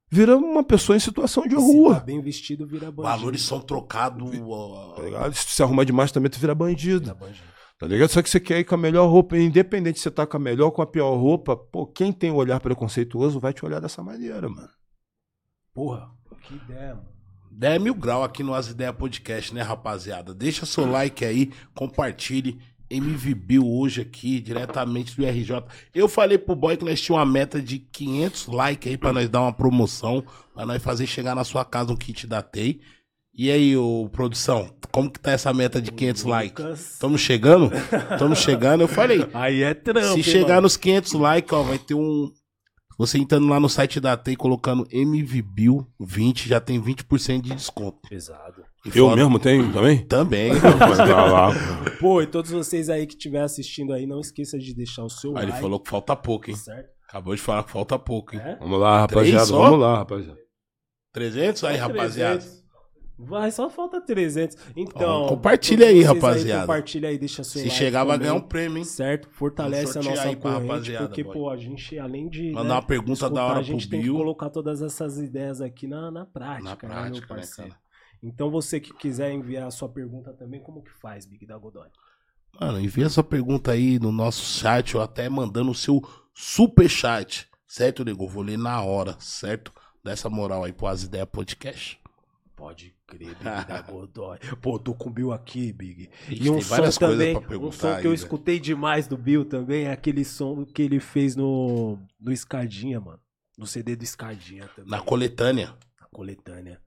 Vira 0.10 0.38
uma 0.38 0.64
pessoa 0.64 0.96
em 0.96 1.02
situação 1.02 1.44
de 1.44 1.56
Se 1.56 1.62
rua. 1.62 1.96
tá 1.96 2.00
bem 2.00 2.22
vestido, 2.22 2.66
vira 2.66 2.90
bandido. 2.90 3.04
Valores 3.04 3.42
são 3.42 3.60
trocados. 3.60 4.32
ó, 4.42 4.94
Tá 4.96 5.04
ligado? 5.04 5.34
Se 5.36 5.46
tu 5.48 5.52
se 5.52 5.62
arrumar 5.62 5.84
demais 5.84 6.14
também, 6.14 6.32
tu 6.32 6.40
vira 6.40 6.56
bandido. 6.56 7.02
Vira 7.02 7.14
bandido. 7.14 7.44
Tá 7.78 7.88
ligado? 7.88 8.10
Só 8.10 8.22
que 8.22 8.30
você 8.30 8.40
quer 8.40 8.60
ir 8.60 8.64
com 8.64 8.76
a 8.76 8.78
melhor 8.78 9.08
roupa, 9.10 9.38
independente 9.38 10.00
se 10.00 10.04
você 10.04 10.12
tá 10.12 10.26
com 10.26 10.38
a 10.38 10.40
melhor 10.40 10.68
ou 10.68 10.72
com 10.72 10.82
a 10.82 10.88
pior 10.88 11.14
roupa, 11.16 11.58
pô, 11.58 11.86
quem 11.86 12.14
tem 12.14 12.32
o 12.32 12.36
olhar 12.36 12.60
preconceituoso 12.62 13.40
vai 13.40 13.52
te 13.52 13.66
olhar 13.66 13.82
dessa 13.82 14.02
maneira, 14.02 14.48
mano. 14.48 14.70
Porra, 15.80 16.10
que 16.42 16.56
ideia, 16.56 16.90
mano. 16.96 17.08
10 17.52 17.82
mil 17.82 17.96
grau 17.96 18.22
aqui 18.22 18.44
no 18.44 18.54
As 18.54 18.68
Ideias 18.68 18.94
Podcast, 18.98 19.54
né, 19.56 19.62
rapaziada? 19.62 20.34
Deixa 20.34 20.66
seu 20.66 20.86
like 20.86 21.24
aí, 21.24 21.54
compartilhe. 21.74 22.60
MV 22.90 23.34
Bill 23.34 23.66
hoje 23.66 24.02
aqui, 24.02 24.42
diretamente 24.42 25.16
do 25.16 25.26
RJ. 25.26 25.64
Eu 25.96 26.10
falei 26.10 26.38
pro 26.38 26.54
boy 26.54 26.76
que 26.76 26.84
nós 26.84 27.00
tínhamos 27.00 27.26
uma 27.26 27.32
meta 27.32 27.62
de 27.62 27.80
500 27.80 28.48
likes 28.48 28.92
aí 28.92 28.98
pra 28.98 29.14
nós 29.14 29.30
dar 29.30 29.40
uma 29.40 29.54
promoção, 29.54 30.22
pra 30.54 30.66
nós 30.66 30.84
fazer 30.84 31.08
chegar 31.08 31.34
na 31.34 31.46
sua 31.46 31.64
casa 31.64 31.94
um 31.94 31.96
kit 31.96 32.28
da 32.28 32.42
TEI. 32.42 32.82
E 33.34 33.50
aí, 33.50 33.78
ô, 33.78 34.10
produção, 34.12 34.70
como 34.92 35.10
que 35.10 35.18
tá 35.18 35.32
essa 35.32 35.54
meta 35.54 35.82
de 35.82 35.94
500 35.94 36.24
likes? 36.26 36.80
Estamos 36.94 37.22
chegando? 37.22 37.72
Estamos 38.12 38.40
chegando. 38.40 38.82
Eu 38.82 38.88
falei, 38.90 39.26
Aí 39.34 39.64
é 39.64 39.74
trampo, 39.74 40.16
se 40.16 40.24
chegar 40.24 40.56
mano? 40.56 40.64
nos 40.64 40.76
500 40.76 41.14
likes, 41.14 41.54
ó, 41.54 41.64
vai 41.64 41.78
ter 41.80 41.94
um. 41.94 42.30
Você 43.00 43.18
entrando 43.18 43.48
lá 43.48 43.60
no 43.62 43.70
site 43.70 43.98
da 44.00 44.16
TEI 44.18 44.36
colocando 44.36 44.86
MVBIL 44.92 45.88
20, 46.00 46.50
já 46.50 46.60
tem 46.60 46.80
20% 46.82 47.42
de 47.42 47.56
desconto. 47.56 47.98
Pesado. 48.10 48.62
E 48.86 48.90
Eu 48.90 49.06
fora- 49.06 49.16
mesmo 49.16 49.40
tenho 49.40 49.72
também? 49.72 50.06
Também. 50.06 50.52
Tá 50.60 51.26
lá. 51.26 51.50
Pô, 52.00 52.22
e 52.22 52.28
todos 52.28 52.52
vocês 52.52 52.90
aí 52.90 53.08
que 53.08 53.14
estiver 53.14 53.42
assistindo 53.42 53.94
aí, 53.94 54.06
não 54.06 54.20
esqueça 54.20 54.60
de 54.60 54.76
deixar 54.76 55.04
o 55.06 55.10
seu 55.10 55.36
Ah, 55.38 55.44
ele 55.44 55.52
like. 55.52 55.62
falou 55.64 55.80
que 55.80 55.90
falta 55.90 56.14
pouco, 56.16 56.50
hein? 56.50 56.56
Certo? 56.58 56.90
Acabou 57.08 57.34
de 57.34 57.42
falar 57.42 57.64
que 57.64 57.72
falta 57.72 57.98
pouco, 57.98 58.36
hein? 58.36 58.42
É? 58.44 58.56
Vamos 58.58 58.80
lá, 58.80 59.08
Três 59.08 59.32
rapaziada. 59.32 59.46
só? 59.46 59.64
Vamos 59.64 59.80
lá, 59.80 59.98
rapaziada. 60.00 60.40
300 61.14 61.64
aí, 61.64 61.78
rapaziada. 61.78 62.44
300. 63.20 63.28
Vai, 63.28 63.52
só 63.52 63.70
falta 63.70 64.00
300. 64.00 64.58
Então. 64.76 65.24
Ó, 65.24 65.28
compartilha 65.30 65.88
aí, 65.88 66.02
rapaziada. 66.02 66.62
compartilha 66.62 67.10
aí, 67.10 67.18
deixa 67.18 67.44
seu 67.44 67.62
Se 67.62 67.68
like 67.68 67.78
chegar, 67.78 68.04
vai 68.04 68.18
ganhar 68.18 68.36
um 68.36 68.42
prêmio, 68.42 68.78
hein? 68.78 68.84
Certo? 68.86 69.30
Fortalece 69.30 69.98
a 69.98 70.02
nossa 70.02 70.24
aí 70.24 70.36
corrente, 70.36 70.98
porque, 70.98 71.24
boy. 71.24 71.34
pô, 71.34 71.50
a 71.50 71.58
gente, 71.58 72.00
além 72.00 72.30
de. 72.30 72.52
Mandar 72.52 72.70
né, 72.70 72.74
uma 72.76 72.82
pergunta 72.82 73.22
da 73.22 73.26
escutar, 73.28 73.44
hora 73.44 73.60
A 73.60 73.64
gente 73.64 73.90
tem 73.90 74.00
que 74.00 74.06
Bill. 74.06 74.16
colocar 74.16 74.50
todas 74.50 74.82
essas 74.82 75.18
ideias 75.20 75.62
aqui 75.62 75.88
na, 75.88 76.10
na 76.10 76.26
prática, 76.26 76.64
Na 76.64 76.70
né, 76.72 76.76
prática, 76.78 77.12
meu 77.12 77.22
né, 77.22 77.28
parceiro? 77.28 77.72
cara? 77.72 77.82
Então, 78.22 78.50
você 78.50 78.80
que 78.80 78.94
quiser 78.94 79.32
enviar 79.32 79.68
a 79.68 79.72
sua 79.72 79.90
pergunta 79.90 80.34
também, 80.34 80.62
como 80.62 80.82
que 80.82 80.92
faz, 80.92 81.26
Big 81.26 81.46
da 81.46 81.58
Godoy? 81.58 81.88
Mano, 82.60 82.80
envia 82.80 83.08
sua 83.10 83.24
pergunta 83.24 83.72
aí 83.72 84.00
no 84.00 84.12
nosso 84.12 84.42
chat 84.42 84.98
ou 84.98 85.04
até 85.04 85.30
mandando 85.30 85.72
o 85.72 85.76
seu 85.76 86.02
super 86.34 86.90
chat. 86.90 87.48
Certo, 87.68 88.04
nego? 88.04 88.28
Vou 88.28 88.42
ler 88.42 88.58
na 88.58 88.82
hora, 88.82 89.16
certo? 89.20 89.72
Dessa 90.04 90.30
moral 90.30 90.64
aí 90.64 90.74
pro 90.74 90.88
As 90.88 91.04
Ideias 91.04 91.30
Podcast. 91.32 92.00
Pode 92.56 92.99
crer, 93.10 93.30
Big 93.30 93.44
da 93.44 93.82
Godoy. 93.82 94.38
Pô, 94.62 94.78
tô 94.80 94.94
com 94.94 95.10
o 95.10 95.12
Bill 95.12 95.32
aqui, 95.32 95.72
Big. 95.74 96.10
Ixi, 96.30 96.44
E 96.44 96.50
um 96.50 96.60
tem 96.60 96.62
som 96.62 97.00
também, 97.00 97.40
pra 97.40 97.58
um 97.58 97.72
som 97.72 97.80
que 97.80 97.86
eu 97.88 97.96
aí, 97.96 98.02
velho. 98.04 98.14
escutei 98.14 98.60
demais 98.60 99.08
do 99.08 99.18
Bill 99.18 99.46
também, 99.46 99.86
é 99.86 99.92
aquele 99.92 100.24
som 100.24 100.66
que 100.66 100.82
ele 100.82 101.00
fez 101.00 101.36
no, 101.36 101.98
no 102.20 102.32
Escadinha, 102.32 103.00
mano. 103.00 103.20
No 103.58 103.68
CD 103.68 103.96
do 103.96 104.04
Escadinha 104.04 104.70
também. 104.76 104.90
Na 104.90 105.02
coletânea. 105.02 105.74
na 106.00 106.08
coletânea. 106.12 106.80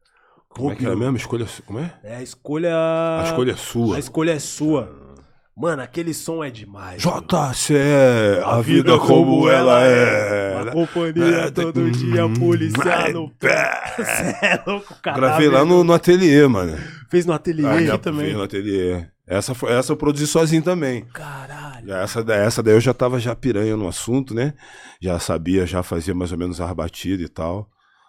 Como 0.48 0.70
é 0.70 0.76
que 0.76 0.86
é 0.86 0.94
mesmo? 0.94 1.16
Escolha. 1.16 1.46
Como 1.66 1.78
é? 1.78 1.98
É, 2.02 2.16
a 2.16 2.22
escolha. 2.22 2.74
A 3.20 3.24
escolha 3.24 3.52
é 3.52 3.56
sua. 3.56 3.96
A 3.96 3.98
escolha 3.98 4.30
é 4.32 4.38
sua. 4.38 5.11
Mano, 5.54 5.82
aquele 5.82 6.14
som 6.14 6.42
é 6.42 6.50
demais. 6.50 7.02
JC, 7.02 7.74
a 8.44 8.60
vida 8.62 8.98
como 8.98 9.48
ela 9.50 9.82
é. 9.84 10.62
Uma 10.62 10.72
companhia 10.72 11.36
É, 11.36 11.50
todo 11.50 11.80
hum, 11.80 11.90
dia, 11.90 12.28
policial 12.38 13.12
no 13.12 13.30
pé. 13.30 13.82
Cê 13.96 14.46
é 14.46 14.62
louco, 14.66 14.94
cara. 15.02 15.16
Gravei 15.18 15.48
lá 15.48 15.62
no, 15.64 15.84
no 15.84 15.92
ateliê, 15.92 16.46
mano. 16.48 16.76
Fez 17.10 17.26
no 17.26 17.34
ateliê 17.34 17.66
Ah, 17.66 17.82
já 17.82 17.98
também. 17.98 18.26
fiz 18.26 18.34
no 18.34 18.42
ateliê. 18.42 19.04
Essa, 19.26 19.54
foi, 19.54 19.72
essa 19.72 19.92
eu 19.92 19.96
produzi 19.96 20.26
sozinho 20.26 20.62
também. 20.62 21.04
Caralho. 21.12 21.92
Essa, 21.92 22.24
essa 22.32 22.62
daí 22.62 22.74
eu 22.74 22.80
já 22.80 22.94
tava 22.94 23.20
já 23.20 23.34
piranha 23.36 23.76
no 23.76 23.86
assunto, 23.86 24.34
né? 24.34 24.54
Já 25.02 25.18
sabia, 25.18 25.66
já 25.66 25.82
fazia 25.82 26.14
mais 26.14 26.32
ou 26.32 26.38
menos 26.38 26.60
as 26.62 26.72
batidas 26.72 27.26
e 27.26 27.28
tal. 27.28 27.68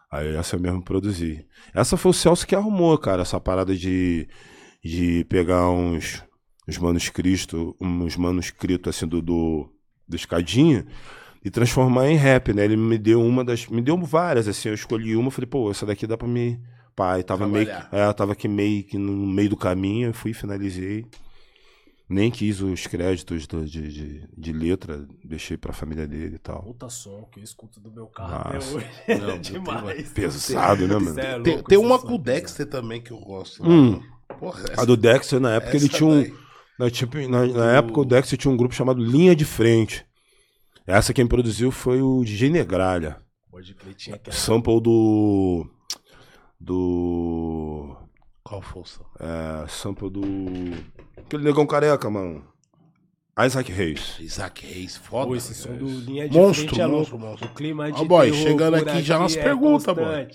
Aí 0.10 0.34
essa 0.36 0.56
eu 0.56 0.60
mesmo 0.62 0.82
produzi. 0.82 1.46
Essa 1.74 1.98
foi 1.98 2.12
o 2.12 2.14
Celso 2.14 2.48
que 2.48 2.56
arrumou, 2.56 2.98
cara, 2.98 3.24
essa 3.24 3.39
parada 3.39 3.76
de, 3.76 4.28
de 4.84 5.26
pegar 5.30 5.70
uns, 5.70 6.24
uns 6.68 6.78
manuscritos, 6.78 7.74
uns 7.80 8.16
manuscritos 8.18 8.95
assim 8.95 9.07
do, 9.07 9.22
do, 9.22 9.70
do 10.07 10.16
escadinha 10.16 10.86
e 11.43 11.49
transformar 11.51 12.09
em 12.09 12.16
rap, 12.16 12.53
né? 12.53 12.64
Ele 12.66 12.78
me 12.78 12.97
deu 12.97 13.22
uma 13.22 13.43
das. 13.43 13.68
Me 13.68 13.82
deu 13.82 13.97
várias, 13.97 14.47
assim, 14.47 14.70
eu 14.70 14.76
escolhi 14.76 15.16
uma, 15.16 15.30
falei, 15.32 15.47
pô, 15.47 15.70
essa 15.72 15.86
daqui 15.86 16.07
dá 16.07 16.18
pra 16.18 16.28
me. 16.28 16.59
Pai, 16.95 17.24
tava 17.24 17.47
meio. 17.47 17.66
Trabalhar. 17.66 17.89
É, 17.91 18.14
tava 18.14 18.34
aqui 18.34 18.47
meio 18.47 18.84
que 18.84 18.97
no 18.99 19.11
meio 19.14 19.49
do 19.49 19.57
caminho, 19.57 20.09
eu 20.09 20.14
fui 20.14 20.32
e 20.32 20.34
finalizei. 20.34 21.05
Nem 22.07 22.30
quis 22.30 22.61
os 22.61 22.86
créditos 22.86 23.47
do- 23.47 23.66
de, 23.66 23.91
de, 23.91 24.30
de 24.38 24.53
letra, 24.53 25.07
deixei 25.24 25.57
pra 25.57 25.74
família 25.74 26.05
dele 26.05 26.36
e 26.36 26.38
tal. 26.38 26.61
Puta 26.61 26.88
som 26.89 27.28
que 27.32 27.39
eu 27.39 27.43
escuto 27.43 27.80
do 27.80 27.89
meu 27.91 28.05
carro 28.07 28.36
até 28.36 28.53
Nossa. 28.55 28.76
hoje. 28.78 28.86
Não, 29.20 29.30
É 29.34 29.38
demais. 29.39 30.11
Pesado, 30.11 30.88
né, 30.88 30.95
mano? 30.99 31.20
É 31.20 31.39
Tem, 31.41 31.53
louco, 31.55 31.70
tem 31.70 31.78
uma 31.80 31.97
com 31.97 32.14
o. 32.14 32.18
Dexter 32.20 32.68
também 32.70 33.01
que 33.01 33.11
eu 33.11 33.18
gosto. 33.20 33.64
Hum. 33.68 33.91
mano. 33.91 34.03
Porra, 34.39 34.64
A 34.78 34.86
do 34.86 34.95
Dexter, 34.97 35.39
na 35.39 35.53
época, 35.55 35.76
ele 35.78 35.86
essa 35.86 35.97
tinha 35.97 36.09
um. 36.09 36.22
daí. 36.22 36.34
Na, 36.80 36.89
tipo, 36.89 37.17
na, 37.30 37.45
na 37.45 37.71
época, 37.74 37.99
o 38.01 38.05
Dexter 38.05 38.38
tinha 38.38 38.51
um 38.51 38.57
grupo 38.57 38.74
chamado 38.74 39.03
Linha 39.03 39.36
de 39.36 39.45
Frente. 39.45 40.05
Essa 40.86 41.13
quem 41.13 41.26
produziu 41.28 41.71
foi 41.71 42.01
o 42.01 42.24
DJ 42.24 42.49
Negralha. 42.49 43.17
Pode 43.49 43.74
crer, 43.74 43.93
tinha 43.93 44.15
aquela. 44.15 44.36
Sample 44.36 44.82
do. 44.82 45.67
Do. 46.59 47.95
Qual 48.43 48.61
força? 48.61 49.01
É, 49.19 49.67
sample 49.67 50.09
do. 50.09 50.21
Aquele 51.17 51.43
negão 51.43 51.65
careca, 51.65 52.09
mano. 52.09 52.43
Isaac 53.39 53.71
Reis. 53.71 54.17
Isaac 54.19 54.65
Reis, 54.65 54.97
foda. 54.97 55.28
Pô, 55.28 55.36
esse 55.36 55.55
som 55.55 55.76
do 55.76 55.88
Linha 55.88 56.30
de 56.30 56.38
Monstro, 56.38 56.67
Frente 56.67 56.82
é 56.82 56.88
monstro, 56.88 57.17
louco. 57.17 57.30
monstro. 57.32 57.47
O 57.47 57.53
clima 57.53 57.91
de 57.91 58.01
Ó, 58.01 58.05
boy, 58.05 58.30
terror 58.32 58.47
chegando 58.47 58.76
aqui 58.76 59.01
já 59.01 59.17
nas 59.17 59.36
é 59.36 59.43
perguntas, 59.43 59.95
boy. 59.95 60.28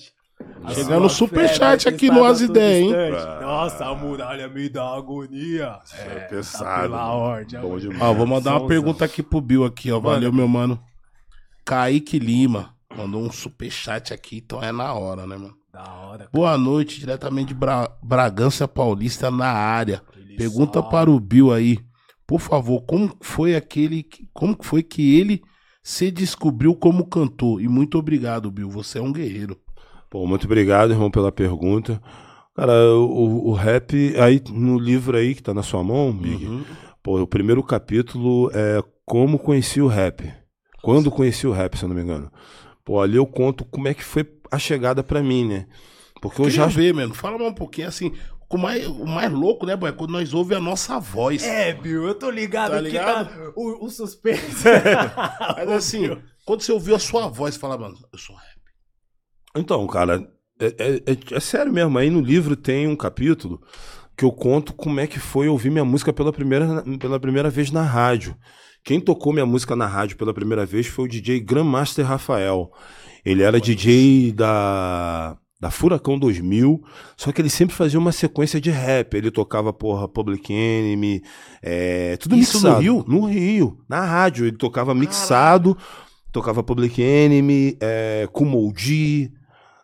A 0.64 0.70
Chegando 0.74 1.07
o 1.07 1.09
superchat 1.09 1.89
aqui 1.89 2.11
no 2.11 2.24
As 2.24 2.41
Ideias, 2.41 2.93
hein? 2.93 3.41
Nossa, 3.41 3.86
a 3.86 3.95
muralha 3.95 4.49
me 4.49 4.68
dá 4.68 4.84
agonia. 4.97 5.78
É, 5.99 6.20
pesado, 6.20 6.64
Tá 6.64 6.80
pela 6.82 7.12
ordem. 7.12 7.61
Bom 7.61 7.78
demais. 7.78 8.01
Ó, 8.03 8.12
vou 8.14 8.26
mandar 8.26 8.57
uma 8.59 8.68
pergunta 8.68 9.05
aqui 9.05 9.22
pro 9.22 9.41
Bill 9.41 9.64
aqui, 9.64 9.91
ó. 9.91 9.99
Valeu, 9.99 10.32
meu 10.32 10.47
mano. 10.47 10.80
Kaique 11.64 12.18
Lima 12.18 12.74
mandou 12.97 13.22
um 13.22 13.30
superchat 13.30 14.12
aqui, 14.12 14.39
então 14.39 14.62
é 14.62 14.72
na 14.72 14.93
hora, 14.95 15.26
né, 15.26 15.36
mano? 15.36 15.55
Da 15.72 15.84
hora. 15.84 16.28
Boa 16.32 16.57
noite, 16.57 16.99
diretamente 17.01 17.49
de 17.49 17.55
Bra- 17.55 17.91
Bragança 18.03 18.66
Paulista 18.66 19.30
na 19.30 19.51
área. 19.51 20.03
Pergunta 20.36 20.74
salve. 20.80 20.91
para 20.91 21.11
o 21.11 21.18
Bill 21.20 21.53
aí. 21.53 21.78
Por 22.26 22.41
favor, 22.41 22.82
como 22.82 23.14
foi 23.20 23.55
aquele. 23.57 24.03
que- 24.03 24.28
Como 24.32 24.57
foi 24.61 24.82
que 24.82 25.18
ele 25.18 25.43
se 25.82 26.11
descobriu 26.11 26.74
como 26.74 27.07
cantor? 27.07 27.61
E 27.61 27.68
muito 27.68 27.99
obrigado, 27.99 28.51
Bill. 28.51 28.68
Você 28.70 28.99
é 28.99 29.03
um 29.03 29.12
guerreiro. 29.12 29.59
Pô, 30.11 30.27
muito 30.27 30.45
obrigado, 30.47 30.93
irmão, 30.93 31.11
pela 31.11 31.31
pergunta. 31.31 32.01
Cara, 32.57 32.73
o, 32.95 33.49
o 33.51 33.53
rap, 33.53 33.95
aí 34.19 34.43
no 34.51 34.79
livro 34.79 35.17
aí 35.17 35.35
que 35.35 35.43
tá 35.43 35.55
na 35.55 35.63
sua 35.63 35.83
mão, 35.85 36.13
Big, 36.13 36.45
Uhum. 36.47 36.65
pô, 37.03 37.21
o 37.21 37.27
primeiro 37.27 37.63
capítulo 37.63 38.51
é 38.53 38.83
como 39.05 39.39
conheci 39.39 39.81
o 39.81 39.87
rap. 39.87 40.33
Quando 40.83 41.11
conheci 41.11 41.47
o 41.47 41.53
rap, 41.53 41.77
se 41.77 41.85
eu 41.85 41.89
não 41.89 41.97
me 41.97 42.03
engano. 42.03 42.31
Pô, 42.85 43.01
ali 43.01 43.17
eu 43.17 43.27
conto 43.27 43.65
como 43.65 43.87
é 43.89 43.95
que 43.95 44.03
foi 44.03 44.25
a 44.51 44.59
chegada 44.59 45.03
pra 45.05 45.23
mim, 45.23 45.45
né? 45.47 45.67
Porque 46.21 46.41
eu 46.41 46.47
Queria 46.47 46.63
já. 46.63 46.67
ver, 46.67 46.95
mano. 46.95 47.15
Fala 47.15 47.37
mais 47.39 47.51
um 47.51 47.55
pouquinho 47.55 47.89
assim. 47.89 48.13
O 48.51 48.57
mais, 48.57 48.87
o 48.87 49.05
mais 49.05 49.31
louco, 49.31 49.67
né, 49.67 49.77
boy? 49.77 49.91
É 49.91 49.93
quando 49.93 50.11
nós 50.11 50.33
ouvimos 50.33 50.63
a 50.63 50.65
nossa 50.71 50.99
voz. 50.99 51.43
É, 51.45 51.75
Bill, 51.75 52.07
eu 52.09 52.15
tô 52.15 52.31
ligado 52.31 52.71
Tá 52.71 52.77
que 52.79 52.83
ligado? 52.85 53.29
tá 53.29 53.53
o, 53.55 53.85
o 53.85 53.91
suspense. 53.91 54.65
Mas 55.57 55.69
assim, 55.71 56.17
quando 56.47 56.63
você 56.63 56.73
ouviu 56.73 56.97
a 56.97 56.99
sua 56.99 57.29
voz, 57.29 57.57
fala, 57.57 57.77
mano, 57.77 57.95
eu 58.11 58.19
sou 58.19 58.35
rap. 58.35 58.58
Então, 59.59 59.87
cara, 59.87 60.27
é, 60.61 60.67
é- 60.79 61.03
é- 61.13 61.35
é 61.37 61.41
sério 61.41 61.73
mesmo. 61.73 61.97
Aí 61.99 62.11
no 62.11 62.21
livro 62.21 62.57
tem 62.57 62.87
um 62.89 62.97
capítulo 62.97 63.61
que 64.17 64.25
eu 64.25 64.33
conto 64.33 64.73
como 64.73 64.99
é 65.01 65.07
que 65.07 65.19
foi 65.19 65.49
ouvir 65.49 65.71
minha 65.71 65.85
música 65.85 66.13
pela 66.13 66.33
primeira, 66.33 66.83
pela 66.99 67.21
primeira 67.21 67.49
vez 67.51 67.71
na 67.71 67.83
rádio. 67.83 68.35
Quem 68.85 69.01
tocou 69.01 69.33
minha 69.33 69.47
música 69.47 69.77
na 69.77 69.87
rádio 69.87 70.17
pela 70.17 70.33
primeira 70.35 70.65
vez 70.67 70.87
foi 70.87 71.05
o 71.05 71.09
DJ 71.09 71.41
Grandmaster 71.41 72.05
Rafael. 72.07 72.71
Ele 73.25 73.43
era 73.43 73.61
DJ 73.61 74.33
da, 74.33 75.37
da 75.61 75.71
Furacão 75.71 76.19
2000, 76.19 76.81
só 77.17 77.31
que 77.31 77.41
ele 77.43 77.51
sempre 77.51 77.75
fazia 77.77 77.99
uma 77.99 78.13
sequência 78.13 78.61
de 78.61 78.71
rap. 78.71 79.15
Ele 79.15 79.31
tocava, 79.31 79.73
porra, 79.73 80.09
Public 80.09 80.53
Enemy, 80.53 81.23
é, 81.63 82.17
tudo 82.17 82.37
Isso 82.37 82.59
no 82.59 82.63
mixado. 82.65 82.81
Rio? 82.83 83.05
No 83.07 83.27
Rio, 83.27 83.79
na 83.89 84.01
rádio. 84.05 84.47
Ele 84.47 84.57
tocava 84.57 84.95
mixado, 84.95 85.77
tocava 86.33 86.63
Public 86.63 87.01
Enemy, 87.03 87.77
é, 87.81 88.29
Kumo 88.33 88.73
G, 88.77 89.31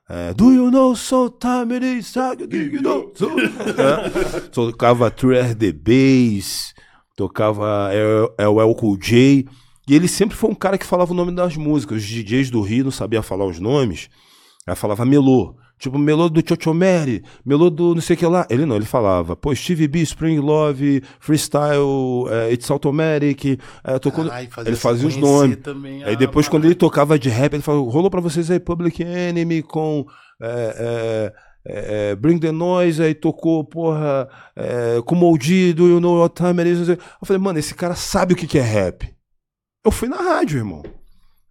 é, 0.08 0.34
Do 0.34 0.52
you 0.52 0.70
know 0.70 0.94
sometimes 0.94 1.72
it 1.72 1.84
is 1.84 2.14
like 2.14 2.42
you 2.54 2.82
know 2.82 3.10
so- 3.14 3.30
É, 3.38 4.40
Tocava 4.50 5.10
True 5.10 5.54
the 5.54 5.72
Bass, 5.72 6.74
tocava 7.16 7.90
El 8.38 8.74
Cool 8.74 8.98
J. 8.98 9.46
E 9.88 9.94
ele 9.94 10.08
sempre 10.08 10.36
foi 10.36 10.50
um 10.50 10.54
cara 10.54 10.78
que 10.78 10.86
falava 10.86 11.12
o 11.12 11.16
nome 11.16 11.32
das 11.32 11.56
músicas. 11.56 11.98
Os 12.02 12.08
DJs 12.08 12.50
do 12.50 12.60
Rio 12.62 12.84
não 12.84 12.90
sabiam 12.90 13.22
falar 13.22 13.44
os 13.46 13.58
nomes. 13.60 14.08
Aí 14.66 14.74
falava 14.74 15.04
melô. 15.04 15.56
Tipo, 15.78 15.98
melô 15.98 16.28
do 16.28 16.42
Chochomere, 16.46 17.22
melô 17.44 17.68
do 17.68 17.94
não 17.94 18.00
sei 18.00 18.14
o 18.14 18.18
que 18.18 18.26
lá. 18.26 18.46
Ele 18.48 18.64
não, 18.64 18.76
ele 18.76 18.84
falava, 18.84 19.36
pô, 19.36 19.54
Steve 19.54 19.88
B, 19.88 20.00
Spring 20.00 20.38
Love, 20.38 21.02
Freestyle, 21.18 22.28
é, 22.30 22.52
It's 22.52 22.70
Automatic. 22.70 23.60
É, 23.82 23.98
tocou... 23.98 24.24
Caralho, 24.24 24.50
fazia 24.50 24.70
ele 24.70 24.76
fazia 24.76 25.08
os 25.08 25.16
nomes. 25.16 25.56
também 25.56 26.04
Aí 26.04 26.16
depois, 26.16 26.48
quando 26.48 26.64
ele 26.64 26.74
tocava 26.74 27.18
de 27.18 27.28
rap, 27.28 27.54
ele 27.54 27.62
falou: 27.62 27.88
rolou 27.88 28.10
pra 28.10 28.20
vocês 28.20 28.50
aí 28.50 28.60
Public 28.60 29.02
Enemy 29.02 29.62
com 29.62 30.06
é, 30.40 31.32
é, 31.66 32.14
Bring 32.14 32.38
the 32.38 32.52
Noise, 32.52 33.02
aí 33.02 33.14
tocou, 33.14 33.64
porra, 33.64 34.28
é, 34.54 35.00
com 35.04 35.14
Moldido, 35.14 35.88
You 35.88 36.00
Know 36.00 36.20
What 36.20 36.34
Time 36.34 36.60
It 36.62 36.70
Is. 36.70 36.88
Eu 36.88 36.98
falei, 37.24 37.42
mano, 37.42 37.58
esse 37.58 37.74
cara 37.74 37.94
sabe 37.94 38.34
o 38.34 38.36
que 38.36 38.46
que 38.46 38.58
é 38.58 38.62
rap. 38.62 39.08
Eu 39.84 39.90
fui 39.90 40.08
na 40.08 40.16
rádio, 40.16 40.58
irmão. 40.58 40.82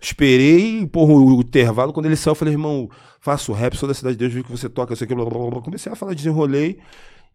Esperei, 0.03 0.85
porra, 0.87 1.13
o 1.13 1.39
intervalo, 1.41 1.93
quando 1.93 2.07
ele 2.07 2.15
saiu, 2.15 2.31
eu 2.31 2.35
falei, 2.35 2.53
irmão, 2.53 2.89
faço 3.21 3.53
rap, 3.53 3.75
sou 3.77 3.87
da 3.87 3.93
Cidade 3.95 4.15
de 4.15 4.19
Deus, 4.19 4.33
vi 4.33 4.43
que 4.43 4.51
você 4.51 4.67
toca, 4.69 4.93
isso 4.93 5.03
aqui, 5.03 5.15
blá, 5.15 5.23
blá, 5.25 5.39
blá, 5.39 5.49
blá. 5.49 5.61
Comecei 5.61 5.91
a 5.91 5.95
falar, 5.95 6.13
desenrolei. 6.13 6.77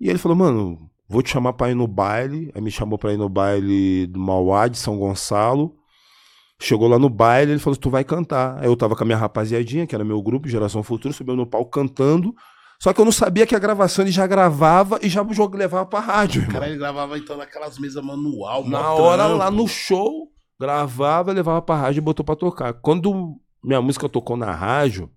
E 0.01 0.09
ele 0.09 0.19
falou, 0.19 0.37
mano, 0.37 0.79
vou 1.09 1.23
te 1.23 1.31
chamar 1.31 1.55
pra 1.55 1.71
ir 1.71 1.75
no 1.75 1.87
baile. 1.87 2.53
Aí 2.55 2.61
me 2.61 2.71
chamou 2.71 2.99
pra 2.99 3.13
ir 3.13 3.17
no 3.17 3.29
baile 3.29 4.07
do 4.07 4.21
Mauá, 4.21 4.69
de 4.69 4.77
São 4.79 4.99
Gonçalo. 4.99 5.75
Chegou 6.61 6.89
lá 6.89 6.99
no 6.99 7.09
baile, 7.09 7.53
ele 7.53 7.61
falou: 7.61 7.77
Tu 7.77 7.89
vai 7.89 8.03
cantar. 8.05 8.59
Aí 8.59 8.67
eu 8.67 8.77
tava 8.77 8.97
com 8.97 9.03
a 9.05 9.07
minha 9.07 9.17
rapaziadinha, 9.17 9.87
que 9.87 9.95
era 9.95 10.05
meu 10.05 10.21
grupo, 10.21 10.49
Geração 10.49 10.83
Futura, 10.83 11.15
subiu 11.15 11.37
no 11.37 11.47
palco 11.47 11.71
cantando. 11.71 12.35
Só 12.83 12.93
que 12.93 13.01
eu 13.01 13.05
não 13.05 13.13
sabia 13.13 13.47
que 13.47 13.55
a 13.55 13.59
gravação 13.61 14.05
ele 14.05 14.11
já 14.13 14.27
gravava 14.27 14.99
e 15.03 15.09
já 15.09 15.25
jogo 15.33 15.57
levava 15.57 15.87
pra 15.87 16.01
rádio, 16.01 16.41
O 16.41 16.45
irmão. 16.45 16.53
cara 16.55 16.69
ele 16.69 16.79
gravava 16.79 17.17
então 17.17 17.37
naquelas 17.37 17.79
mesas 17.79 18.05
manual, 18.05 18.69
Na 18.69 18.93
hora, 18.93 19.23
trampo. 19.25 19.39
lá 19.39 19.51
no 19.51 19.67
show, 19.69 20.29
gravava, 20.59 21.33
levava 21.33 21.63
pra 21.63 21.77
rádio 21.77 22.01
e 22.01 22.03
botou 22.03 22.25
pra 22.25 22.37
tocar. 22.37 22.73
Quando 22.75 23.41
minha 23.63 23.81
música 23.81 24.09
tocou 24.09 24.37
na 24.37 24.51
rádio, 24.53 25.11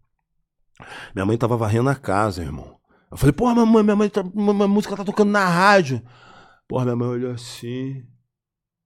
minha 1.15 1.25
mãe 1.25 1.37
tava 1.37 1.57
varrendo 1.57 1.89
a 1.89 1.95
casa, 1.95 2.41
irmão. 2.41 2.77
Eu 3.11 3.17
falei, 3.17 3.33
porra, 3.33 3.55
mamãe, 3.55 3.83
minha 3.83 3.95
mãe 3.95 4.09
tá, 4.09 4.23
minha 4.23 4.67
música 4.67 4.95
tá 4.95 5.03
tocando 5.03 5.31
na 5.31 5.45
rádio. 5.45 6.01
Porra, 6.67 6.85
minha 6.85 6.95
mãe 6.95 7.07
olhou 7.07 7.31
assim. 7.31 8.05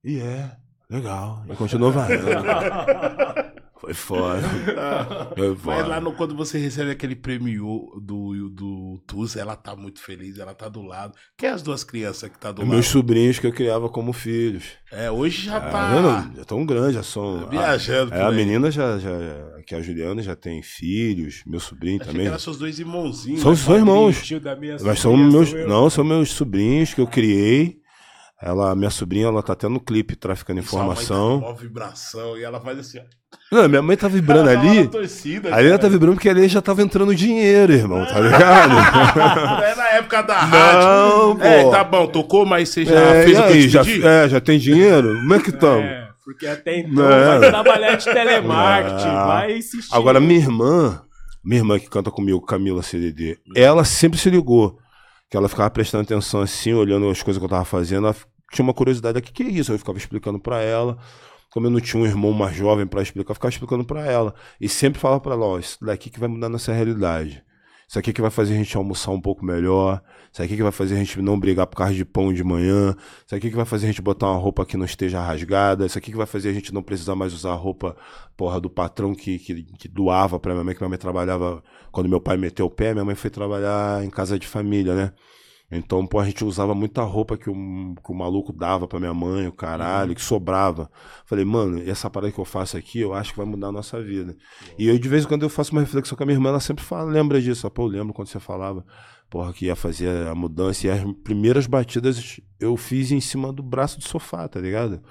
E 0.03 0.19
é, 0.19 0.55
legal. 0.89 1.43
E 1.49 1.55
continuou 1.55 1.91
varrendo. 1.91 2.25
Foi 3.85 3.93
foda. 3.93 4.41
Foi 5.35 5.49
Mas 5.53 5.59
foda. 5.61 5.87
lá 5.87 5.99
no, 6.01 6.11
quando 6.13 6.35
você 6.35 6.57
recebe 6.57 6.89
aquele 6.91 7.15
prêmio 7.15 7.91
do, 8.01 8.49
do 8.49 9.03
Tuz, 9.05 9.35
ela 9.35 9.55
tá 9.55 9.75
muito 9.75 10.01
feliz, 10.01 10.39
ela 10.39 10.53
tá 10.55 10.67
do 10.67 10.81
lado. 10.81 11.13
Quem 11.37 11.49
é 11.49 11.51
as 11.51 11.61
duas 11.61 11.83
crianças 11.83 12.29
que 12.29 12.37
tá 12.39 12.51
do 12.51 12.61
lado? 12.61 12.71
Meus 12.71 12.87
sobrinhos 12.87 13.37
que 13.39 13.45
eu 13.47 13.53
criava 13.53 13.87
como 13.89 14.11
filhos. 14.11 14.63
É, 14.91 15.11
hoje 15.11 15.45
já 15.45 15.57
Ah, 15.57 15.69
tá 15.71 16.01
não, 16.01 16.35
já 16.35 16.45
tão 16.45 16.65
grandes, 16.65 16.95
já 16.95 17.03
são. 17.03 17.47
viajando. 17.49 18.13
É, 18.13 18.17
por 18.17 18.25
a 18.25 18.31
menina 18.31 18.71
já, 18.71 18.97
já. 18.97 19.11
Que 19.67 19.75
a 19.75 19.81
Juliana 19.81 20.21
já 20.21 20.35
tem 20.35 20.61
filhos, 20.61 21.43
meu 21.45 21.59
sobrinho 21.59 21.97
Achei 21.97 22.07
que 22.07 22.11
também. 22.13 22.27
eram 22.27 22.39
seus 22.39 22.57
dois 22.57 22.79
irmãozinhos. 22.79 23.41
São, 23.41 23.51
né, 23.51 23.57
são 23.57 23.75
irmãos. 23.75 24.31
Mas 24.83 24.99
são 24.99 25.15
meus. 25.17 25.49
sou. 25.49 25.67
Não, 25.67 25.89
são 25.89 26.03
meus 26.03 26.29
sobrinhos 26.31 26.93
que 26.93 27.01
eu 27.01 27.07
criei. 27.07 27.79
Ela, 28.41 28.75
minha 28.75 28.89
sobrinha, 28.89 29.27
ela 29.27 29.41
tá 29.41 29.53
até 29.53 29.67
no 29.69 29.79
clipe 29.79 30.15
traficando 30.15 30.61
Sua 30.61 30.79
mãe 30.83 30.87
tá 30.95 31.01
informação. 31.01 31.39
mó 31.39 31.53
vibração 31.53 32.37
e 32.37 32.43
ela 32.43 32.59
faz 32.59 32.79
assim, 32.79 32.99
ó. 32.99 33.03
Não, 33.51 33.69
minha 33.69 33.81
mãe 33.81 33.95
tá 33.95 34.07
vibrando 34.09 34.49
Ela 34.49 34.59
ali. 34.59 34.87
torcida, 34.87 35.49
Ali 35.55 35.67
ela 35.67 35.77
cara. 35.77 35.81
tá 35.83 35.87
vibrando 35.87 36.15
porque 36.15 36.29
ali 36.29 36.47
já 36.47 36.61
tava 36.61 36.81
entrando 36.81 37.15
dinheiro, 37.15 37.71
irmão, 37.73 38.05
tá 38.05 38.19
ligado? 38.19 39.63
É 39.63 39.75
na 39.75 39.87
época 39.89 40.21
da 40.21 40.37
rádio. 40.39 40.87
Não, 41.37 41.41
É, 41.43 41.63
pô. 41.63 41.71
tá 41.71 41.83
bom, 41.83 42.07
tocou, 42.07 42.45
mas 42.45 42.69
você 42.69 42.83
já 42.85 42.93
É, 42.99 43.23
fez 43.23 43.39
o 43.39 43.43
que 43.43 43.47
aí, 43.53 43.69
já, 43.69 43.83
pedi? 43.85 44.05
é, 44.05 44.29
já 44.29 44.41
tem 44.41 44.59
dinheiro? 44.59 45.15
Como 45.15 45.33
é 45.33 45.39
que 45.39 45.49
estamos? 45.49 45.85
É, 45.85 46.07
porque 46.23 46.45
até 46.47 46.79
então 46.79 47.09
É. 47.11 47.39
vai 47.39 47.49
trabalhar 47.49 47.95
de 47.95 48.05
telemarketing, 48.05 49.07
Ah. 49.07 49.25
vai 49.27 49.57
insistir. 49.57 49.95
Agora, 49.95 50.19
minha 50.19 50.39
irmã, 50.39 51.01
minha 51.43 51.59
irmã 51.61 51.79
que 51.79 51.89
canta 51.89 52.11
comigo, 52.11 52.41
Camila 52.41 52.81
CDD, 52.83 53.37
ela 53.55 53.83
sempre 53.85 54.19
se 54.19 54.29
ligou. 54.29 54.77
Que 55.29 55.37
ela 55.37 55.49
ficava 55.49 55.69
prestando 55.69 56.03
atenção 56.03 56.41
assim, 56.41 56.73
olhando 56.73 57.09
as 57.09 57.21
coisas 57.21 57.39
que 57.39 57.45
eu 57.45 57.49
tava 57.49 57.65
fazendo. 57.65 58.07
Ela 58.07 58.15
tinha 58.51 58.63
uma 58.63 58.73
curiosidade, 58.73 59.19
o 59.19 59.21
que, 59.21 59.43
é 59.43 59.47
isso? 59.47 59.71
Eu 59.71 59.79
ficava 59.79 59.97
explicando 59.97 60.39
pra 60.39 60.61
ela. 60.61 60.97
Como 61.51 61.67
eu 61.67 61.71
não 61.71 61.79
tinha 61.79 62.01
um 62.03 62.05
irmão 62.05 62.33
mais 62.33 62.55
jovem 62.55 62.85
pra 62.85 63.01
explicar, 63.01 63.31
eu 63.31 63.35
ficava 63.35 63.51
explicando 63.51 63.85
pra 63.85 64.05
ela. 64.05 64.35
E 64.59 64.67
sempre 64.67 64.99
falava 64.99 65.21
pra 65.21 65.33
ela, 65.33 65.45
ó, 65.45 65.59
isso 65.59 65.77
daqui 65.85 66.09
que 66.09 66.19
vai 66.19 66.27
mudar 66.27 66.49
nossa 66.49 66.73
realidade. 66.73 67.44
Isso 67.87 67.99
aqui 67.99 68.11
que 68.11 68.21
vai 68.21 68.31
fazer 68.31 68.53
a 68.53 68.57
gente 68.57 68.75
almoçar 68.75 69.11
um 69.11 69.21
pouco 69.21 69.45
melhor. 69.45 70.01
Isso 70.31 70.41
aqui 70.41 70.55
que 70.55 70.63
vai 70.63 70.71
fazer 70.71 70.95
a 70.95 70.97
gente 70.97 71.21
não 71.21 71.39
brigar 71.39 71.67
por 71.67 71.77
causa 71.77 71.93
de 71.93 72.03
pão 72.03 72.33
de 72.33 72.43
manhã. 72.43 72.95
Isso 73.25 73.35
aqui 73.35 73.49
que 73.49 73.55
vai 73.55 73.65
fazer 73.65 73.85
a 73.85 73.89
gente 73.89 74.01
botar 74.01 74.31
uma 74.31 74.39
roupa 74.39 74.65
que 74.65 74.75
não 74.75 74.85
esteja 74.85 75.21
rasgada. 75.21 75.85
Isso 75.85 75.97
aqui 75.97 76.11
que 76.11 76.17
vai 76.17 76.25
fazer 76.25 76.49
a 76.49 76.53
gente 76.53 76.73
não 76.73 76.81
precisar 76.81 77.15
mais 77.15 77.33
usar 77.33 77.51
a 77.51 77.55
roupa, 77.55 77.95
porra, 78.35 78.59
do 78.59 78.69
patrão 78.69 79.13
que, 79.13 79.37
que, 79.37 79.63
que 79.63 79.87
doava 79.87 80.39
pra 80.39 80.53
minha 80.53 80.63
mãe, 80.63 80.73
que 80.73 80.81
minha 80.81 80.89
mãe 80.89 80.97
trabalhava. 80.97 81.63
Quando 81.91 82.09
meu 82.09 82.19
pai 82.19 82.37
meteu 82.37 82.65
o 82.65 82.69
pé, 82.69 82.93
minha 82.93 83.05
mãe 83.05 83.15
foi 83.15 83.29
trabalhar 83.29 84.03
em 84.03 84.09
casa 84.09 84.37
de 84.39 84.47
família, 84.47 84.95
né? 84.95 85.13
Então, 85.71 86.05
pô, 86.05 86.19
a 86.19 86.25
gente 86.25 86.43
usava 86.43 86.75
muita 86.75 87.01
roupa 87.01 87.37
que 87.37 87.49
o, 87.49 87.53
que 87.53 88.11
o 88.11 88.13
maluco 88.13 88.53
dava 88.53 88.87
pra 88.87 88.99
minha 88.99 89.13
mãe, 89.13 89.47
o 89.47 89.51
caralho, 89.51 90.13
que 90.13 90.21
sobrava. 90.21 90.89
Falei, 91.25 91.43
mano, 91.43 91.81
essa 91.89 92.09
parada 92.09 92.31
que 92.31 92.39
eu 92.39 92.45
faço 92.45 92.77
aqui, 92.77 92.99
eu 92.99 93.13
acho 93.13 93.31
que 93.31 93.37
vai 93.37 93.47
mudar 93.47 93.67
a 93.67 93.71
nossa 93.71 94.01
vida. 94.01 94.35
E 94.77 94.87
eu, 94.87 94.97
de 94.97 95.09
vez 95.09 95.23
em 95.23 95.27
quando, 95.27 95.43
eu 95.43 95.49
faço 95.49 95.71
uma 95.71 95.81
reflexão 95.81 96.15
com 96.15 96.23
a 96.23 96.25
minha 96.25 96.35
irmã, 96.35 96.49
ela 96.49 96.59
sempre 96.59 96.83
fala, 96.83 97.09
lembra 97.09 97.41
disso. 97.41 97.69
Pô, 97.71 97.83
eu 97.83 97.87
lembro 97.87 98.13
quando 98.13 98.27
você 98.27 98.39
falava, 98.39 98.85
porra, 99.27 99.51
que 99.53 99.65
ia 99.65 99.75
fazer 99.75 100.27
a 100.27 100.35
mudança. 100.35 100.85
E 100.85 100.89
as 100.91 101.01
primeiras 101.23 101.65
batidas 101.65 102.39
eu 102.59 102.77
fiz 102.77 103.11
em 103.11 103.19
cima 103.19 103.51
do 103.51 103.63
braço 103.63 103.97
do 103.97 104.07
sofá, 104.07 104.47
tá 104.47 104.59
ligado? 104.59 105.01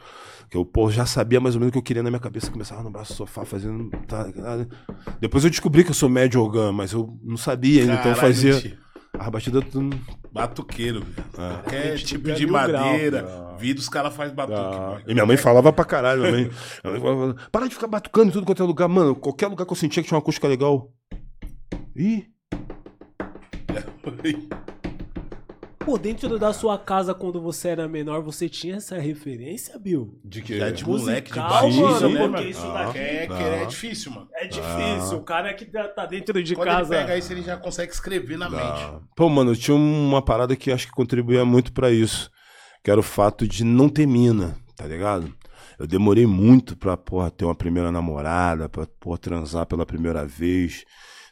Que 0.49 0.57
eu, 0.57 0.65
pô, 0.65 0.89
já 0.89 1.05
sabia 1.05 1.41
mais 1.41 1.57
ou 1.57 1.61
menos 1.61 1.71
o 1.71 1.73
que 1.73 1.79
eu 1.79 1.83
queria 1.83 2.03
na 2.03 2.11
minha 2.11 2.21
cabeça. 2.21 2.51
Começava 2.51 2.83
no 2.83 2.91
braço 2.91 3.13
do 3.13 3.17
sofá, 3.17 3.45
fazendo. 3.45 3.91
Tá? 4.07 4.25
Depois 5.21 5.43
eu 5.43 5.51
descobri 5.51 5.83
que 5.83 5.91
eu 5.91 5.95
sou 5.95 6.09
médio 6.09 6.41
organ, 6.41 6.71
mas 6.71 6.93
eu 6.93 7.19
não 7.25 7.37
sabia 7.37 7.83
ainda, 7.83 7.95
então 7.95 8.13
eu 8.13 8.17
fazia. 8.17 8.84
As 9.19 9.29
batidas 9.29 9.65
tudo. 9.71 9.99
Batuqueiro. 10.33 11.05
É. 11.19 11.53
Qualquer 11.55 11.97
Tipo 11.99 12.05
tipo 12.29 12.33
de 12.35 12.47
grau. 12.47 12.53
madeira. 12.85 13.55
Vidro, 13.59 13.81
os 13.83 13.89
caras 13.89 14.15
fazem 14.15 14.35
batuque. 14.35 14.59
Ah, 14.59 14.81
mano. 14.91 15.03
e 15.07 15.15
minha 15.15 15.25
mãe 15.27 15.37
falava 15.37 15.73
pra 15.73 15.85
caralho. 15.85 16.23
Minha 16.23 16.33
mãe, 16.33 16.43
minha 16.43 16.93
mãe 16.93 17.01
falava, 17.01 17.37
para 17.53 17.69
de 17.69 17.75
ficar 17.75 17.87
batucando 17.87 18.29
em 18.29 18.33
tudo 18.33 18.45
quanto 18.47 18.63
é 18.63 18.67
lugar. 18.67 18.89
Mano, 18.89 19.15
qualquer 19.15 19.47
lugar 19.47 19.65
que 19.65 19.73
eu 19.73 19.77
sentia 19.77 20.03
que 20.03 20.09
tinha 20.09 20.17
uma 20.17 20.23
acústica 20.23 20.49
legal. 20.49 20.91
Ih, 21.97 22.27
Pô, 25.85 25.99
dentro 25.99 26.39
da 26.39 26.53
sua 26.53 26.79
casa, 26.79 27.13
quando 27.15 27.41
você 27.41 27.69
era 27.69 27.87
menor, 27.87 28.23
você 28.23 28.49
tinha 28.49 28.77
essa 28.77 28.99
referência, 28.99 29.79
Bill? 29.79 30.19
de 30.25 30.41
que? 30.41 30.59
Já 30.59 30.71
de 30.71 30.87
moleque, 30.87 31.31
de 31.31 31.39
Musical, 31.39 31.49
baixo, 31.63 31.81
mano, 31.81 32.09
né, 32.09 32.19
porque 32.21 32.37
mano? 32.37 32.49
isso 32.49 32.67
Ah. 32.67 32.85
daqui 32.85 32.99
É, 32.99 33.27
que 33.27 33.33
Não. 33.33 33.39
é 33.41 33.65
difícil, 33.67 34.13
mano. 34.13 34.29
é 34.35 34.47
difícil. 34.47 35.19
O 35.19 35.23
cara 35.23 35.53
que 35.53 35.67
tá 35.67 35.87
tá 35.89 36.07
dentro 36.07 36.43
de 36.43 36.55
Quando 36.55 36.69
casa. 36.69 36.95
ele 36.95 37.03
pega 37.05 37.19
isso, 37.19 37.33
ele 37.33 37.43
já 37.43 37.57
consegue 37.59 37.93
escrever 37.93 38.39
na 38.39 38.49
mente. 38.49 38.63
Ah, 38.63 38.99
Pô, 39.15 39.29
mano, 39.29 39.55
tinha 39.55 39.75
uma 39.77 40.23
parada 40.23 40.57
que 40.57 40.73
acho 40.73 40.87
que 40.87 40.93
contribuía 40.93 41.45
muito 41.45 41.71
pra 41.73 41.91
isso. 41.91 42.31
Que 42.83 42.91
era 42.91 43.01
o 43.01 43.03
fato 43.03 43.47
de 43.47 43.63
não 43.65 43.89
ter 43.89 44.07
mina, 44.07 44.57
tá 44.77 44.87
ligado? 44.87 45.33
Eu 45.79 45.87
demorei 45.87 46.27
muito 46.27 46.77
pra, 46.77 46.97
porra, 46.97 47.31
ter 47.31 47.45
uma 47.45 47.55
primeira 47.55 47.91
namorada, 47.93 48.69
pra, 48.69 48.87
porra, 49.01 49.19
transar 49.19 49.67
pela 49.67 49.85
primeira 49.85 50.25
vez. 50.27 50.85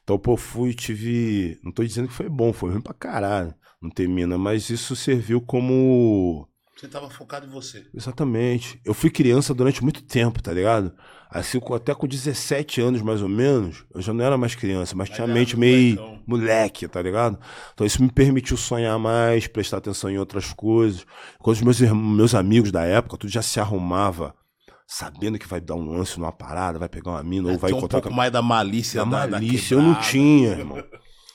Então, 0.02 0.18
pô, 0.18 0.36
fui, 0.36 0.74
tive. 0.74 1.58
Não 1.62 1.72
tô 1.72 1.82
dizendo 1.84 2.08
que 2.08 2.14
foi 2.14 2.28
bom, 2.28 2.52
foi 2.52 2.70
ruim 2.70 2.80
pra 2.82 2.92
caralho 2.92 3.54
não 3.82 3.90
ter 3.90 4.08
mina, 4.08 4.38
mas 4.38 4.70
isso 4.70 4.94
serviu 4.94 5.40
como. 5.40 6.48
Você 6.76 6.88
tava 6.88 7.10
focado 7.10 7.46
em 7.46 7.50
você. 7.50 7.84
Exatamente. 7.94 8.80
Eu 8.84 8.94
fui 8.94 9.10
criança 9.10 9.52
durante 9.52 9.82
muito 9.82 10.02
tempo, 10.02 10.42
tá 10.42 10.52
ligado? 10.52 10.92
Assim, 11.30 11.58
até 11.74 11.94
com 11.94 12.06
17 12.06 12.80
anos, 12.80 13.02
mais 13.02 13.22
ou 13.22 13.28
menos, 13.28 13.84
eu 13.94 14.02
já 14.02 14.12
não 14.12 14.24
era 14.24 14.36
mais 14.36 14.54
criança, 14.54 14.94
mas 14.94 15.08
tinha 15.08 15.24
a 15.24 15.26
mente 15.26 15.56
meio 15.56 15.96
molecão. 15.96 16.22
moleque, 16.26 16.88
tá 16.88 17.00
ligado? 17.00 17.38
Então 17.72 17.86
isso 17.86 18.02
me 18.02 18.10
permitiu 18.10 18.56
sonhar 18.56 18.98
mais, 18.98 19.46
prestar 19.46 19.78
atenção 19.78 20.10
em 20.10 20.18
outras 20.18 20.52
coisas. 20.52 21.06
Quando 21.38 21.56
os 21.56 21.62
meus, 21.62 21.80
meus 21.80 22.34
amigos 22.34 22.70
da 22.70 22.84
época, 22.84 23.16
tudo 23.16 23.30
já 23.30 23.42
se 23.42 23.58
arrumava, 23.58 24.34
sabendo 24.86 25.38
que 25.38 25.48
vai 25.48 25.60
dar 25.60 25.74
um 25.74 25.90
lance 25.90 26.18
numa 26.18 26.32
parada, 26.32 26.78
vai 26.78 26.88
pegar 26.88 27.12
uma 27.12 27.22
mina, 27.22 27.48
ou 27.50 27.58
vai 27.58 27.70
Tem 27.70 27.76
um 27.76 27.78
encontrar 27.78 28.00
pouco 28.00 28.10
com 28.10 28.14
mais 28.14 28.30
da 28.30 28.42
malícia 28.42 29.04
da 29.04 29.10
da, 29.10 29.26
da 29.26 29.32
malícia. 29.32 29.74
Eu 29.74 29.82
não 29.82 29.94
tinha, 30.00 30.50
irmão. 30.50 30.84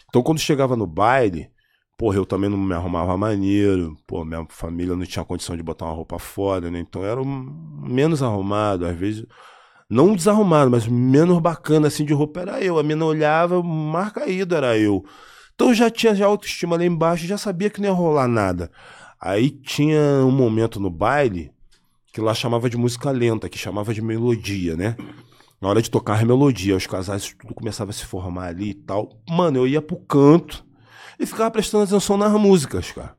Então 0.10 0.22
quando 0.22 0.40
chegava 0.40 0.76
no 0.76 0.86
baile, 0.86 1.50
porra, 1.98 2.18
eu 2.18 2.26
também 2.26 2.50
não 2.50 2.58
me 2.58 2.74
arrumava 2.74 3.18
maneiro, 3.18 3.98
pô, 4.06 4.24
minha 4.24 4.46
família 4.50 4.96
não 4.96 5.06
tinha 5.06 5.26
condição 5.26 5.58
de 5.58 5.64
botar 5.64 5.86
uma 5.86 5.96
roupa 5.96 6.20
foda, 6.20 6.70
né? 6.70 6.80
Então 6.80 7.04
era 7.04 7.22
menos 7.26 8.22
arrumado, 8.22 8.86
às 8.86 8.96
vezes. 8.96 9.26
Não 9.90 10.14
desarrumado, 10.14 10.70
mas 10.70 10.86
menos 10.86 11.40
bacana 11.40 11.88
assim 11.88 12.06
de 12.06 12.14
roupa 12.14 12.42
era 12.42 12.62
eu. 12.62 12.78
A 12.78 12.84
mina 12.84 13.06
olhava, 13.06 13.64
mais 13.64 14.12
caído 14.12 14.54
era 14.54 14.78
eu. 14.78 15.04
Então 15.56 15.70
eu 15.70 15.74
já 15.74 15.90
tinha 15.90 16.14
já 16.14 16.26
autoestima 16.28 16.78
lá 16.78 16.86
embaixo, 16.86 17.26
já 17.26 17.38
sabia 17.38 17.70
que 17.70 17.82
não 17.82 17.88
ia 17.88 17.94
rolar 17.94 18.28
nada. 18.28 18.70
Aí 19.20 19.50
tinha 19.50 20.00
um 20.24 20.32
momento 20.32 20.80
no 20.80 20.90
baile 20.90 21.52
que 22.14 22.22
lá 22.22 22.34
chamava 22.34 22.70
de 22.70 22.78
música 22.78 23.10
lenta, 23.12 23.50
que 23.50 23.58
chamava 23.58 23.94
de 23.94 24.02
melodia, 24.02 24.76
né? 24.76 24.96
Na 25.60 25.70
hora 25.70 25.82
de 25.82 25.90
tocar 25.90 26.22
a 26.22 26.26
melodia, 26.26 26.76
os 26.76 26.86
casais 26.86 27.34
tudo 27.40 27.56
começava 27.56 27.90
a 27.90 27.94
se 27.94 28.06
formar 28.06 28.48
ali 28.48 28.72
e 28.72 28.74
tal. 28.74 29.10
Mano, 29.28 29.60
eu 29.60 29.68
ia 29.68 29.82
pro 29.82 29.98
canto 29.98 30.67
e 31.20 31.26
ficava 31.26 31.52
prestando 31.52 31.84
atenção 31.84 32.18
nas 32.18 32.32
músicas, 32.34 32.92
cara. 32.92 33.16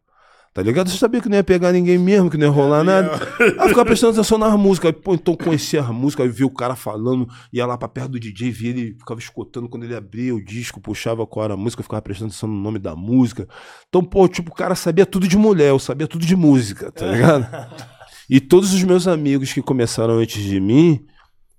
Tá 0.54 0.62
ligado? 0.62 0.90
Você 0.90 0.96
sabia 0.96 1.20
que 1.20 1.28
não 1.28 1.36
ia 1.36 1.44
pegar 1.44 1.70
ninguém 1.70 1.98
mesmo, 1.98 2.28
que 2.28 2.36
não 2.36 2.46
ia 2.46 2.52
rolar 2.52 2.82
nada. 2.82 3.12
Aí 3.60 3.68
ficava 3.68 3.84
prestando 3.84 4.14
atenção 4.14 4.38
nas 4.38 4.58
músicas. 4.58 4.92
Aí, 4.92 5.00
pô, 5.00 5.14
então 5.14 5.36
conhecia 5.36 5.80
as 5.80 5.88
músicas, 5.88 6.26
aí 6.26 6.32
via 6.32 6.46
o 6.46 6.50
cara 6.50 6.74
falando, 6.74 7.28
ia 7.52 7.64
lá 7.64 7.78
pra 7.78 7.88
perto 7.88 8.10
do 8.12 8.18
DJ, 8.18 8.50
via 8.50 8.70
ele, 8.70 8.96
ficava 8.98 9.20
escutando 9.20 9.68
quando 9.68 9.84
ele 9.84 9.94
abria 9.94 10.34
o 10.34 10.44
disco, 10.44 10.80
puxava 10.80 11.24
qual 11.26 11.44
era 11.44 11.54
a 11.54 11.56
música, 11.56 11.82
ficava 11.82 12.02
prestando 12.02 12.30
atenção 12.30 12.48
no 12.48 12.60
nome 12.60 12.80
da 12.80 12.96
música. 12.96 13.46
Então, 13.88 14.02
pô, 14.02 14.26
tipo, 14.26 14.50
o 14.50 14.54
cara 14.54 14.74
sabia 14.74 15.06
tudo 15.06 15.28
de 15.28 15.36
mulher, 15.36 15.68
eu 15.68 15.78
sabia 15.78 16.08
tudo 16.08 16.26
de 16.26 16.34
música, 16.34 16.90
tá 16.90 17.06
ligado? 17.06 17.46
E 18.28 18.40
todos 18.40 18.74
os 18.74 18.82
meus 18.82 19.06
amigos 19.06 19.52
que 19.52 19.62
começaram 19.62 20.18
antes 20.18 20.42
de 20.42 20.58
mim, 20.58 21.06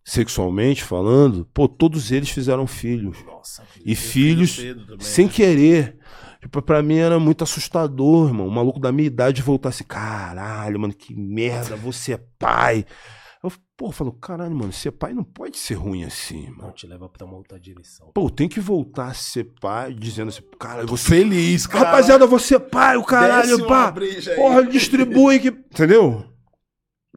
sexualmente 0.04 0.84
falando, 0.84 1.48
pô, 1.54 1.68
todos 1.68 2.12
eles 2.12 2.30
fizeram 2.30 2.68
filhos. 2.68 3.18
Nossa. 3.26 3.64
E 3.86 3.96
filhos 3.96 4.58
também, 4.58 5.00
sem 5.00 5.26
né? 5.26 5.32
querer. 5.32 6.00
Tipo, 6.42 6.62
pra 6.62 6.82
mim 6.82 6.98
era 6.98 7.20
muito 7.20 7.44
assustador, 7.44 8.30
irmão. 8.30 8.48
Um 8.48 8.52
maluco 8.52 8.80
da 8.80 8.92
minha 8.92 9.08
idade 9.08 9.42
voltasse, 9.42 9.84
caralho, 9.84 10.80
mano, 10.80 10.94
que 10.94 11.14
merda, 11.14 11.76
você 11.76 12.14
é 12.14 12.22
pai. 12.38 12.86
Eu, 13.44 13.52
pô, 13.78 13.92
falo, 13.92 14.12
caralho, 14.14 14.56
mano, 14.56 14.72
ser 14.72 14.92
pai 14.92 15.14
não 15.14 15.24
pode 15.24 15.58
ser 15.58 15.74
ruim 15.76 16.04
assim, 16.04 16.50
Não 16.50 16.58
mano. 16.58 16.72
te 16.74 16.86
leva 16.88 17.08
pra 17.10 17.26
uma 17.26 17.36
outra 17.38 17.60
direção. 17.60 18.12
Pô, 18.14 18.30
tem 18.30 18.48
que 18.50 18.60
voltar 18.60 19.08
a 19.08 19.14
ser 19.14 19.46
pai, 19.62 19.94
dizendo 19.94 20.30
assim, 20.30 20.42
cara, 20.60 20.86
Tô 20.86 20.96
você. 20.98 21.10
feliz, 21.10 21.66
cara. 21.68 21.86
Rapaziada, 21.86 22.26
você 22.28 22.56
é 22.56 22.60
pai, 22.60 22.98
o 22.98 23.04
caralho, 23.04 23.66
pá. 23.68 23.94
Porra, 24.36 24.66
distribui 24.66 25.40
que. 25.40 25.48
Entendeu? 25.50 26.26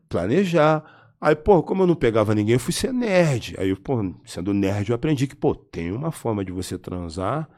Planejar. 0.08 0.84
Aí, 1.20 1.36
pô, 1.36 1.62
como 1.62 1.84
eu 1.84 1.86
não 1.86 1.94
pegava 1.94 2.34
ninguém, 2.34 2.54
eu 2.54 2.60
fui 2.60 2.72
ser 2.72 2.92
nerd. 2.92 3.54
Aí, 3.58 3.74
pô, 3.76 3.98
sendo 4.24 4.52
nerd, 4.52 4.90
eu 4.90 4.96
aprendi 4.96 5.26
que, 5.28 5.36
pô, 5.36 5.54
tem 5.54 5.92
uma 5.92 6.10
forma 6.10 6.44
de 6.44 6.50
você 6.50 6.76
transar 6.76 7.48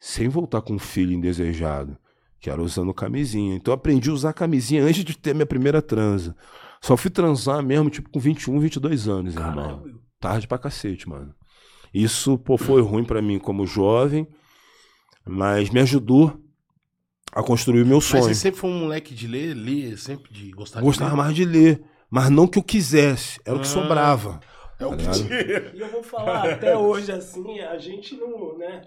sem 0.00 0.26
voltar 0.28 0.62
com 0.62 0.72
um 0.72 0.78
filho 0.78 1.12
indesejado, 1.12 1.96
que 2.40 2.48
era 2.50 2.60
usando 2.62 2.92
camisinha. 2.94 3.54
Então, 3.54 3.70
eu 3.72 3.76
aprendi 3.76 4.08
a 4.10 4.12
usar 4.14 4.32
camisinha 4.32 4.82
antes 4.82 5.04
de 5.04 5.16
ter 5.16 5.34
minha 5.34 5.46
primeira 5.46 5.82
transa. 5.82 6.34
Só 6.80 6.96
fui 6.96 7.10
transar 7.10 7.62
mesmo, 7.62 7.90
tipo, 7.90 8.08
com 8.10 8.18
21, 8.18 8.58
22 8.58 9.06
anos, 9.06 9.34
irmão. 9.34 9.54
Caralho, 9.54 9.76
Bill. 9.82 10.00
Tarde 10.18 10.48
pra 10.48 10.56
cacete, 10.58 11.06
mano. 11.08 11.34
Isso, 11.92 12.38
pô, 12.38 12.56
foi 12.56 12.80
ruim 12.80 13.04
pra 13.04 13.20
mim 13.20 13.38
como 13.38 13.66
jovem. 13.66 14.26
Mas 15.26 15.68
me 15.70 15.80
ajudou 15.80 16.40
a 17.32 17.42
construir 17.42 17.82
o 17.82 17.86
meu 17.86 17.98
Mas 17.98 18.04
sonho. 18.06 18.22
você 18.24 18.34
sempre 18.34 18.58
foi 18.60 18.70
um 18.70 18.78
moleque 18.80 19.14
de 19.14 19.26
ler, 19.26 19.54
ler, 19.54 19.98
sempre 19.98 20.32
de 20.32 20.50
gostar 20.50 20.80
gostava 20.80 21.10
de 21.10 21.16
ler. 21.16 21.22
mais 21.22 21.34
de 21.36 21.44
ler, 21.44 21.84
mas 22.10 22.30
não 22.30 22.46
que 22.48 22.58
eu 22.58 22.62
quisesse, 22.62 23.38
era 23.44 23.54
o 23.56 23.60
que 23.60 23.66
Ah. 23.66 23.70
sobrava. 23.70 24.40
É 24.78 24.86
o 24.86 24.90
tá 24.90 24.96
que 24.96 25.02
ligado? 25.02 25.26
tinha. 25.26 25.72
E 25.74 25.80
eu 25.80 25.88
vou 25.92 26.02
falar, 26.02 26.50
até 26.52 26.76
hoje, 26.76 27.12
assim, 27.12 27.60
a 27.60 27.78
gente 27.78 28.16
não, 28.16 28.56
né? 28.58 28.82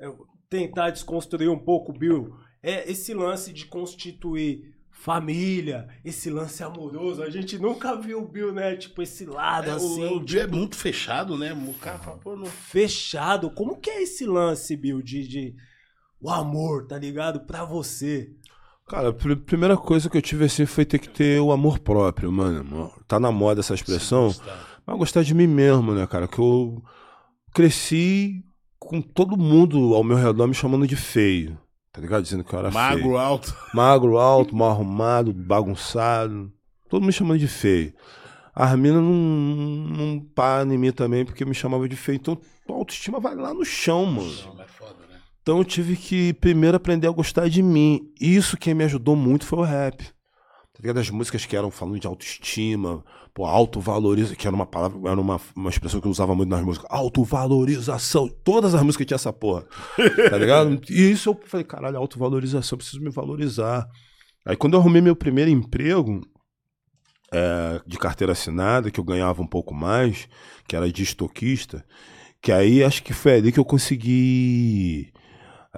eu 0.00 0.26
tentar 0.54 0.90
desconstruir 0.90 1.50
um 1.50 1.58
pouco, 1.58 1.92
Bill, 1.92 2.32
é 2.62 2.88
esse 2.88 3.12
lance 3.12 3.52
de 3.52 3.66
constituir 3.66 4.72
família, 4.88 5.88
esse 6.04 6.30
lance 6.30 6.62
amoroso, 6.62 7.22
a 7.24 7.28
gente 7.28 7.58
nunca 7.58 7.96
viu 7.96 8.22
o 8.22 8.28
Bill, 8.28 8.52
né? 8.52 8.76
Tipo, 8.76 9.02
esse 9.02 9.24
lado, 9.26 9.68
É, 9.68 9.72
o- 9.72 9.76
assim, 9.76 10.04
o 10.16 10.20
dia 10.24 10.42
é 10.42 10.46
muito 10.46 10.76
fechado, 10.76 11.36
né? 11.36 11.52
O 11.52 11.74
cara 11.74 11.98
fala, 11.98 12.18
pô, 12.18 12.36
não... 12.36 12.46
fechado. 12.46 13.50
Como 13.50 13.76
que 13.80 13.90
é 13.90 14.02
esse 14.04 14.24
lance, 14.24 14.76
Bill, 14.76 15.02
de, 15.02 15.26
de 15.26 15.54
o 16.20 16.30
amor, 16.30 16.86
tá 16.86 16.96
ligado? 16.96 17.40
Pra 17.40 17.64
você. 17.64 18.30
Cara, 18.88 19.08
a 19.08 19.12
pr- 19.12 19.34
primeira 19.36 19.76
coisa 19.76 20.08
que 20.08 20.16
eu 20.16 20.22
tive 20.22 20.44
assim 20.44 20.66
foi 20.66 20.84
ter 20.84 21.00
que 21.00 21.08
ter 21.08 21.40
o 21.40 21.50
amor 21.50 21.80
próprio, 21.80 22.30
mano. 22.30 22.92
Tá 23.08 23.18
na 23.18 23.32
moda 23.32 23.58
essa 23.60 23.74
expressão. 23.74 24.32
Mas 24.86 24.96
gostar 24.98 25.22
de 25.24 25.34
mim 25.34 25.48
mesmo, 25.48 25.92
né, 25.92 26.06
cara? 26.06 26.28
Que 26.28 26.38
eu 26.38 26.80
cresci 27.52 28.44
com 28.84 29.00
todo 29.00 29.36
mundo 29.36 29.94
ao 29.94 30.04
meu 30.04 30.16
redor 30.16 30.46
me 30.46 30.54
chamando 30.54 30.86
de 30.86 30.96
feio. 30.96 31.58
Tá 31.92 32.00
ligado? 32.00 32.22
Dizendo 32.22 32.44
que 32.44 32.52
eu 32.52 32.58
era 32.58 32.70
feio. 32.70 32.82
Magro, 32.82 33.16
alto. 33.16 33.56
Magro, 33.72 34.18
alto, 34.18 34.56
mal 34.56 34.70
arrumado, 34.70 35.32
bagunçado. 35.32 36.52
Todo 36.88 37.00
mundo 37.00 37.06
me 37.08 37.12
chamando 37.12 37.38
de 37.38 37.48
feio. 37.48 37.94
As 38.54 38.76
minas 38.78 39.02
não, 39.02 39.12
não 39.12 40.72
em 40.72 40.78
mim 40.78 40.92
também 40.92 41.24
porque 41.24 41.44
me 41.44 41.54
chamava 41.54 41.88
de 41.88 41.96
feio. 41.96 42.16
Então, 42.16 42.38
a 42.68 42.72
autoestima 42.72 43.18
vai 43.18 43.34
lá 43.34 43.52
no 43.52 43.64
chão, 43.64 44.06
mano. 44.06 44.32
Não, 44.54 44.62
é 44.62 44.66
foda, 44.68 44.94
né? 45.10 45.18
Então 45.42 45.58
eu 45.58 45.64
tive 45.64 45.96
que 45.96 46.32
primeiro 46.34 46.76
aprender 46.76 47.08
a 47.08 47.12
gostar 47.12 47.48
de 47.48 47.62
mim. 47.62 48.12
Isso 48.20 48.56
quem 48.56 48.74
me 48.74 48.84
ajudou 48.84 49.16
muito 49.16 49.44
foi 49.44 49.58
o 49.58 49.62
rap. 49.62 50.13
Ligado? 50.84 51.00
As 51.00 51.08
músicas 51.08 51.46
que 51.46 51.56
eram 51.56 51.70
falando 51.70 51.98
de 51.98 52.06
autoestima, 52.06 53.02
pô, 53.32 53.46
autovaloriza, 53.46 54.36
que 54.36 54.46
era 54.46 54.54
uma 54.54 54.66
palavra, 54.66 55.10
era 55.10 55.18
uma, 55.18 55.40
uma 55.56 55.70
expressão 55.70 55.98
que 55.98 56.06
eu 56.06 56.10
usava 56.10 56.34
muito 56.34 56.50
nas 56.50 56.62
músicas. 56.62 56.86
Autovalorização. 56.90 58.28
Todas 58.44 58.74
as 58.74 58.82
músicas 58.82 59.06
tinham 59.06 59.16
essa 59.16 59.32
porra. 59.32 59.64
Tá 60.28 60.36
ligado? 60.36 60.78
E 60.90 61.10
isso 61.10 61.30
eu 61.30 61.40
falei, 61.46 61.64
caralho, 61.64 61.96
autovalorização, 61.96 62.76
eu 62.76 62.78
preciso 62.78 63.02
me 63.02 63.08
valorizar. 63.08 63.88
Aí 64.44 64.56
quando 64.56 64.74
eu 64.74 64.80
arrumei 64.80 65.00
meu 65.00 65.16
primeiro 65.16 65.50
emprego 65.50 66.20
é, 67.32 67.80
de 67.86 67.96
carteira 67.96 68.34
assinada, 68.34 68.90
que 68.90 69.00
eu 69.00 69.04
ganhava 69.04 69.40
um 69.40 69.46
pouco 69.46 69.72
mais, 69.72 70.28
que 70.68 70.76
era 70.76 70.92
de 70.92 71.02
estoquista, 71.02 71.82
que 72.42 72.52
aí 72.52 72.84
acho 72.84 73.02
que 73.02 73.14
foi 73.14 73.36
ali 73.36 73.50
que 73.50 73.58
eu 73.58 73.64
consegui 73.64 75.10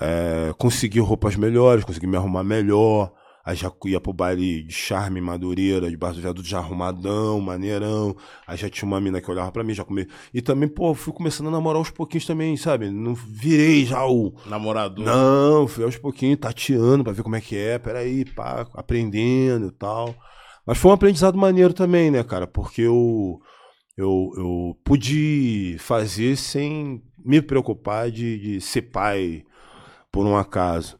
é, 0.00 0.52
consegui 0.58 0.98
roupas 0.98 1.36
melhores, 1.36 1.84
consegui 1.84 2.08
me 2.08 2.16
arrumar 2.16 2.42
melhor. 2.42 3.12
Aí 3.46 3.54
já 3.54 3.70
ia 3.84 4.00
pro 4.00 4.12
baile 4.12 4.64
de 4.64 4.72
charme, 4.72 5.20
madureira, 5.20 5.88
debaixo 5.88 6.16
do 6.16 6.22
viaduto 6.22 6.48
já 6.48 6.58
arrumadão, 6.58 7.40
maneirão. 7.40 8.16
Aí 8.44 8.56
já 8.56 8.68
tinha 8.68 8.88
uma 8.88 9.00
mina 9.00 9.20
que 9.20 9.30
olhava 9.30 9.52
pra 9.52 9.62
mim, 9.62 9.72
já 9.72 9.84
comia. 9.84 10.08
E 10.34 10.42
também, 10.42 10.68
pô, 10.68 10.92
fui 10.94 11.12
começando 11.12 11.46
a 11.46 11.50
namorar 11.52 11.78
aos 11.78 11.88
pouquinhos 11.88 12.26
também, 12.26 12.56
sabe? 12.56 12.90
Não 12.90 13.14
virei 13.14 13.86
já 13.86 14.04
o. 14.04 14.34
Namorador. 14.46 15.04
Não, 15.04 15.68
fui 15.68 15.84
aos 15.84 15.96
pouquinhos 15.96 16.40
tateando 16.40 17.04
pra 17.04 17.12
ver 17.12 17.22
como 17.22 17.36
é 17.36 17.40
que 17.40 17.56
é. 17.56 17.78
Peraí, 17.78 18.24
pá, 18.24 18.66
aprendendo 18.74 19.68
e 19.68 19.72
tal. 19.72 20.12
Mas 20.66 20.76
foi 20.76 20.90
um 20.90 20.94
aprendizado 20.94 21.38
maneiro 21.38 21.72
também, 21.72 22.10
né, 22.10 22.24
cara? 22.24 22.48
Porque 22.48 22.82
eu, 22.82 23.40
eu, 23.96 24.32
eu 24.36 24.76
pude 24.82 25.76
fazer 25.78 26.36
sem 26.36 27.00
me 27.24 27.40
preocupar 27.40 28.10
de, 28.10 28.40
de 28.40 28.60
ser 28.60 28.82
pai 28.82 29.44
por 30.10 30.26
um 30.26 30.36
acaso. 30.36 30.98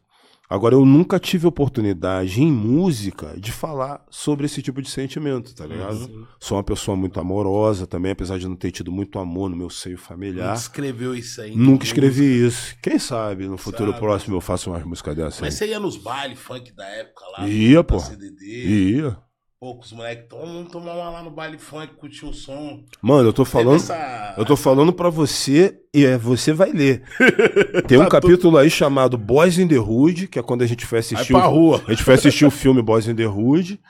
Agora, 0.49 0.75
eu 0.75 0.85
nunca 0.85 1.19
tive 1.19 1.45
oportunidade 1.45 2.41
em 2.41 2.49
música 2.49 3.35
de 3.37 3.51
falar 3.51 4.05
sobre 4.09 4.45
esse 4.45 4.61
tipo 4.61 4.81
de 4.81 4.89
sentimento, 4.89 5.53
tá 5.53 5.65
ligado? 5.65 6.25
Sou 6.39 6.55
uma 6.57 6.63
pessoa 6.63 6.95
muito 6.95 7.19
amorosa 7.19 7.85
também, 7.85 8.13
apesar 8.13 8.39
de 8.39 8.47
não 8.47 8.55
ter 8.55 8.71
tido 8.71 8.89
muito 8.89 9.19
amor 9.19 9.49
no 9.49 9.57
meu 9.57 9.69
seio 9.69 9.97
Nunca 9.97 10.07
familiar. 10.07 10.55
escreveu 10.55 11.13
isso 11.13 11.41
aí. 11.41 11.53
Nunca 11.53 11.83
escrevi 11.83 12.45
isso. 12.45 12.75
Quem 12.81 12.97
sabe 12.97 13.45
no 13.45 13.57
futuro 13.57 13.91
Sabe. 13.91 13.99
próximo 13.99 14.37
eu 14.37 14.41
faço 14.41 14.69
umas 14.69 14.83
músicas 14.85 15.15
dessas. 15.17 15.41
Mas 15.41 15.53
aí. 15.53 15.57
você 15.57 15.67
ia 15.67 15.79
nos 15.81 15.97
bailes 15.97 16.39
funk 16.39 16.71
da 16.73 16.85
época 16.85 17.25
lá? 17.37 17.47
Ia, 17.47 17.83
pô. 17.83 17.99
CDD. 17.99 18.95
Ia. 18.95 19.17
Poucos 19.59 19.91
moleques, 19.91 20.27
vamos 20.29 20.71
tomar 20.71 20.93
uma 20.93 21.09
lá 21.09 21.23
no 21.23 21.31
baile 21.31 21.57
funk, 21.57 21.95
curtir 21.95 22.25
o 22.27 22.31
som. 22.33 22.83
Mano, 23.01 23.29
eu 23.29 23.33
tô 23.33 23.43
falando. 23.43 23.77
essa- 23.77 24.35
Eu 24.37 24.45
tô 24.45 24.55
falando 24.55 24.93
pra 24.93 25.09
você 25.09 25.79
e 25.91 26.05
é, 26.05 26.15
você 26.15 26.53
vai 26.53 26.71
ler. 26.71 27.01
Tem 27.87 27.97
um 27.97 28.03
Tá 28.03 28.09
capítulo 28.21 28.55
aí 28.57 28.69
chamado 28.69 29.17
Boys 29.17 29.57
in 29.57 29.67
the 29.67 29.79
Hood, 29.79 30.27
que 30.27 30.37
é 30.37 30.43
quando 30.43 30.61
a 30.61 30.67
gente 30.67 30.85
foi 30.85 30.99
assistir. 30.99 31.33
Vai 31.33 31.41
pra 31.41 31.49
o- 31.49 31.53
rua. 31.53 31.81
A 31.87 31.89
gente 31.89 32.03
foi 32.03 32.13
assistir 32.13 32.45
o 32.45 32.51
filme 32.51 32.83
Boys 32.83 33.07
in 33.07 33.15
the 33.15 33.25
Hood, 33.27 33.81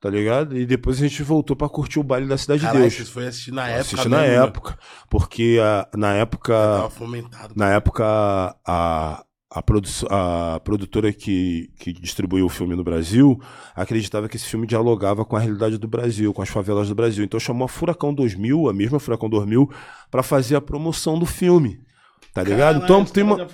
tá 0.00 0.08
ligado? 0.08 0.56
E 0.56 0.64
depois 0.64 0.96
a 0.98 1.00
gente 1.08 1.20
voltou 1.24 1.56
pra 1.56 1.68
curtir 1.68 1.98
o 1.98 2.04
baile 2.04 2.28
da 2.28 2.38
Cidade 2.38 2.60
de 2.60 2.66
Caralho, 2.66 2.88
Deus. 2.88 3.08
foram 3.08 3.26
assistir 3.26 3.50
na 3.50 3.66
época 3.66 3.80
Assisti 3.80 4.08
na 4.08 4.18
mesmo, 4.20 4.36
né? 4.36 4.44
época. 4.44 4.78
Porque 5.10 5.58
a- 5.60 5.88
na 5.96 6.14
época. 6.14 6.52
Tava 6.54 6.90
fomentado. 6.90 7.52
Na 7.56 7.70
época, 7.72 8.04
a, 8.64 9.24
a, 9.50 9.62
produ 9.62 9.88
a 10.10 10.60
produtora 10.60 11.12
que, 11.12 11.70
que 11.78 11.92
distribuiu 11.92 12.46
o 12.46 12.48
filme 12.48 12.74
no 12.74 12.82
Brasil 12.82 13.40
acreditava 13.74 14.28
que 14.28 14.36
esse 14.36 14.46
filme 14.46 14.66
dialogava 14.66 15.24
com 15.24 15.36
a 15.36 15.40
realidade 15.40 15.78
do 15.78 15.86
Brasil, 15.86 16.34
com 16.34 16.42
as 16.42 16.48
favelas 16.48 16.88
do 16.88 16.94
Brasil. 16.94 17.24
Então 17.24 17.38
chamou 17.38 17.64
a 17.64 17.68
Furacão 17.68 18.12
2000, 18.12 18.68
a 18.68 18.72
mesma 18.72 18.98
Furacão 18.98 19.28
2000, 19.28 19.70
para 20.10 20.22
fazer 20.22 20.56
a 20.56 20.60
promoção 20.60 21.18
do 21.18 21.26
filme. 21.26 21.80
Tá 22.34 22.42
ligado? 22.42 22.84
Então, 22.84 23.02
tem 23.02 23.24
uma, 23.24 23.48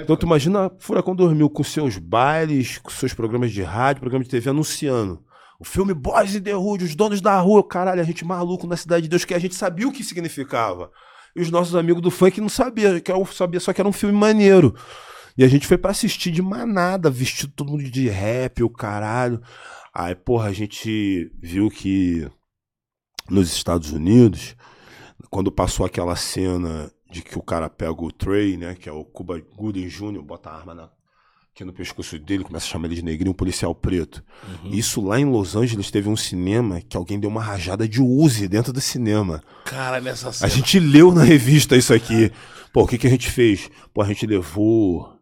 então 0.00 0.16
tu 0.16 0.24
imagina 0.24 0.70
Furacão 0.78 1.14
2000 1.14 1.50
com 1.50 1.62
seus 1.62 1.98
bailes, 1.98 2.78
com 2.78 2.88
seus 2.88 3.12
programas 3.12 3.52
de 3.52 3.62
rádio, 3.62 4.00
programas 4.00 4.26
de 4.26 4.30
TV 4.30 4.48
anunciando. 4.48 5.22
O 5.60 5.64
filme 5.64 5.92
Boys 5.92 6.34
in 6.34 6.40
the 6.40 6.56
Hood, 6.56 6.84
os 6.84 6.94
donos 6.94 7.20
da 7.20 7.38
rua, 7.38 7.62
caralho, 7.62 8.00
a 8.00 8.04
gente 8.04 8.24
maluco 8.24 8.66
na 8.66 8.78
Cidade 8.78 9.02
de 9.02 9.08
Deus, 9.10 9.26
que 9.26 9.34
a 9.34 9.38
gente 9.38 9.54
sabia 9.54 9.86
o 9.86 9.92
que 9.92 10.02
significava. 10.02 10.90
E 11.36 11.42
os 11.42 11.50
nossos 11.50 11.76
amigos 11.76 12.00
do 12.00 12.10
funk 12.10 12.40
não 12.40 12.48
sabiam, 12.48 12.98
que 12.98 13.12
eu 13.12 13.26
sabia 13.26 13.60
só 13.60 13.72
que 13.74 13.80
era 13.80 13.88
um 13.88 13.92
filme 13.92 14.16
maneiro. 14.16 14.74
E 15.36 15.42
a 15.44 15.48
gente 15.48 15.66
foi 15.66 15.76
pra 15.76 15.90
assistir 15.90 16.30
de 16.30 16.40
manada, 16.42 17.10
vestido 17.10 17.52
todo 17.54 17.70
mundo 17.72 17.82
de 17.84 18.08
rap, 18.08 18.62
o 18.62 18.70
caralho. 18.70 19.40
Aí, 19.92 20.14
porra, 20.14 20.48
a 20.48 20.52
gente 20.52 21.30
viu 21.40 21.68
que 21.70 22.28
nos 23.28 23.52
Estados 23.52 23.90
Unidos, 23.92 24.54
quando 25.30 25.50
passou 25.50 25.84
aquela 25.86 26.14
cena 26.16 26.90
de 27.10 27.22
que 27.22 27.38
o 27.38 27.42
cara 27.42 27.68
pega 27.70 28.02
o 28.02 28.12
Trey, 28.12 28.56
né, 28.56 28.74
que 28.74 28.88
é 28.88 28.92
o 28.92 29.04
Cuba 29.04 29.40
Gooding 29.56 29.88
Jr., 29.88 30.20
bota 30.22 30.50
a 30.50 30.56
arma 30.56 30.74
na, 30.74 30.90
aqui 31.52 31.64
no 31.64 31.72
pescoço 31.72 32.18
dele, 32.18 32.44
começa 32.44 32.66
a 32.66 32.68
chamar 32.68 32.86
ele 32.86 32.96
de 32.96 33.04
negrinho, 33.04 33.30
um 33.30 33.34
policial 33.34 33.74
preto. 33.74 34.22
Isso 34.64 35.00
lá 35.00 35.18
em 35.18 35.24
Los 35.24 35.54
Angeles 35.56 35.90
teve 35.90 36.08
um 36.08 36.16
cinema 36.16 36.80
que 36.80 36.96
alguém 36.96 37.18
deu 37.18 37.30
uma 37.30 37.42
rajada 37.42 37.88
de 37.88 38.02
Uzi 38.02 38.48
dentro 38.48 38.72
do 38.72 38.80
cinema. 38.80 39.42
Cara, 39.64 40.00
nessa 40.00 40.28
A 40.28 40.32
cena. 40.32 40.50
gente 40.50 40.78
leu 40.80 41.12
na 41.12 41.22
revista 41.22 41.76
isso 41.76 41.94
aqui. 41.94 42.32
Pô, 42.72 42.82
o 42.82 42.86
que, 42.88 42.98
que 42.98 43.06
a 43.06 43.10
gente 43.10 43.30
fez? 43.30 43.70
Pô, 43.92 44.02
a 44.02 44.06
gente 44.06 44.26
levou 44.26 45.13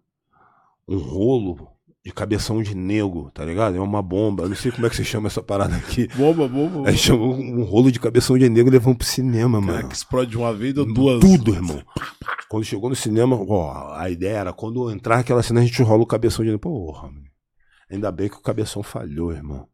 um 0.89 0.99
rolo 0.99 1.69
de 2.05 2.13
cabeção 2.13 2.61
de 2.63 2.75
nego, 2.75 3.31
tá 3.31 3.45
ligado? 3.45 3.77
É 3.77 3.81
uma 3.81 4.03
bomba. 4.03 4.43
Eu 4.43 4.49
não 4.49 4.57
sei 4.57 4.73
como 4.73 4.87
é 4.87 4.91
que 4.91 4.97
se 4.97 5.05
chama 5.05 5.29
essa 5.29 5.43
parada 5.43 5.77
aqui. 5.77 6.09
Bomba, 6.17 6.49
bomba. 6.49 6.89
A 6.89 6.91
gente 6.91 7.05
chamou 7.05 7.35
um 7.35 7.63
rolo 7.63 7.93
de 7.93 8.01
cabeção 8.01 8.37
de 8.37 8.49
nego 8.49 8.69
e 8.69 8.73
levamos 8.73 8.99
pro 8.99 9.07
cinema, 9.07 9.61
Cara, 9.61 9.73
mano. 9.73 9.89
que 9.89 9.95
explode 9.95 10.31
de 10.31 10.37
uma 10.37 10.53
vez, 10.53 10.75
deu 10.75 10.85
duas. 10.85 11.21
Tudo, 11.21 11.55
irmão. 11.55 11.81
Quando 12.49 12.65
chegou 12.65 12.91
no 12.91 12.97
cinema, 12.97 13.37
ó, 13.37 13.95
a 13.95 14.11
ideia 14.11 14.39
era 14.39 14.53
quando 14.53 14.91
entrar 14.91 15.19
aquela 15.21 15.43
cena 15.43 15.61
a 15.61 15.65
gente 15.65 15.81
rola 15.83 16.03
o 16.03 16.07
cabeção 16.07 16.45
de 16.45 16.51
nego. 16.51 16.61
Porra, 16.61 17.09
mano. 17.09 17.23
Ainda 17.91 18.11
bem 18.11 18.29
que 18.29 18.37
o 18.37 18.43
cabeção 18.43 18.83
falhou, 18.83 19.33
irmão. 19.33 19.69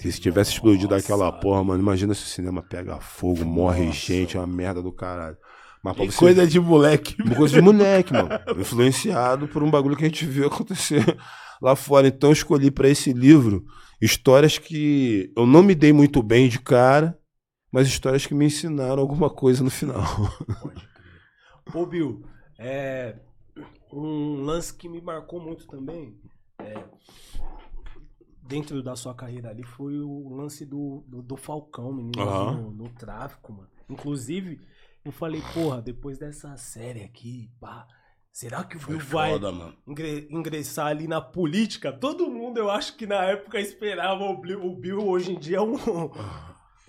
Se 0.00 0.18
tivesse 0.18 0.52
explodido 0.52 0.94
aquela 0.94 1.30
porra, 1.30 1.62
mano, 1.62 1.82
imagina 1.82 2.14
se 2.14 2.22
o 2.22 2.26
cinema 2.26 2.62
pega 2.62 2.98
fogo, 3.00 3.44
morre 3.44 3.84
Nossa. 3.84 3.98
gente, 3.98 4.36
é 4.36 4.40
uma 4.40 4.46
merda 4.46 4.82
do 4.82 4.90
caralho. 4.90 5.36
Mas 5.82 5.96
pra 5.96 6.04
você 6.04 6.18
coisa 6.18 6.46
de 6.46 6.60
moleque. 6.60 7.16
uma 7.22 7.34
coisa 7.34 7.54
de 7.54 7.60
moleque, 7.60 8.12
mano. 8.12 8.28
Influenciado 8.58 9.48
por 9.48 9.62
um 9.62 9.70
bagulho 9.70 9.96
que 9.96 10.04
a 10.04 10.08
gente 10.08 10.26
viu 10.26 10.46
acontecer 10.46 11.04
lá 11.60 11.74
fora. 11.74 12.08
Então 12.08 12.30
eu 12.30 12.34
escolhi 12.34 12.70
pra 12.70 12.88
esse 12.88 13.12
livro 13.12 13.64
histórias 14.00 14.58
que 14.58 15.32
eu 15.36 15.46
não 15.46 15.62
me 15.62 15.74
dei 15.74 15.92
muito 15.92 16.22
bem 16.22 16.48
de 16.48 16.58
cara, 16.58 17.18
mas 17.70 17.86
histórias 17.86 18.26
que 18.26 18.34
me 18.34 18.46
ensinaram 18.46 19.00
alguma 19.00 19.30
coisa 19.30 19.62
no 19.62 19.70
final. 19.70 20.02
Ô, 21.74 21.86
Bill, 21.86 22.24
é, 22.58 23.16
um 23.92 24.42
lance 24.42 24.74
que 24.74 24.88
me 24.88 25.00
marcou 25.00 25.40
muito 25.40 25.66
também, 25.66 26.18
é, 26.58 26.82
dentro 28.42 28.82
da 28.82 28.96
sua 28.96 29.14
carreira 29.14 29.50
ali, 29.50 29.62
foi 29.62 29.98
o 29.98 30.28
lance 30.30 30.64
do, 30.64 31.04
do, 31.06 31.22
do 31.22 31.36
Falcão, 31.36 31.92
menino, 31.92 32.22
Aham. 32.22 32.52
no, 32.52 32.70
no 32.72 32.88
tráfico, 32.88 33.52
mano. 33.52 33.68
Inclusive, 33.88 34.60
eu 35.04 35.12
falei, 35.12 35.42
porra, 35.54 35.80
depois 35.80 36.18
dessa 36.18 36.56
série 36.56 37.02
aqui, 37.02 37.50
pá, 37.60 37.86
será 38.32 38.62
que 38.64 38.76
o 38.76 38.80
Foi 38.80 38.96
Bill 38.96 39.06
vai 39.06 39.30
foda, 39.32 39.50
mano. 39.52 39.74
ingre- 39.86 40.28
ingressar 40.30 40.88
ali 40.88 41.06
na 41.08 41.20
política? 41.20 41.92
Todo 41.92 42.30
mundo, 42.30 42.58
eu 42.58 42.70
acho 42.70 42.96
que 42.96 43.06
na 43.06 43.22
época 43.24 43.58
esperava 43.60 44.22
o 44.24 44.40
Bill, 44.40 44.64
o 44.64 44.76
Bill 44.76 45.06
hoje 45.06 45.32
em 45.32 45.38
dia 45.38 45.58
é 45.58 45.60
um, 45.62 45.74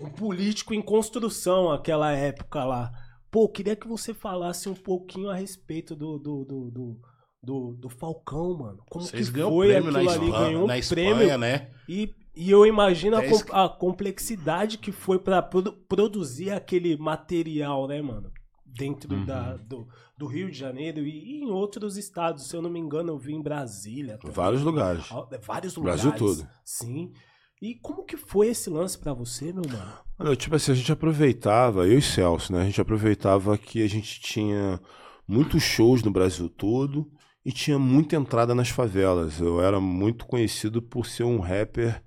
um 0.00 0.10
político 0.10 0.74
em 0.74 0.82
construção, 0.82 1.70
aquela 1.70 2.12
época 2.12 2.64
lá. 2.64 2.90
Pô, 3.30 3.48
queria 3.48 3.74
que 3.74 3.88
você 3.88 4.12
falasse 4.12 4.68
um 4.68 4.74
pouquinho 4.74 5.30
a 5.30 5.34
respeito 5.34 5.96
do, 5.96 6.18
do, 6.18 6.44
do, 6.44 6.70
do, 6.70 7.00
do, 7.42 7.72
do 7.76 7.88
Falcão, 7.88 8.58
mano. 8.58 8.82
Como 8.90 9.04
Vocês 9.06 9.30
que 9.30 9.40
foi 9.40 9.68
prêmio 9.68 9.90
na 9.90 9.98
aquilo 10.00 10.12
ali? 10.12 10.24
Espanha, 10.26 10.44
Ganhou 10.46 10.64
um 10.64 10.66
na 10.66 10.78
Espanha, 10.78 11.14
prêmio. 11.16 11.38
né? 11.38 11.70
E, 11.88 12.14
e 12.34 12.50
eu 12.50 12.64
imagino 12.66 13.16
a, 13.16 13.24
É 13.24 13.28
com- 13.30 13.54
a 13.56 13.68
complexidade 13.68 14.78
que 14.78 14.90
foi 14.92 15.18
pra 15.18 15.42
produ- 15.42 15.72
produzir 15.88 16.50
aquele 16.50 16.96
material, 16.96 17.86
né, 17.88 18.00
mano? 18.02 18.30
Dentro 18.64 19.14
Uhum. 19.14 19.24
da, 19.26 19.56
do, 19.56 19.86
do 20.16 20.26
Rio 20.26 20.50
de 20.50 20.56
Janeiro 20.58 21.00
e 21.06 21.40
em 21.42 21.50
outros 21.50 21.96
estados. 21.98 22.48
Se 22.48 22.56
eu 22.56 22.62
não 22.62 22.70
me 22.70 22.80
engano, 22.80 23.10
eu 23.10 23.18
vi 23.18 23.34
em 23.34 23.42
Brasília. 23.42 24.16
também. 24.18 24.34
Vários 24.34 24.62
lugares. 24.62 25.04
Ah, 25.10 25.26
Vários 25.46 25.76
lugares. 25.76 26.02
Brasil 26.02 26.18
todo. 26.18 26.48
Sim. 26.64 27.12
E 27.60 27.74
como 27.76 28.04
que 28.04 28.16
foi 28.16 28.48
esse 28.48 28.70
lance 28.70 28.98
pra 28.98 29.12
você, 29.12 29.52
meu 29.52 29.62
mano? 29.68 29.92
Olha, 30.18 30.34
tipo 30.34 30.56
assim, 30.56 30.72
a 30.72 30.74
gente 30.74 30.90
aproveitava, 30.90 31.86
eu 31.86 31.98
e 31.98 32.02
Celso, 32.02 32.52
né? 32.52 32.62
A 32.62 32.64
gente 32.64 32.80
aproveitava 32.80 33.56
que 33.58 33.82
a 33.82 33.88
gente 33.88 34.20
tinha 34.20 34.80
muitos 35.28 35.62
shows 35.62 36.02
no 36.02 36.10
Brasil 36.10 36.48
todo 36.48 37.10
e 37.44 37.52
tinha 37.52 37.78
muita 37.78 38.16
entrada 38.16 38.54
nas 38.54 38.68
favelas. 38.70 39.38
Eu 39.38 39.60
era 39.60 39.78
muito 39.80 40.24
conhecido 40.26 40.80
por 40.80 41.04
ser 41.06 41.24
um 41.24 41.38
rapper 41.40 42.02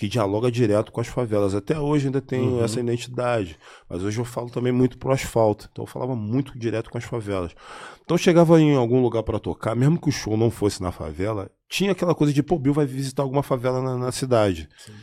que 0.00 0.08
dialoga 0.08 0.50
direto 0.50 0.90
com 0.90 0.98
as 1.02 1.08
favelas. 1.08 1.54
Até 1.54 1.78
hoje 1.78 2.06
ainda 2.06 2.22
tenho 2.22 2.52
Uhum. 2.52 2.64
essa 2.64 2.80
identidade, 2.80 3.58
mas 3.86 4.02
hoje 4.02 4.18
eu 4.18 4.24
falo 4.24 4.48
também 4.48 4.72
muito 4.72 4.96
pro 4.96 5.12
asfalto. 5.12 5.68
Então 5.70 5.82
eu 5.82 5.86
falava 5.86 6.16
muito 6.16 6.58
direto 6.58 6.88
com 6.88 6.96
as 6.96 7.04
favelas. 7.04 7.52
Então 8.02 8.14
eu 8.14 8.18
chegava 8.18 8.58
em 8.58 8.74
algum 8.74 9.02
lugar 9.02 9.22
pra 9.22 9.38
tocar, 9.38 9.76
mesmo 9.76 10.00
que 10.00 10.08
o 10.08 10.12
show 10.12 10.38
não 10.38 10.50
fosse 10.50 10.82
na 10.82 10.90
favela, 10.90 11.50
tinha 11.68 11.92
aquela 11.92 12.14
coisa 12.14 12.32
de, 12.32 12.42
pô, 12.42 12.58
Bill 12.58 12.72
vai 12.72 12.86
visitar 12.86 13.22
alguma 13.22 13.42
favela 13.42 13.82
na- 13.82 13.98
na 13.98 14.10
cidade. 14.10 14.70
Sim. 14.78 14.94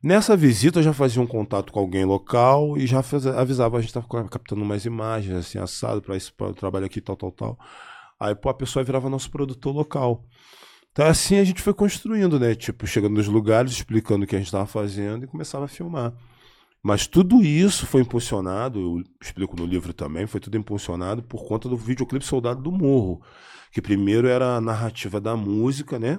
Nessa 0.00 0.36
visita 0.36 0.78
eu 0.78 0.84
já 0.84 0.92
fazia 0.92 1.20
um 1.20 1.26
contato 1.26 1.72
com 1.72 1.80
alguém 1.80 2.04
local 2.04 2.78
e 2.78 2.86
já 2.86 3.02
faz- 3.02 3.26
avisava, 3.26 3.78
a 3.78 3.80
gente 3.80 3.88
estava 3.88 4.06
captando 4.28 4.62
umas 4.62 4.84
imagens, 4.84 5.34
assim, 5.38 5.58
assado 5.58 6.00
para 6.00 6.16
esse 6.16 6.32
pra, 6.32 6.52
trabalho 6.52 6.86
aqui, 6.86 7.00
tal, 7.00 7.16
tal, 7.16 7.32
tal. 7.32 7.58
Aí, 8.20 8.32
pô, 8.34 8.48
a 8.48 8.54
pessoa 8.54 8.84
virava 8.84 9.10
nosso 9.10 9.28
produtor 9.28 9.74
local. 9.74 10.22
Então, 10.96 11.08
assim 11.08 11.36
a 11.36 11.44
gente 11.44 11.60
foi 11.60 11.74
construindo, 11.74 12.40
né? 12.40 12.54
Tipo, 12.54 12.86
chegando 12.86 13.16
nos 13.16 13.28
lugares, 13.28 13.70
explicando 13.70 14.24
o 14.24 14.26
que 14.26 14.34
a 14.34 14.38
gente 14.38 14.46
estava 14.46 14.64
fazendo 14.64 15.24
e 15.24 15.28
começava 15.28 15.66
a 15.66 15.68
filmar. 15.68 16.14
Mas 16.82 17.06
tudo 17.06 17.42
isso 17.42 17.84
foi 17.84 18.00
impulsionado, 18.00 18.80
eu 18.80 19.04
explico 19.22 19.54
no 19.56 19.66
livro 19.66 19.92
também, 19.92 20.26
foi 20.26 20.40
tudo 20.40 20.56
impulsionado 20.56 21.22
por 21.22 21.46
conta 21.46 21.68
do 21.68 21.76
videoclipe 21.76 22.24
Soldado 22.24 22.62
do 22.62 22.72
Morro. 22.72 23.20
Que 23.70 23.82
primeiro 23.82 24.26
era 24.26 24.56
a 24.56 24.60
narrativa 24.60 25.20
da 25.20 25.36
música, 25.36 25.98
né? 25.98 26.18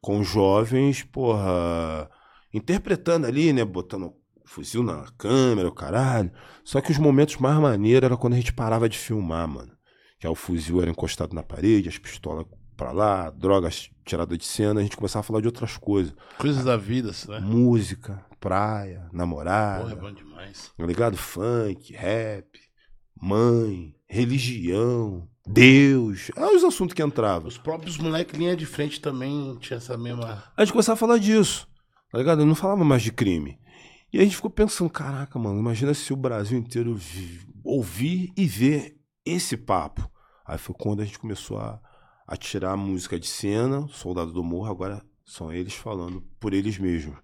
Com 0.00 0.24
jovens, 0.24 1.02
porra, 1.02 2.08
interpretando 2.54 3.26
ali, 3.26 3.52
né? 3.52 3.66
Botando 3.66 4.14
fuzil 4.46 4.82
na 4.82 5.04
câmera, 5.18 5.68
o 5.68 5.74
caralho. 5.74 6.32
Só 6.64 6.80
que 6.80 6.90
os 6.90 6.96
momentos 6.96 7.36
mais 7.36 7.58
maneiros 7.58 8.06
era 8.06 8.16
quando 8.16 8.32
a 8.32 8.36
gente 8.36 8.54
parava 8.54 8.88
de 8.88 8.96
filmar, 8.96 9.46
mano. 9.46 9.72
Que 10.18 10.26
aí 10.26 10.32
o 10.32 10.34
fuzil 10.34 10.80
era 10.80 10.90
encostado 10.90 11.34
na 11.34 11.42
parede, 11.42 11.90
as 11.90 11.98
pistolas 11.98 12.46
pra 12.76 12.92
lá, 12.92 13.30
drogas 13.30 13.90
tiradas 14.04 14.36
de 14.38 14.44
cena, 14.44 14.80
a 14.80 14.82
gente 14.82 14.96
começava 14.96 15.20
a 15.20 15.22
falar 15.26 15.40
de 15.40 15.46
outras 15.46 15.76
coisas. 15.76 16.14
Coisas 16.38 16.64
da 16.64 16.76
vida, 16.76 17.10
né? 17.28 17.40
Música, 17.40 18.24
praia, 18.40 19.08
namorada, 19.12 19.82
Porra, 19.82 19.92
é 19.92 19.96
bom 19.96 20.12
demais. 20.12 20.72
tá 20.76 20.86
ligado? 20.86 21.16
Funk, 21.16 21.92
rap, 21.94 22.46
mãe, 23.20 23.94
religião, 24.08 25.28
Deus. 25.46 26.30
É 26.36 26.44
os 26.46 26.64
assuntos 26.64 26.94
que 26.94 27.02
entravam. 27.02 27.48
Os 27.48 27.58
próprios 27.58 27.96
moleques 27.98 28.38
linha 28.38 28.56
de 28.56 28.66
frente 28.66 29.00
também 29.00 29.56
tinha 29.60 29.76
essa 29.78 29.96
mesma. 29.96 30.42
A 30.56 30.64
gente 30.64 30.72
começava 30.72 30.94
a 30.94 30.98
falar 31.00 31.18
disso, 31.18 31.66
tá 32.10 32.18
ligado? 32.18 32.40
Eu 32.42 32.46
não 32.46 32.54
falava 32.54 32.84
mais 32.84 33.02
de 33.02 33.12
crime. 33.12 33.58
E 34.12 34.18
a 34.18 34.22
gente 34.22 34.36
ficou 34.36 34.50
pensando, 34.50 34.88
caraca, 34.90 35.38
mano, 35.38 35.58
imagina 35.58 35.92
se 35.92 36.12
o 36.12 36.16
Brasil 36.16 36.58
inteiro 36.58 36.94
vi- 36.94 37.40
ouvir 37.64 38.32
e 38.36 38.46
ver 38.46 38.96
esse 39.24 39.56
papo. 39.56 40.08
Aí 40.46 40.56
foi 40.58 40.74
quando 40.78 41.02
a 41.02 41.04
gente 41.04 41.18
começou 41.18 41.58
a, 41.58 41.80
a 42.26 42.36
tirar 42.36 42.72
a 42.72 42.76
música 42.76 43.18
de 43.18 43.26
cena, 43.26 43.86
Soldado 43.88 44.32
do 44.32 44.42
Morro, 44.42 44.70
agora 44.70 45.02
são 45.24 45.52
eles 45.52 45.74
falando 45.74 46.22
por 46.40 46.52
eles 46.52 46.78
mesmos. 46.78 47.16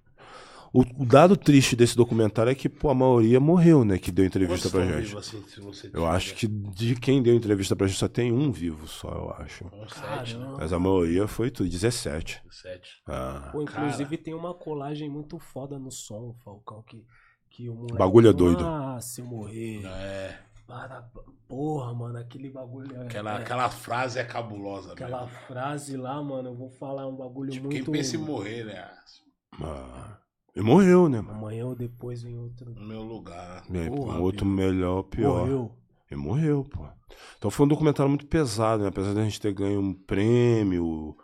O, 0.72 0.80
o 1.02 1.04
dado 1.04 1.36
triste 1.36 1.76
desse 1.76 1.94
documentário 1.94 2.50
é 2.50 2.54
que, 2.54 2.66
pô, 2.66 2.88
a 2.88 2.94
maioria 2.94 3.38
morreu, 3.38 3.84
né, 3.84 3.98
que 3.98 4.10
deu 4.10 4.24
entrevista 4.24 4.70
Quantos 4.70 4.70
pra 4.70 4.80
tão 4.80 4.88
gente. 4.88 5.08
vivos, 5.08 5.28
assim, 5.28 5.44
se 5.46 5.60
você 5.60 5.90
Eu 5.92 6.06
acho 6.06 6.34
que 6.34 6.46
de 6.46 6.94
quem 6.94 7.22
deu 7.22 7.34
entrevista 7.34 7.76
pra 7.76 7.86
gente 7.86 7.98
só 7.98 8.08
tem 8.08 8.32
um 8.32 8.50
vivo 8.50 8.88
só, 8.88 9.10
eu 9.10 9.30
acho. 9.34 9.64
Né? 9.64 9.86
Caramba. 9.90 10.56
Mas 10.58 10.72
a 10.72 10.78
maioria 10.78 11.28
foi 11.28 11.50
tudo, 11.50 11.68
17. 11.68 12.42
Sete. 12.50 13.02
Ah. 13.06 13.50
Pô, 13.52 13.60
inclusive 13.60 14.16
tem 14.16 14.32
uma 14.32 14.54
colagem 14.54 15.10
muito 15.10 15.38
foda 15.38 15.78
no 15.78 15.90
som, 15.90 16.34
Falcão, 16.42 16.82
que, 16.82 17.04
que 17.50 17.68
o 17.68 17.74
moleque. 17.74 17.98
Bagulho 17.98 18.30
é 18.30 18.32
doido. 18.32 18.64
Ah, 18.64 18.98
se 18.98 19.20
eu 19.20 19.26
morrer. 19.26 19.84
É. 19.84 20.38
Para, 20.66 21.02
porra, 21.48 21.92
mano, 21.92 22.18
aquele 22.18 22.50
bagulho. 22.50 22.94
é- 22.96 23.02
Aquela, 23.04 23.32
é- 23.38 23.42
aquela 23.42 23.68
frase 23.68 24.18
é 24.18 24.24
cabulosa, 24.24 24.92
aquela 24.92 25.22
mesmo. 25.26 25.36
frase 25.46 25.96
lá, 25.96 26.22
mano, 26.22 26.50
eu 26.50 26.54
vou 26.56 26.70
falar 26.70 27.06
um 27.06 27.16
bagulho 27.16 27.50
Tipo, 27.50 27.66
muito. 27.68 27.84
quem 27.84 27.92
pensa 27.92 28.16
em 28.16 28.20
morrer, 28.20 28.64
né? 28.64 28.88
Ah, 29.60 30.18
e 30.56 30.62
morreu, 30.62 31.08
né, 31.08 31.20
mano? 31.20 31.36
Amanhã 31.38 31.66
ou 31.66 31.74
depois 31.74 32.22
vem 32.22 32.38
outro. 32.38 32.72
No 32.74 32.86
meu 32.86 33.02
lugar. 33.02 33.64
Aí, 33.70 33.90
Porra, 33.90 34.18
um 34.18 34.22
outro 34.22 34.46
Bill. 34.46 34.54
melhor, 34.54 35.02
pior. 35.04 35.40
Morreu. 35.40 35.76
E 36.10 36.16
morreu, 36.16 36.64
pô. 36.64 36.86
Então 37.36 37.50
foi 37.50 37.66
um 37.66 37.68
documentário 37.68 38.08
muito 38.08 38.26
pesado, 38.26 38.82
né? 38.82 38.88
Apesar 38.88 39.12
de 39.14 39.20
a 39.20 39.24
gente 39.24 39.40
ter 39.40 39.52
ganho 39.52 39.80
um 39.80 39.92
prêmio, 39.94 41.16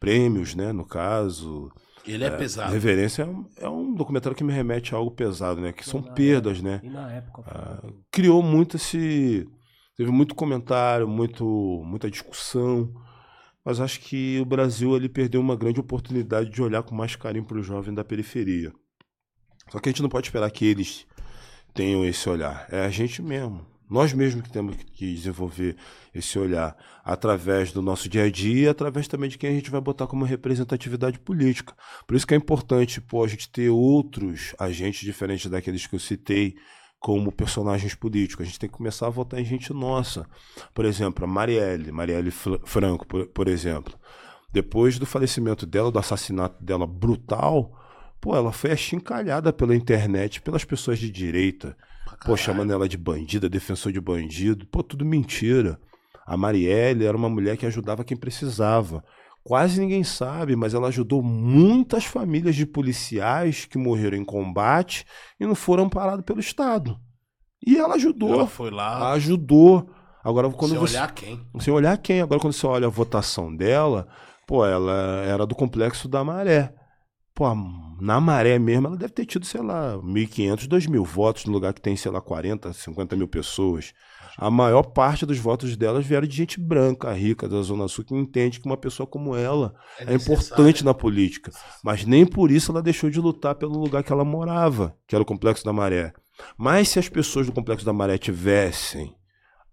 prêmios, 0.00 0.54
né, 0.54 0.72
no 0.72 0.84
caso. 0.86 1.70
Ele 2.06 2.24
é, 2.24 2.30
pesado. 2.30 2.72
Reverência 2.72 3.22
é 3.22 3.26
um, 3.26 3.46
é 3.58 3.68
um 3.68 3.94
documentário 3.94 4.36
que 4.36 4.44
me 4.44 4.52
remete 4.52 4.94
a 4.94 4.98
algo 4.98 5.10
pesado, 5.10 5.60
né? 5.60 5.72
Que 5.72 5.84
são 5.84 6.00
Na 6.00 6.12
perdas, 6.12 6.60
né? 6.62 6.80
E 6.82 6.88
na 6.88 7.10
época. 7.12 7.42
foi- 7.42 7.52
Ah, 7.52 7.82
criou 8.10 8.42
muito 8.42 8.76
esse. 8.76 9.48
Teve 9.96 10.10
muito 10.10 10.34
comentário, 10.34 11.08
muito, 11.08 11.44
muita 11.84 12.10
discussão. 12.10 12.92
Mas 13.64 13.80
acho 13.80 13.98
que 14.00 14.38
o 14.40 14.44
Brasil 14.44 14.94
ele 14.94 15.08
perdeu 15.08 15.40
uma 15.40 15.56
grande 15.56 15.80
oportunidade 15.80 16.50
de 16.50 16.62
olhar 16.62 16.82
com 16.82 16.94
mais 16.94 17.16
carinho 17.16 17.44
para 17.44 17.58
o 17.58 17.62
jovem 17.62 17.92
da 17.92 18.04
periferia. 18.04 18.72
Só 19.70 19.80
que 19.80 19.88
a 19.88 19.92
gente 19.92 20.02
não 20.02 20.08
pode 20.08 20.28
esperar 20.28 20.48
que 20.50 20.64
eles 20.64 21.04
tenham 21.74 22.04
esse 22.04 22.28
olhar. 22.28 22.66
É 22.70 22.84
a 22.84 22.90
gente 22.90 23.20
mesmo. 23.20 23.66
Nós 23.88 24.12
mesmos 24.12 24.42
que 24.42 24.50
temos 24.50 24.76
que 24.76 25.14
desenvolver 25.14 25.76
esse 26.12 26.38
olhar 26.38 26.76
através 27.04 27.70
do 27.70 27.80
nosso 27.80 28.08
dia 28.08 28.24
a 28.24 28.30
dia, 28.30 28.72
através 28.72 29.06
também 29.06 29.30
de 29.30 29.38
quem 29.38 29.50
a 29.50 29.52
gente 29.52 29.70
vai 29.70 29.80
botar 29.80 30.06
como 30.08 30.24
representatividade 30.24 31.18
política. 31.20 31.72
Por 32.06 32.16
isso 32.16 32.26
que 32.26 32.34
é 32.34 32.36
importante 32.36 33.00
pô, 33.00 33.24
a 33.24 33.28
gente 33.28 33.48
ter 33.48 33.68
outros 33.68 34.54
agentes 34.58 35.04
diferentes 35.04 35.48
daqueles 35.48 35.86
que 35.86 35.94
eu 35.94 36.00
citei 36.00 36.56
como 36.98 37.30
personagens 37.30 37.94
políticos. 37.94 38.44
A 38.44 38.46
gente 38.46 38.58
tem 38.58 38.68
que 38.68 38.76
começar 38.76 39.06
a 39.06 39.10
votar 39.10 39.38
em 39.38 39.44
gente 39.44 39.72
nossa. 39.72 40.26
Por 40.74 40.84
exemplo, 40.84 41.24
a 41.24 41.28
Marielle, 41.28 41.92
Marielle 41.92 42.32
Franco, 42.32 43.06
por, 43.06 43.26
por 43.28 43.46
exemplo. 43.46 43.94
Depois 44.52 44.98
do 44.98 45.06
falecimento 45.06 45.64
dela, 45.64 45.92
do 45.92 45.98
assassinato 45.98 46.64
dela 46.64 46.86
brutal, 46.86 47.78
pô, 48.20 48.34
ela 48.34 48.52
foi 48.52 48.72
achincalhada 48.72 49.52
pela 49.52 49.76
internet, 49.76 50.40
pelas 50.40 50.64
pessoas 50.64 50.98
de 50.98 51.10
direita. 51.10 51.76
Pô, 52.24 52.36
chamando 52.36 52.72
ela 52.72 52.88
de 52.88 52.96
bandida, 52.96 53.48
defensor 53.48 53.92
de 53.92 54.00
bandido. 54.00 54.66
Pô, 54.66 54.82
tudo 54.82 55.04
mentira. 55.04 55.78
A 56.26 56.36
Marielle 56.36 57.04
era 57.04 57.16
uma 57.16 57.28
mulher 57.28 57.56
que 57.56 57.66
ajudava 57.66 58.04
quem 58.04 58.16
precisava. 58.16 59.04
Quase 59.44 59.80
ninguém 59.80 60.02
sabe, 60.02 60.56
mas 60.56 60.74
ela 60.74 60.88
ajudou 60.88 61.22
muitas 61.22 62.04
famílias 62.04 62.56
de 62.56 62.66
policiais 62.66 63.64
que 63.64 63.78
morreram 63.78 64.16
em 64.16 64.24
combate 64.24 65.06
e 65.38 65.46
não 65.46 65.54
foram 65.54 65.88
parados 65.88 66.24
pelo 66.24 66.40
Estado. 66.40 66.98
E 67.64 67.78
ela 67.78 67.94
ajudou. 67.94 68.34
Ela 68.34 68.46
foi 68.48 68.70
lá. 68.70 69.12
Ajudou. 69.12 69.88
Agora, 70.24 70.50
quando 70.50 70.72
sem 70.72 70.80
você. 70.80 70.96
olhar 70.96 71.14
quem. 71.14 71.40
Sem 71.60 71.72
olhar 71.72 71.96
quem. 71.98 72.20
Agora, 72.20 72.40
quando 72.40 72.54
você 72.54 72.66
olha 72.66 72.88
a 72.88 72.90
votação 72.90 73.54
dela, 73.54 74.08
pô, 74.48 74.66
ela 74.66 75.22
era 75.24 75.46
do 75.46 75.54
complexo 75.54 76.08
da 76.08 76.24
maré. 76.24 76.74
Pô, 77.36 77.54
na 78.00 78.18
maré 78.18 78.58
mesmo, 78.58 78.86
ela 78.86 78.96
deve 78.96 79.12
ter 79.12 79.26
tido, 79.26 79.44
sei 79.44 79.60
lá, 79.60 79.98
1.500, 79.98 80.66
2.000 80.66 81.04
votos, 81.04 81.44
no 81.44 81.52
lugar 81.52 81.74
que 81.74 81.82
tem, 81.82 81.94
sei 81.94 82.10
lá, 82.10 82.18
40, 82.18 82.72
50 82.72 83.14
mil 83.14 83.28
pessoas. 83.28 83.92
A 84.38 84.50
maior 84.50 84.82
parte 84.82 85.26
dos 85.26 85.38
votos 85.38 85.76
delas 85.76 86.06
vieram 86.06 86.26
de 86.26 86.34
gente 86.34 86.58
branca, 86.58 87.12
rica, 87.12 87.46
da 87.46 87.60
Zona 87.60 87.88
Sul, 87.88 88.06
que 88.06 88.14
entende 88.14 88.58
que 88.58 88.64
uma 88.64 88.76
pessoa 88.78 89.06
como 89.06 89.36
ela 89.36 89.74
é 89.98 90.14
importante 90.14 90.82
na 90.82 90.94
política. 90.94 91.52
Mas 91.84 92.06
nem 92.06 92.24
por 92.24 92.50
isso 92.50 92.72
ela 92.72 92.82
deixou 92.82 93.10
de 93.10 93.20
lutar 93.20 93.54
pelo 93.54 93.78
lugar 93.78 94.02
que 94.02 94.12
ela 94.12 94.24
morava, 94.24 94.96
que 95.06 95.14
era 95.14 95.22
o 95.22 95.26
Complexo 95.26 95.62
da 95.62 95.74
Maré. 95.74 96.14
Mas 96.56 96.88
se 96.88 96.98
as 96.98 97.08
pessoas 97.08 97.44
do 97.44 97.52
Complexo 97.52 97.84
da 97.84 97.92
Maré 97.92 98.16
tivessem 98.16 99.14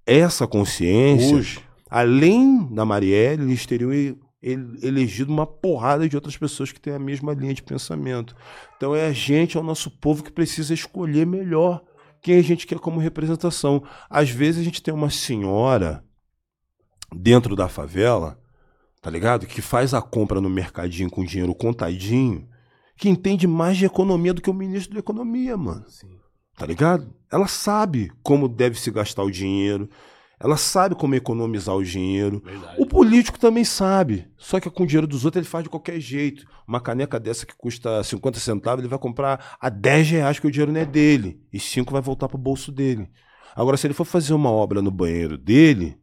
essa 0.05 0.45
consciência, 0.45 1.37
Hoje. 1.37 1.61
além 1.89 2.67
da 2.73 2.83
Marielle, 2.83 3.43
eles 3.43 3.65
teriam 3.65 4.17
elegido 4.43 5.31
uma 5.31 5.47
porrada 5.47 6.07
de 6.07 6.17
outras 6.17 6.35
pessoas 6.35 6.71
que 6.71 6.79
têm 6.79 6.93
a 6.93 6.99
mesma 6.99 7.33
linha 7.33 7.53
de 7.53 7.63
pensamento. 7.63 8.35
Então 8.75 8.93
é 8.93 9.07
a 9.07 9.13
gente, 9.13 9.55
é 9.55 9.59
o 9.59 9.63
nosso 9.63 9.89
povo 9.89 10.21
que 10.21 10.31
precisa 10.31 10.73
escolher 10.73 11.25
melhor 11.25 11.81
quem 12.21 12.37
a 12.37 12.41
gente 12.41 12.67
quer 12.67 12.77
como 12.79 12.99
representação. 12.99 13.83
Às 14.09 14.29
vezes 14.29 14.61
a 14.61 14.63
gente 14.63 14.83
tem 14.83 14.93
uma 14.93 15.09
senhora 15.09 16.03
dentro 17.15 17.55
da 17.55 17.69
favela, 17.69 18.37
tá 19.01 19.09
ligado? 19.09 19.47
Que 19.47 19.61
faz 19.61 19.93
a 19.93 20.01
compra 20.01 20.41
no 20.41 20.49
mercadinho 20.49 21.09
com 21.09 21.23
dinheiro 21.23 21.55
contadinho, 21.55 22.47
que 22.97 23.07
entende 23.07 23.47
mais 23.47 23.77
de 23.77 23.85
economia 23.85 24.33
do 24.33 24.41
que 24.41 24.49
o 24.49 24.53
ministro 24.53 24.93
da 24.93 24.99
economia, 24.99 25.55
mano 25.55 25.85
Sim. 25.87 26.19
tá 26.57 26.65
ligado? 26.65 27.13
Ela 27.31 27.47
sabe 27.47 28.11
como 28.21 28.49
deve 28.49 28.79
se 28.79 28.91
gastar 28.91 29.23
o 29.23 29.31
dinheiro. 29.31 29.89
Ela 30.39 30.57
sabe 30.57 30.95
como 30.95 31.15
economizar 31.15 31.75
o 31.75 31.83
dinheiro. 31.83 32.41
Verdade. 32.43 32.81
O 32.81 32.85
político 32.85 33.39
também 33.39 33.63
sabe. 33.63 34.27
Só 34.37 34.59
que 34.59 34.69
com 34.69 34.83
o 34.83 34.87
dinheiro 34.87 35.07
dos 35.07 35.23
outros 35.25 35.41
ele 35.41 35.49
faz 35.49 35.63
de 35.63 35.69
qualquer 35.69 35.99
jeito. 35.99 36.45
Uma 36.67 36.81
caneca 36.81 37.19
dessa 37.19 37.45
que 37.45 37.55
custa 37.55 38.03
50 38.03 38.39
centavos, 38.39 38.79
ele 38.79 38.89
vai 38.89 38.99
comprar 38.99 39.55
a 39.59 39.69
10 39.69 40.09
reais, 40.09 40.39
que 40.39 40.47
o 40.47 40.51
dinheiro 40.51 40.71
não 40.71 40.81
é 40.81 40.85
dele. 40.85 41.39
E 41.51 41.59
5 41.59 41.91
vai 41.91 42.01
voltar 42.01 42.27
pro 42.27 42.37
bolso 42.37 42.71
dele. 42.71 43.09
Agora, 43.55 43.77
se 43.77 43.87
ele 43.87 43.93
for 43.93 44.05
fazer 44.05 44.33
uma 44.33 44.49
obra 44.49 44.81
no 44.81 44.91
banheiro 44.91 45.37
dele, 45.37 45.97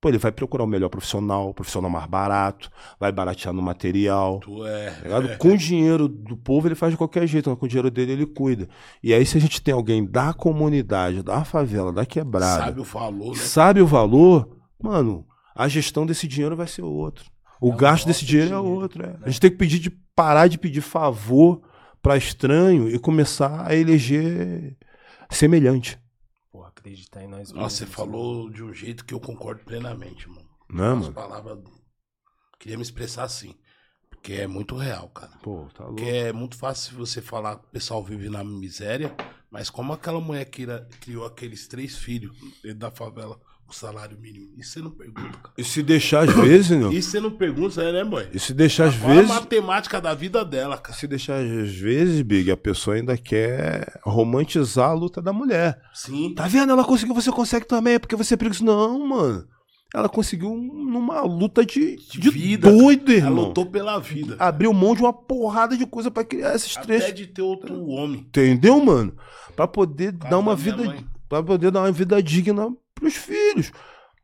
pô, 0.00 0.08
ele 0.08 0.18
vai 0.18 0.32
procurar 0.32 0.64
o 0.64 0.66
melhor 0.66 0.88
profissional, 0.88 1.50
o 1.50 1.54
profissional 1.54 1.90
mais 1.90 2.06
barato, 2.06 2.70
vai 2.98 3.12
baratear 3.12 3.52
no 3.52 3.60
material. 3.60 4.40
Tu 4.40 4.66
é. 4.66 4.90
Tá 4.90 5.02
ligado? 5.02 5.38
Com 5.38 5.48
o 5.48 5.56
dinheiro 5.56 6.08
do 6.08 6.36
povo 6.36 6.66
ele 6.68 6.74
faz 6.74 6.92
de 6.92 6.96
qualquer 6.96 7.26
jeito, 7.26 7.50
mas 7.50 7.58
com 7.58 7.66
o 7.66 7.68
dinheiro 7.68 7.90
dele 7.90 8.12
ele 8.12 8.26
cuida. 8.26 8.68
E 9.02 9.12
aí, 9.12 9.26
se 9.26 9.36
a 9.36 9.40
gente 9.40 9.60
tem 9.60 9.74
alguém 9.74 10.04
da 10.04 10.32
comunidade, 10.32 11.22
da 11.22 11.44
favela, 11.44 11.92
da 11.92 12.06
quebrada, 12.06 12.64
Sabe 12.64 12.80
o 12.80 12.84
valor, 12.84 13.36
né? 13.36 13.42
sabe 13.42 13.80
o 13.82 13.86
valor, 13.86 14.56
mano, 14.82 15.26
a 15.54 15.68
gestão 15.68 16.06
desse 16.06 16.26
dinheiro 16.26 16.56
vai 16.56 16.66
ser 16.66 16.82
outro. 16.82 17.26
O 17.60 17.72
É 17.72 17.76
gasto 17.76 18.06
desse 18.06 18.20
nosso 18.22 18.26
dinheiro, 18.26 18.54
é 18.54 18.58
dinheiro, 18.58 18.80
outro. 18.80 19.02
é. 19.02 19.06
né? 19.08 19.14
A 19.22 19.28
gente 19.28 19.40
tem 19.40 19.50
que 19.50 19.56
pedir 19.58 19.78
de 19.80 19.90
parar 20.16 20.46
de 20.48 20.56
pedir 20.58 20.80
favor 20.80 21.60
para 22.00 22.16
estranho 22.16 22.88
e 22.88 22.98
começar 22.98 23.66
a 23.66 23.74
eleger 23.76 24.76
semelhante. 25.28 25.98
Acreditar 26.90 27.22
em 27.22 27.28
nós 27.28 27.52
Nossa, 27.52 27.76
você 27.76 27.84
mesmos, 27.84 27.96
falou 27.96 28.50
de 28.50 28.62
um 28.64 28.74
jeito 28.74 29.04
que 29.04 29.14
eu 29.14 29.20
concordo 29.20 29.62
plenamente, 29.64 30.28
mano. 30.28 30.48
Não, 30.68 30.94
As 30.94 31.00
mano? 31.02 31.12
palavras. 31.12 31.58
Queria 32.58 32.76
me 32.76 32.82
expressar 32.82 33.24
assim. 33.24 33.54
Porque 34.08 34.32
é 34.34 34.46
muito 34.46 34.76
real, 34.76 35.08
cara. 35.10 35.38
Pô, 35.42 35.68
tá 35.72 35.84
louco. 35.84 35.96
Porque 35.96 36.10
é 36.10 36.32
muito 36.32 36.56
fácil 36.56 36.96
você 36.96 37.22
falar 37.22 37.56
que 37.58 37.66
o 37.66 37.70
pessoal 37.70 38.02
vive 38.02 38.28
na 38.28 38.42
miséria, 38.42 39.14
mas 39.50 39.70
como 39.70 39.92
aquela 39.92 40.20
mulher 40.20 40.44
que 40.46 40.66
criou 41.00 41.24
aqueles 41.24 41.68
três 41.68 41.96
filhos 41.96 42.36
dentro 42.62 42.78
da 42.80 42.90
favela, 42.90 43.40
o 43.70 43.74
salário 43.74 44.18
mínimo. 44.20 44.48
Isso 44.58 44.72
você 44.72 44.80
não 44.80 44.90
pergunta, 44.90 45.38
cara. 45.38 45.54
E 45.56 45.64
se 45.64 45.82
deixar 45.82 46.28
às 46.28 46.34
vezes, 46.34 46.70
não? 46.78 46.92
Isso 46.92 47.10
você 47.10 47.20
não 47.20 47.30
pergunta, 47.30 47.82
é, 47.82 47.92
né, 47.92 48.04
mãe? 48.04 48.28
E 48.32 48.38
se 48.38 48.52
deixar 48.52 48.88
às 48.88 49.02
Olha 49.02 49.14
vezes. 49.16 49.30
a 49.30 49.34
matemática 49.34 50.00
da 50.00 50.14
vida 50.14 50.44
dela, 50.44 50.76
cara. 50.78 50.96
Se 50.96 51.06
deixar 51.06 51.36
às 51.40 51.70
vezes, 51.74 52.22
Big, 52.22 52.50
a 52.50 52.56
pessoa 52.56 52.96
ainda 52.96 53.16
quer 53.16 54.00
romantizar 54.04 54.90
a 54.90 54.94
luta 54.94 55.22
da 55.22 55.32
mulher. 55.32 55.80
Sim. 55.94 56.34
Tá 56.34 56.46
vendo? 56.46 56.72
Ela 56.72 56.84
conseguiu, 56.84 57.14
você 57.14 57.30
consegue 57.30 57.66
também, 57.66 57.94
é 57.94 57.98
porque 57.98 58.16
você 58.16 58.34
é 58.34 58.36
preguiçoso. 58.36 58.64
Não, 58.66 59.06
mano. 59.06 59.46
Ela 59.92 60.08
conseguiu 60.08 60.54
numa 60.56 61.20
luta 61.22 61.66
de, 61.66 61.96
De 61.96 62.30
vida, 62.30 62.70
doido, 62.70 63.10
Ela 63.10 63.18
irmão. 63.26 63.44
lutou 63.46 63.66
pela 63.66 63.98
vida. 63.98 64.36
Abriu 64.38 64.72
mão 64.72 64.94
de 64.94 65.00
uma 65.02 65.12
porrada 65.12 65.76
de 65.76 65.84
coisa 65.84 66.10
pra 66.12 66.22
criar 66.22 66.54
esses 66.54 66.76
Até 66.76 66.86
três. 66.98 67.12
de 67.14 67.26
ter 67.26 67.42
outro 67.42 67.86
homem. 67.88 68.20
Entendeu, 68.20 68.78
mano? 68.84 69.12
Pra 69.56 69.66
poder 69.66 70.12
dar 70.12 70.38
uma 70.38 70.54
vida. 70.54 70.96
Pra 71.28 71.42
poder 71.42 71.72
dar 71.72 71.80
uma 71.80 71.90
vida 71.92 72.22
digna 72.22 72.72
pros 73.00 73.16
filhos. 73.16 73.72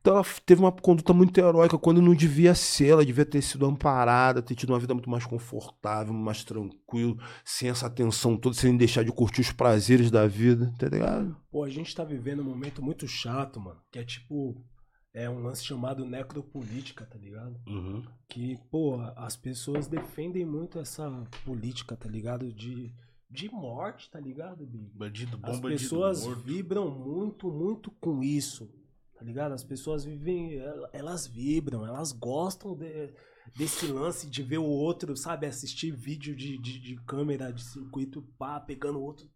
Então 0.07 0.15
ela 0.15 0.25
teve 0.45 0.61
uma 0.61 0.71
conduta 0.71 1.13
muito 1.13 1.37
heróica 1.37 1.77
quando 1.77 2.01
não 2.01 2.15
devia 2.15 2.55
ser. 2.55 2.91
Ela 2.91 3.05
devia 3.05 3.27
ter 3.27 3.43
sido 3.43 3.67
amparada, 3.67 4.41
ter 4.41 4.55
tido 4.55 4.71
uma 4.71 4.79
vida 4.79 4.95
muito 4.95 5.11
mais 5.11 5.27
confortável, 5.27 6.15
mais 6.15 6.45
tranquilo, 6.45 7.19
sem 7.45 7.69
essa 7.69 7.91
tensão 7.91 8.37
toda, 8.37 8.55
sem 8.55 8.77
deixar 8.77 9.03
de 9.03 9.11
curtir 9.11 9.41
os 9.41 9.51
prazeres 9.51 10.09
da 10.09 10.25
vida, 10.29 10.73
tá 10.79 10.89
ligado? 10.89 11.37
Pô, 11.51 11.65
a 11.65 11.69
gente 11.69 11.93
tá 11.93 12.05
vivendo 12.05 12.39
um 12.41 12.45
momento 12.45 12.81
muito 12.81 13.09
chato, 13.09 13.59
mano. 13.59 13.81
Que 13.91 13.99
é 13.99 14.05
tipo. 14.05 14.65
É 15.13 15.29
um 15.29 15.43
lance 15.43 15.65
chamado 15.65 16.05
necropolítica, 16.05 17.05
tá 17.05 17.19
ligado? 17.19 17.59
Uhum. 17.67 18.05
Que, 18.29 18.57
pô, 18.71 19.01
as 19.17 19.35
pessoas 19.35 19.89
defendem 19.89 20.45
muito 20.45 20.79
essa 20.79 21.11
política, 21.45 21.97
tá 21.97 22.09
ligado? 22.09 22.53
De, 22.53 22.95
de 23.31 23.51
morte, 23.51 24.11
tá 24.11 24.21
ligado, 24.21 24.65
Big? 24.67 24.91
Bandido 24.95 25.37
bom, 25.37 25.49
As 25.51 25.59
bandido 25.61 25.81
pessoas 25.81 26.25
morto. 26.25 26.41
vibram 26.43 26.91
muito, 26.91 27.51
muito 27.51 27.91
com 28.01 28.23
isso, 28.23 28.71
tá 29.19 29.25
ligado? 29.25 29.53
As 29.53 29.65
pessoas 29.65 30.05
vivem, 30.05 30.55
el- 30.55 30.89
elas 30.93 31.27
vibram, 31.27 31.85
elas 31.87 32.13
gostam 32.13 32.75
de- 32.77 33.13
desse 33.57 33.87
lance 33.89 34.29
de 34.29 34.43
ver 34.43 34.59
o 34.59 34.65
outro, 34.65 35.17
sabe? 35.17 35.47
Assistir 35.47 35.91
vídeo 35.91 36.35
de, 36.37 36.57
de, 36.59 36.79
de 36.79 36.97
câmera, 37.05 37.53
de 37.53 37.63
circuito, 37.65 38.23
pá, 38.39 38.61
pegando 38.61 38.99
o 38.99 39.03
outro, 39.03 39.29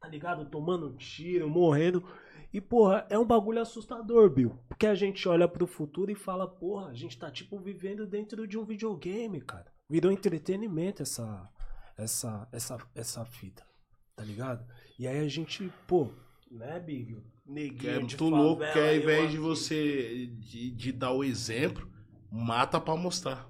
tá 0.00 0.08
ligado? 0.08 0.44
Tomando 0.50 0.94
tiro, 0.96 1.48
morrendo. 1.48 2.04
E, 2.52 2.60
porra, 2.62 3.06
é 3.10 3.18
um 3.18 3.26
bagulho 3.26 3.60
assustador, 3.60 4.30
Bill. 4.30 4.58
Porque 4.68 4.86
a 4.86 4.94
gente 4.94 5.28
olha 5.28 5.46
pro 5.46 5.66
futuro 5.66 6.10
e 6.10 6.14
fala, 6.14 6.46
porra, 6.48 6.88
a 6.88 6.94
gente 6.94 7.18
tá, 7.18 7.30
tipo, 7.30 7.58
vivendo 7.58 8.06
dentro 8.06 8.46
de 8.46 8.56
um 8.58 8.64
videogame, 8.64 9.40
cara. 9.42 9.66
Virou 9.90 10.10
entretenimento 10.10 11.02
essa, 11.02 11.46
essa, 11.98 12.48
essa, 12.52 12.78
essa 12.94 13.24
fita, 13.24 13.64
tá 14.14 14.24
ligado? 14.24 14.64
E 14.98 15.06
aí 15.06 15.18
a 15.18 15.28
gente, 15.28 15.70
pô, 15.86 16.08
né, 16.50 16.78
Big? 16.80 17.18
Neguinho 17.44 17.90
é 17.90 17.94
de 17.94 18.00
muito 18.00 18.28
louco 18.28 18.62
que 18.72 18.78
ao 18.78 18.94
invés 18.94 19.30
de 19.30 19.38
você 19.38 20.26
de, 20.38 20.70
de 20.70 20.92
dar 20.92 21.12
o 21.12 21.24
exemplo, 21.24 21.88
mata 22.30 22.80
pra 22.80 22.94
mostrar. 22.94 23.48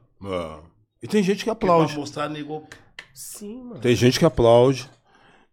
E 1.02 1.06
tem 1.08 1.22
gente 1.22 1.44
que 1.44 1.50
Porque 1.50 1.66
pra 1.66 1.74
aplaude. 1.74 1.96
mostrar, 1.96 2.28
nego. 2.28 2.66
Sim, 3.12 3.64
mano. 3.64 3.80
Tem 3.80 3.94
gente 3.96 4.18
que 4.18 4.24
aplaude. 4.24 4.88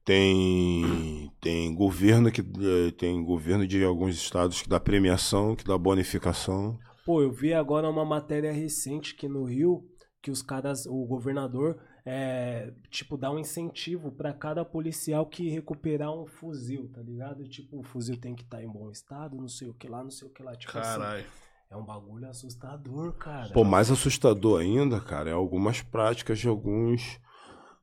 Tem, 0.03 1.31
tem 1.41 1.73
governo 1.73 2.31
que 2.31 2.41
eh, 2.41 2.91
tem 2.95 3.23
governo 3.23 3.65
de 3.65 3.84
alguns 3.84 4.15
estados 4.15 4.61
que 4.61 4.69
dá 4.69 4.80
premiação, 4.80 5.55
que 5.55 5.63
dá 5.65 5.76
bonificação. 5.76 6.77
Pô, 7.03 7.23
eu 7.23 7.31
vi 7.31 7.51
agora 7.51 7.89
uma 7.89 8.05
matéria 8.05 8.51
recente 8.53 9.15
que 9.15 9.27
no 9.27 9.43
Rio, 9.43 9.84
que 10.22 10.30
os 10.30 10.43
caras, 10.43 10.85
o 10.85 11.03
governador, 11.07 11.81
é, 12.06 12.72
tipo, 12.91 13.18
dá 13.18 13.32
um 13.32 13.40
incentivo 13.40 14.11
pra 14.11 14.32
cada 14.32 14.64
policial 14.64 15.26
que 15.26 15.49
recuperar 15.49 16.14
um 16.14 16.27
fuzil, 16.27 16.88
tá 16.94 17.02
ligado? 17.02 17.48
Tipo, 17.48 17.80
o 17.80 17.84
fuzil 17.84 18.15
tem 18.18 18.36
que 18.36 18.44
estar 18.44 18.64
em 18.64 18.72
bom 18.72 18.91
estado, 18.91 19.36
não 19.36 19.48
sei 19.48 19.69
o 19.69 19.73
que 19.73 19.88
lá, 19.88 20.03
não 20.03 20.11
sei 20.11 20.27
o 20.27 20.32
que 20.32 20.44
lá. 20.44 20.56
Tipo 20.56 20.77
assim, 20.77 20.99
Caralho. 20.99 21.26
é 21.72 21.76
um 21.76 21.84
bagulho 21.84 22.30
assustador, 22.30 23.14
cara. 23.14 23.52
Pô, 23.52 23.64
mais 23.64 23.90
assustador 23.90 24.61
ainda, 24.61 25.02
cara, 25.02 25.32
é 25.32 25.34
algumas 25.34 25.82
práticas 25.82 26.38
de 26.38 26.48
alguns 26.48 27.19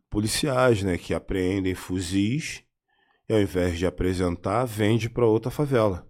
policiais, 0.08 0.84
né, 0.84 0.96
que 0.96 1.12
apreendem 1.12 1.74
fuzis 1.74 2.62
e 3.28 3.34
ao 3.34 3.40
invés 3.40 3.76
de 3.76 3.86
apresentar, 3.86 4.64
vende 4.66 5.10
pra 5.10 5.26
outra 5.26 5.50
favela. 5.50 6.06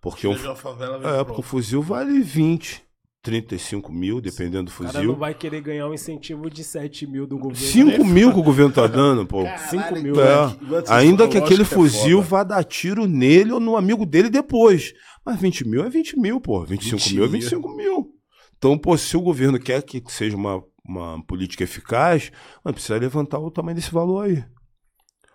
Porque 0.00 0.28
uma 0.28 0.54
favela, 0.54 0.96
é, 0.96 1.00
porque 1.00 1.32
um 1.32 1.36
outra. 1.36 1.42
fuzil 1.42 1.82
vale 1.82 2.20
20, 2.20 2.87
35 3.22 3.92
mil, 3.92 4.20
dependendo 4.20 4.64
do 4.64 4.74
o 4.74 4.78
cara 4.78 4.92
fuzil. 4.92 5.08
não 5.08 5.18
vai 5.18 5.34
querer 5.34 5.60
ganhar 5.60 5.86
um 5.88 5.94
incentivo 5.94 6.48
de 6.48 6.62
7 6.62 7.06
mil 7.06 7.26
do 7.26 7.36
governo. 7.36 7.66
5 7.66 8.04
mil 8.04 8.32
que 8.32 8.38
o 8.38 8.42
governo 8.42 8.72
tá 8.72 8.86
dando, 8.86 9.26
pô. 9.26 9.42
Caralho, 9.44 9.68
5 9.70 9.94
mil, 10.02 10.20
É. 10.20 10.46
vocês 10.66 10.90
Ainda 10.90 11.28
que 11.28 11.36
aquele 11.36 11.62
é 11.62 11.64
fuzil 11.64 12.18
foda. 12.22 12.28
vá 12.28 12.44
dar 12.44 12.64
tiro 12.64 13.06
nele 13.06 13.52
ou 13.52 13.60
no 13.60 13.76
amigo 13.76 14.06
dele 14.06 14.30
depois. 14.30 14.92
Mas 15.26 15.38
20 15.40 15.68
mil 15.68 15.84
é 15.84 15.90
20 15.90 16.18
mil, 16.18 16.40
pô. 16.40 16.64
25 16.64 16.96
20 17.02 17.14
mil 17.14 17.24
é 17.24 17.28
mil. 17.28 17.40
25 17.40 17.76
mil. 17.76 18.10
Então, 18.56 18.78
pô, 18.78 18.96
se 18.96 19.16
o 19.16 19.20
governo 19.20 19.58
quer 19.58 19.82
que 19.82 20.02
seja 20.08 20.36
uma, 20.36 20.62
uma 20.84 21.22
política 21.26 21.64
eficaz, 21.64 22.30
mano, 22.64 22.74
precisa 22.74 22.96
levantar 22.98 23.38
o 23.38 23.50
tamanho 23.50 23.76
desse 23.76 23.90
valor 23.92 24.24
aí. 24.26 24.44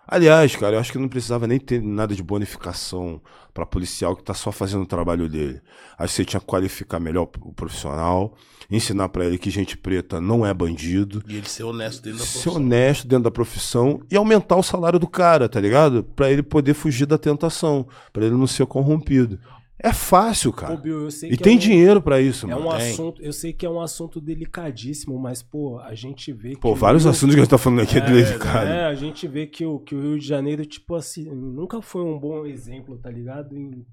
Aliás, 0.06 0.54
cara, 0.56 0.76
eu 0.76 0.80
acho 0.80 0.92
que 0.92 0.98
não 0.98 1.08
precisava 1.08 1.46
nem 1.46 1.58
ter 1.58 1.82
nada 1.82 2.14
de 2.14 2.22
bonificação 2.22 3.20
para 3.54 3.64
policial 3.64 4.14
que 4.14 4.22
tá 4.22 4.34
só 4.34 4.52
fazendo 4.52 4.82
o 4.82 4.86
trabalho 4.86 5.28
dele. 5.28 5.60
Acho 5.96 6.12
que 6.12 6.16
você 6.16 6.24
tinha 6.24 6.40
que 6.40 6.46
qualificar 6.46 7.00
melhor 7.00 7.28
o 7.40 7.52
profissional, 7.52 8.34
ensinar 8.70 9.08
para 9.08 9.24
ele 9.24 9.38
que 9.38 9.50
gente 9.50 9.76
preta 9.76 10.20
não 10.20 10.44
é 10.44 10.52
bandido, 10.52 11.22
E 11.28 11.36
ele 11.36 11.48
ser 11.48 11.62
honesto 11.64 12.02
dentro 12.02 12.18
da 12.18 12.24
ser 12.24 12.32
profissão. 12.32 12.54
honesto 12.56 13.06
dentro 13.08 13.24
da 13.24 13.30
profissão 13.30 14.00
e 14.10 14.16
aumentar 14.16 14.56
o 14.56 14.62
salário 14.62 14.98
do 14.98 15.06
cara, 15.08 15.48
tá 15.48 15.60
ligado? 15.60 16.04
Pra 16.04 16.30
ele 16.30 16.42
poder 16.42 16.74
fugir 16.74 17.06
da 17.06 17.16
tentação, 17.16 17.86
pra 18.12 18.24
ele 18.26 18.34
não 18.34 18.46
ser 18.46 18.66
corrompido. 18.66 19.38
É 19.78 19.92
fácil, 19.92 20.52
cara. 20.52 20.76
Bill, 20.76 21.02
eu 21.02 21.10
sei 21.10 21.30
E 21.30 21.36
que 21.36 21.42
tem 21.42 21.54
é 21.54 21.56
um- 21.56 21.58
dinheiro 21.58 22.00
pra 22.00 22.20
isso, 22.20 22.46
É 22.46 22.54
mano. 22.54 22.66
um 22.66 22.70
assunto, 22.70 23.20
eu 23.20 23.32
sei 23.32 23.52
que 23.52 23.66
é 23.66 23.70
um 23.70 23.80
assunto 23.80 24.20
delicadíssimo, 24.20 25.18
mas, 25.18 25.42
pô, 25.42 25.78
a 25.80 25.94
gente 25.94 26.32
vê 26.32 26.56
Pô, 26.56 26.72
que. 26.74 26.78
vários 26.80 27.04
assuntos 27.06 27.34
que 27.34 27.40
a 27.40 27.44
gente 27.44 27.50
tá 27.50 27.58
falando 27.58 27.80
aqui 27.82 27.96
é, 27.96 28.00
É, 28.00 28.06
delicado. 28.06 28.66
É, 28.68 28.84
a 28.86 28.94
gente 28.94 29.26
vê 29.26 29.46
que 29.46 29.66
o, 29.66 29.78
que 29.80 29.94
o 29.94 30.00
Rio 30.00 30.18
de 30.18 30.26
Janeiro, 30.26 30.64
tipo 30.64 30.94
assim, 30.94 31.24
nunca 31.30 31.82
foi 31.82 32.02
um 32.02 32.18
bom 32.18 32.46
exemplo, 32.46 32.96
tá 32.98 33.10
ligado? 33.10 33.56
Em, 33.56 33.84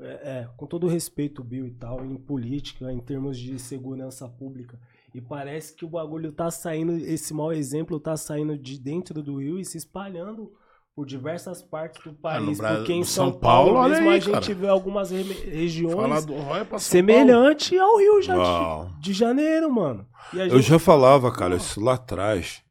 é, 0.00 0.06
é, 0.40 0.48
com 0.56 0.66
todo 0.66 0.88
respeito, 0.88 1.44
Bill 1.44 1.66
e 1.66 1.72
tal, 1.72 2.04
em 2.04 2.16
política, 2.16 2.90
em 2.90 2.98
termos 2.98 3.38
de 3.38 3.58
segurança 3.58 4.26
pública. 4.28 4.80
E 5.14 5.20
parece 5.20 5.76
que 5.76 5.84
o 5.84 5.88
bagulho 5.88 6.32
tá 6.32 6.50
saindo, 6.50 6.92
esse 6.96 7.32
mau 7.32 7.52
exemplo 7.52 8.00
tá 8.00 8.16
saindo 8.16 8.58
de 8.58 8.80
dentro 8.80 9.22
do 9.22 9.36
Rio 9.36 9.60
e 9.60 9.64
se 9.64 9.76
espalhando 9.78 10.50
por 10.94 11.06
diversas 11.06 11.60
partes 11.62 12.02
do 12.04 12.12
país. 12.12 12.56
Bra- 12.58 12.76
porque 12.76 12.92
em 12.92 13.02
São, 13.02 13.30
São 13.30 13.40
Paulo, 13.40 13.72
Paulo, 13.74 13.88
mesmo 13.88 14.10
aí, 14.10 14.16
a 14.16 14.20
gente 14.20 14.32
cara. 14.32 14.54
vê 14.54 14.68
algumas 14.68 15.10
re- 15.10 15.22
regiões 15.22 16.24
São 16.24 16.78
semelhante 16.78 17.76
ao 17.76 17.98
Rio 17.98 18.22
já 18.22 18.34
de, 18.36 19.00
de 19.00 19.12
Janeiro, 19.12 19.70
mano. 19.72 20.06
E 20.32 20.40
a 20.40 20.46
Eu 20.46 20.58
gente- 20.60 20.68
já 20.70 20.78
falava, 20.78 21.32
cara, 21.32 21.56
isso 21.56 21.80
lá 21.80 21.94
atrás. 21.94 22.62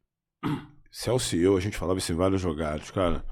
Celso 0.91 1.35
e 1.35 1.41
eu, 1.43 1.57
a 1.57 1.59
gente 1.59 1.75
falava 1.77 1.99
isso 1.99 2.11
em 2.11 2.15
vários 2.15 2.39
jogados, 2.39 2.91
cara. 2.91 3.25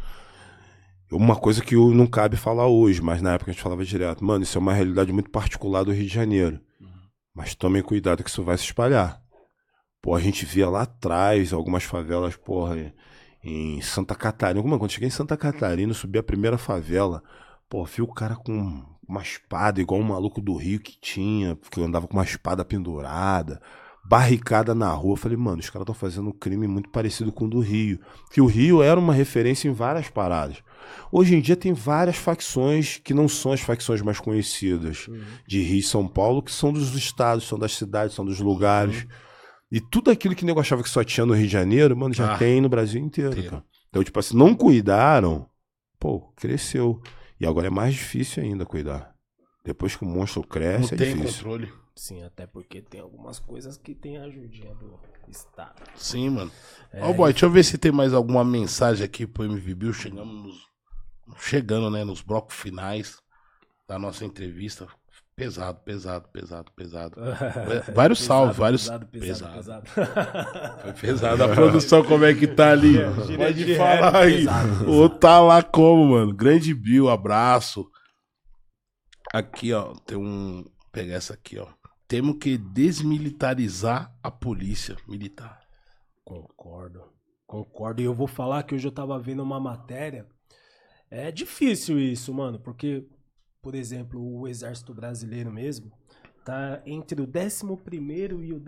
Uma 1.11 1.35
coisa 1.35 1.61
que 1.61 1.76
não 1.76 2.07
cabe 2.07 2.38
falar 2.38 2.68
hoje, 2.68 3.01
mas 3.01 3.22
na 3.22 3.34
época 3.34 3.51
a 3.51 3.53
gente 3.53 3.61
falava 3.63 3.84
direto. 3.84 4.23
Mano, 4.23 4.43
isso 4.43 4.57
é 4.57 4.61
uma 4.61 4.73
realidade 4.73 5.11
muito 5.11 5.30
particular 5.30 5.84
do 5.84 5.91
Rio 5.91 6.07
de 6.07 6.13
Janeiro. 6.13 6.59
Mas 7.35 7.53
tomem 7.53 7.81
cuidado 7.81 8.23
que 8.23 8.30
isso 8.30 8.43
vai 8.43 8.57
se 8.57 8.63
espalhar. 8.65 9.22
Pô, 10.01 10.15
a 10.15 10.19
gente 10.19 10.45
via 10.45 10.69
lá 10.69 10.81
atrás 10.84 11.53
algumas 11.53 11.84
favelas, 11.84 12.35
porra, 12.35 12.93
em 13.43 13.81
Santa 13.81 14.15
Catarina. 14.15 14.61
Mano, 14.61 14.77
quando 14.77 14.89
eu 14.89 14.93
cheguei 14.93 15.07
em 15.07 15.11
Santa 15.11 15.35
Catarina, 15.38 15.91
eu 15.91 15.95
subi 15.95 16.19
a 16.19 16.23
primeira 16.23 16.57
favela. 16.57 17.23
Pô, 17.69 17.84
vi 17.85 18.01
o 18.01 18.07
cara 18.07 18.35
com 18.35 18.84
uma 19.07 19.22
espada, 19.22 19.81
igual 19.81 19.99
um 19.99 20.05
maluco 20.05 20.41
do 20.41 20.55
Rio 20.55 20.80
que 20.80 20.97
tinha, 20.99 21.57
que 21.69 21.81
andava 21.81 22.07
com 22.07 22.13
uma 22.13 22.23
espada 22.23 22.63
pendurada, 22.63 23.61
barricada 24.03 24.73
na 24.76 24.91
rua. 24.91 25.13
Eu 25.13 25.18
falei, 25.18 25.38
mano, 25.38 25.59
os 25.59 25.69
caras 25.69 25.84
estão 25.84 25.95
fazendo 25.95 26.30
um 26.30 26.34
crime 26.34 26.68
muito 26.68 26.89
parecido 26.89 27.31
com 27.31 27.45
o 27.45 27.49
do 27.49 27.59
Rio. 27.59 27.99
Que 28.31 28.41
o 28.41 28.45
Rio 28.45 28.81
era 28.81 28.99
uma 28.99 29.13
referência 29.13 29.68
em 29.68 29.73
várias 29.73 30.09
paradas. 30.09 30.57
Hoje 31.11 31.35
em 31.35 31.41
dia 31.41 31.55
tem 31.55 31.73
várias 31.73 32.18
facções 32.18 32.99
que 33.03 33.13
não 33.13 33.27
são 33.27 33.51
as 33.51 33.61
facções 33.61 34.01
mais 34.01 34.19
conhecidas 34.19 35.07
de 35.47 35.61
Rio 35.61 35.80
e 35.80 35.84
São 35.84 36.07
Paulo, 36.07 36.41
que 36.41 36.51
são 36.51 36.72
dos 36.73 36.95
estados, 36.95 37.47
são 37.47 37.59
das 37.59 37.76
cidades, 37.76 38.15
são 38.15 38.26
dos 38.26 38.39
lugares. 38.39 39.05
E 39.72 39.80
tudo 39.80 40.11
aquilo 40.11 40.35
que 40.35 40.43
nego 40.45 40.60
achava 40.60 40.84
que 40.84 40.89
só 40.89 41.03
tinha 41.03 41.26
no 41.26 41.34
Rio 41.34 41.45
de 41.48 41.53
Janeiro, 41.53 41.95
mano, 41.95 42.14
já 42.14 42.34
Ah, 42.34 42.38
tem 42.38 42.60
no 42.60 42.68
Brasil 42.69 43.02
inteiro, 43.02 43.31
inteiro. 43.31 43.49
cara. 43.52 43.65
Então, 43.89 44.03
tipo 44.03 44.19
assim, 44.19 44.35
não 44.38 44.53
cuidaram, 44.56 45.49
pô, 45.99 46.22
cresceu. 46.35 47.02
E 47.39 47.45
agora 47.45 47.68
é 47.68 47.69
mais 47.69 47.93
difícil 47.93 48.43
ainda 48.43 48.65
cuidar. 48.65 49.15
Depois 49.64 49.95
que 49.95 50.03
o 50.03 50.07
monstro 50.07 50.41
Não 50.41 50.48
cresce, 50.49 50.93
é 50.93 50.98
tem 50.98 51.15
difícil. 51.15 51.38
controle. 51.38 51.73
Sim, 51.95 52.23
até 52.23 52.48
porque 52.48 52.81
tem 52.81 52.99
algumas 53.02 53.39
coisas 53.39 53.77
que 53.77 53.93
tem 53.93 54.18
a 54.18 54.23
ajudinha 54.23 54.73
do 54.76 54.99
Estado. 55.30 55.81
Sim, 55.95 56.30
mano. 56.31 56.52
É, 56.91 57.03
Ó, 57.03 57.14
boy, 57.14 57.31
deixa 57.31 57.45
eu 57.45 57.49
ver 57.52 57.64
se 57.64 57.77
tem 57.77 57.91
mais 57.91 58.14
alguma 58.14 58.43
mensagem 58.43 59.06
aqui 59.06 59.27
pro 59.27 59.43
MV 59.45 59.76
Bill. 59.76 59.93
Chegamos 59.93 60.43
nos- 60.43 60.68
chegando, 61.39 61.89
né, 61.89 62.03
nos 62.03 62.22
blocos 62.22 62.56
finais 62.56 63.19
da 63.88 63.99
nossa 63.99 64.26
entrevista. 64.26 64.88
Pesado, 65.41 65.80
pesado, 65.84 66.27
pesado, 66.30 66.72
pesado. 66.76 67.15
Vários 67.95 68.19
Pesado, 68.19 68.27
salves, 68.27 68.57
vários. 68.57 68.84
Pesado, 68.84 69.05
pesado, 69.07 69.53
Pesado. 69.55 69.84
pesado. 69.84 70.81
Foi 70.81 70.93
pesado. 71.09 71.43
A 71.43 71.49
produção, 71.49 72.03
como 72.03 72.26
é 72.26 72.34
que 72.35 72.45
tá 72.47 72.72
ali? 72.72 72.93
gíria 73.26 73.38
Pode 73.38 73.65
de 73.65 73.76
falar 73.76 74.15
aí. 74.18 74.38
pesado, 74.38 74.85
O 74.89 74.93
outro 74.97 75.18
tá 75.18 75.39
lá 75.41 75.63
como, 75.63 76.11
mano? 76.11 76.31
Grande 76.35 76.73
Bill, 76.76 77.09
abraço. 77.09 77.89
Aqui, 79.34 79.73
ó, 79.73 79.93
tem 80.05 80.15
um. 80.18 80.61
Vou 80.63 80.91
pegar 80.91 81.15
essa 81.15 81.34
aqui, 81.34 81.57
ó. 81.57 81.68
Temos 82.07 82.38
que 82.39 82.55
desmilitarizar 82.57 84.13
a 84.22 84.30
polícia 84.30 84.95
militar. 85.07 85.59
Concordo. 86.23 87.01
Concordo. 87.47 88.01
E 88.01 88.05
eu 88.05 88.13
vou 88.13 88.27
falar 88.27 88.61
que 88.63 88.76
hoje 88.76 88.88
eu 88.88 88.91
tava 88.91 89.18
vendo 89.19 89.41
uma 89.41 89.59
matéria. 89.59 90.27
É 91.09 91.31
difícil 91.31 91.99
isso, 91.99 92.34
mano, 92.34 92.59
porque, 92.59 93.05
por 93.61 93.75
exemplo, 93.75 94.19
o 94.19 94.47
Exército 94.47 94.93
Brasileiro 94.93 95.51
mesmo 95.51 95.91
tá 96.43 96.81
entre 96.85 97.21
o 97.21 97.27
11 97.27 97.65
e 98.43 98.51
o 98.53 98.59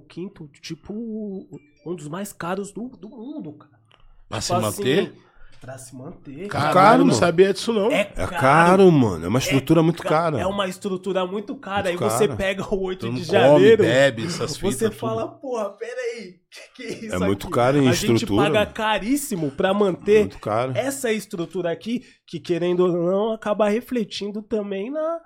15, 0.00 0.48
tipo, 0.60 0.92
um 0.92 1.94
dos 1.96 2.06
mais 2.08 2.32
caros 2.32 2.70
do, 2.72 2.88
do 2.90 3.08
mundo, 3.08 3.54
cara. 3.54 3.80
Pra 4.28 4.40
se 4.40 4.48
Tipo 4.48 4.60
manter? 4.60 5.08
assim, 5.08 5.18
pra 5.62 5.78
se 5.78 5.94
manter. 5.96 6.48
Caro, 6.48 6.94
eu 6.94 6.98
não 6.98 7.06
mano. 7.06 7.12
sabia 7.18 7.52
disso, 7.52 7.72
não. 7.72 7.90
É 7.90 8.12
É 8.16 8.26
caro, 8.26 8.90
mano. 8.90 9.24
É 9.24 9.28
uma 9.28 9.38
estrutura 9.38 9.82
muito 9.82 10.02
ca- 10.02 10.08
cara. 10.08 10.40
É 10.40 10.46
uma 10.46 10.66
estrutura 10.68 11.24
muito 11.24 11.54
cara. 11.54 11.88
Muito 11.88 12.04
Aí 12.04 12.10
você 12.10 12.26
cara. 12.26 12.36
pega 12.36 12.74
o 12.74 12.82
8 12.82 13.06
Todo 13.06 13.14
de 13.14 13.22
janeiro. 13.24 13.78
come, 13.84 13.88
bebe, 13.94 14.26
essas 14.26 14.56
fitas. 14.56 14.74
Você 14.76 14.84
tudo. 14.90 14.98
fala, 14.98 15.28
porra, 15.28 15.70
peraí, 15.70 16.34
que, 16.50 16.74
que 16.74 16.82
é 16.82 17.06
isso 17.06 17.14
É 17.14 17.18
muito 17.18 17.46
aqui? 17.46 17.54
caro 17.54 17.78
em 17.78 17.88
A 17.88 17.92
gente 17.92 18.12
estrutura, 18.22 18.42
paga 18.46 18.58
mano. 18.60 18.72
caríssimo 18.74 19.50
pra 19.52 19.72
manter 19.72 20.20
Muito 20.20 20.38
caro. 20.40 20.72
essa 20.74 21.12
estrutura 21.12 21.70
aqui, 21.70 22.02
que 22.26 22.40
querendo 22.40 22.80
ou 22.80 22.92
não, 22.92 23.32
acaba 23.32 23.68
refletindo 23.68 24.42
também 24.42 24.90
na, 24.90 25.20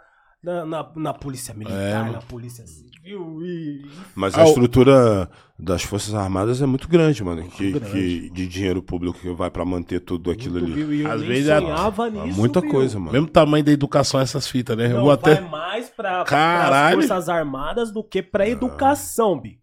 na, 0.47 0.65
na, 0.65 0.91
na 0.97 1.13
polícia 1.15 1.53
militar, 1.53 2.09
É, 2.09 2.13
na 2.13 2.19
polícia 2.23 2.65
civil 2.67 3.43
e... 3.43 3.85
Mas 4.15 4.35
Ah, 4.35 4.43
a 4.43 4.45
o- 4.45 4.49
estrutura 4.49 5.29
das 5.59 5.83
Forças 5.83 6.15
Armadas 6.15 6.63
é 6.63 6.67
muito 6.67 6.89
grande, 6.89 7.23
mano. 7.25 7.49
Que, 7.49 7.73
grande. 7.73 7.91
que- 7.91 8.31
de 8.31 8.47
dinheiro 8.47 8.83
público 8.83 9.19
que 9.19 9.31
vai 9.35 9.51
pra 9.51 9.65
manter 9.65 10.01
tudo 10.01 10.31
aquilo 10.31 10.59
ali. 10.59 10.73
Viu? 10.73 10.95
E 10.95 11.01
eu 11.03 11.11
Às 11.11 11.21
nem 11.21 11.29
vezes 11.29 11.47
sonhava 11.47 12.07
É 12.07 12.11
nisso, 12.11 12.39
muita 12.39 12.61
viu? 12.61 12.71
coisa, 12.71 12.99
mano. 12.99 13.13
Mesmo 13.13 13.27
tamanho 13.29 13.65
da 13.65 13.73
educação, 13.73 14.21
essas 14.21 14.47
fitas, 14.49 14.77
né? 14.77 14.87
eu 14.87 14.95
Não, 14.97 15.03
vou 15.03 15.11
até. 15.11 15.35
vai 15.41 15.51
mais 15.51 15.89
pra, 15.91 16.23
as 16.23 16.95
Forças 16.95 17.29
Armadas 17.29 17.91
do 17.93 18.05
que 18.05 18.23
pra 18.23 18.49
educação, 18.49 19.41
Bi. 19.41 19.59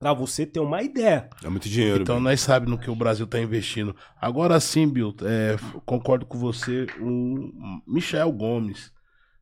Pra 0.00 0.14
você 0.14 0.46
ter 0.46 0.60
uma 0.60 0.82
ideia. 0.82 1.28
É 1.44 1.48
muito 1.50 1.68
dinheiro. 1.68 2.02
Então 2.02 2.18
nós 2.18 2.40
sabemos 2.40 2.70
no 2.70 2.78
que 2.82 2.90
o 2.90 2.94
Brasil 2.96 3.26
tá 3.26 3.38
investindo. 3.38 3.94
Agora 4.18 4.58
sim, 4.58 4.88
Bill, 4.88 5.14
é, 5.22 5.56
concordo 5.84 6.24
com 6.24 6.38
você. 6.38 6.86
O 6.98 7.82
Michel 7.86 8.32
Gomes. 8.32 8.90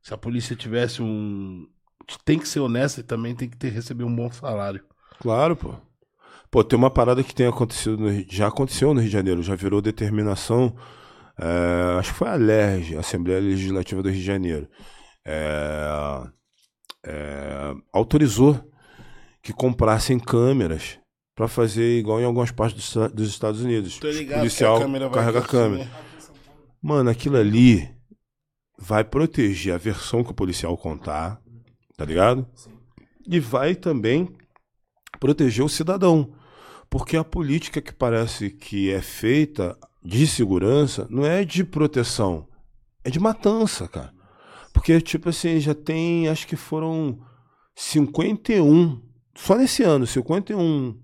Se 0.03 0.15
a 0.15 0.16
polícia 0.16 0.57
tivesse 0.57 1.03
um. 1.03 1.66
Tem 2.25 2.39
que 2.39 2.49
ser 2.49 2.61
honesta 2.61 3.01
e 3.01 3.05
também 3.05 3.35
tem 3.35 3.49
que 3.49 3.57
ter, 3.57 3.69
receber 3.70 4.05
um 4.05 4.15
bom 4.15 4.31
salário. 4.33 4.83
Claro, 5.20 5.55
pô. 5.57 5.75
Pô, 6.51 6.65
tem 6.65 6.79
uma 6.79 6.91
parada 6.91 7.23
que 7.23 7.35
tem 7.35 7.47
acontecido 7.47 7.99
no 7.99 8.25
já 8.31 8.47
aconteceu 8.49 8.95
no 8.95 9.01
Rio 9.01 9.09
de 9.09 9.12
Janeiro, 9.12 9.43
já 9.43 9.55
virou 9.55 9.83
determinação. 9.83 10.75
é, 11.39 11.99
acho 11.99 12.12
que 12.12 12.19
foi 12.19 12.29
a 12.29 12.35
LERJ, 12.37 12.97
Assembleia 12.97 13.39
Legislativa 13.41 14.03
do 14.03 14.09
Rio 14.09 14.19
de 14.19 14.25
Janeiro. 14.25 14.66
é, 15.27 15.87
é, 17.05 17.75
autorizou 17.93 18.59
que 19.43 19.53
comprassem 19.53 20.19
câmeras 20.19 20.99
pra 21.35 21.47
fazer 21.49 21.99
igual 21.99 22.20
em 22.20 22.25
algumas 22.25 22.51
partes 22.51 22.93
dos, 22.95 23.12
dos 23.12 23.29
Estados 23.29 23.61
Unidos. 23.62 23.99
Tô 23.99 24.09
O 24.09 24.11
ligado 24.11 24.39
policial 24.41 24.77
que 24.77 24.83
a 24.83 24.87
câmera 24.87 25.11
carrega 25.11 25.39
a 25.39 25.43
câmera. 25.43 25.85
né? 25.85 25.91
Mano, 26.83 27.11
aquilo 27.11 27.37
ali 27.37 27.89
vai 28.79 29.03
proteger 29.05 29.75
a 29.75 29.79
versão 29.79 30.23
que 30.23 30.31
o 30.31 30.35
policial 30.35 30.77
contar, 30.77 31.41
tá 31.97 32.05
ligado? 32.05 32.47
E 33.27 33.41
vai 33.41 33.75
também 33.75 34.29
proteger 35.19 35.65
o 35.65 35.69
cidadão. 35.69 36.33
Porque 36.89 37.17
a 37.17 37.25
política 37.25 37.83
que 37.83 37.93
parece 37.93 38.51
que 38.51 38.91
é 38.91 39.03
feita 39.03 39.77
de 40.03 40.27
segurança 40.27 41.07
não 41.11 41.27
é 41.27 41.45
de 41.45 41.65
proteção, 41.65 42.47
é 43.05 43.11
de 43.11 43.19
matança, 43.21 43.89
cara. 43.89 44.15
Porque, 44.73 45.01
tipo 45.01 45.29
assim, 45.29 45.59
já 45.59 45.75
tem, 45.75 46.29
acho 46.29 46.47
que 46.47 46.57
foram 46.57 47.19
51, 47.75 49.03
só 49.35 49.57
nesse 49.57 49.83
ano, 49.83 50.07
51 50.07 50.97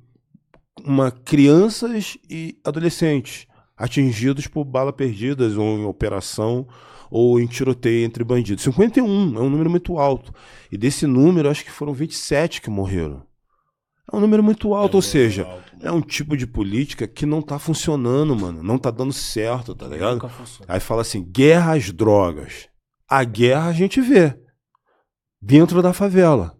uma, 0.82 1.10
crianças 1.10 2.16
e 2.28 2.58
adolescentes 2.64 3.46
atingidos 3.76 4.46
por 4.46 4.64
bala 4.64 4.92
perdidas 4.92 5.56
ou 5.56 5.78
em 5.78 5.84
operação 5.84 6.66
ou 7.16 7.38
em 7.38 7.46
tiroteio 7.46 8.04
entre 8.04 8.24
bandidos. 8.24 8.64
51 8.64 9.06
é 9.36 9.40
um 9.40 9.48
número 9.48 9.70
muito 9.70 10.00
alto. 10.00 10.34
E 10.72 10.76
desse 10.76 11.06
número, 11.06 11.48
acho 11.48 11.64
que 11.64 11.70
foram 11.70 11.92
27 11.92 12.60
que 12.60 12.68
morreram. 12.68 13.22
É 14.12 14.16
um 14.16 14.18
número 14.18 14.42
muito 14.42 14.74
alto, 14.74 14.96
ou 14.96 15.02
seja, 15.02 15.46
é 15.80 15.92
um 15.92 16.00
tipo 16.00 16.36
de 16.36 16.44
política 16.44 17.06
que 17.06 17.24
não 17.24 17.40
tá 17.40 17.56
funcionando, 17.56 18.34
mano. 18.34 18.64
Não 18.64 18.76
tá 18.76 18.90
dando 18.90 19.12
certo, 19.12 19.76
tá 19.76 19.86
ligado? 19.86 20.28
Aí 20.66 20.80
fala 20.80 21.02
assim: 21.02 21.22
guerra 21.22 21.74
às 21.76 21.92
drogas. 21.92 22.68
A 23.08 23.22
guerra 23.22 23.68
a 23.68 23.72
gente 23.72 24.00
vê 24.00 24.36
dentro 25.40 25.80
da 25.80 25.92
favela. 25.92 26.58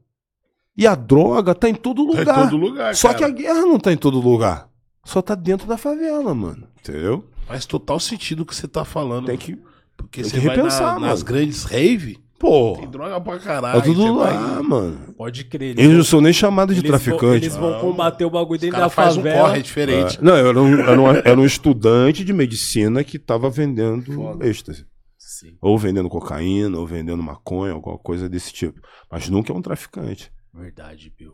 E 0.76 0.86
a 0.86 0.94
droga 0.94 1.52
tá 1.52 1.68
em 1.68 1.74
todo 1.74 2.06
Tá 2.12 2.18
lugar. 2.20 2.38
em 2.38 2.42
todo 2.50 2.56
lugar, 2.56 2.94
Só 2.94 3.08
cara. 3.08 3.18
que 3.18 3.24
a 3.24 3.28
guerra 3.30 3.60
não 3.62 3.78
tá 3.80 3.92
em 3.92 3.96
todo 3.96 4.20
lugar. 4.20 4.68
Só 5.04 5.20
tá 5.20 5.34
dentro 5.34 5.66
da 5.66 5.76
favela, 5.76 6.32
mano. 6.32 6.68
Entendeu? 6.80 7.24
Faz 7.46 7.66
total 7.66 7.98
sentido 7.98 8.40
o 8.42 8.46
que 8.46 8.54
você 8.54 8.68
tá 8.68 8.84
falando. 8.84 9.26
Tem 9.26 9.36
que. 9.36 9.58
Porque 9.96 10.22
tem 10.22 10.30
você 10.30 10.38
que 10.40 10.46
vai 10.46 10.56
na- 10.56 10.62
repensar, 10.62 11.00
nas 11.00 11.22
mano. 11.22 11.24
grandes 11.24 11.64
rave, 11.64 12.18
Pô, 12.38 12.76
tem 12.78 12.90
droga 12.90 13.20
pra 13.20 13.38
caralho. 13.38 13.78
tá 13.80 13.84
tudo 13.86 14.14
lá, 14.16 14.30
vai- 14.30 14.62
mano. 14.62 15.14
Pode 15.16 15.44
crer. 15.44 15.78
Eles 15.78 15.96
não 15.96 16.04
são 16.04 16.20
nem 16.20 16.32
chamados 16.32 16.74
de 16.74 16.80
eles 16.82 16.90
vão- 16.90 16.98
traficante. 16.98 17.44
Eles 17.46 17.56
vão 17.56 17.80
combater 17.80 18.24
o 18.24 18.30
bagulho 18.30 18.60
dentro 18.60 18.78
da 18.78 18.88
faz 18.88 19.16
um 19.16 19.22
corre 19.22 19.62
diferente. 19.62 20.18
É. 20.18 20.22
Não, 20.22 20.36
eu 20.36 20.48
era 20.48 20.60
um, 20.62 20.78
era, 20.80 21.00
um, 21.00 21.08
era 21.10 21.40
um 21.40 21.44
estudante 21.46 22.24
de 22.24 22.32
medicina 22.32 23.02
que 23.02 23.18
tava 23.18 23.48
vendendo 23.48 24.12
Foda. 24.12 24.46
êxtase. 24.46 24.84
Sim, 25.16 25.56
Ou 25.60 25.76
vendendo 25.78 26.08
cocaína, 26.08 26.78
ou 26.78 26.86
vendendo 26.86 27.22
maconha, 27.22 27.72
alguma 27.72 27.98
coisa 27.98 28.28
desse 28.28 28.52
tipo. 28.52 28.80
Mas 29.10 29.28
nunca 29.28 29.52
é 29.52 29.56
um 29.56 29.62
traficante. 29.62 30.30
verdade, 30.52 31.12
Bill. 31.18 31.32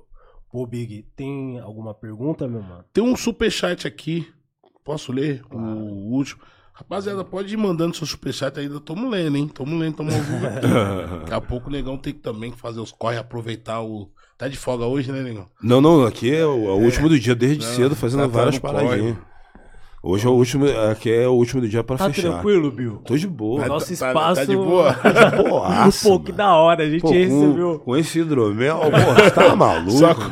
Pô, 0.51 0.66
Big, 0.66 1.05
tem 1.15 1.59
alguma 1.61 1.93
pergunta, 1.95 2.49
meu 2.49 2.62
mano? 2.62 2.85
Tem 2.93 3.05
um 3.05 3.15
superchat 3.16 3.87
aqui. 3.87 4.27
Posso 4.85 5.12
ler? 5.12 5.43
O 5.51 5.59
último. 6.15 6.41
Rapaziada, 6.81 7.23
pode 7.23 7.52
ir 7.52 7.59
mandando 7.59 7.94
seu 7.94 8.07
superchat 8.07 8.59
ainda. 8.59 8.81
Tamo 8.81 9.09
lendo, 9.11 9.36
hein? 9.36 9.47
Tamo 9.48 9.77
lendo, 9.78 9.97
tamo 9.97 10.11
vivo 10.11 10.47
aqui. 10.47 10.66
Daqui 11.20 11.35
a 11.35 11.40
pouco 11.40 11.69
o 11.69 11.73
negão 11.73 11.98
tem 11.98 12.12
que 12.15 12.20
também 12.20 12.52
fazer 12.52 12.81
os 12.81 12.90
corre, 12.90 13.19
aproveitar 13.19 13.82
o. 13.82 14.11
Tá 14.39 14.48
de 14.48 14.57
folga 14.57 14.86
hoje, 14.86 15.12
né, 15.12 15.23
negão? 15.23 15.47
Não, 15.62 15.82
não, 15.82 16.05
aqui 16.07 16.35
é 16.35 16.47
o, 16.47 16.65
é 16.69 16.73
o 16.73 16.78
último 16.78 17.11
do 17.11 17.19
dia, 17.20 17.35
desde 17.35 17.66
Não, 17.66 17.74
cedo, 17.74 17.94
fazendo 17.94 18.20
tá- 18.20 18.28
tá 18.28 18.32
várias 18.39 18.59
corre. 18.59 18.73
paradinhas. 18.73 19.16
Hoje 20.02 20.27
é 20.27 20.31
o 20.31 20.32
último, 20.32 20.65
aqui 20.90 21.11
é 21.12 21.28
o 21.28 21.32
último 21.32 21.61
do 21.61 21.69
dia 21.69 21.85
pra 21.85 21.98
Tá 21.98 22.09
fechar. 22.11 22.31
tranquilo, 22.31 22.70
Bill? 22.73 23.02
Tô 23.05 23.15
de 23.19 23.28
boa. 23.28 23.61
Tá- 23.61 23.69
Nosso 23.69 23.86
tá- 23.89 23.93
espaço. 23.93 24.35
tá 24.40 24.44
de 24.47 24.57
boa? 24.57 24.97
Boaça, 25.47 26.09
Pô, 26.09 26.19
que 26.19 26.32
da 26.32 26.55
hora. 26.55 26.85
A 26.85 26.89
gente 26.90 27.02
Pô, 27.02 27.09
com, 27.09 27.15
recebeu. 27.15 27.78
com 27.81 27.97
esse 27.98 28.19
hidromel, 28.20 28.78
você 29.15 29.31
tá 29.31 29.52
maluco? 29.55 29.90
Só 29.98 30.15
com... 30.15 30.23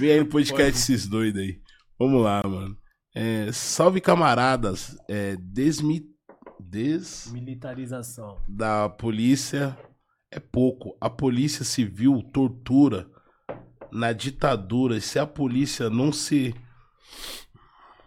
Vem 0.00 0.10
aí 0.12 0.20
no 0.20 0.26
podcast 0.26 0.72
esses 0.72 1.06
doidos 1.06 1.42
aí. 1.42 1.56
Vamos 1.98 2.22
lá, 2.22 2.40
mano. 2.42 2.74
É, 3.14 3.50
salve 3.52 4.00
camaradas. 4.00 4.96
É, 5.08 5.36
desmi... 5.36 6.10
Des... 6.58 7.30
Militarização. 7.32 8.38
da 8.48 8.88
polícia 8.88 9.76
é 10.30 10.40
pouco. 10.40 10.96
A 11.00 11.10
polícia 11.10 11.64
civil 11.64 12.22
tortura 12.32 13.10
na 13.90 14.12
ditadura. 14.12 14.96
E 14.96 15.00
se 15.00 15.18
a 15.18 15.26
polícia 15.26 15.90
não 15.90 16.10
se. 16.12 16.54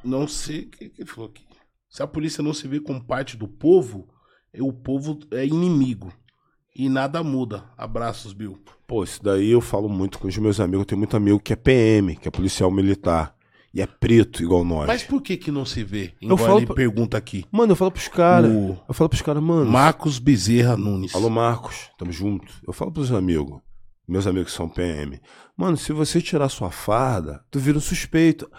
Não 0.03 0.27
se. 0.27 0.61
O 0.61 0.69
que, 0.71 0.89
que 0.89 1.05
falou 1.05 1.29
aqui? 1.29 1.45
Se 1.89 2.01
a 2.01 2.07
polícia 2.07 2.43
não 2.43 2.53
se 2.53 2.67
vê 2.67 2.79
como 2.79 3.03
parte 3.03 3.37
do 3.37 3.47
povo, 3.47 4.07
o 4.59 4.73
povo 4.73 5.19
é 5.31 5.45
inimigo. 5.45 6.11
e 6.75 6.89
nada 6.89 7.23
muda. 7.23 7.63
Abraços, 7.77 8.33
Bill. 8.33 8.61
Pô, 8.85 9.03
isso 9.03 9.23
daí 9.23 9.51
eu 9.51 9.61
falo 9.61 9.87
muito 9.87 10.19
com 10.19 10.27
os 10.27 10.37
meus 10.37 10.59
amigos. 10.59 10.81
Eu 10.81 10.85
tenho 10.85 10.99
muito 10.99 11.15
amigo 11.15 11.39
que 11.39 11.53
é 11.53 11.55
PM, 11.55 12.15
que 12.15 12.27
é 12.27 12.31
policial 12.31 12.69
militar. 12.69 13.35
E 13.75 13.81
é 13.81 13.85
preto 13.85 14.41
igual 14.41 14.63
nós. 14.63 14.87
Mas 14.87 15.03
por 15.03 15.21
que 15.21 15.35
que 15.35 15.51
não 15.51 15.65
se 15.65 15.83
vê? 15.83 16.13
Igual 16.21 16.37
falo 16.37 16.59
ele 16.59 16.65
pra- 16.65 16.75
pergunta 16.75 17.17
aqui. 17.17 17.43
Mano, 17.51 17.73
eu 17.73 17.75
falo 17.75 17.91
pros 17.91 18.07
caras. 18.07 18.49
O 18.49 18.77
Eu 18.87 18.93
falo 18.93 19.09
pros 19.09 19.21
caras, 19.21 19.43
mano. 19.43 19.69
Marcos 19.69 20.17
Bezerra 20.17 20.77
Nunes. 20.77 21.13
Alô, 21.13 21.29
Marcos, 21.29 21.89
tamo 21.97 22.09
junto. 22.11 22.47
Eu 22.65 22.71
falo 22.71 22.89
pros 22.93 23.11
amigos, 23.11 23.59
meus 24.07 24.25
amigos 24.25 24.51
que 24.51 24.57
são 24.57 24.69
PM. 24.69 25.19
Mano, 25.57 25.75
se 25.75 25.91
você 25.91 26.21
tirar 26.21 26.47
sua 26.47 26.71
farda, 26.71 27.43
tu 27.51 27.59
vira 27.59 27.77
um 27.77 27.81
suspeito. 27.81 28.49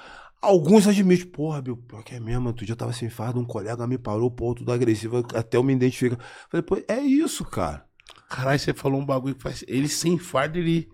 Alguns 0.42 0.86
admitem, 0.86 1.26
porra, 1.26 1.62
Bill, 1.62 1.78
pior 1.78 2.02
que 2.04 2.14
é 2.14 2.20
mesmo, 2.20 2.48
outro 2.48 2.66
dia 2.66 2.74
eu 2.74 2.76
tava 2.76 2.92
sem 2.92 3.08
farda, 3.08 3.38
um 3.40 3.44
colega 3.44 3.86
me 3.86 3.96
parou, 3.96 4.30
pô, 4.30 4.54
tudo 4.54 4.70
agressivo, 4.70 5.24
até 5.34 5.56
eu 5.56 5.62
me 5.62 5.72
identifico. 5.72 6.18
Falei, 6.50 6.62
pô, 6.62 6.76
é 6.86 7.00
isso, 7.00 7.42
cara. 7.42 7.86
Caralho, 8.28 8.58
você 8.58 8.74
falou 8.74 9.00
um 9.00 9.06
bagulho 9.06 9.34
que 9.34 9.42
faz. 9.42 9.64
Ele 9.66 9.88
sem 9.88 10.18
farda, 10.18 10.58
ele. 10.58 10.88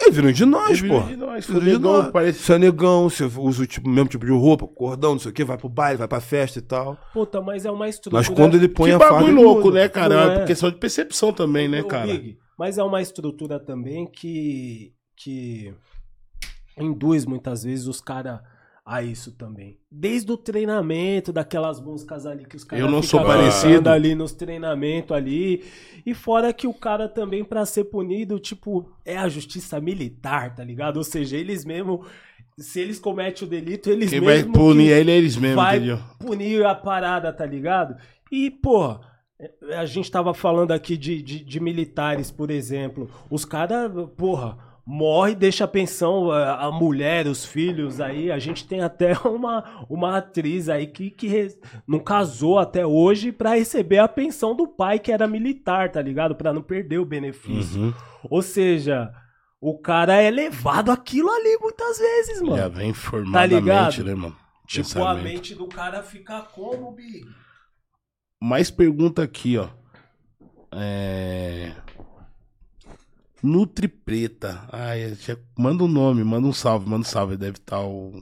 Ele 0.00 0.10
virou 0.10 0.32
de 0.32 0.44
nós, 0.44 0.70
Ele 0.70 0.80
virou 0.82 1.00
pô. 1.02 1.08
de 1.08 1.16
nós, 1.16 1.46
Virou 1.46 1.62
foi 1.62 1.72
negão, 1.72 2.10
parece- 2.12 2.38
Você 2.40 2.52
é 2.54 2.58
negão, 2.58 3.08
você 3.08 3.24
usa 3.24 3.62
o 3.62 3.66
tipo, 3.66 3.88
mesmo 3.88 4.08
tipo 4.08 4.26
de 4.26 4.32
roupa, 4.32 4.66
cordão, 4.66 5.12
não 5.12 5.18
sei 5.18 5.30
o 5.30 5.34
quê, 5.34 5.44
vai 5.44 5.56
pro 5.56 5.68
baile, 5.68 5.96
vai 5.98 6.08
pra 6.08 6.20
festa 6.20 6.58
e 6.58 6.62
tal. 6.62 6.98
Puta, 7.12 7.40
mas 7.40 7.64
é 7.64 7.70
uma 7.70 7.88
estrutura. 7.88 8.20
Mas 8.20 8.28
quando 8.28 8.56
ele 8.56 8.68
põe 8.68 8.90
que 8.90 8.96
a 8.96 8.98
farda. 8.98 9.14
bagulho 9.14 9.34
louco, 9.42 9.66
muda. 9.66 9.80
né, 9.80 9.88
cara? 9.88 10.14
É 10.14 10.18
é? 10.18 10.38
uma 10.38 10.44
questão 10.46 10.70
de 10.70 10.76
percepção 10.76 11.32
também, 11.32 11.68
né, 11.68 11.82
cara? 11.84 12.06
Big, 12.08 12.36
mas 12.58 12.76
é 12.78 12.82
uma 12.82 13.00
estrutura 13.00 13.58
também 13.60 14.06
que, 14.10 14.92
que 15.16 15.72
induz 16.76 17.24
muitas 17.24 17.62
vezes 17.62 17.86
os 17.86 18.00
caras 18.00 18.40
a 18.84 19.02
isso 19.02 19.32
também. 19.32 19.78
Desde 19.90 20.30
o 20.30 20.36
treinamento, 20.36 21.32
daquelas 21.32 21.80
músicas 21.80 22.26
ali 22.26 22.44
que 22.44 22.56
os 22.56 22.64
caras 22.64 22.84
Eu 22.84 22.90
não 22.90 23.02
sou 23.02 23.22
parecido. 23.24 23.88
ali 23.88 24.14
nos 24.14 24.32
treinamentos 24.32 25.16
ali. 25.16 25.64
E 26.04 26.12
fora 26.12 26.52
que 26.52 26.66
o 26.66 26.74
cara 26.74 27.08
também, 27.08 27.42
pra 27.42 27.64
ser 27.64 27.84
punido, 27.84 28.38
tipo, 28.38 28.90
é 29.04 29.16
a 29.16 29.28
justiça 29.28 29.80
militar, 29.80 30.54
tá 30.54 30.62
ligado? 30.62 30.98
Ou 30.98 31.04
seja, 31.04 31.36
eles 31.36 31.64
mesmo. 31.64 32.04
Se 32.58 32.78
eles 32.78 32.98
cometem 33.00 33.46
o 33.48 33.50
delito, 33.50 33.90
eles 33.90 34.10
Quem 34.10 34.20
vai 34.20 34.36
mesmo 34.36 34.52
punir 34.52 34.86
que 34.88 34.92
ele 34.92 35.10
é 35.10 35.16
eles 35.16 35.36
mesmos, 35.36 35.56
vai 35.64 35.76
entendeu? 35.76 35.98
punir 36.20 36.64
a 36.64 36.74
parada, 36.74 37.32
tá 37.32 37.44
ligado? 37.44 37.96
E, 38.30 38.48
pô, 38.48 38.96
a 39.76 39.84
gente 39.86 40.08
tava 40.10 40.32
falando 40.32 40.70
aqui 40.70 40.96
de, 40.96 41.20
de, 41.20 41.42
de 41.44 41.58
militares, 41.60 42.30
por 42.30 42.50
exemplo. 42.50 43.10
Os 43.28 43.44
caras, 43.44 43.90
porra, 44.16 44.56
morre 44.86 45.34
deixa 45.34 45.64
a 45.64 45.68
pensão, 45.68 46.30
a, 46.30 46.66
a 46.66 46.70
mulher, 46.72 47.26
os 47.26 47.44
filhos 47.44 48.00
aí. 48.00 48.30
A 48.30 48.38
gente 48.38 48.66
tem 48.66 48.80
até 48.82 49.12
uma, 49.26 49.86
uma 49.88 50.18
atriz 50.18 50.68
aí 50.68 50.86
que, 50.86 51.10
que 51.10 51.26
re- 51.26 51.56
não 51.86 51.98
casou 51.98 52.58
até 52.58 52.84
hoje 52.86 53.32
pra 53.32 53.54
receber 53.56 53.98
a 53.98 54.08
pensão 54.08 54.54
do 54.54 54.66
pai, 54.68 54.98
que 54.98 55.10
era 55.12 55.26
militar, 55.26 55.90
tá 55.90 56.02
ligado? 56.02 56.34
Pra 56.34 56.52
não 56.52 56.62
perder 56.62 56.98
o 56.98 57.04
benefício. 57.06 57.80
Uhum. 57.80 57.94
Ou 58.30 58.42
seja, 58.42 59.10
o 59.60 59.78
cara 59.78 60.20
é 60.20 60.30
levado 60.30 60.90
aquilo 60.90 61.30
ali 61.30 61.56
muitas 61.60 61.98
vezes, 61.98 62.42
mano. 62.42 62.56
Já 62.56 62.68
vem 62.68 62.92
Tá 62.92 62.98
formadamente, 62.98 63.60
ligado? 64.02 64.04
né, 64.04 64.14
mano? 64.14 64.36
Tipo, 64.66 64.80
a 64.82 64.92
Pensamento. 65.14 65.22
mente 65.24 65.54
do 65.54 65.66
cara 65.66 66.02
fica 66.02 66.40
como, 66.40 66.90
Big? 66.92 67.24
Mais 68.42 68.70
pergunta 68.70 69.22
aqui, 69.22 69.56
ó. 69.58 69.68
É... 70.72 71.72
Nutri 73.44 73.86
Preta. 73.88 74.66
Ai, 74.72 75.14
já- 75.14 75.36
manda 75.58 75.84
um 75.84 75.88
nome, 75.88 76.24
manda 76.24 76.46
um 76.48 76.52
salve, 76.52 76.88
manda 76.88 77.02
um 77.02 77.08
salve. 77.08 77.36
Deve 77.36 77.58
estar 77.58 77.80
o. 77.84 78.12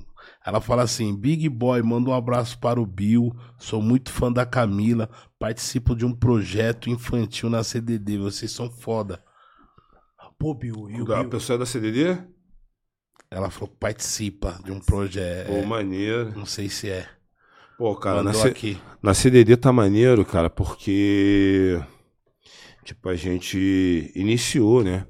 Ela 0.45 0.61
fala 0.61 0.83
assim: 0.83 1.15
Big 1.17 1.49
Boy, 1.49 1.81
manda 1.83 2.11
um 2.11 2.15
abraço 2.15 2.59
para 2.59 2.81
o 2.81 2.87
Bill. 2.87 3.33
Sou 3.59 3.81
muito 3.81 4.11
fã 4.11 4.31
da 4.33 4.45
Camila. 4.45 5.09
Participo 5.39 5.95
de 5.95 6.05
um 6.05 6.13
projeto 6.15 6.91
infantil 6.91 7.49
na 7.49 7.63
CDD. 7.65 8.19
Vocês 8.19 8.51
são 8.53 8.71
foda. 8.71 9.23
Pô, 10.39 10.55
Bill, 10.55 10.91
e 10.91 11.01
o 11.01 11.13
A 11.13 11.21
Bill? 11.21 11.31
pessoa 11.31 11.55
é 11.55 11.59
da 11.59 11.67
CDD? 11.67 12.19
Ela 13.31 13.49
falou 13.49 13.69
que 13.69 13.77
participa 13.77 14.61
de 14.65 14.73
um 14.73 14.81
projeto. 14.81 15.47
Pô, 15.47 15.65
maneiro. 15.65 16.33
Não 16.37 16.45
sei 16.45 16.69
se 16.69 16.91
é. 16.91 17.09
Pô, 17.79 17.95
cara, 17.97 18.23
na, 18.23 18.33
C- 18.33 18.49
aqui. 18.49 18.79
na 19.03 19.15
CDD 19.15 19.57
tá 19.57 19.73
maneiro, 19.73 20.25
cara, 20.25 20.51
porque. 20.51 21.81
Tipo, 22.85 23.09
a 23.09 23.15
gente 23.15 24.13
iniciou, 24.17 24.83
né? 24.83 25.07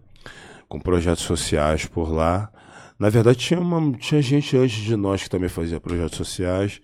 Com 0.72 0.80
projetos 0.80 1.24
sociais 1.24 1.84
por 1.84 2.10
lá. 2.10 2.50
Na 2.98 3.10
verdade, 3.10 3.36
tinha, 3.36 3.60
uma, 3.60 3.92
tinha 3.98 4.22
gente 4.22 4.56
antes 4.56 4.78
de 4.78 4.96
nós 4.96 5.22
que 5.22 5.28
também 5.28 5.50
fazia 5.50 5.78
projetos 5.78 6.16
sociais. 6.16 6.80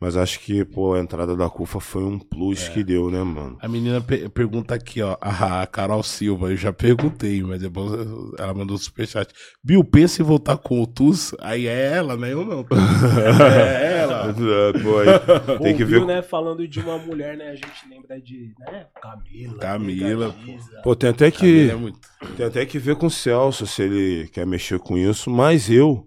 Mas 0.00 0.16
acho 0.16 0.38
que, 0.38 0.64
pô, 0.64 0.94
a 0.94 1.00
entrada 1.00 1.34
da 1.34 1.50
CUFA 1.50 1.80
foi 1.80 2.04
um 2.04 2.20
plus 2.20 2.68
que 2.68 2.84
deu, 2.84 3.10
né, 3.10 3.20
mano? 3.24 3.58
A 3.60 3.66
menina 3.66 4.00
pe- 4.00 4.28
pergunta 4.28 4.72
aqui, 4.76 5.02
ó. 5.02 5.16
A 5.20 5.66
Carol 5.66 6.04
Silva, 6.04 6.50
eu 6.52 6.56
já 6.56 6.72
perguntei, 6.72 7.42
mas 7.42 7.60
depois 7.60 7.90
ela 8.38 8.54
mandou 8.54 8.76
um 8.76 8.78
superchat. 8.78 9.34
Bill, 9.62 9.82
pensa 9.82 10.22
em 10.22 10.24
voltar 10.24 10.56
com 10.56 10.80
o 10.80 10.86
TUS? 10.86 11.34
Aí 11.40 11.66
é 11.66 11.94
ela, 11.96 12.16
né? 12.16 12.32
Eu 12.32 12.44
não. 12.44 12.64
é 13.50 13.98
ela. 14.02 14.32
Pô, 14.32 14.98
aí 14.98 15.58
tem 15.58 15.76
que 15.76 15.84
ver. 15.84 16.06
né, 16.06 16.22
falando 16.22 16.66
de 16.68 16.78
uma 16.78 16.96
mulher, 16.98 17.36
né, 17.36 17.48
a 17.50 17.54
gente 17.56 17.88
lembra 17.90 18.20
de, 18.20 18.52
né, 18.60 18.86
Camila. 19.02 19.58
Camila, 19.58 20.28
Megaliza. 20.28 20.80
Pô, 20.84 20.94
tem 20.94 21.10
até 21.10 21.28
que. 21.32 21.70
é 21.70 21.74
muito. 21.74 21.98
Tem 22.36 22.46
até 22.46 22.64
que 22.64 22.78
ver 22.78 22.94
com 22.94 23.06
o 23.06 23.10
Celso 23.10 23.66
se 23.66 23.82
ele 23.82 24.28
quer 24.28 24.46
mexer 24.46 24.78
com 24.78 24.96
isso, 24.96 25.28
mas 25.28 25.68
eu, 25.68 26.06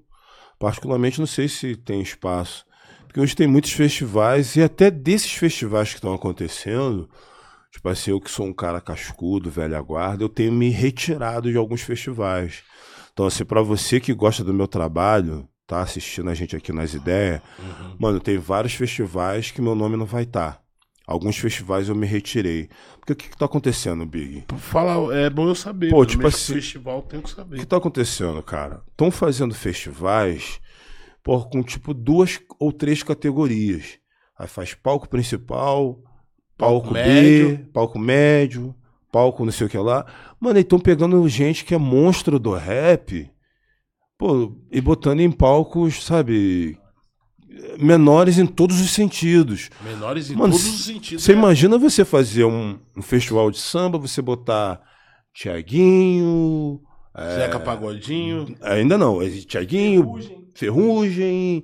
particularmente, 0.57 1.19
não 1.19 1.27
sei 1.27 1.49
se 1.49 1.75
tem 1.75 2.01
espaço. 2.01 2.63
Porque 3.11 3.19
hoje 3.19 3.35
tem 3.35 3.45
muitos 3.45 3.73
festivais, 3.73 4.55
e 4.55 4.61
até 4.63 4.89
desses 4.89 5.33
festivais 5.33 5.89
que 5.89 5.95
estão 5.95 6.13
acontecendo, 6.13 7.09
tipo 7.69 7.89
assim, 7.89 8.11
eu 8.11 8.21
que 8.21 8.31
sou 8.31 8.45
um 8.45 8.53
cara 8.53 8.79
cascudo, 8.79 9.49
velha 9.49 9.81
guarda, 9.81 10.23
eu 10.23 10.29
tenho 10.29 10.53
me 10.53 10.69
retirado 10.69 11.51
de 11.51 11.57
alguns 11.57 11.81
festivais. 11.81 12.63
Então, 13.11 13.25
assim, 13.25 13.43
pra 13.43 13.61
você 13.61 13.99
que 13.99 14.13
gosta 14.13 14.45
do 14.45 14.53
meu 14.53 14.65
trabalho, 14.65 15.45
tá 15.67 15.81
assistindo 15.81 16.29
a 16.29 16.33
gente 16.33 16.55
aqui 16.55 16.71
nas 16.71 16.93
ideias, 16.93 17.41
mano, 17.99 18.17
tem 18.17 18.37
vários 18.37 18.75
festivais 18.75 19.51
que 19.51 19.61
meu 19.61 19.75
nome 19.75 19.97
não 19.97 20.05
vai 20.05 20.23
estar. 20.23 20.61
Alguns 21.05 21.37
festivais 21.37 21.89
eu 21.89 21.95
me 21.95 22.07
retirei. 22.07 22.69
Porque 22.97 23.11
o 23.11 23.15
que, 23.17 23.27
que 23.27 23.37
tá 23.37 23.43
acontecendo, 23.43 24.05
Big? 24.05 24.45
Fala, 24.57 25.13
é 25.13 25.29
bom 25.29 25.49
eu 25.49 25.55
saber. 25.55 25.89
Pô, 25.89 26.05
tipo 26.05 26.25
assim- 26.25 26.53
festival 26.53 27.01
tenho 27.01 27.21
que 27.21 27.27
O 27.27 27.31
que 27.31 27.35
saber. 27.41 27.65
tá 27.65 27.75
acontecendo, 27.75 28.41
cara? 28.41 28.81
Estão 28.89 29.11
fazendo 29.11 29.53
festivais 29.53 30.61
por, 31.23 31.49
com 31.49 31.61
tipo 31.63 31.93
duas 31.93 32.39
ou 32.59 32.71
três 32.71 33.03
categorias. 33.03 33.99
Aí 34.37 34.47
faz 34.47 34.73
palco 34.73 35.07
principal, 35.07 35.99
palco, 36.57 36.87
Palco 36.87 36.93
B, 36.93 37.03
médio. 37.03 37.69
palco 37.73 37.99
médio, 37.99 38.75
palco 39.11 39.45
não 39.45 39.51
sei 39.51 39.67
o 39.67 39.69
que 39.69 39.77
lá. 39.77 40.05
Mano, 40.39 40.55
eles 40.55 40.65
estão 40.65 40.79
pegando 40.79 41.27
gente 41.27 41.65
que 41.65 41.75
é 41.75 41.77
monstro 41.77 42.39
do 42.39 42.53
rap, 42.53 43.29
pô, 44.17 44.55
e 44.71 44.81
botando 44.81 45.19
em 45.19 45.31
palcos, 45.31 46.03
sabe, 46.03 46.77
menores 47.77 48.37
em 48.37 48.45
todos 48.45 48.79
os 48.79 48.91
sentidos. 48.91 49.69
Menores 49.83 50.31
em 50.31 50.35
Mano, 50.35 50.53
todos 50.53 50.67
os 50.67 50.85
sentidos. 50.85 51.23
Você 51.23 51.33
né? 51.33 51.39
imagina 51.39 51.77
você 51.77 52.03
fazer 52.03 52.45
um, 52.45 52.79
um 52.97 53.01
festival 53.01 53.51
de 53.51 53.59
samba, 53.59 53.97
você 53.97 54.21
botar 54.21 54.81
Tiaguinho, 55.33 56.81
Zeca 57.35 57.59
Pagodinho. 57.59 58.55
Ainda 58.61 58.97
não. 58.97 59.21
é 59.21 59.29
Tiaguinho, 59.29 60.17
Ferrugem. 60.53 61.63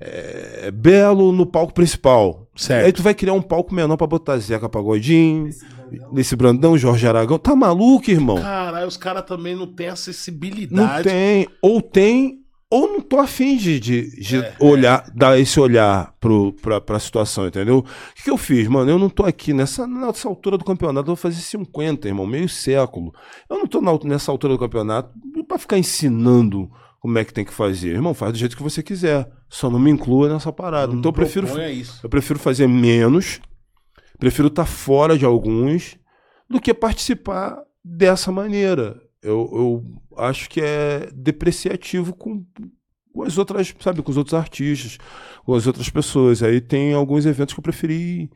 é, 0.00 0.70
Belo 0.70 1.32
no 1.32 1.46
palco 1.46 1.72
principal. 1.72 2.48
Certo. 2.56 2.84
Aí 2.86 2.92
tu 2.92 3.02
vai 3.02 3.14
criar 3.14 3.32
um 3.34 3.42
palco 3.42 3.74
menor 3.74 3.96
pra 3.96 4.06
botar 4.06 4.36
Zeca 4.38 4.68
Pagodinho, 4.68 5.46
Esse 5.48 5.64
grandão. 5.64 6.12
desse 6.14 6.36
Brandão, 6.36 6.78
Jorge 6.78 7.06
Aragão. 7.06 7.38
Tá 7.38 7.54
maluco, 7.54 8.10
irmão? 8.10 8.36
Caralho, 8.40 8.88
os 8.88 8.96
caras 8.96 9.24
também 9.24 9.54
não 9.54 9.66
têm 9.66 9.86
Não 9.86 9.92
acessibilidade. 9.94 11.08
tem. 11.08 11.46
Ou 11.62 11.80
tem, 11.80 12.40
ou 12.68 12.88
não 12.88 13.00
tô 13.00 13.20
afim 13.20 13.56
de, 13.56 13.78
de, 13.78 14.20
de 14.20 14.36
É, 14.38 14.54
olhar, 14.60 15.04
dar 15.14 15.38
esse 15.38 15.60
olhar 15.60 16.12
pro, 16.18 16.52
pra, 16.54 16.80
pra 16.80 16.98
situação, 16.98 17.46
entendeu? 17.46 17.78
O 17.78 17.82
que, 18.14 18.24
que 18.24 18.30
eu 18.30 18.36
fiz, 18.36 18.66
mano? 18.66 18.90
Eu 18.90 18.98
não 18.98 19.08
tô 19.08 19.24
aqui 19.24 19.52
nessa, 19.52 19.86
nessa 19.86 20.26
altura 20.28 20.58
do 20.58 20.64
campeonato, 20.64 21.02
eu 21.10 21.14
vou 21.14 21.16
fazer 21.16 21.40
50, 21.40 22.08
irmão, 22.08 22.26
meio 22.26 22.48
século. 22.48 23.14
Eu 23.48 23.56
não 23.58 23.66
tô 23.68 23.80
na- 23.80 23.96
nessa 24.04 24.32
altura 24.32 24.54
do 24.54 24.58
campeonato 24.58 25.10
pra 25.46 25.58
ficar 25.58 25.78
ensinando 25.78 26.68
como 27.02 27.18
é 27.18 27.24
que 27.24 27.34
tem 27.34 27.44
que 27.44 27.52
fazer. 27.52 27.94
Irmão, 27.94 28.14
faz 28.14 28.32
do 28.32 28.38
jeito 28.38 28.56
que 28.56 28.62
você 28.62 28.80
quiser. 28.80 29.28
Só 29.48 29.68
não 29.68 29.80
me 29.80 29.90
inclua 29.90 30.32
nessa 30.32 30.52
parada. 30.52 30.94
então 30.94 31.08
eu 31.08 31.12
prefiro, 31.12 31.48
eu 32.00 32.08
prefiro 32.08 32.38
fazer 32.38 32.68
menos, 32.68 33.40
prefiro 34.20 34.46
estar 34.46 34.64
fora 34.64 35.18
de 35.18 35.24
alguns, 35.24 35.98
do 36.48 36.60
que 36.60 36.72
participar 36.72 37.60
dessa 37.84 38.30
maneira. 38.30 39.02
Eu, 39.20 39.50
eu 39.52 39.84
acho 40.16 40.48
que 40.48 40.60
é 40.60 41.10
depreciativo 41.12 42.14
com, 42.14 42.46
com 43.12 43.22
as 43.24 43.36
outras, 43.36 43.74
sabe, 43.80 44.00
com 44.00 44.10
os 44.12 44.16
outros 44.16 44.34
artistas, 44.34 44.96
com 45.44 45.54
as 45.54 45.66
outras 45.66 45.90
pessoas. 45.90 46.40
Aí 46.40 46.60
tem 46.60 46.94
alguns 46.94 47.26
eventos 47.26 47.52
que 47.52 47.58
eu 47.58 47.64
preferi 47.64 48.30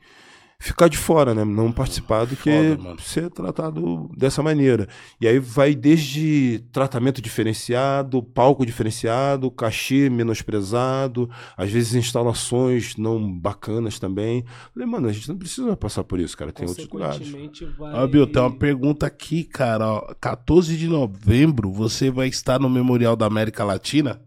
ficar 0.59 0.89
de 0.89 0.97
fora, 0.97 1.35
né? 1.35 1.45
Não 1.45 1.71
participar 1.71 2.25
do 2.25 2.37
que 2.37 2.77
Foda, 2.77 2.97
ser 3.03 3.31
tratado 3.31 4.11
dessa 4.17 4.43
maneira. 4.43 4.89
E 5.21 5.29
aí 5.29 5.39
vai 5.39 5.75
desde 5.75 6.65
tratamento 6.73 7.21
diferenciado, 7.21 8.23
palco 8.23 8.65
diferenciado, 8.65 9.51
cachê 9.51 10.09
menosprezado, 10.09 11.29
às 11.57 11.71
vezes 11.71 11.95
instalações 11.95 12.97
não 12.97 13.33
bacanas 13.39 13.99
também. 13.99 14.45
Falei, 14.73 14.89
mano, 14.89 15.09
a 15.09 15.13
gente 15.13 15.29
não 15.29 15.37
precisa 15.37 15.77
passar 15.77 16.05
por 16.05 16.19
isso, 16.19 16.37
cara. 16.37 16.53
Tem 16.53 16.67
outros 16.67 16.89
lugares. 16.89 17.31
Vai... 17.79 17.95
Ó, 17.95 18.07
Bill, 18.07 18.27
tem 18.27 18.43
uma 18.43 18.57
pergunta 18.57 19.07
aqui, 19.07 19.45
cara. 19.45 19.87
ó. 19.87 20.15
14 20.21 20.77
de 20.77 20.89
novembro, 20.89 21.71
você 21.71 22.11
vai 22.11 22.29
estar 22.29 22.59
no 22.59 22.69
Memorial 22.71 23.15
da 23.17 23.27
América 23.27 23.65
Latina? 23.65 24.21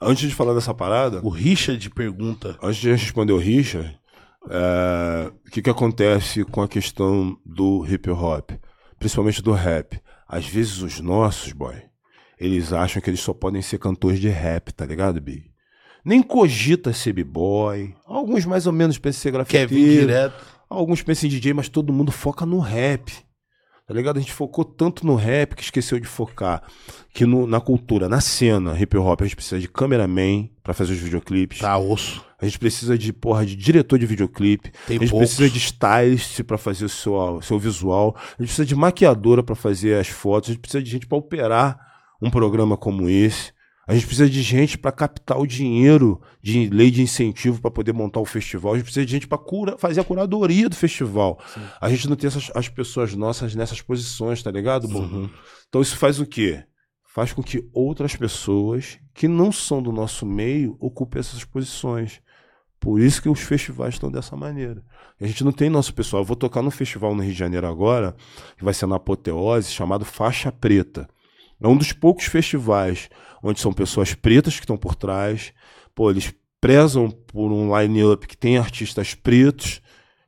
Antes 0.00 0.28
de 0.28 0.34
falar 0.34 0.52
dessa 0.54 0.74
parada, 0.74 1.20
O 1.22 1.30
Richard 1.30 1.88
pergunta. 1.90 2.58
Antes 2.62 2.80
de 2.80 2.90
responder 2.90 3.32
o 3.32 3.38
Richard, 3.38 3.98
o 4.46 5.50
que, 5.50 5.62
que 5.62 5.70
acontece 5.70 6.44
com 6.44 6.62
a 6.62 6.68
questão 6.68 7.36
do 7.44 7.84
hip 7.86 8.10
hop, 8.10 8.50
principalmente 8.98 9.42
do 9.42 9.52
rap? 9.52 10.00
Às 10.28 10.46
vezes 10.46 10.80
os 10.80 11.00
nossos, 11.00 11.52
boy, 11.52 11.76
eles 12.38 12.72
acham 12.72 13.00
que 13.00 13.08
eles 13.10 13.20
só 13.20 13.32
podem 13.32 13.62
ser 13.62 13.78
cantores 13.78 14.20
de 14.20 14.28
rap, 14.28 14.72
tá 14.72 14.84
ligado, 14.84 15.20
Big? 15.20 15.50
Nem 16.04 16.22
cogita 16.22 16.92
ser 16.92 17.14
b-boy. 17.14 17.94
Alguns 18.04 18.44
mais 18.44 18.66
ou 18.66 18.72
menos 18.72 18.98
pensam 18.98 19.18
em 19.18 19.22
ser 19.22 19.44
Quer 19.46 19.66
vir 19.66 19.74
grafiteiro. 19.76 20.00
direto? 20.00 20.44
Alguns 20.68 21.02
pensam 21.02 21.26
em 21.26 21.30
DJ, 21.30 21.54
mas 21.54 21.68
todo 21.68 21.92
mundo 21.92 22.12
foca 22.12 22.44
no 22.44 22.58
rap. 22.58 23.10
Tá 23.86 23.92
ligado? 23.92 24.16
A 24.16 24.20
gente 24.20 24.32
focou 24.32 24.64
tanto 24.64 25.06
no 25.06 25.14
rap 25.14 25.54
que 25.54 25.62
esqueceu 25.62 26.00
de 26.00 26.06
focar 26.06 26.62
que 27.12 27.26
no- 27.26 27.46
na 27.46 27.60
cultura, 27.60 28.08
na 28.08 28.20
cena 28.20 28.78
hip 28.80 28.96
hop, 28.96 29.20
a 29.20 29.24
gente 29.24 29.36
precisa 29.36 29.60
de 29.60 29.68
cameraman 29.68 30.48
pra 30.62 30.72
fazer 30.72 30.94
os 30.94 30.98
videoclipes. 30.98 31.58
Tá 31.58 31.76
osso. 31.76 32.24
A 32.40 32.44
gente 32.46 32.58
precisa 32.58 32.96
de, 32.98 33.12
porra, 33.12 33.44
de 33.46 33.54
diretor 33.54 33.98
de 33.98 34.06
videoclipe. 34.06 34.72
Tem 34.86 34.96
a 34.96 35.00
gente 35.00 35.10
poucos. 35.10 35.28
precisa 35.36 35.50
de 35.50 35.58
stylist 35.58 36.42
pra 36.44 36.56
fazer 36.58 36.84
o 36.86 36.88
seu, 36.88 37.14
o 37.14 37.42
seu 37.42 37.58
visual. 37.58 38.14
A 38.16 38.42
gente 38.42 38.48
precisa 38.48 38.66
de 38.66 38.74
maquiadora 38.74 39.42
pra 39.42 39.54
fazer 39.54 39.98
as 39.98 40.08
fotos. 40.08 40.50
A 40.50 40.52
gente 40.52 40.60
precisa 40.60 40.82
de 40.82 40.90
gente 40.90 41.06
pra 41.06 41.18
operar 41.18 41.78
um 42.20 42.30
programa 42.30 42.76
como 42.76 43.08
esse. 43.08 43.52
A 43.86 43.94
gente 43.94 44.06
precisa 44.06 44.28
de 44.28 44.42
gente 44.42 44.78
pra 44.78 44.90
captar 44.90 45.38
o 45.38 45.46
dinheiro 45.46 46.20
de 46.42 46.68
lei 46.70 46.90
de 46.90 47.02
incentivo 47.02 47.60
pra 47.60 47.70
poder 47.70 47.92
montar 47.92 48.20
o 48.20 48.24
festival. 48.24 48.72
A 48.72 48.76
gente 48.76 48.84
precisa 48.84 49.04
de 49.04 49.12
gente 49.12 49.28
pra 49.28 49.36
cura, 49.36 49.76
fazer 49.76 50.00
a 50.00 50.04
curadoria 50.04 50.68
do 50.68 50.76
festival. 50.76 51.38
A 51.80 51.90
gente 51.90 52.08
não 52.08 52.16
tem 52.16 52.28
essas, 52.28 52.50
as 52.54 52.68
pessoas 52.68 53.14
nossas 53.14 53.54
nessas 53.54 53.82
posições, 53.82 54.42
tá 54.42 54.50
ligado? 54.50 54.86
Uhum. 54.86 55.28
Então 55.68 55.82
isso 55.82 55.96
faz 55.96 56.18
o 56.18 56.26
quê? 56.26 56.64
Faz 57.14 57.32
com 57.32 57.42
que 57.42 57.68
outras 57.72 58.16
pessoas 58.16 58.98
que 59.12 59.28
não 59.28 59.52
são 59.52 59.82
do 59.82 59.92
nosso 59.92 60.24
meio 60.24 60.76
ocupem 60.80 61.20
essas 61.20 61.44
posições. 61.44 62.20
Por 62.80 63.00
isso 63.00 63.22
que 63.22 63.28
os 63.28 63.40
festivais 63.40 63.94
estão 63.94 64.10
dessa 64.10 64.36
maneira. 64.36 64.82
A 65.20 65.26
gente 65.26 65.44
não 65.44 65.52
tem 65.52 65.70
nosso 65.70 65.94
pessoal. 65.94 66.22
Eu 66.22 66.26
vou 66.26 66.36
tocar 66.36 66.60
num 66.60 66.70
festival 66.70 67.14
no 67.14 67.22
Rio 67.22 67.32
de 67.32 67.38
Janeiro 67.38 67.66
agora, 67.66 68.16
que 68.58 68.64
vai 68.64 68.74
ser 68.74 68.86
na 68.86 68.96
Apoteose, 68.96 69.70
chamado 69.70 70.04
Faixa 70.04 70.50
Preta. 70.50 71.08
É 71.62 71.68
um 71.68 71.76
dos 71.76 71.92
poucos 71.92 72.26
festivais 72.26 73.08
onde 73.44 73.60
são 73.60 73.72
pessoas 73.72 74.14
pretas 74.14 74.54
que 74.54 74.60
estão 74.60 74.76
por 74.76 74.94
trás. 74.94 75.52
Pô, 75.94 76.10
eles 76.10 76.34
prezam 76.60 77.10
por 77.10 77.52
um 77.52 77.78
line-up 77.78 78.26
que 78.26 78.36
tem 78.36 78.56
artistas 78.56 79.14
pretos. 79.14 79.82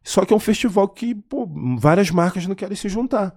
Só 0.04 0.24
que 0.24 0.32
é 0.32 0.36
um 0.36 0.40
festival 0.40 0.86
que, 0.88 1.14
pô, 1.14 1.48
várias 1.78 2.10
marcas 2.10 2.46
não 2.46 2.54
querem 2.54 2.76
se 2.76 2.88
juntar. 2.88 3.34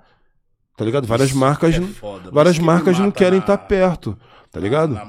Tá 0.77 0.85
ligado? 0.85 1.07
Várias 1.07 1.29
Isso 1.29 1.37
marcas, 1.37 1.75
é 1.75 1.81
foda. 1.81 2.29
várias 2.29 2.59
marcas 2.59 2.99
não 2.99 3.09
querem 3.09 3.39
estar 3.39 3.57
perto. 3.57 4.17
Tá 4.51 4.59
ligado? 4.59 4.93
Na. 4.93 5.05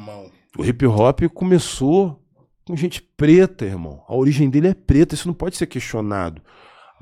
O 0.57 0.65
hip 0.65 0.87
hop 0.87 1.21
começou 1.35 2.21
com 2.65 2.77
gente 2.77 3.03
preta, 3.03 3.65
irmão. 3.65 4.03
A 4.09 4.15
origem 4.15 4.49
dele 4.49 4.69
é 4.69 4.75
preta, 4.75 5.15
isso 5.15 5.29
não 5.29 5.35
pode 5.35 5.57
ser 5.57 5.67
questionado. 5.67 6.43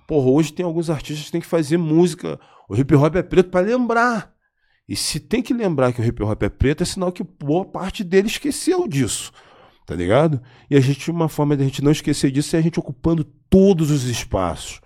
Porra, 0.06 0.30
hoje 0.30 0.52
tem 0.52 0.64
alguns 0.64 0.88
artistas 0.90 1.26
que 1.26 1.32
têm 1.32 1.40
que 1.40 1.46
fazer 1.46 1.76
música. 1.76 2.40
O 2.68 2.74
hip 2.76 2.94
hop 2.94 3.14
é 3.16 3.22
preto 3.22 3.50
pra 3.50 3.60
lembrar. 3.60 4.32
E 4.88 4.96
se 4.96 5.20
tem 5.20 5.42
que 5.42 5.52
lembrar 5.52 5.92
que 5.92 6.00
o 6.00 6.04
hip 6.04 6.22
hop 6.22 6.42
é 6.42 6.48
preto, 6.48 6.82
é 6.82 6.86
sinal 6.86 7.12
que 7.12 7.22
boa 7.22 7.64
parte 7.64 8.02
dele 8.02 8.28
esqueceu 8.28 8.88
disso. 8.88 9.30
Tá 9.86 9.94
ligado? 9.94 10.40
E 10.70 10.76
a 10.76 10.80
gente, 10.80 11.10
uma 11.10 11.28
forma 11.28 11.56
de 11.56 11.62
a 11.62 11.66
gente 11.66 11.84
não 11.84 11.92
esquecer 11.92 12.30
disso 12.30 12.56
é 12.56 12.58
a 12.58 12.62
gente 12.62 12.78
ocupando 12.78 13.24
todos 13.50 13.90
os 13.90 14.04
espaços. 14.04 14.80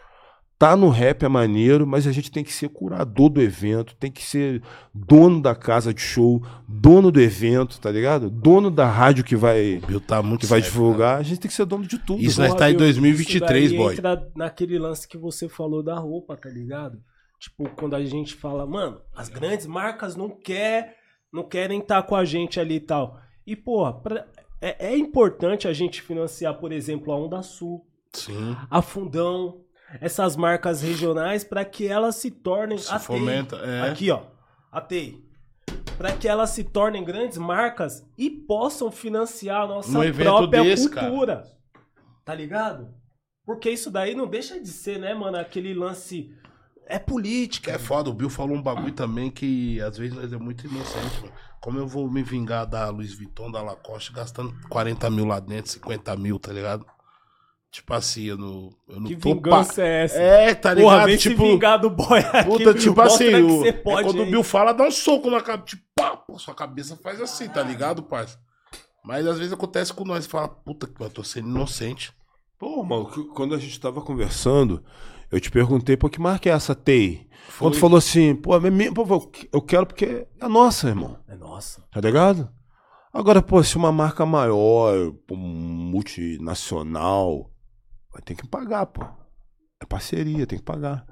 Tá 0.59 0.77
no 0.77 0.91
rap 0.91 1.25
é 1.25 1.29
maneiro, 1.29 1.85
mas 1.85 2.07
a 2.07 2.13
gente 2.13 2.31
tem 2.31 2.45
que 2.45 2.53
ser 2.53 2.69
curador 2.69 3.29
do 3.29 3.43
evento, 3.43 3.97
tem 3.97 4.13
que 4.13 4.23
ser 4.23 4.63
dono 4.95 5.43
da 5.43 5.57
casa 5.57 5.93
de 5.93 6.01
show, 6.01 6.41
dono 6.69 7.11
do 7.11 7.21
evento, 7.21 7.81
tá 7.81 7.91
ligado? 7.91 8.31
Dono 8.31 8.71
da 8.71 8.87
rádio 8.87 9.25
que 9.25 9.35
vai, 9.35 9.83
Bill 9.85 10.01
tá 10.01 10.23
muito 10.23 10.43
que 10.43 10.47
vai 10.47 10.61
sério, 10.61 10.73
divulgar. 10.73 11.19
A 11.19 11.23
gente 11.25 11.41
tem 11.41 11.49
que 11.49 11.57
ser 11.57 11.65
dono 11.65 11.85
de 11.85 11.99
tudo. 11.99 12.23
Isso 12.23 12.41
nós 12.41 12.55
tá 12.55 12.71
em 12.71 12.75
Bill, 12.77 12.87
2023, 12.87 13.73
isso 13.73 13.77
boy. 13.77 13.93
entra 13.93 14.31
naquele 14.37 14.79
lance 14.79 15.09
que 15.09 15.19
você 15.19 15.49
falou 15.49 15.83
da 15.83 15.99
roupa, 15.99 16.37
tá 16.37 16.49
ligado? 16.49 17.01
Tipo, 17.43 17.69
quando 17.71 17.97
a 17.97 18.05
gente 18.05 18.37
fala, 18.37 18.65
mano, 18.65 19.01
as 19.13 19.29
grandes 19.29 19.67
marcas 19.67 20.15
não 20.15 20.31
quer, 20.31 20.97
não 21.33 21.43
querem 21.43 21.81
estar 21.81 22.01
com 22.05 22.15
a 22.15 22.25
gente 22.25 22.61
ali 22.61 22.77
e 22.77 22.81
tal. 22.81 23.19
E, 23.45 23.57
porra, 23.57 23.95
pra- 23.95 24.27
é, 24.61 24.91
é 24.93 24.97
importante 24.97 25.67
a 25.67 25.73
gente 25.73 26.01
financiar, 26.01 26.55
por 26.61 26.71
exemplo, 26.71 27.13
a 27.13 27.17
Onda 27.17 27.43
Sul, 27.43 27.85
Sim. 28.13 28.57
a 28.71 28.81
Fundão, 28.81 29.65
essas 30.01 30.37
marcas 30.37 30.83
regionais 30.83 31.43
para 31.43 31.65
que 31.65 31.85
elas 31.89 32.15
se 32.15 32.31
tornem 32.31 32.79
Se 32.79 32.89
a 32.93 32.99
TEI. 33.01 33.07
fomenta, 33.19 33.57
é. 33.57 33.91
Aqui, 33.91 34.09
ó, 34.13 34.23
a 34.71 34.81
TEI. 34.81 35.21
Para 35.99 36.13
que 36.13 36.29
elas 36.29 36.51
se 36.51 36.63
tornem 36.63 37.03
grandes 37.03 37.39
marcas 37.39 38.09
e 38.17 38.31
possam 38.31 38.89
financiar 38.93 39.63
a 39.63 39.67
nossa 39.67 39.99
Um 39.99 40.13
própria 40.13 40.63
desse, 40.63 40.89
cultura. 40.89 41.43
Tá 42.25 42.35
ligado? 42.37 42.95
Porque 43.45 43.69
isso 43.69 43.91
daí 43.91 44.15
não 44.15 44.29
deixa 44.29 44.61
de 44.61 44.69
ser, 44.69 45.01
né, 45.01 45.13
mano, 45.13 45.37
aquele 45.39 45.75
lance 45.75 46.33
é 46.95 46.99
Que 46.99 47.07
política. 47.07 47.71
é 47.73 47.79
foda, 47.79 48.11
o 48.11 48.15
Bill 48.15 48.31
falou 48.31 48.57
um 48.57 48.63
bagulho 48.63 48.93
também 48.93 49.31
que 49.31 49.81
às 49.81 49.97
vezes 49.99 50.15
nós 50.17 50.33
é 50.33 50.37
muito 50.39 50.67
inocente, 50.67 51.21
mano. 51.21 51.33
Como 51.61 51.79
eu 51.79 51.87
vou 51.87 52.11
me 52.11 52.23
vingar 52.23 52.67
da 52.67 52.89
Louis 52.91 53.15
Vuitton, 53.15 53.51
da 53.51 53.63
Lacoste, 53.63 54.13
gastando 54.13 54.53
40 54.69 55.09
mil 55.11 55.25
lá 55.25 55.39
dentro, 55.39 55.71
50 55.71 56.17
mil, 56.17 56.39
tá 56.39 56.53
ligado? 56.53 56.85
Tipo 57.71 57.95
assim, 57.95 58.25
eu 58.25 58.37
não. 58.37 58.71
Eu 58.89 59.01
não 59.01 59.07
Que 59.07 59.17
tô 59.17 59.33
vingança 59.35 59.77
pa- 59.77 59.83
é 59.83 60.05
essa? 60.05 60.17
É, 60.19 60.55
tá 60.55 60.75
ligado? 60.75 60.91
Porra, 60.93 61.07
vem 61.07 61.17
tipo, 61.17 61.43
se 61.43 61.49
vingar 61.53 61.79
do 61.81 61.89
boy 61.89 62.19
aqui. 62.19 62.45
puta, 62.51 62.75
tipo 62.75 63.01
assim, 63.01 63.29
que 63.31 63.35
o- 63.37 63.65
é 63.67 63.73
pode. 63.73 64.05
quando 64.05 64.19
o 64.19 64.23
aí. 64.25 64.31
Bill 64.31 64.43
fala, 64.45 64.73
dá 64.75 64.85
um 64.85 64.91
soco 64.91 65.31
na 65.31 65.41
cabeça. 65.41 65.67
Tipo, 65.77 65.83
pá, 65.95 66.15
pô, 66.17 66.39
sua 66.39 66.55
cabeça 66.55 66.97
faz 67.03 67.19
assim, 67.21 67.49
tá 67.49 67.63
ligado, 67.63 68.03
parça? 68.03 68.39
Mas 69.03 69.27
às 69.27 69.39
vezes 69.39 69.53
acontece 69.55 69.93
com 69.95 70.05
nós, 70.05 70.27
fala, 70.27 70.49
puta, 70.49 70.87
eu 71.01 71.11
tô 71.11 71.25
sendo 71.25 71.49
inocente. 71.49 72.13
Pô, 72.59 72.83
mano, 72.85 73.07
que- 73.11 73.25
quando 73.35 73.55
a 73.55 73.59
gente 73.59 73.81
tava 73.81 74.03
conversando, 74.03 74.85
eu 75.33 75.41
te 75.41 75.51
perguntei, 75.51 75.97
pô, 75.97 76.09
que 76.09 76.21
marca 76.21 76.49
é 76.49 76.53
essa, 76.53 76.75
TEI? 76.75 77.27
Foi. 77.49 77.67
Quando 77.67 77.75
tu 77.75 77.81
falou 77.81 77.99
assim, 77.99 78.35
pô, 78.37 78.55
é 78.57 78.71
minha- 78.71 78.93
pô, 78.93 79.05
eu 79.53 79.61
quero 79.63 79.87
porque 79.87 80.27
é 80.41 80.49
nossa, 80.49 80.89
irmão. 80.89 81.19
É 81.27 81.35
nossa. 81.37 81.83
Tá 81.91 82.01
ligado? 82.01 82.49
Agora, 83.13 83.43
pô, 83.43 83.63
se 83.63 83.77
uma 83.77 83.91
marca 83.93 84.25
maior, 84.25 85.13
multinacional, 86.23 87.51
vai 88.13 88.23
ter 88.23 88.35
que 88.35 88.47
pagar, 88.47 88.87
pô. 88.87 89.05
É 89.81 89.85
parceria, 89.87 90.47
tem 90.47 90.59
que 90.59 90.65
pagar. 90.65 91.05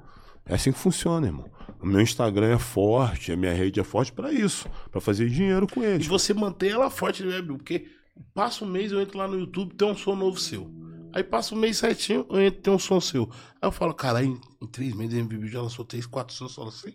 É 0.45 0.55
assim 0.55 0.71
que 0.71 0.79
funciona, 0.79 1.27
irmão. 1.27 1.49
O 1.81 1.85
meu 1.85 2.01
Instagram 2.01 2.53
é 2.55 2.59
forte, 2.59 3.31
a 3.31 3.37
minha 3.37 3.53
rede 3.53 3.79
é 3.79 3.83
forte 3.83 4.11
pra 4.11 4.31
isso, 4.31 4.67
pra 4.91 5.01
fazer 5.01 5.29
dinheiro 5.29 5.67
com 5.67 5.81
E 5.81 5.85
eles. 5.85 6.07
você 6.07 6.33
mantém 6.33 6.69
ela 6.71 6.89
forte, 6.89 7.23
né, 7.23 7.41
Bill? 7.41 7.57
Porque 7.57 7.85
passa 8.33 8.63
um 8.63 8.67
mês, 8.67 8.91
eu 8.91 9.01
entro 9.01 9.17
lá 9.17 9.27
no 9.27 9.37
YouTube, 9.39 9.75
tem 9.75 9.87
um 9.89 9.95
som 9.95 10.15
novo 10.15 10.39
seu. 10.39 10.69
Aí 11.13 11.23
passa 11.23 11.53
um 11.55 11.57
mês 11.57 11.77
certinho, 11.77 12.25
eu 12.29 12.41
entro, 12.41 12.61
tem 12.61 12.73
um 12.73 12.79
som 12.79 12.99
seu. 13.01 13.29
Aí 13.61 13.67
eu 13.67 13.71
falo, 13.71 13.93
cara, 13.93 14.23
em, 14.23 14.39
em 14.61 14.67
três 14.67 14.93
meses 14.95 15.15
a 15.15 15.19
MVB 15.19 15.47
já 15.47 15.61
lançou 15.61 15.85
três, 15.85 16.05
quatro 16.05 16.33
sons, 16.33 16.51
eu 16.51 16.55
falo 16.55 16.69
assim. 16.69 16.93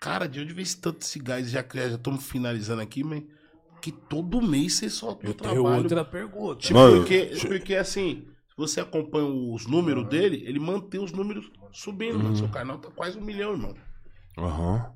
Cara, 0.00 0.26
de 0.28 0.40
onde 0.40 0.52
vem 0.52 0.62
esse 0.64 0.80
tanto 0.80 1.02
esse 1.02 1.18
gás? 1.18 1.48
Já 1.50 1.64
já 1.74 1.94
estamos 1.94 2.24
finalizando 2.24 2.82
aqui, 2.82 3.04
mas 3.04 3.22
que 3.80 3.92
todo 3.92 4.42
mês 4.42 4.74
você 4.74 4.90
solta 4.90 5.26
um 5.26 5.28
Eu 5.28 5.34
tenho 5.34 5.62
trabalho. 5.62 5.82
outra 5.84 6.04
pergunta. 6.04 6.56
Tipo, 6.56 6.74
Mano, 6.74 6.98
porque, 6.98 7.26
deixa- 7.26 7.48
porque 7.48 7.74
assim, 7.76 8.24
se 8.48 8.56
você 8.56 8.80
acompanha 8.80 9.26
os 9.26 9.66
números 9.66 10.08
dele, 10.08 10.42
ele 10.44 10.58
mantém 10.58 11.00
os 11.02 11.12
números 11.12 11.50
subindo, 11.72 12.16
Uhum. 12.16 12.24
mano. 12.24 12.36
Seu 12.36 12.48
canal 12.48 12.78
tá 12.78 12.90
quase 12.90 13.16
um 13.18 13.22
milhão, 13.22 13.52
irmão. 13.52 13.74
Aham. 14.38 14.92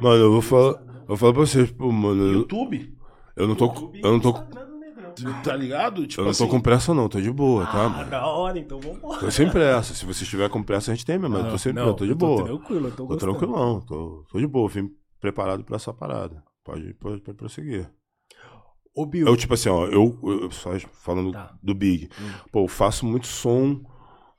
Mano, 0.00 0.22
eu 0.24 0.32
vou 0.32 0.42
falar, 0.42 0.72
eu 0.74 1.06
vou 1.08 1.16
falar 1.16 1.32
pra 1.32 1.42
vocês, 1.42 1.70
pô, 1.70 1.90
mano, 1.90 2.22
eu, 2.22 2.32
YouTube, 2.40 2.94
eu 3.36 3.48
não 3.48 3.54
tô, 3.54 3.66
eu 3.94 4.12
não 4.12 4.20
tô, 4.20 4.32
tá 5.42 5.56
ligado? 5.56 6.06
Tipo 6.06 6.22
eu 6.22 6.24
não 6.26 6.32
tô 6.32 6.44
assim, 6.44 6.50
com 6.50 6.60
pressa 6.60 6.92
não, 6.94 7.08
tô 7.08 7.20
de 7.20 7.30
boa, 7.30 7.64
tá, 7.66 7.84
Ah, 7.84 7.88
mano? 7.88 8.10
da 8.10 8.26
hora, 8.26 8.58
então 8.58 8.78
vambora. 8.80 9.20
Tô 9.20 9.30
sem 9.30 9.48
pressa. 9.50 9.94
Se 9.94 10.04
você 10.04 10.24
estiver 10.24 10.48
com 10.48 10.62
pressa, 10.62 10.90
a 10.90 10.94
gente 10.94 11.04
tem 11.06 11.18
mesmo. 11.18 11.34
mas 11.36 11.44
eu 11.46 11.50
tô 11.52 11.58
sem 11.58 11.72
pressa, 11.74 11.94
tô 11.94 12.04
de 12.04 12.10
eu 12.12 12.16
boa. 12.16 12.38
Tô 12.38 12.44
tranquilo, 12.44 12.86
eu 12.88 12.92
tô, 12.92 13.06
Tô 13.06 13.16
tranquilão, 13.16 13.80
tô, 13.80 14.24
tô 14.30 14.38
de 14.38 14.46
boa. 14.46 14.68
Vim 14.68 14.90
preparado 15.20 15.64
pra 15.64 15.76
essa 15.76 15.92
parada. 15.92 16.42
Pode, 16.64 16.94
pode, 16.94 17.20
pode 17.22 17.36
prosseguir. 17.36 17.90
Ô, 18.94 19.04
Bill, 19.06 19.26
Eu, 19.26 19.36
tipo 19.36 19.52
assim, 19.54 19.68
ó, 19.68 19.86
eu, 19.86 20.18
eu 20.22 20.50
só 20.50 20.70
falando 20.92 21.32
Tá. 21.32 21.54
do 21.62 21.74
Big. 21.74 22.08
Pô, 22.50 22.64
eu 22.64 22.68
faço 22.68 23.04
muito 23.06 23.26
som. 23.26 23.80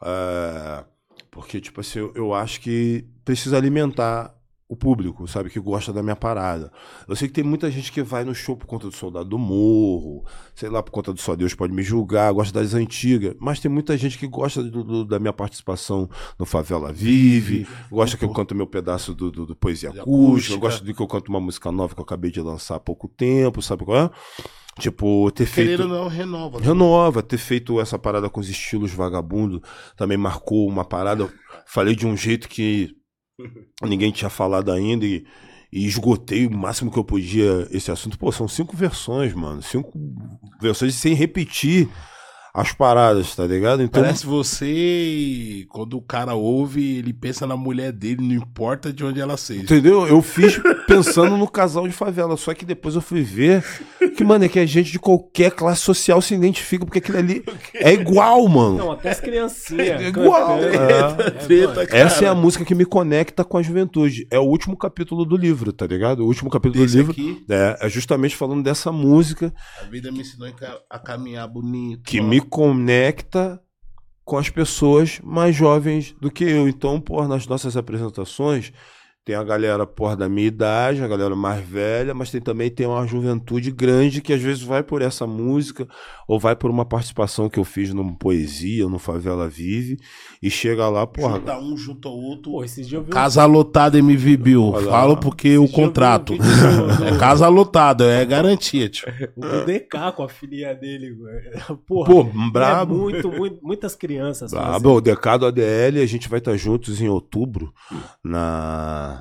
é, 0.04 0.84
porque, 1.32 1.60
tipo 1.62 1.80
assim, 1.82 2.00
eu, 2.00 2.12
eu 2.16 2.34
acho 2.34 2.60
que 2.62 3.06
precisa 3.24 3.58
alimentar 3.58 4.34
o 4.70 4.76
público, 4.76 5.26
sabe? 5.28 5.50
Que 5.50 5.60
gosta 5.62 5.94
da 5.94 6.04
minha 6.04 6.16
parada. 6.16 6.70
Eu 7.08 7.16
sei 7.16 7.28
que 7.30 7.34
tem 7.34 7.44
muita 7.44 7.72
gente 7.72 7.90
que 7.92 8.04
vai 8.04 8.26
no 8.26 8.36
show 8.36 8.58
por 8.58 8.66
conta 8.66 8.88
do 8.88 8.94
Soldado 8.94 9.30
do 9.30 9.38
Morro, 9.38 10.26
sei 10.54 10.70
lá, 10.70 10.84
por 10.84 10.92
conta 10.92 11.14
do 11.14 11.22
Só 11.22 11.36
Deus 11.38 11.54
Pode 11.54 11.74
Me 11.74 11.82
Julgar, 11.84 12.34
gosta 12.34 12.60
das 12.60 12.74
antigas. 12.74 13.34
Mas 13.40 13.62
tem 13.62 13.72
muita 13.72 13.98
gente 13.98 14.18
que 14.18 14.28
gosta 14.28 14.62
do- 14.62 14.84
do- 14.84 15.06
da 15.06 15.20
minha 15.20 15.32
participação 15.32 16.10
no 16.38 16.46
Favela 16.46 16.92
Vive, 16.92 17.66
gosta 17.90 18.18
que 18.18 18.26
eu 18.26 18.34
canto 18.34 18.54
meu 18.54 18.68
pedaço 18.68 19.14
do, 19.14 19.32
do- 19.32 19.46
do 19.46 19.56
Poesia 19.56 19.90
Acústica, 19.90 20.12
acústica. 20.12 20.58
gosta 20.58 20.84
de 20.86 20.94
que 20.94 21.02
eu 21.02 21.08
canto 21.08 21.30
uma 21.30 21.40
música 21.40 21.72
nova 21.72 21.94
que 21.96 22.02
eu 22.02 22.04
acabei 22.04 22.30
de 22.30 22.42
lançar 22.42 22.76
há 22.76 22.80
pouco 22.80 23.08
tempo, 23.08 23.62
sabe 23.62 23.86
qual 23.86 23.98
é? 23.98 24.10
Tipo, 24.80 25.32
ter 25.32 25.46
feito. 25.46 25.70
Querendo 25.78 25.88
não, 25.88 26.08
renova. 26.08 26.60
Renova, 26.60 27.24
ter 27.24 27.38
feito 27.38 27.80
essa 27.80 27.98
parada 27.98 28.30
com 28.30 28.40
os 28.42 28.50
estilos 28.50 28.92
vagabundo 28.92 29.64
também 29.96 30.18
marcou 30.18 30.68
uma 30.68 30.84
parada. 30.86 31.24
Eu 31.24 31.32
Falei 31.66 31.96
de 31.96 32.06
um 32.06 32.16
jeito 32.16 32.48
que 32.48 32.96
ninguém 33.84 34.12
tinha 34.12 34.30
falado 34.30 34.72
ainda 34.72 35.06
e, 35.06 35.26
e 35.72 35.86
esgotei 35.86 36.48
o 36.48 36.52
máximo 36.52 36.92
que 36.92 36.98
eu 36.98 37.04
podia 37.04 37.68
esse 37.72 37.92
assunto. 37.92 38.18
Pô, 38.18 38.32
são 38.32 38.48
cinco 38.48 38.76
versões, 38.76 39.34
mano. 39.34 39.62
Cinco 39.62 39.92
versões 40.62 40.96
sem 40.96 41.14
repetir 41.14 41.90
as 42.60 42.72
paradas, 42.72 43.36
tá 43.36 43.46
ligado? 43.46 43.84
Então, 43.84 44.02
Parece 44.02 44.26
você, 44.26 45.66
quando 45.70 45.96
o 45.98 46.02
cara 46.02 46.34
ouve, 46.34 46.98
ele 46.98 47.14
pensa 47.14 47.46
na 47.46 47.56
mulher 47.56 47.92
dele, 47.92 48.22
não 48.22 48.36
importa 48.36 48.92
de 48.92 49.04
onde 49.06 49.20
ela 49.22 49.38
seja. 49.38 49.62
Entendeu? 49.62 50.08
Eu 50.08 50.22
fiz 50.22 50.60
pensando 50.88 51.38
no 51.38 51.48
casal 51.48 51.88
de 51.88 51.94
favela, 51.94 52.36
só 52.36 52.54
que 52.54 52.66
depois 52.66 52.96
eu 52.96 53.02
fui 53.02 53.22
ver 53.22 53.64
que, 54.16 54.24
mano, 54.24 54.46
é 54.46 54.50
que 54.50 54.60
a 54.60 54.66
gente 54.66 54.92
de 54.92 55.00
qualquer 55.00 55.52
classe 55.52 55.82
social 55.82 56.22
se 56.22 56.34
identifica, 56.34 56.86
porque 56.86 56.98
aquilo 57.00 57.18
ali 57.20 57.44
é 57.76 57.94
igual, 57.94 58.48
mano. 58.48 58.78
Não, 58.78 58.92
até 58.92 59.12
as 59.12 59.20
criancinhas. 59.20 60.02
É 60.02 60.08
igual, 60.08 60.60
cantando. 60.60 61.22
é. 61.24 61.32
Treta, 61.32 61.86
cara. 61.86 62.00
Essa 62.00 62.26
é 62.26 62.28
a 62.28 62.36
música 62.36 62.66
que 62.66 62.74
me 62.76 62.86
conecta 62.86 63.44
com 63.44 63.58
a 63.58 63.62
juventude. 63.62 64.28
É 64.32 64.40
o 64.40 64.44
último 64.44 64.76
capítulo 64.76 65.26
do 65.26 65.38
livro, 65.38 65.72
tá 65.72 65.86
ligado? 65.86 66.22
O 66.22 66.26
último 66.28 66.50
capítulo 66.50 66.84
Esse 66.84 66.94
do 66.96 66.98
livro 66.98 67.12
aqui, 67.12 67.46
é, 67.50 67.78
é 67.82 67.90
justamente 67.90 68.36
falando 68.36 68.64
dessa 68.64 68.92
música 68.92 69.54
a 69.82 69.86
vida 69.86 70.12
me 70.12 70.22
ensinou 70.22 70.48
a 70.48 70.52
ca- 70.52 70.80
a 70.90 70.98
caminhar 71.00 71.48
bonito. 71.48 72.02
que 72.04 72.20
ó. 72.20 72.24
me 72.24 72.42
conecta 72.50 73.62
com 74.26 74.38
as 74.38 74.50
pessoas 74.50 75.22
mais 75.24 75.56
jovens 75.56 76.14
do 76.20 76.30
que 76.30 76.44
eu. 76.44 76.68
Então, 76.68 77.00
porra, 77.00 77.28
nas 77.28 77.48
nossas 77.48 77.78
apresentações 77.78 78.74
tem 79.28 79.36
a 79.36 79.44
galera, 79.44 79.86
porra, 79.86 80.16
da 80.16 80.30
minha 80.30 80.48
idade, 80.48 81.04
a 81.04 81.08
galera 81.08 81.36
mais 81.36 81.62
velha, 81.68 82.14
mas 82.14 82.32
tem 82.32 82.40
também 82.40 82.70
tem 82.72 82.88
uma 82.88 83.06
juventude 83.06 83.72
grande 83.72 84.22
que 84.22 84.32
às 84.32 84.42
vezes 84.42 84.64
vai 84.64 84.82
por 84.82 85.02
essa 85.02 85.28
música 85.28 85.86
ou 86.26 86.40
vai 86.40 86.56
por 86.56 86.72
uma 86.72 86.86
participação 86.86 87.50
que 87.50 87.60
eu 87.60 87.66
fiz 87.66 87.94
numa 87.94 88.16
poesia, 88.16 88.88
no 88.88 88.98
Favela 88.98 89.50
Vive 89.50 90.00
e 90.42 90.50
chega 90.50 90.88
lá, 90.88 91.06
porra, 91.06 91.40
Junta 91.40 91.60
um, 91.60 91.76
junta 91.76 92.08
o 92.08 92.14
outro. 92.14 92.52
Pô, 92.54 92.64
esses 92.64 92.88
dias 92.88 93.00
eu 93.00 93.04
vi 93.04 93.10
um- 93.10 93.14
Casa 93.14 93.44
lotada 93.46 93.98
MV 94.00 94.38
Bill. 94.38 94.64
Olha 94.64 94.86
lá. 94.86 94.92
Falo 94.94 95.18
porque 95.18 95.58
o 95.58 95.64
um 95.64 95.68
contrato. 95.68 96.32
vídeo 96.32 96.46
do- 96.46 97.04
É 97.04 97.18
casa 97.18 97.50
lotada, 97.50 98.06
é 98.06 98.24
garantia, 98.24 98.88
tio. 98.88 99.10
O 99.36 99.42
do 99.42 99.66
DK 99.66 100.14
com 100.16 100.24
a 100.24 100.30
filhinha 100.30 100.74
dele, 100.74 101.12
velho. 101.12 101.78
Porra, 101.86 102.06
Pô, 102.10 102.22
é 102.22 102.50
brabo. 102.50 102.96
muito, 102.96 103.30
muito, 103.30 103.60
muitas 103.62 103.94
crianças. 103.94 104.54
Ah, 104.54 104.80
bom, 104.80 104.96
o 104.96 105.02
Decado 105.02 105.46
ADL, 105.46 106.00
a 106.02 106.06
gente 106.06 106.30
vai 106.30 106.40
estar 106.40 106.56
juntos 106.56 107.02
em 107.02 107.10
outubro 107.10 107.74
na 108.24 109.17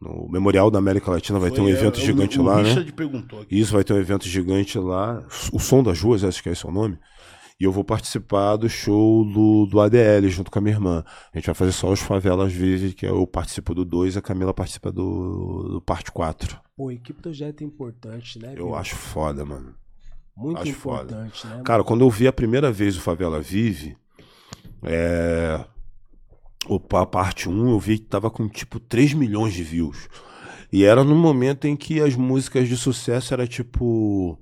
no 0.00 0.28
Memorial 0.30 0.70
da 0.70 0.78
América 0.78 1.10
Latina, 1.10 1.38
vai 1.38 1.50
ter 1.50 1.60
um 1.60 1.64
Foi, 1.64 1.72
evento 1.72 1.98
é, 2.00 2.02
o- 2.02 2.06
gigante 2.06 2.40
o 2.40 2.42
lá, 2.42 2.56
né? 2.56 2.62
Richard 2.68 2.92
perguntou 2.92 3.40
aqui. 3.40 3.58
Isso, 3.58 3.72
vai 3.72 3.84
ter 3.84 3.92
um 3.92 3.98
evento 3.98 4.26
gigante 4.28 4.78
lá, 4.78 5.22
o 5.52 5.58
Som 5.58 5.82
das 5.82 6.00
Ruas, 6.00 6.24
acho 6.24 6.42
que 6.42 6.48
é 6.48 6.52
esse 6.52 6.66
o 6.66 6.70
nome. 6.70 6.98
E 7.60 7.64
eu 7.64 7.70
vou 7.70 7.84
participar 7.84 8.56
do 8.56 8.68
show 8.68 9.24
do, 9.24 9.66
do 9.66 9.80
ADL 9.80 10.28
junto 10.28 10.50
com 10.50 10.58
a 10.58 10.62
minha 10.62 10.74
irmã. 10.74 11.04
A 11.32 11.38
gente 11.38 11.46
vai 11.46 11.54
fazer 11.54 11.70
só 11.70 11.92
os 11.92 12.00
Favelas 12.00 12.52
Vive, 12.52 12.92
que 12.92 13.06
eu 13.06 13.24
participo 13.24 13.72
do 13.72 13.84
2, 13.84 14.16
a 14.16 14.22
Camila 14.22 14.52
participa 14.52 14.90
do, 14.90 15.68
do 15.74 15.80
parte 15.80 16.10
4. 16.10 16.58
Pô, 16.76 16.90
equipe 16.90 17.20
projeto 17.22 17.62
é 17.62 17.64
importante, 17.64 18.36
né? 18.40 18.54
Eu 18.56 18.74
acho 18.74 18.96
foda, 18.96 19.44
mano. 19.44 19.74
Muito 20.36 20.60
acho 20.60 20.72
foda. 20.72 21.02
importante, 21.14 21.46
né? 21.46 21.60
Cara, 21.64 21.84
quando 21.84 22.00
eu 22.00 22.10
vi 22.10 22.26
a 22.26 22.32
primeira 22.32 22.72
vez 22.72 22.96
o 22.96 23.00
Favela 23.00 23.40
Vive, 23.40 23.96
é... 24.82 25.64
Opa, 26.68 27.02
a 27.02 27.06
parte 27.06 27.48
1, 27.48 27.70
eu 27.70 27.78
vi 27.78 27.98
que 27.98 28.06
tava 28.06 28.30
com 28.30 28.48
tipo 28.48 28.78
3 28.78 29.14
milhões 29.14 29.52
de 29.52 29.64
views. 29.64 30.08
E 30.72 30.84
era 30.84 31.04
no 31.04 31.14
momento 31.14 31.66
em 31.66 31.76
que 31.76 32.00
as 32.00 32.14
músicas 32.14 32.68
de 32.68 32.76
sucesso 32.76 33.34
era 33.34 33.46
tipo. 33.46 34.38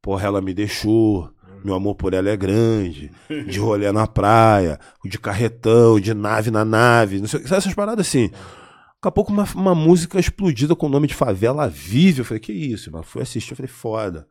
Porra, 0.00 0.26
ela 0.26 0.40
me 0.40 0.54
deixou. 0.54 1.30
Meu 1.64 1.74
amor 1.74 1.94
por 1.94 2.14
ela 2.14 2.28
é 2.28 2.36
grande. 2.36 3.10
De 3.48 3.58
rolê 3.58 3.90
na 3.90 4.06
praia. 4.06 4.78
De 5.04 5.18
carretão, 5.18 5.98
de 5.98 6.14
nave 6.14 6.50
na 6.50 6.64
nave. 6.64 7.20
Não 7.20 7.26
sei, 7.26 7.40
sabe 7.40 7.56
essas 7.56 7.74
paradas 7.74 8.06
assim. 8.06 8.28
Daqui 8.28 9.08
a 9.08 9.10
pouco 9.10 9.32
uma, 9.32 9.44
uma 9.54 9.74
música 9.74 10.18
explodida 10.18 10.74
com 10.74 10.86
o 10.86 10.90
nome 10.90 11.06
de 11.06 11.14
Favela 11.14 11.68
Vive. 11.68 12.20
Eu 12.20 12.24
falei, 12.24 12.40
que 12.40 12.52
isso? 12.52 12.90
Mas 12.92 13.06
fui 13.06 13.22
assistir, 13.22 13.52
eu 13.52 13.56
falei, 13.56 13.70
foda. 13.70 14.26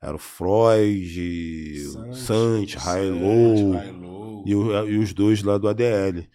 Era 0.00 0.14
o 0.14 0.18
Freud, 0.18 1.86
o 1.88 2.14
Sante, 2.14 2.72
Sant, 2.72 2.84
High 2.84 3.10
Low 3.10 4.42
e, 4.46 4.50
e 4.50 4.98
os 4.98 5.12
dois 5.12 5.42
lá 5.42 5.58
do 5.58 5.68
ADL. 5.68 6.26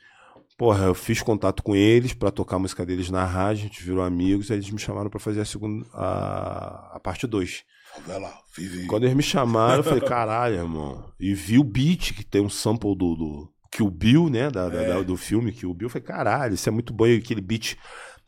Porra, 0.61 0.85
eu 0.85 0.93
fiz 0.93 1.23
contato 1.23 1.63
com 1.63 1.75
eles 1.75 2.13
pra 2.13 2.29
tocar 2.29 2.57
a 2.57 2.59
música 2.59 2.85
deles 2.85 3.09
na 3.09 3.25
rádio, 3.25 3.63
a 3.63 3.67
gente 3.67 3.83
virou 3.83 4.03
amigos, 4.03 4.51
aí 4.51 4.57
eles 4.57 4.69
me 4.69 4.77
chamaram 4.77 5.09
pra 5.09 5.19
fazer 5.19 5.41
a 5.41 5.45
segunda 5.45 5.88
a, 5.91 6.91
a 6.97 6.99
parte 6.99 7.25
2. 7.25 7.63
Favela, 7.95 8.31
vive. 8.55 8.85
Quando 8.85 9.05
eles 9.05 9.15
me 9.15 9.23
chamaram, 9.23 9.77
eu 9.77 9.83
falei, 9.83 10.01
caralho, 10.07 10.53
irmão. 10.57 11.03
E 11.19 11.33
vi 11.33 11.57
o 11.57 11.63
beat, 11.63 12.13
que 12.13 12.23
tem 12.23 12.41
um 12.43 12.47
sample 12.49 12.95
do, 12.95 13.15
do 13.15 13.49
Kill 13.71 13.89
Bill, 13.89 14.29
né? 14.29 14.51
Da, 14.51 14.69
da- 14.69 14.83
da- 14.83 15.01
do 15.01 15.17
filme 15.17 15.51
Kill 15.51 15.73
Bill. 15.73 15.88
Eu 15.88 15.89
falei, 15.89 16.05
caralho, 16.07 16.53
isso 16.53 16.69
é 16.69 16.71
muito 16.71 16.93
bom. 16.93 17.07
E 17.07 17.17
aquele 17.17 17.41
beat 17.41 17.75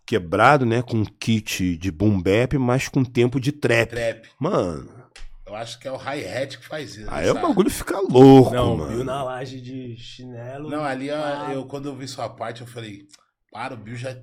quebrado, 0.04 0.66
né? 0.66 0.82
Com 0.82 0.98
um 1.02 1.06
kit 1.06 1.78
de 1.78 1.92
boom 1.92 2.20
bap, 2.20 2.58
mas 2.58 2.88
com 2.88 3.04
tempo 3.04 3.40
de 3.40 3.52
trap. 3.52 3.92
Trap. 3.92 4.28
Mano, 4.40 4.90
Eu 5.54 5.58
acho 5.58 5.80
que 5.80 5.88
é 5.88 5.92
o 5.92 5.98
hi-hat 5.98 6.58
que 6.58 6.66
faz 6.66 6.96
isso. 6.98 7.08
aí 7.12 7.30
o 7.30 7.34
sabe? 7.34 7.46
bagulho 7.48 7.70
fica 7.70 8.00
louco, 8.00 8.52
Não, 8.54 8.76
mano. 8.76 8.96
viu 8.96 9.04
na 9.04 9.24
laje 9.24 9.62
de 9.62 9.96
chinelo. 9.98 10.68
Não, 10.70 10.84
ali 10.84 11.12
Ah, 11.12 11.52
eu, 11.54 11.66
quando 11.66 11.88
eu 11.90 11.96
vi 11.96 12.08
sua 12.08 12.28
parte, 12.28 12.62
eu 12.62 12.68
falei, 12.68 13.04
para, 13.52 13.76
o 13.76 13.78
Bill 13.78 13.96
já. 13.96 14.16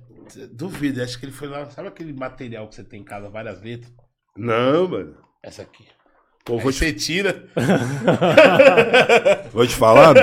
Duvido, 0.51 1.01
acho 1.01 1.17
que 1.17 1.25
ele 1.25 1.31
foi 1.31 1.47
lá. 1.47 1.69
Sabe 1.69 1.87
aquele 1.87 2.11
material 2.11 2.67
que 2.67 2.75
você 2.75 2.83
tem 2.83 2.99
em 2.99 3.05
casa 3.05 3.29
várias 3.29 3.61
vezes? 3.61 3.87
Não, 4.35 4.89
mano. 4.89 5.15
Essa 5.41 5.61
aqui. 5.61 5.85
Pô, 6.43 6.57
vou 6.57 6.71
te 6.71 6.79
você 6.79 6.91
tira. 6.91 7.47
Vou 9.53 9.65
te 9.67 9.75
falar, 9.75 10.13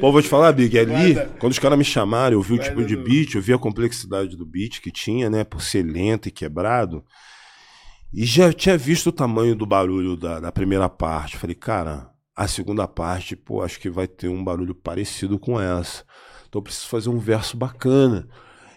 pô, 0.00 0.10
vou 0.10 0.20
te 0.20 0.28
falar, 0.28 0.50
Big, 0.52 0.76
ali, 0.78 1.14
Guarda. 1.14 1.30
quando 1.38 1.52
os 1.52 1.58
caras 1.58 1.78
me 1.78 1.84
chamaram, 1.84 2.34
eu 2.36 2.42
vi 2.42 2.54
o 2.54 2.56
Guarda 2.56 2.74
tipo 2.74 2.84
de 2.86 2.96
beat, 2.96 3.34
eu 3.34 3.40
vi 3.42 3.52
a 3.52 3.58
complexidade 3.58 4.36
do 4.36 4.44
beat 4.46 4.80
que 4.80 4.90
tinha, 4.90 5.30
né, 5.30 5.44
por 5.44 5.62
ser 5.62 5.82
lento 5.84 6.26
e 6.28 6.32
quebrado, 6.32 7.04
e 8.12 8.24
já 8.24 8.52
tinha 8.52 8.76
visto 8.78 9.08
o 9.08 9.12
tamanho 9.12 9.54
do 9.54 9.66
barulho 9.66 10.16
da, 10.16 10.40
da 10.40 10.52
primeira 10.52 10.88
parte. 10.88 11.36
Falei, 11.36 11.54
cara, 11.54 12.10
a 12.34 12.48
segunda 12.48 12.86
parte, 12.88 13.36
pô, 13.36 13.62
acho 13.62 13.78
que 13.78 13.90
vai 13.90 14.06
ter 14.08 14.28
um 14.28 14.42
barulho 14.42 14.74
parecido 14.74 15.38
com 15.38 15.60
essa. 15.60 16.04
Então 16.48 16.60
eu 16.60 16.62
preciso 16.62 16.88
fazer 16.88 17.10
um 17.10 17.18
verso 17.18 17.56
bacana. 17.56 18.28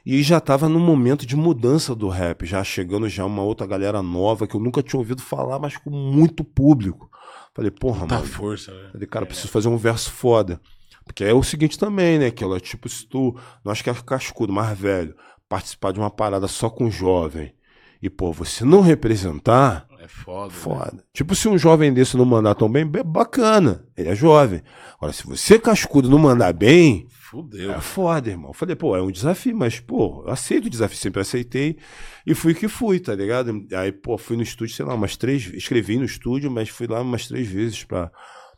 E 0.05 0.21
já 0.23 0.39
tava 0.39 0.67
num 0.67 0.79
momento 0.79 1.25
de 1.25 1.35
mudança 1.35 1.93
do 1.95 2.09
rap, 2.09 2.45
já 2.45 2.63
chegando 2.63 3.07
já 3.07 3.23
uma 3.23 3.43
outra 3.43 3.67
galera 3.67 4.01
nova 4.01 4.47
que 4.47 4.55
eu 4.55 4.59
nunca 4.59 4.81
tinha 4.81 4.99
ouvido 4.99 5.21
falar, 5.21 5.59
mas 5.59 5.77
com 5.77 5.91
muito 5.91 6.43
público. 6.43 7.09
Falei, 7.53 7.69
porra, 7.69 8.07
Tá 8.07 8.15
mano. 8.15 8.27
força, 8.27 8.71
né? 8.73 8.89
Falei, 8.91 9.07
cara, 9.07 9.25
preciso 9.25 9.47
fazer 9.49 9.67
um 9.69 9.77
verso 9.77 10.11
foda. 10.11 10.59
Porque 11.05 11.23
é 11.23 11.33
o 11.33 11.43
seguinte 11.43 11.77
também, 11.77 12.17
né? 12.17 12.31
Que 12.31 12.43
ela, 12.43 12.59
tipo, 12.59 12.89
se 12.89 13.05
tu, 13.07 13.35
não 13.63 13.71
acho 13.71 13.83
que 13.83 13.89
é 13.89 13.93
cascudo, 13.93 14.51
mais 14.51 14.77
velho, 14.77 15.15
participar 15.47 15.91
de 15.93 15.99
uma 15.99 16.09
parada 16.09 16.47
só 16.47 16.69
com 16.69 16.89
jovem 16.89 17.53
e, 18.01 18.09
pô, 18.09 18.31
você 18.31 18.65
não 18.65 18.81
representar, 18.81 19.85
É 19.99 20.07
foda. 20.07 20.47
né? 20.47 20.53
foda. 20.59 21.03
Tipo, 21.13 21.35
se 21.35 21.47
um 21.47 21.57
jovem 21.57 21.93
desse 21.93 22.17
não 22.17 22.25
mandar 22.25 22.55
tão 22.55 22.69
bem, 22.71 22.85
be- 22.85 23.03
bacana, 23.03 23.85
ele 23.95 24.09
é 24.09 24.15
jovem. 24.15 24.61
Agora, 24.97 25.13
se 25.13 25.25
você, 25.25 25.59
cascudo, 25.59 26.09
não 26.09 26.17
mandar 26.17 26.51
bem, 26.53 27.07
Fudeu. 27.29 27.71
é 27.71 27.79
foda, 27.79 28.29
irmão. 28.29 28.49
Eu 28.49 28.53
falei, 28.53 28.75
pô, 28.75 28.95
é 28.97 29.01
um 29.01 29.11
desafio, 29.11 29.55
mas, 29.55 29.79
pô, 29.79 30.23
eu 30.25 30.31
aceito 30.31 30.65
o 30.65 30.69
desafio, 30.69 30.97
sempre 30.97 31.21
aceitei. 31.21 31.77
E 32.25 32.33
fui 32.33 32.53
que 32.53 32.67
fui, 32.67 32.99
tá 32.99 33.13
ligado? 33.15 33.51
Aí, 33.73 33.91
pô, 33.91 34.17
fui 34.17 34.35
no 34.35 34.43
estúdio, 34.43 34.75
sei 34.75 34.85
lá, 34.85 34.93
umas 34.95 35.15
três. 35.15 35.45
Escrevi 35.53 35.97
no 35.97 36.05
estúdio, 36.05 36.49
mas 36.51 36.69
fui 36.69 36.87
lá 36.87 37.01
umas 37.01 37.27
três 37.27 37.47
vezes 37.47 37.83
pra, 37.83 38.11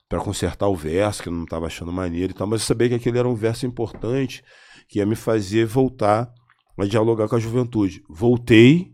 pra 0.09 0.19
consertar 0.19 0.67
o 0.67 0.75
verso, 0.75 1.21
que 1.21 1.29
eu 1.29 1.33
não 1.33 1.45
tava 1.45 1.65
achando 1.67 1.91
maneiro 1.91 2.31
e 2.31 2.35
tal. 2.35 2.47
Mas 2.47 2.61
eu 2.61 2.67
sabia 2.67 2.89
que 2.89 2.95
aquele 2.95 3.19
era 3.19 3.27
um 3.27 3.35
verso 3.35 3.65
importante 3.65 4.41
que 4.87 4.99
ia 4.99 5.05
me 5.05 5.15
fazer 5.15 5.65
voltar 5.65 6.29
a 6.79 6.85
dialogar 6.85 7.27
com 7.27 7.35
a 7.35 7.39
juventude. 7.39 8.01
Voltei, 8.09 8.91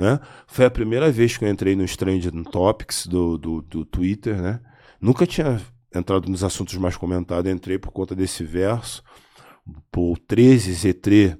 né? 0.00 0.18
Foi 0.46 0.64
a 0.64 0.70
primeira 0.70 1.12
vez 1.12 1.36
que 1.36 1.44
eu 1.44 1.48
entrei 1.48 1.76
no 1.76 1.84
Trending 1.86 2.42
Topics 2.44 3.06
do, 3.06 3.36
do, 3.36 3.60
do 3.60 3.84
Twitter, 3.84 4.40
né? 4.40 4.60
Nunca 5.00 5.26
tinha 5.26 5.60
entrado 5.94 6.28
nos 6.28 6.42
assuntos 6.42 6.74
mais 6.76 6.96
comentados, 6.96 7.52
entrei 7.52 7.78
por 7.78 7.92
conta 7.92 8.14
desse 8.14 8.42
verso. 8.42 9.02
Por 9.92 10.18
13 10.18 10.72
Z3, 10.72 11.38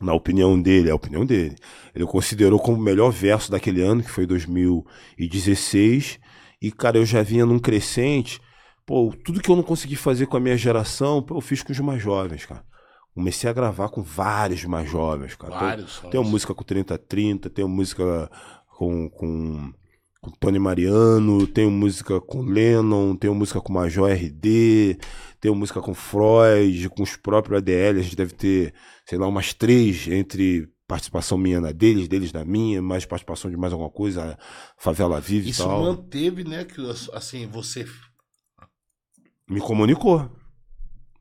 na 0.00 0.12
opinião 0.12 0.60
dele, 0.60 0.88
é 0.88 0.92
a 0.92 0.96
opinião 0.96 1.24
dele, 1.24 1.56
ele 1.94 2.04
considerou 2.04 2.58
como 2.58 2.76
o 2.76 2.82
melhor 2.82 3.10
verso 3.10 3.50
daquele 3.50 3.80
ano, 3.80 4.02
que 4.02 4.10
foi 4.10 4.26
2016. 4.26 6.20
E, 6.60 6.70
cara, 6.70 6.98
eu 6.98 7.06
já 7.06 7.22
vinha 7.22 7.46
num 7.46 7.58
crescente. 7.58 8.40
Pô, 8.84 9.14
tudo 9.24 9.40
que 9.40 9.50
eu 9.50 9.56
não 9.56 9.62
consegui 9.62 9.96
fazer 9.96 10.26
com 10.26 10.36
a 10.36 10.40
minha 10.40 10.56
geração, 10.56 11.22
pô, 11.22 11.36
eu 11.36 11.40
fiz 11.40 11.62
com 11.62 11.72
os 11.72 11.80
mais 11.80 12.02
jovens, 12.02 12.44
cara. 12.44 12.64
Comecei 13.14 13.48
a 13.48 13.52
gravar 13.52 13.90
com 13.90 14.02
vários 14.02 14.64
mais 14.64 14.88
jovens, 14.90 15.34
cara. 15.34 15.58
Vários 15.58 16.00
tem 16.10 16.18
uma 16.18 16.30
música 16.30 16.54
com 16.54 16.64
3030, 16.64 17.50
tem 17.50 17.64
uma 17.64 17.74
música 17.74 18.30
com, 18.66 19.10
com, 19.10 19.72
com 20.20 20.30
Tony 20.30 20.58
Mariano, 20.58 21.46
tem 21.46 21.66
uma 21.66 21.76
música 21.76 22.20
com 22.22 22.40
Lennon, 22.40 23.14
tem 23.14 23.28
uma 23.28 23.38
música 23.38 23.60
com 23.60 23.72
Major 23.72 24.10
RD, 24.10 24.98
tem 25.38 25.50
uma 25.50 25.58
música 25.58 25.82
com 25.82 25.92
Freud, 25.92 26.88
com 26.88 27.02
os 27.02 27.14
próprios 27.14 27.58
ADL. 27.58 27.98
A 27.98 28.02
gente 28.02 28.16
deve 28.16 28.32
ter, 28.32 28.72
sei 29.04 29.18
lá, 29.18 29.26
umas 29.26 29.52
três 29.52 30.08
entre 30.08 30.72
participação 30.88 31.36
minha 31.36 31.60
na 31.60 31.72
deles, 31.72 32.08
deles 32.08 32.32
na 32.32 32.44
minha, 32.44 32.80
mais 32.80 33.04
participação 33.04 33.50
de 33.50 33.56
mais 33.56 33.72
alguma 33.72 33.90
coisa, 33.90 34.38
Favela 34.78 35.20
Vive 35.20 35.48
e 35.48 35.50
Isso 35.50 35.64
tal. 35.64 35.82
manteve, 35.82 36.44
né? 36.44 36.64
Que 36.64 36.80
assim, 37.12 37.46
você. 37.46 37.86
Me 39.48 39.60
comunicou. 39.60 40.30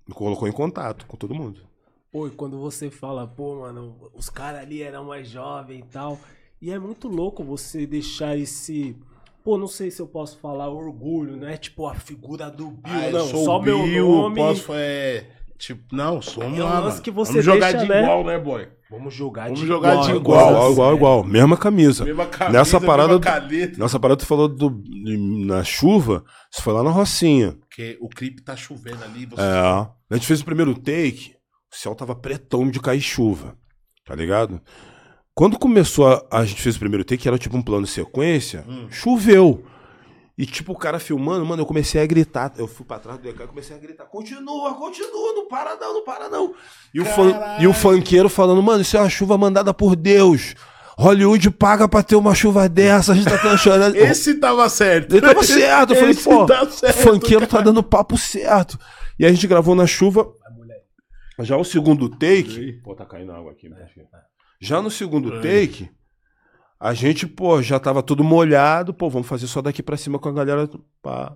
Me 0.07 0.13
colocou 0.13 0.47
em 0.47 0.51
contato 0.51 1.05
com 1.05 1.17
todo 1.17 1.35
mundo. 1.35 1.70
Pô, 2.11 2.27
e 2.27 2.31
quando 2.31 2.59
você 2.59 2.89
fala, 2.89 3.25
pô, 3.25 3.61
mano, 3.61 3.95
os 4.13 4.29
caras 4.29 4.61
ali 4.61 4.81
eram 4.81 5.05
mais 5.05 5.29
jovens 5.29 5.79
e 5.79 5.83
tal. 5.83 6.19
E 6.61 6.69
é 6.71 6.77
muito 6.77 7.07
louco 7.07 7.43
você 7.43 7.87
deixar 7.87 8.37
esse. 8.37 8.95
Pô, 9.43 9.57
não 9.57 9.67
sei 9.67 9.89
se 9.89 10.01
eu 10.01 10.07
posso 10.07 10.37
falar 10.39 10.69
orgulho, 10.69 11.37
não 11.37 11.47
é 11.47 11.57
tipo 11.57 11.87
a 11.87 11.95
figura 11.95 12.49
do 12.51 12.69
Bill, 12.71 12.81
Ah, 12.93 13.09
não. 13.11 13.27
sou 13.27 13.45
Só 13.45 13.57
o 13.59 13.61
meu 13.61 13.81
Bill, 13.83 14.07
nome. 14.07 14.35
Posso, 14.35 14.71
é, 14.75 15.25
tipo, 15.57 15.83
não, 15.95 16.21
somos 16.21 16.59
É 16.59 16.61
um 16.61 16.65
lá, 16.65 16.81
mano. 16.81 17.01
que 17.01 17.09
você 17.09 17.31
Vamos 17.31 17.45
jogar 17.45 17.71
deixa, 17.71 17.85
de 17.85 17.89
né? 17.89 18.03
igual, 18.03 18.23
né, 18.23 18.37
boy? 18.37 18.67
Vamos 18.91 19.13
jogar 19.13 19.43
Vamos 19.45 19.61
de 19.61 19.65
jogar 19.67 19.93
igual. 19.93 20.05
de 20.05 20.11
agora. 20.11 20.19
Igual, 20.19 20.51
igual, 20.51 20.71
igual, 20.73 20.95
igual. 20.95 21.23
Mesma 21.23 21.55
camisa. 21.57 22.03
Mesma 22.03 22.25
camisa, 22.25 22.59
Nessa 22.59 22.79
parada 22.81 23.07
mesma 23.17 23.21
caneta. 23.23 23.79
Nessa 23.79 23.99
parada 23.99 24.17
tu 24.19 24.25
falou 24.27 24.49
do, 24.49 24.83
na 25.47 25.63
chuva, 25.63 26.25
isso 26.51 26.61
foi 26.61 26.73
lá 26.73 26.83
na 26.83 26.91
Rocinha. 26.91 27.53
Porque 27.61 27.97
o 28.01 28.09
clipe 28.09 28.41
tá 28.43 28.53
chovendo 28.55 29.01
ali. 29.03 29.25
Você... 29.25 29.41
É. 29.41 29.45
A 29.47 29.89
gente 30.11 30.27
fez 30.27 30.41
o 30.41 30.45
primeiro 30.45 30.75
take, 30.75 31.33
o 31.71 31.75
céu 31.75 31.95
tava 31.95 32.15
pretão 32.15 32.69
de 32.69 32.79
cair 32.79 33.01
chuva, 33.01 33.55
tá 34.05 34.15
ligado? 34.15 34.61
Quando 35.33 35.57
começou 35.57 36.07
a, 36.07 36.23
a 36.29 36.45
gente 36.45 36.61
fez 36.61 36.75
o 36.75 36.79
primeiro 36.79 37.03
take, 37.05 37.23
que 37.23 37.27
era 37.27 37.37
tipo 37.37 37.55
um 37.55 37.61
plano 37.61 37.87
sequência, 37.87 38.65
Hum. 38.67 38.87
choveu. 38.89 39.63
E 40.37 40.45
tipo, 40.45 40.71
o 40.73 40.77
cara 40.77 40.97
filmando, 40.99 41.45
mano, 41.45 41.61
eu 41.61 41.65
comecei 41.65 42.01
a 42.01 42.05
gritar. 42.05 42.51
Eu 42.57 42.67
fui 42.67 42.85
pra 42.85 42.97
trás 42.99 43.19
do 43.19 43.29
EK 43.29 43.43
e 43.43 43.47
comecei 43.47 43.75
a 43.75 43.79
gritar: 43.79 44.05
continua, 44.05 44.73
continua, 44.73 45.33
não 45.33 45.47
para 45.47 45.75
não, 45.75 45.93
não 45.95 46.03
para 46.03 46.29
não. 46.29 46.53
E 46.93 46.99
o, 46.99 47.05
fun- 47.05 47.33
e 47.59 47.67
o 47.67 47.73
funkeiro 47.73 48.27
falando: 48.27 48.61
mano, 48.63 48.81
isso 48.81 48.97
é 48.97 48.99
uma 48.99 49.09
chuva 49.09 49.37
mandada 49.37 49.73
por 49.73 49.95
Deus. 49.95 50.55
Hollywood 50.97 51.49
paga 51.51 51.87
pra 51.87 52.01
ter 52.03 52.15
uma 52.15 52.33
chuva 52.35 52.67
dessa, 52.67 53.11
a 53.11 53.15
gente 53.15 53.25
tá 53.29 53.37
tendo 53.37 53.57
chorando. 53.59 53.95
Esse 53.95 54.35
tava 54.35 54.67
certo. 54.69 55.13
Ele 55.15 55.21
tava 55.21 55.43
certo. 55.43 55.91
Eu 55.93 55.95
falei, 55.97 56.11
Esse 56.11 56.23
pô, 56.23 56.45
tá 56.45 56.63
o 56.63 56.71
certo, 56.71 56.97
funkeiro 56.97 57.41
tá 57.45 57.51
cara. 57.53 57.63
dando 57.65 57.83
papo 57.83 58.17
certo. 58.17 58.79
E 59.19 59.25
a 59.25 59.29
gente 59.29 59.45
gravou 59.47 59.75
na 59.75 59.85
chuva. 59.85 60.27
Já 61.43 61.57
o 61.57 61.63
segundo 61.63 62.09
take. 62.09 62.73
Pô, 62.83 62.95
tá 62.95 63.05
caindo 63.05 63.31
água 63.31 63.51
aqui. 63.51 63.69
mas- 63.69 63.89
Já 64.59 64.81
no 64.81 64.91
segundo 64.91 65.41
take, 65.41 65.89
a 66.79 66.93
gente, 66.93 67.25
pô, 67.27 67.61
já 67.61 67.79
tava 67.79 68.03
tudo 68.03 68.23
molhado. 68.23 68.93
Pô, 68.93 69.09
vamos 69.09 69.27
fazer 69.27 69.47
só 69.47 69.61
daqui 69.61 69.81
pra 69.83 69.97
cima 69.97 70.19
com 70.19 70.29
a 70.29 70.33
galera. 70.33 70.69
Pá. 71.01 71.35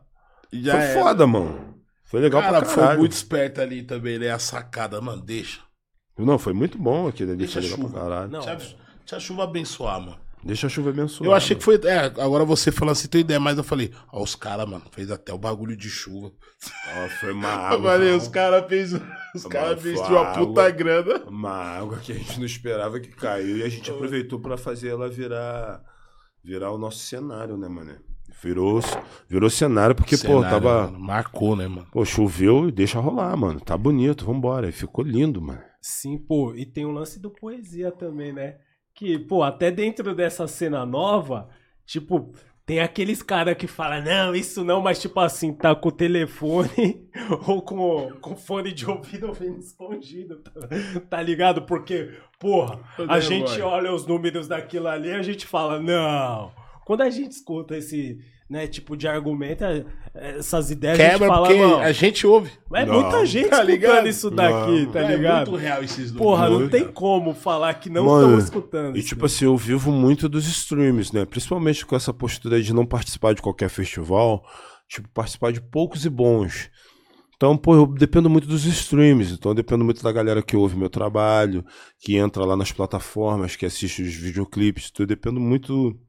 Já 0.54 0.74
foi 0.74 0.82
era. 0.82 0.94
foda, 1.04 1.28
mano. 1.28 1.76
Foi 2.04 2.20
legal 2.22 2.42
Cara, 2.42 2.60
pra 2.60 2.70
foi 2.70 2.84
caralho. 2.84 3.00
muito 3.00 3.12
esperto 3.14 3.62
ali 3.62 3.82
também, 3.84 4.20
né? 4.20 4.30
A 4.30 4.38
sacada, 4.40 5.02
mano, 5.02 5.22
deixa. 5.24 5.62
Não, 6.18 6.38
foi 6.38 6.54
muito 6.54 6.78
bom 6.78 7.08
aquele 7.08 7.32
ali. 7.32 7.40
Deixa 7.40 7.54
Foi 7.60 7.64
legal 7.64 7.78
chuva. 7.78 7.90
pra 7.90 8.02
caralho. 8.02 8.32
Não, 8.32 8.40
Deixa, 8.40 8.54
a- 8.54 8.56
deixa 9.00 9.16
a 9.18 9.20
chuva 9.20 9.44
abençoar, 9.44 10.00
mano. 10.00 10.18
Deixa 10.46 10.68
a 10.68 10.70
chuva 10.70 10.92
abençoar. 10.92 11.28
Eu 11.28 11.34
achei 11.34 11.56
que 11.56 11.64
foi. 11.64 11.76
É, 11.84 12.06
agora 12.06 12.46
você 12.46 12.72
falando 12.72 12.92
assim, 12.92 13.08
tem 13.08 13.22
ideia, 13.22 13.40
mas 13.40 13.58
eu 13.58 13.64
falei, 13.64 13.92
ó, 14.14 14.22
os 14.22 14.36
caras, 14.36 14.70
mano, 14.70 14.84
fez 14.92 15.10
até 15.10 15.34
o 15.34 15.40
bagulho 15.40 15.76
de 15.76 15.90
chuva. 15.90 16.32
Ó, 16.96 17.10
foi 17.20 17.34
uma 17.34 17.48
Eu 17.50 17.54
água. 17.60 17.92
falei, 17.92 18.12
os 18.16 18.28
caras 18.28 18.68
fez. 18.70 18.94
Os 18.94 19.02
Mano, 19.44 19.50
caras 19.50 19.82
fez 19.82 20.00
uma 20.00 20.20
água. 20.20 20.46
puta 20.46 20.70
grana. 20.70 21.24
Uma 21.28 21.50
água 21.52 21.98
que 21.98 22.12
a 22.12 22.16
gente 22.16 22.38
não 22.38 22.46
esperava 22.46 23.00
que 23.00 23.10
caiu 23.10 23.58
e 23.58 23.64
a 23.64 23.70
gente 23.70 23.90
aproveitou 23.90 24.40
pra 24.40 24.56
fazer 24.56 24.90
ela 24.90 25.10
virar 25.10 25.82
virar 26.44 26.72
o 26.72 26.78
nosso 26.78 27.00
cenário, 27.00 27.58
né, 27.58 27.68
mano? 27.68 27.96
Virou, 28.44 28.80
virou 29.28 29.50
cenário 29.50 29.96
porque, 29.96 30.16
pô, 30.16 30.42
Cenário, 30.44 30.50
tava. 30.50 30.84
mano, 30.92 31.00
marcou, 31.00 31.56
né, 31.56 31.68
mano? 31.68 31.88
Pô, 31.92 32.06
choveu 32.06 32.68
e 32.68 32.72
deixa 32.72 33.00
rolar, 33.00 33.36
mano. 33.36 33.60
Tá 33.60 33.76
bonito, 33.76 34.26
vambora. 34.26 34.70
E 34.70 34.72
ficou 34.72 35.04
lindo, 35.04 35.42
mano. 35.42 35.60
Sim, 35.82 36.18
pô, 36.20 36.54
e 36.54 36.66
tem 36.68 36.86
o 36.86 36.92
lance 36.92 37.20
do 37.20 37.32
poesia 37.32 37.92
também, 37.92 38.32
né? 38.32 38.58
Que, 38.96 39.20
pô, 39.20 39.44
até 39.44 39.70
dentro 39.70 40.16
dessa 40.16 40.48
cena 40.48 40.86
nova, 40.86 41.50
tipo, 41.86 42.34
tem 42.66 42.80
aqueles 42.80 43.22
caras 43.22 43.56
que 43.56 43.68
falam, 43.68 44.04
não, 44.04 44.36
isso 44.36 44.64
não, 44.64 44.82
mas 44.82 45.00
tipo 45.00 45.20
assim, 45.20 45.54
tá 45.54 45.76
com 45.76 45.90
o 45.90 45.92
telefone 45.92 47.08
ou 47.46 47.62
com, 47.62 48.12
com 48.20 48.36
fone 48.36 48.72
de 48.72 48.90
ouvido 48.90 49.28
ouvindo 49.30 49.60
escondido, 49.60 50.38
tá, 50.38 50.52
tá 51.08 51.22
ligado? 51.22 51.62
Porque, 51.62 52.12
porra, 52.40 52.80
a 53.08 53.20
gente 53.20 53.62
olha 53.62 53.94
os 53.94 54.08
números 54.08 54.48
daquilo 54.48 54.88
ali 54.88 55.10
e 55.10 55.14
a 55.14 55.22
gente 55.22 55.46
fala, 55.46 55.80
não. 55.80 56.52
Quando 56.86 57.02
a 57.02 57.10
gente 57.10 57.34
escuta 57.34 57.78
esse, 57.78 58.20
né, 58.50 58.68
tipo 58.68 58.96
de 58.96 59.08
argumento, 59.08 59.64
é- 59.64 59.84
essas 60.14 60.70
ideias, 60.72 61.00
a 61.00 61.04
Quebra 61.04 61.28
gente 61.28 61.36
fala, 61.36 61.84
a 61.84 61.92
gente 61.92 62.28
ouve. 62.28 62.52
É 62.74 62.86
Não. 62.86 63.02
muita 63.02 63.26
gente 63.26 63.50
Tá 63.50 63.64
ligado? 63.64 64.08
isso 64.08 64.30
daqui, 64.30 64.86
Não. 64.86 64.92
tá 64.92 65.00
é 65.02 65.16
ligado? 65.16 65.50
muito 65.52 65.62
real 65.64 65.84
esses 65.84 66.12
números. 66.12 66.18
Porra, 66.18 66.50
não 66.50 66.70
tem 66.70 66.88
como 66.88 67.34
falar 67.34 67.74
que 67.76 67.90
não 67.90 68.04
estão 68.06 68.38
escutando. 68.38 68.96
E 68.96 69.00
isso. 69.00 69.10
tipo 69.10 69.26
assim, 69.26 69.46
eu 69.46 69.58
vivo 69.58 69.92
muito 69.92 70.30
dos 70.30 70.48
streams, 70.48 71.12
né? 71.14 71.26
Principalmente 71.26 71.86
com 71.86 71.96
essa 71.96 72.14
postura 72.14 72.62
de 72.62 72.74
não 72.74 72.86
participar 72.86 73.34
de 73.34 73.42
qualquer 73.42 73.68
festival, 73.70 74.44
tipo, 74.88 75.10
participar 75.10 75.52
de 75.52 75.60
poucos 75.60 76.06
e 76.06 76.10
bons. 76.10 76.70
Então, 77.36 77.58
pô, 77.58 77.76
eu 77.76 77.86
dependo 77.88 78.30
muito 78.30 78.48
dos 78.48 78.64
streams, 78.66 79.34
então 79.34 79.52
eu 79.52 79.56
dependo 79.56 79.84
muito 79.84 80.02
da 80.02 80.10
galera 80.12 80.42
que 80.42 80.56
ouve 80.56 80.78
meu 80.78 80.90
trabalho, 80.90 81.66
que 82.00 82.16
entra 82.16 82.46
lá 82.46 82.56
nas 82.56 82.72
plataformas, 82.72 83.58
que 83.58 83.66
assiste 83.66 84.02
os 84.04 84.14
videoclipes, 84.14 84.90
então 84.90 85.04
eu 85.04 85.08
dependo 85.08 85.40
muito 85.42 86.00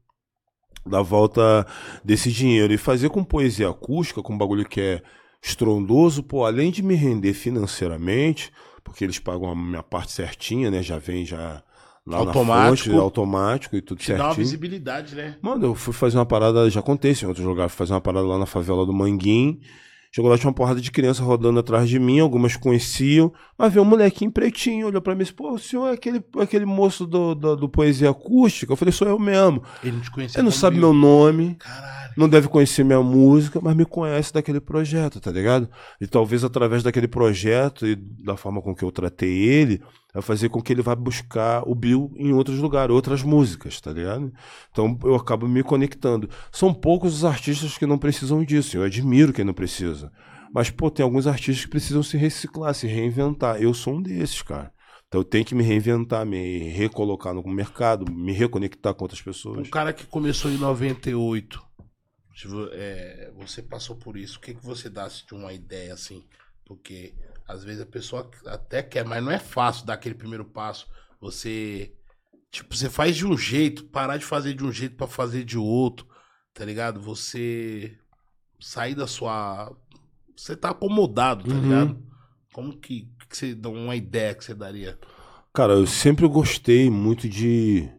da 0.87 1.01
volta 1.01 1.65
desse 2.03 2.31
dinheiro. 2.31 2.73
E 2.73 2.77
fazer 2.77 3.09
com 3.09 3.23
poesia 3.23 3.69
acústica, 3.69 4.21
com 4.21 4.33
um 4.33 4.37
bagulho 4.37 4.67
que 4.67 4.79
é 4.81 5.01
estrondoso, 5.41 6.23
pô, 6.23 6.45
além 6.45 6.71
de 6.71 6.81
me 6.81 6.95
render 6.95 7.33
financeiramente, 7.33 8.51
porque 8.83 9.03
eles 9.03 9.19
pagam 9.19 9.49
a 9.49 9.55
minha 9.55 9.83
parte 9.83 10.11
certinha, 10.11 10.71
né? 10.71 10.81
Já 10.81 10.97
vem 10.97 11.25
já 11.25 11.61
lá 12.05 12.17
Automático. 12.19 12.89
na 12.89 12.95
fonte, 12.95 13.01
automático 13.03 13.75
e 13.75 13.81
tudo 13.81 13.99
Te 13.99 14.13
dá 14.13 14.15
uma 14.15 14.23
certinho. 14.27 14.45
visibilidade, 14.45 15.15
né? 15.15 15.35
Mano, 15.41 15.65
eu 15.67 15.75
fui 15.75 15.93
fazer 15.93 16.17
uma 16.17 16.25
parada, 16.25 16.69
já 16.69 16.81
contei 16.81 17.11
em 17.11 17.25
outros 17.25 17.45
lugares, 17.45 17.71
fui 17.73 17.79
fazer 17.79 17.93
uma 17.93 18.01
parada 18.01 18.25
lá 18.25 18.37
na 18.37 18.45
favela 18.45 18.85
do 18.85 18.93
Manguim. 18.93 19.59
Chegou 20.17 20.31
lá, 20.31 20.35
tinha 20.35 20.49
uma 20.49 20.55
porrada 20.55 20.81
de 20.81 20.89
criança 20.89 21.21
rodando 21.21 21.59
atrás 21.59 21.87
de 21.87 21.99
mim, 21.99 22.19
algumas 22.19 22.55
conheciam, 22.55 23.31
mas 23.55 23.71
veio 23.71 23.85
um 23.85 23.87
molequinho 23.87 24.31
pretinho, 24.31 24.87
olhou 24.87 24.99
pra 24.99 25.13
mim 25.13 25.21
e 25.21 25.23
disse, 25.25 25.35
pô, 25.35 25.51
o 25.51 25.59
senhor 25.59 25.89
é 25.89 25.91
aquele, 25.91 26.23
aquele 26.39 26.65
moço 26.65 27.05
do, 27.05 27.35
do, 27.35 27.55
do 27.55 27.69
Poesia 27.69 28.09
Acústica? 28.09 28.73
Eu 28.73 28.75
falei, 28.75 28.91
sou 28.91 29.07
eu 29.07 29.19
mesmo. 29.19 29.61
Ele 29.83 29.91
não 29.91 30.01
te 30.01 30.09
conhecia. 30.09 30.39
Ele 30.39 30.45
não 30.45 30.51
sabe 30.51 30.77
eu. 30.77 30.81
meu 30.81 30.91
nome, 30.91 31.53
Caralho. 31.59 32.13
não 32.17 32.27
deve 32.27 32.47
conhecer 32.47 32.83
minha 32.83 32.99
música, 32.99 33.59
mas 33.61 33.75
me 33.75 33.85
conhece 33.85 34.33
daquele 34.33 34.59
projeto, 34.59 35.19
tá 35.19 35.29
ligado? 35.29 35.69
E 36.01 36.07
talvez 36.07 36.43
através 36.43 36.81
daquele 36.81 37.07
projeto 37.07 37.85
e 37.85 37.95
da 37.95 38.35
forma 38.35 38.59
com 38.59 38.73
que 38.73 38.81
eu 38.81 38.91
tratei 38.91 39.37
ele, 39.43 39.83
vai 40.17 40.21
fazer 40.23 40.49
com 40.49 40.61
que 40.61 40.73
ele 40.73 40.81
vá 40.81 40.95
buscar 40.95 41.61
o 41.67 41.75
Bill 41.75 42.11
em 42.15 42.33
outros 42.33 42.57
lugares, 42.57 42.93
outras 42.93 43.21
músicas, 43.21 43.79
tá 43.79 43.93
ligado? 43.93 44.33
Então 44.71 44.97
eu 45.03 45.15
acabo 45.15 45.47
me 45.47 45.61
conectando. 45.61 46.27
São 46.51 46.73
poucos 46.73 47.13
os 47.13 47.25
artistas 47.25 47.77
que 47.77 47.85
não 47.85 47.99
precisam 47.99 48.43
disso, 48.43 48.77
eu 48.77 48.83
admiro 48.83 49.31
quem 49.31 49.45
não 49.45 49.53
precisa. 49.53 50.11
Mas, 50.51 50.69
pô, 50.69 50.89
tem 50.89 51.03
alguns 51.03 51.27
artistas 51.27 51.65
que 51.65 51.71
precisam 51.71 52.01
se 52.01 52.17
reciclar, 52.17 52.73
se 52.73 52.87
reinventar. 52.87 53.61
Eu 53.61 53.73
sou 53.73 53.95
um 53.95 54.01
desses, 54.01 54.41
cara. 54.41 54.73
Então 55.07 55.21
eu 55.21 55.25
tenho 55.25 55.45
que 55.45 55.53
me 55.53 55.63
reinventar, 55.63 56.25
me 56.25 56.69
recolocar 56.69 57.33
no 57.33 57.43
mercado, 57.43 58.11
me 58.11 58.33
reconectar 58.33 58.93
com 58.93 59.03
outras 59.03 59.21
pessoas. 59.21 59.67
Um 59.67 59.69
cara 59.69 59.93
que 59.93 60.05
começou 60.05 60.49
em 60.49 60.57
98. 60.57 61.61
tipo, 62.33 62.69
é, 62.71 63.31
você 63.35 63.61
passou 63.61 63.95
por 63.95 64.17
isso. 64.17 64.37
O 64.37 64.41
que, 64.41 64.55
que 64.55 64.65
você 64.65 64.89
dá 64.89 65.07
de 65.07 65.33
uma 65.33 65.53
ideia 65.53 65.93
assim? 65.93 66.23
Porque 66.65 67.13
às 67.47 67.63
vezes 67.63 67.81
a 67.81 67.85
pessoa 67.85 68.29
até 68.47 68.83
quer, 68.83 69.05
mas 69.05 69.23
não 69.23 69.31
é 69.31 69.39
fácil 69.39 69.85
dar 69.85 69.93
aquele 69.95 70.15
primeiro 70.15 70.45
passo. 70.45 70.87
Você. 71.21 71.93
Tipo, 72.51 72.75
você 72.75 72.89
faz 72.89 73.15
de 73.15 73.25
um 73.27 73.37
jeito, 73.37 73.85
parar 73.85 74.17
de 74.17 74.25
fazer 74.25 74.53
de 74.53 74.63
um 74.65 74.71
jeito 74.71 74.95
pra 74.95 75.07
fazer 75.07 75.43
de 75.45 75.57
outro, 75.57 76.07
tá 76.53 76.65
ligado? 76.65 77.01
Você 77.01 77.97
sair 78.59 78.95
da 78.95 79.07
sua. 79.07 79.75
Você 80.35 80.55
tá 80.55 80.71
acomodado, 80.71 81.45
tá 81.45 81.57
Uhum. 81.57 81.59
ligado? 81.59 82.01
Como 82.53 82.77
que, 82.79 83.11
que 83.29 83.37
você 83.37 83.55
dá 83.55 83.69
uma 83.69 83.95
ideia 83.95 84.35
que 84.35 84.43
você 84.45 84.55
daria? 84.55 84.99
Cara, 85.53 85.73
eu 85.73 85.87
sempre 85.87 86.27
gostei 86.27 86.89
muito 86.89 87.27
de 87.27 87.89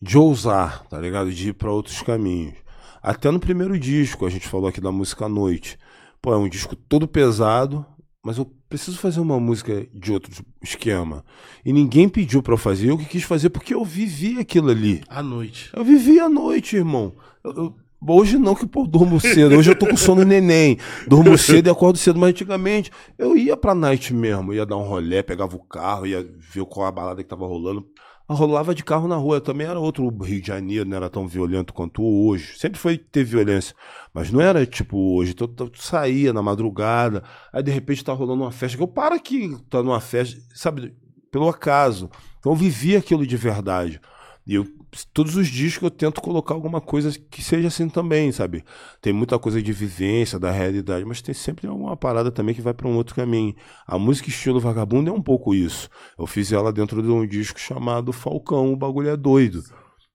de 0.00 0.18
ousar, 0.18 0.86
tá 0.88 1.00
ligado? 1.00 1.32
De 1.32 1.50
ir 1.50 1.54
pra 1.54 1.70
outros 1.72 2.02
caminhos. 2.02 2.54
Até 3.02 3.30
no 3.30 3.40
primeiro 3.40 3.78
disco, 3.78 4.26
a 4.26 4.30
gente 4.30 4.48
falou 4.48 4.68
aqui 4.68 4.80
da 4.80 4.92
música 4.92 5.26
à 5.26 5.28
noite. 5.28 5.78
Pô, 6.22 6.32
é 6.34 6.38
um 6.38 6.48
disco 6.48 6.76
todo 6.76 7.08
pesado, 7.08 7.84
mas 8.24 8.38
eu 8.38 8.46
preciso 8.68 8.98
fazer 8.98 9.20
uma 9.20 9.38
música 9.38 9.86
de 9.94 10.12
outro 10.12 10.32
esquema. 10.62 11.24
E 11.64 11.72
ninguém 11.72 12.08
pediu 12.08 12.42
pra 12.42 12.54
eu 12.54 12.58
fazer, 12.58 12.90
eu 12.90 12.98
que 12.98 13.04
quis 13.04 13.22
fazer 13.22 13.50
porque 13.50 13.74
eu 13.74 13.84
vivi 13.84 14.38
aquilo 14.38 14.70
ali. 14.70 15.02
À 15.08 15.22
noite. 15.22 15.70
Eu 15.74 15.84
vivi 15.84 16.18
a 16.20 16.28
noite, 16.28 16.76
irmão. 16.76 17.12
Eu, 17.44 17.52
eu- 17.52 17.74
Hoje 18.08 18.36
não, 18.38 18.54
que 18.54 18.66
pô, 18.66 18.86
durmo 18.86 19.18
cedo. 19.18 19.56
Hoje 19.56 19.70
eu 19.70 19.74
tô 19.74 19.86
com 19.86 19.96
sono 19.96 20.22
neném. 20.22 20.78
Durmo 21.08 21.36
cedo 21.36 21.66
e 21.66 21.70
acordo 21.70 21.98
cedo. 21.98 22.18
Mas 22.20 22.28
antigamente 22.28 22.90
eu 23.18 23.36
ia 23.36 23.56
pra 23.56 23.74
night 23.74 24.12
mesmo. 24.14 24.52
Ia 24.52 24.66
dar 24.66 24.76
um 24.76 24.82
rolé, 24.86 25.22
pegava 25.22 25.56
o 25.56 25.64
carro, 25.64 26.06
ia 26.06 26.22
ver 26.38 26.64
qual 26.66 26.86
a 26.86 26.92
balada 26.92 27.22
que 27.22 27.28
tava 27.28 27.46
rolando. 27.46 27.88
Eu 28.28 28.34
rolava 28.34 28.74
de 28.74 28.82
carro 28.82 29.06
na 29.06 29.16
rua. 29.16 29.40
Também 29.40 29.66
era 29.66 29.78
outro 29.78 30.08
Rio 30.08 30.40
de 30.40 30.46
Janeiro, 30.46 30.88
não 30.88 30.96
era 30.96 31.08
tão 31.08 31.28
violento 31.28 31.72
quanto 31.72 32.02
hoje. 32.02 32.58
Sempre 32.58 32.78
foi 32.78 32.98
ter 32.98 33.24
violência. 33.24 33.74
Mas 34.12 34.30
não 34.30 34.40
era 34.40 34.66
tipo 34.66 34.96
hoje. 35.16 35.32
Então 35.32 35.46
tu 35.46 35.82
saía 35.82 36.32
na 36.32 36.42
madrugada. 36.42 37.22
Aí 37.52 37.62
de 37.62 37.70
repente 37.70 38.04
tá 38.04 38.12
rolando 38.12 38.42
uma 38.42 38.52
festa. 38.52 38.80
Eu 38.80 38.88
paro 38.88 39.14
aqui, 39.14 39.56
tá 39.70 39.82
numa 39.82 40.00
festa, 40.00 40.40
sabe, 40.54 40.94
pelo 41.30 41.48
acaso. 41.48 42.10
Então 42.38 42.52
eu 42.52 42.56
aquilo 42.98 43.26
de 43.26 43.36
verdade. 43.36 44.00
E 44.46 44.54
eu, 44.54 44.66
todos 45.04 45.36
os 45.36 45.48
discos 45.48 45.82
eu 45.84 45.90
tento 45.90 46.20
colocar 46.20 46.54
alguma 46.54 46.80
coisa 46.80 47.10
que 47.30 47.42
seja 47.42 47.68
assim 47.68 47.88
também, 47.88 48.30
sabe? 48.32 48.64
Tem 49.00 49.12
muita 49.12 49.38
coisa 49.38 49.60
de 49.60 49.72
vivência, 49.72 50.38
da 50.38 50.50
realidade, 50.50 51.04
mas 51.04 51.20
tem 51.20 51.34
sempre 51.34 51.66
alguma 51.66 51.96
parada 51.96 52.30
também 52.30 52.54
que 52.54 52.60
vai 52.60 52.72
para 52.72 52.88
um 52.88 52.96
outro 52.96 53.14
caminho. 53.14 53.54
A 53.86 53.98
música 53.98 54.28
estilo 54.28 54.60
vagabundo 54.60 55.10
é 55.10 55.12
um 55.12 55.22
pouco 55.22 55.54
isso. 55.54 55.88
Eu 56.18 56.26
fiz 56.26 56.52
ela 56.52 56.72
dentro 56.72 57.02
de 57.02 57.08
um 57.08 57.26
disco 57.26 57.58
chamado 57.60 58.12
Falcão, 58.12 58.72
o 58.72 58.76
bagulho 58.76 59.10
é 59.10 59.16
doido. 59.16 59.62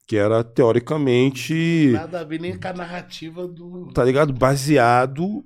Que 0.07 0.17
era 0.17 0.43
teoricamente. 0.43 1.91
Nada 1.93 2.21
a 2.21 2.23
ver 2.23 2.39
nem 2.39 2.57
com 2.57 2.67
a 2.67 2.73
narrativa 2.73 3.47
do. 3.47 3.91
Tá 3.93 4.03
ligado? 4.03 4.33
Baseado 4.33 5.43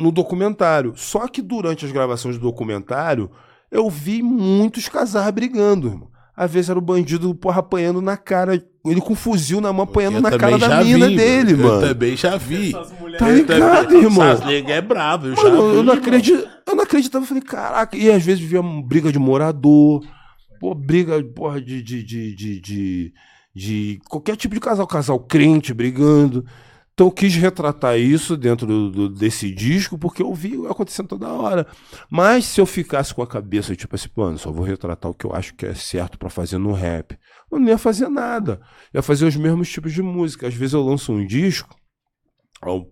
no 0.00 0.12
documentário. 0.12 0.94
Só 0.96 1.26
que 1.26 1.42
durante 1.42 1.84
as 1.84 1.92
gravações 1.92 2.36
do 2.36 2.42
documentário, 2.42 3.30
eu 3.70 3.88
vi 3.90 4.22
muitos 4.22 4.88
casais 4.88 5.30
brigando, 5.32 5.88
irmão. 5.88 6.15
Às 6.36 6.50
vezes 6.50 6.68
era 6.68 6.78
o 6.78 6.82
bandido, 6.82 7.34
porra, 7.34 7.60
apanhando 7.60 8.02
na 8.02 8.16
cara. 8.16 8.62
Ele 8.84 9.00
com 9.00 9.14
um 9.14 9.16
fuzil 9.16 9.60
na 9.60 9.72
mão, 9.72 9.84
apanhando 9.84 10.16
Eu 10.16 10.20
na 10.20 10.36
cara 10.38 10.58
da 10.58 10.84
mina 10.84 11.08
vi, 11.08 11.16
dele, 11.16 11.52
eu 11.54 11.58
mano. 11.58 11.80
também 11.88 12.16
já 12.16 12.36
vi. 12.36 12.72
Tá 13.18 13.28
Eu 13.28 13.36
ligado, 13.36 13.86
também- 13.88 14.02
irmão? 14.04 14.28
Essas 14.28 14.46
é 14.68 14.80
bravo, 14.80 15.26
eu 15.28 15.34
já 15.36 15.42
Mano, 15.42 15.70
vi. 15.70 15.76
eu 15.76 15.82
não 15.82 15.92
acredito, 15.94 16.48
eu 16.66 16.76
não 16.76 16.84
acreditava, 16.84 17.24
eu 17.24 17.28
falei, 17.28 17.42
caraca, 17.42 17.96
e 17.96 18.10
às 18.10 18.22
vezes 18.22 18.44
via 18.44 18.62
briga 18.62 19.10
de 19.10 19.18
morador, 19.18 20.04
pô, 20.60 20.72
briga, 20.74 21.20
porra, 21.24 21.60
de, 21.60 21.82
de, 21.82 22.02
de, 22.04 22.34
de, 22.36 22.60
de, 22.60 23.12
de 23.54 23.98
qualquer 24.08 24.36
tipo 24.36 24.54
de 24.54 24.60
casal, 24.60 24.86
casal 24.86 25.18
crente 25.18 25.74
brigando. 25.74 26.44
Então 26.96 27.08
eu 27.08 27.10
quis 27.12 27.34
retratar 27.34 27.98
isso 27.98 28.38
dentro 28.38 28.66
do- 28.66 28.90
do- 28.90 29.08
desse 29.10 29.52
disco, 29.52 29.98
porque 29.98 30.22
eu 30.22 30.32
vi 30.32 30.54
acontecendo 30.66 31.08
toda 31.08 31.28
hora. 31.28 31.66
Mas 32.08 32.46
se 32.46 32.58
eu 32.58 32.64
ficasse 32.64 33.14
com 33.14 33.20
a 33.20 33.26
cabeça, 33.26 33.76
tipo 33.76 33.94
assim, 33.94 34.08
mano, 34.16 34.38
só 34.38 34.50
vou 34.50 34.64
retratar 34.64 35.10
o 35.10 35.14
que 35.14 35.26
eu 35.26 35.34
acho 35.34 35.54
que 35.54 35.66
é 35.66 35.74
certo 35.74 36.18
pra 36.18 36.30
fazer 36.30 36.56
no 36.56 36.72
rap, 36.72 37.14
eu 37.52 37.58
não 37.58 37.68
ia 37.68 37.76
fazer 37.76 38.08
nada. 38.08 38.62
Ia 38.94 39.02
fazer 39.02 39.26
os 39.26 39.36
mesmos 39.36 39.70
tipos 39.70 39.92
de 39.92 40.00
música. 40.00 40.48
Às 40.48 40.54
vezes 40.54 40.72
eu 40.72 40.82
lanço 40.82 41.12
um 41.12 41.26
disco, 41.26 41.76
um, 42.66 42.82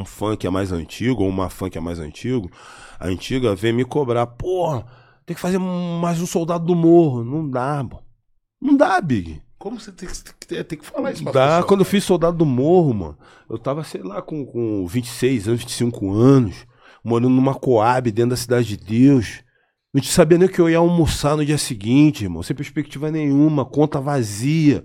um 0.00 0.36
que 0.36 0.48
é 0.48 0.50
mais 0.50 0.72
antigo, 0.72 1.22
ou 1.22 1.28
uma 1.28 1.48
que 1.48 1.78
é 1.78 1.80
mais 1.80 2.00
antigo, 2.00 2.50
a 2.98 3.06
antiga 3.06 3.54
vem 3.54 3.72
me 3.72 3.84
cobrar, 3.84 4.26
porra, 4.26 4.84
tem 5.24 5.32
que 5.36 5.40
fazer 5.40 5.58
mais 5.60 6.20
um 6.20 6.26
soldado 6.26 6.64
do 6.66 6.74
morro. 6.74 7.22
Não 7.22 7.48
dá, 7.48 7.84
pô. 7.88 8.02
Não 8.60 8.76
dá, 8.76 9.00
Big. 9.00 9.43
Como 9.64 9.80
você 9.80 9.90
tem, 9.90 10.06
que- 10.06 10.62
tem 10.62 10.78
que 10.78 10.84
falar 10.84 11.12
isso 11.12 11.24
Dá. 11.24 11.32
pessoa? 11.32 11.62
Quando 11.64 11.80
eu 11.80 11.84
fiz 11.86 12.04
Soldado 12.04 12.36
do 12.36 12.44
Morro, 12.44 12.92
mano, 12.92 13.18
eu 13.48 13.56
tava, 13.56 13.82
sei 13.82 14.02
lá, 14.02 14.20
com, 14.20 14.44
com 14.44 14.86
26 14.86 15.48
anos, 15.48 15.60
25 15.60 16.12
anos, 16.12 16.66
morando 17.02 17.30
numa 17.30 17.54
Coab 17.54 18.12
dentro 18.12 18.32
da 18.32 18.36
Cidade 18.36 18.68
de 18.68 18.76
Deus. 18.76 19.40
Não 19.94 20.02
te 20.02 20.12
sabia 20.12 20.36
nem 20.36 20.48
que 20.48 20.58
eu 20.60 20.68
ia 20.68 20.76
almoçar 20.76 21.34
no 21.34 21.46
dia 21.46 21.56
seguinte, 21.56 22.24
irmão. 22.24 22.42
Sem 22.42 22.54
perspectiva 22.54 23.10
nenhuma, 23.10 23.64
conta 23.64 23.98
vazia. 24.02 24.84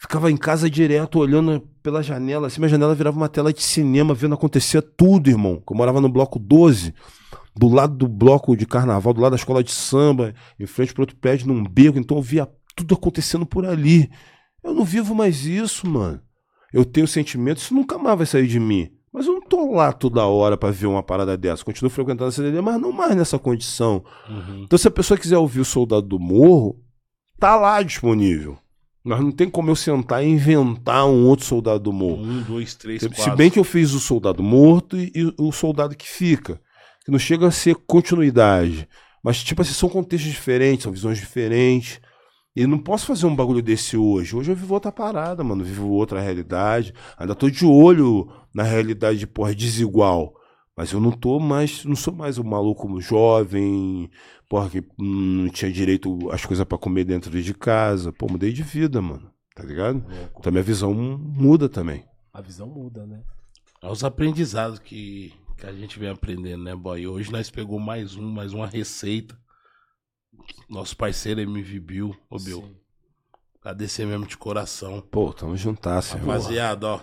Ficava 0.00 0.32
em 0.32 0.36
casa 0.36 0.68
direto, 0.68 1.20
olhando 1.20 1.60
pela 1.80 2.02
janela. 2.02 2.48
Assim, 2.48 2.58
minha 2.60 2.68
janela 2.70 2.96
virava 2.96 3.16
uma 3.16 3.28
tela 3.28 3.52
de 3.52 3.62
cinema, 3.62 4.14
vendo 4.14 4.34
acontecer 4.34 4.82
tudo, 4.82 5.30
irmão. 5.30 5.62
Eu 5.70 5.76
morava 5.76 6.00
no 6.00 6.08
bloco 6.08 6.40
12, 6.40 6.92
do 7.54 7.68
lado 7.68 7.94
do 7.94 8.08
bloco 8.08 8.56
de 8.56 8.66
carnaval, 8.66 9.14
do 9.14 9.20
lado 9.20 9.30
da 9.32 9.36
escola 9.36 9.62
de 9.62 9.70
samba, 9.70 10.34
em 10.58 10.66
frente 10.66 10.92
para 10.92 11.02
outro 11.02 11.16
prédio, 11.16 11.46
num 11.46 11.62
beco. 11.62 12.00
Então 12.00 12.16
eu 12.16 12.22
via 12.22 12.48
tudo 12.78 12.94
acontecendo 12.94 13.44
por 13.46 13.64
ali. 13.66 14.10
Eu 14.62 14.74
não 14.74 14.84
vivo 14.84 15.14
mais 15.14 15.44
isso, 15.44 15.86
mano. 15.86 16.20
Eu 16.72 16.84
tenho 16.84 17.08
sentimento, 17.08 17.58
isso 17.58 17.74
nunca 17.74 17.98
mais 17.98 18.16
vai 18.16 18.26
sair 18.26 18.46
de 18.46 18.60
mim. 18.60 18.90
Mas 19.12 19.26
eu 19.26 19.32
não 19.34 19.40
tô 19.40 19.72
lá 19.72 19.92
toda 19.92 20.26
hora 20.26 20.56
pra 20.56 20.70
ver 20.70 20.86
uma 20.86 21.02
parada 21.02 21.36
dessa. 21.36 21.64
Continuo 21.64 21.90
frequentando 21.90 22.28
a 22.28 22.32
CDD, 22.32 22.60
mas 22.60 22.80
não 22.80 22.92
mais 22.92 23.16
nessa 23.16 23.38
condição. 23.38 24.04
Uhum. 24.28 24.62
Então, 24.64 24.78
se 24.78 24.86
a 24.86 24.90
pessoa 24.90 25.18
quiser 25.18 25.38
ouvir 25.38 25.60
o 25.60 25.64
Soldado 25.64 26.06
do 26.06 26.18
Morro, 26.18 26.78
tá 27.38 27.56
lá 27.56 27.82
disponível. 27.82 28.58
Mas 29.02 29.20
não 29.20 29.32
tem 29.32 29.48
como 29.48 29.70
eu 29.70 29.76
sentar 29.76 30.22
e 30.22 30.28
inventar 30.28 31.06
um 31.06 31.26
outro 31.26 31.46
Soldado 31.46 31.80
do 31.80 31.92
Morro. 31.92 32.22
Um, 32.22 32.42
dois, 32.42 32.74
três, 32.74 33.00
Se 33.00 33.08
quatro. 33.08 33.36
bem 33.36 33.50
que 33.50 33.58
eu 33.58 33.64
fiz 33.64 33.92
o 33.94 34.00
Soldado 34.00 34.42
Morto 34.42 34.96
e, 34.98 35.10
e 35.14 35.34
o 35.38 35.50
Soldado 35.50 35.96
que 35.96 36.06
Fica. 36.06 36.60
Que 37.04 37.10
não 37.10 37.18
chega 37.18 37.46
a 37.46 37.50
ser 37.50 37.74
continuidade. 37.74 38.86
Mas, 39.24 39.42
tipo 39.42 39.62
assim, 39.62 39.72
são 39.72 39.88
contextos 39.88 40.30
diferentes, 40.30 40.82
são 40.82 40.92
visões 40.92 41.18
diferentes. 41.18 42.00
E 42.58 42.66
não 42.66 42.76
posso 42.76 43.06
fazer 43.06 43.24
um 43.24 43.36
bagulho 43.36 43.62
desse 43.62 43.96
hoje. 43.96 44.34
Hoje 44.34 44.50
eu 44.50 44.56
vivo 44.56 44.74
outra 44.74 44.90
parada, 44.90 45.44
mano. 45.44 45.62
Vivo 45.62 45.90
outra 45.90 46.20
realidade. 46.20 46.92
Ainda 47.16 47.32
tô 47.32 47.48
de 47.48 47.64
olho 47.64 48.28
na 48.52 48.64
realidade, 48.64 49.28
porra, 49.28 49.54
desigual. 49.54 50.34
Mas 50.76 50.90
eu 50.90 50.98
não 50.98 51.12
tô 51.12 51.38
mais. 51.38 51.84
Não 51.84 51.94
sou 51.94 52.12
mais 52.12 52.36
o 52.36 52.42
maluco 52.42 53.00
jovem, 53.00 54.10
porra, 54.48 54.70
que 54.70 54.80
hum, 54.98 55.44
não 55.44 55.48
tinha 55.50 55.70
direito 55.70 56.28
às 56.32 56.44
coisas 56.44 56.66
pra 56.66 56.76
comer 56.76 57.04
dentro 57.04 57.30
de 57.30 57.54
casa. 57.54 58.12
Pô, 58.12 58.26
mudei 58.28 58.52
de 58.52 58.64
vida, 58.64 59.00
mano. 59.00 59.30
Tá 59.54 59.62
ligado? 59.62 60.04
Então 60.36 60.50
minha 60.50 60.64
visão 60.64 60.92
muda 60.92 61.68
também. 61.68 62.04
A 62.34 62.40
visão 62.40 62.66
muda, 62.66 63.06
né? 63.06 63.20
É 63.80 63.88
os 63.88 64.02
aprendizados 64.02 64.80
que, 64.80 65.32
que 65.56 65.64
a 65.64 65.72
gente 65.72 65.96
vem 65.96 66.08
aprendendo, 66.08 66.64
né, 66.64 66.74
boy? 66.74 67.06
Hoje 67.06 67.30
nós 67.30 67.52
pegou 67.52 67.78
mais 67.78 68.16
um, 68.16 68.28
mais 68.28 68.52
uma 68.52 68.66
receita. 68.66 69.38
Nosso 70.68 70.96
parceiro 70.96 71.40
MV 71.40 71.80
Bill. 71.80 72.16
Ô, 72.30 72.38
Bill, 72.38 72.62
Sim. 72.62 72.74
agradecer 73.60 74.04
mesmo 74.06 74.26
de 74.26 74.36
coração. 74.36 75.02
Pô, 75.10 75.32
tamo 75.32 75.56
juntasso, 75.56 76.16
irmão. 76.16 76.34
Rapaziada, 76.36 76.86
ó. 76.86 77.00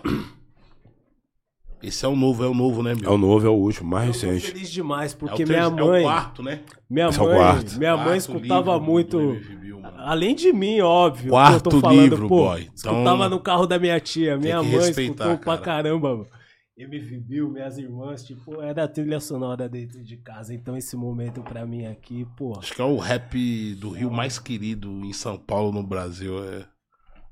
Esse 1.82 2.04
é 2.04 2.08
o 2.08 2.16
novo, 2.16 2.42
é 2.42 2.48
o 2.48 2.54
novo, 2.54 2.82
né, 2.82 2.92
É 2.92 2.94
Bill? 2.94 3.10
o 3.12 3.18
novo, 3.18 3.46
é 3.46 3.50
o 3.50 3.52
último, 3.54 3.90
mais 3.90 4.06
Eu 4.06 4.28
tô 4.28 4.34
recente. 4.34 4.52
feliz 4.52 4.70
demais, 4.70 5.12
É 5.12 5.14
o 5.14 5.18
porque 5.18 5.44
terceiro- 5.44 5.70
minha 5.72 5.80
É 5.82 5.84
o 5.84 5.88
mãe. 5.90 6.02
quarto, 6.02 6.42
né? 6.42 6.60
minha 6.88 7.08
Esse 7.08 7.18
é 7.18 7.22
o 7.22 7.26
mãe, 7.26 7.36
quarto. 7.36 7.78
minha 7.78 7.96
mãe 7.96 8.04
Quarto 8.06 8.18
escutava 8.18 8.72
livro 8.72 8.80
muito. 8.86 9.18
Bill. 9.18 9.82
Além 9.98 10.34
de 10.34 10.52
mim, 10.52 10.80
óbvio. 10.80 11.30
Quarto 11.30 11.68
que 11.70 11.76
eu 11.76 11.80
tô 11.80 11.80
falando, 11.80 12.00
livro, 12.00 12.28
pô, 12.28 12.44
boy. 12.46 12.60
Então, 12.62 12.92
Escutava 12.92 13.28
no 13.28 13.38
carro 13.40 13.66
da 13.66 13.78
minha 13.78 14.00
tia. 14.00 14.36
Minha 14.36 14.62
mãe 14.62 14.90
escutou 14.90 15.36
pra 15.38 15.58
cara. 15.58 15.60
caramba, 15.60 16.16
mano. 16.16 16.26
MV 16.78 17.20
Bill, 17.20 17.50
minhas 17.50 17.78
irmãs, 17.78 18.22
tipo, 18.22 18.60
era 18.60 18.84
a 18.84 18.88
trilha 18.88 19.18
sonora 19.18 19.66
dentro 19.66 20.02
de 20.04 20.18
casa. 20.18 20.52
Então 20.52 20.76
esse 20.76 20.94
momento 20.94 21.40
pra 21.42 21.64
mim 21.64 21.86
aqui, 21.86 22.26
pô. 22.36 22.58
Acho 22.58 22.74
que 22.74 22.82
é 22.82 22.84
o 22.84 22.98
rap 22.98 23.74
do 23.76 23.90
Rio 23.90 24.10
mais 24.10 24.38
querido 24.38 24.90
em 25.02 25.12
São 25.12 25.38
Paulo, 25.38 25.72
no 25.72 25.82
Brasil. 25.82 26.44
É, 26.44 26.66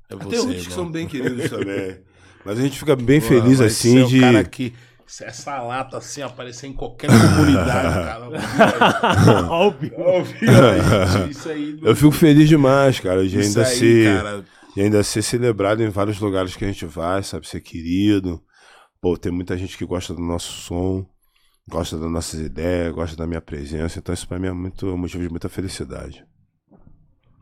é 0.09 0.15
você, 0.15 0.29
Tem 0.29 0.39
outros 0.39 0.67
que 0.67 0.73
são 0.73 0.91
bem 0.91 1.05
queridos 1.07 1.47
também. 1.47 1.99
Mas 2.43 2.57
a 2.57 2.61
gente 2.63 2.79
fica 2.79 2.95
bem 2.95 3.21
Pô, 3.21 3.27
feliz 3.27 3.59
vai 3.59 3.67
assim 3.67 3.99
ser 3.99 4.03
o 4.03 4.07
de. 4.07 4.19
cara 4.19 4.43
que 4.43 4.73
se 5.05 5.23
essa 5.23 5.61
lata 5.61 5.97
assim 5.97 6.23
aparecer 6.23 6.65
em 6.65 6.73
qualquer 6.73 7.09
comunidade, 7.11 7.93
cara. 8.03 9.45
Óbvio. 9.49 9.93
Obviamente, 9.95 11.29
isso 11.29 11.49
aí. 11.49 11.79
Eu 11.83 11.95
fico 11.95 12.11
feliz 12.11 12.49
demais, 12.49 12.99
cara, 12.99 13.27
de 13.27 13.39
isso 13.39 13.59
ainda 13.59 13.69
aí, 13.69 13.75
ser. 13.75 14.17
cara. 14.17 14.45
de 14.75 14.81
ainda 14.81 15.03
ser 15.03 15.21
celebrado 15.21 15.83
em 15.83 15.89
vários 15.89 16.19
lugares 16.19 16.55
que 16.55 16.65
a 16.65 16.67
gente 16.67 16.85
vai, 16.87 17.21
sabe? 17.21 17.47
Ser 17.47 17.61
querido. 17.61 18.41
Pô, 19.05 19.15
tem 19.15 19.31
muita 19.31 19.55
gente 19.55 19.77
que 19.77 19.85
gosta 19.85 20.15
do 20.15 20.19
nosso 20.19 20.51
som, 20.51 21.05
gosta 21.69 21.95
das 21.95 22.09
nossas 22.09 22.39
ideias, 22.39 22.91
gosta 22.91 23.15
da 23.15 23.27
minha 23.27 23.39
presença. 23.39 23.99
Então 23.99 24.11
isso 24.11 24.27
pra 24.27 24.39
mim 24.39 24.47
é 24.47 24.51
muito 24.51 24.87
um 24.87 24.97
motivo 24.97 25.21
de 25.21 25.29
muita 25.29 25.47
felicidade. 25.47 26.25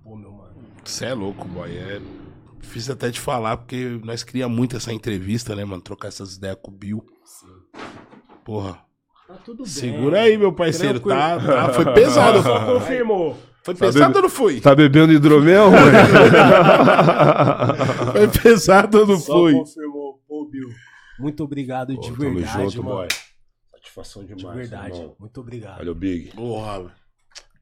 Pô, 0.03 0.13
meu 0.17 0.29
mano. 0.29 0.55
Você 0.83 1.05
é 1.05 1.13
louco, 1.13 1.47
boy. 1.47 1.73
É 1.73 2.01
difícil 2.59 2.91
até 2.91 3.09
de 3.09 3.17
falar, 3.17 3.55
porque 3.55 3.97
nós 4.03 4.25
queria 4.25 4.49
muito 4.49 4.75
essa 4.75 4.91
entrevista, 4.91 5.55
né, 5.55 5.63
mano? 5.63 5.81
Trocar 5.81 6.09
essas 6.09 6.35
ideias 6.35 6.57
com 6.61 6.69
o 6.69 6.73
Bill. 6.73 7.01
Porra. 8.43 8.81
Tá 9.25 9.35
tudo 9.35 9.63
bem. 9.63 9.71
Segura 9.71 10.19
aí, 10.19 10.37
meu 10.37 10.51
parceiro. 10.51 10.99
Tá, 10.99 11.37
Tranquilo. 11.37 11.53
tá- 11.55 11.73
foi 11.73 11.93
pesado. 11.93 12.43
Só 12.43 12.59
confirmou. 12.77 13.37
Foi 13.63 13.73
pesado 13.73 14.17
ou 14.17 14.23
não 14.23 14.29
foi? 14.29 14.59
Tá 14.59 14.75
bebendo 14.75 15.13
hidromel, 15.13 15.71
mano? 15.71 15.85
Foi 18.11 18.27
pesado 18.27 18.99
ou 18.99 19.07
não 19.07 19.17
Só 19.17 19.31
foi? 19.31 19.53
confirmou. 19.53 19.92
Muito 21.23 21.43
obrigado 21.43 21.89
de 21.89 21.95
Pô, 22.09 22.15
tamo 22.17 22.35
verdade, 22.35 22.63
junto, 22.73 22.83
mano. 22.83 22.95
boy. 22.97 23.07
Satisfação 23.71 24.23
De 24.25 24.35
demais. 24.35 24.55
verdade. 24.57 24.97
irmão. 24.99 25.15
Muito 25.19 25.41
obrigado. 25.41 25.79
Olha 25.79 25.91
o 25.91 25.95
Big. 25.95 26.31
Porra, 26.35 26.77
velho. 26.79 26.91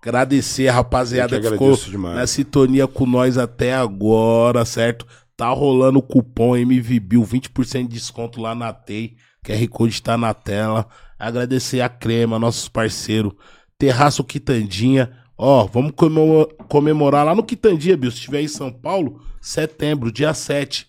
Agradecer 0.01 0.67
a 0.67 0.73
rapaziada 0.73 1.39
que 1.39 1.49
ficou 1.49 1.75
demais. 1.75 2.15
na 2.15 2.25
sintonia 2.27 2.87
com 2.87 3.05
nós 3.05 3.37
até 3.37 3.73
agora, 3.75 4.65
certo? 4.65 5.05
Tá 5.37 5.49
rolando 5.49 5.99
o 5.99 6.03
cupom 6.03 6.55
MVBIL, 6.55 7.23
20% 7.23 7.83
de 7.87 7.93
desconto 7.95 8.41
lá 8.41 8.55
na 8.55 8.73
TEI. 8.73 9.15
QR 9.45 9.67
Code 9.69 10.01
tá 10.01 10.17
na 10.17 10.33
tela. 10.33 10.87
Agradecer 11.19 11.81
a 11.81 11.89
Crema, 11.89 12.39
nossos 12.39 12.67
parceiros. 12.67 13.33
Terraço 13.77 14.23
Quitandinha. 14.23 15.11
Ó, 15.37 15.65
vamos 15.65 15.91
comemo- 15.95 16.47
comemorar 16.67 17.25
lá 17.25 17.33
no 17.35 17.43
Quitandinha, 17.43 17.97
Bill. 17.97 18.11
Se 18.11 18.17
estiver 18.17 18.41
em 18.41 18.47
São 18.47 18.71
Paulo, 18.71 19.21
setembro, 19.39 20.11
dia 20.11 20.33
7. 20.33 20.87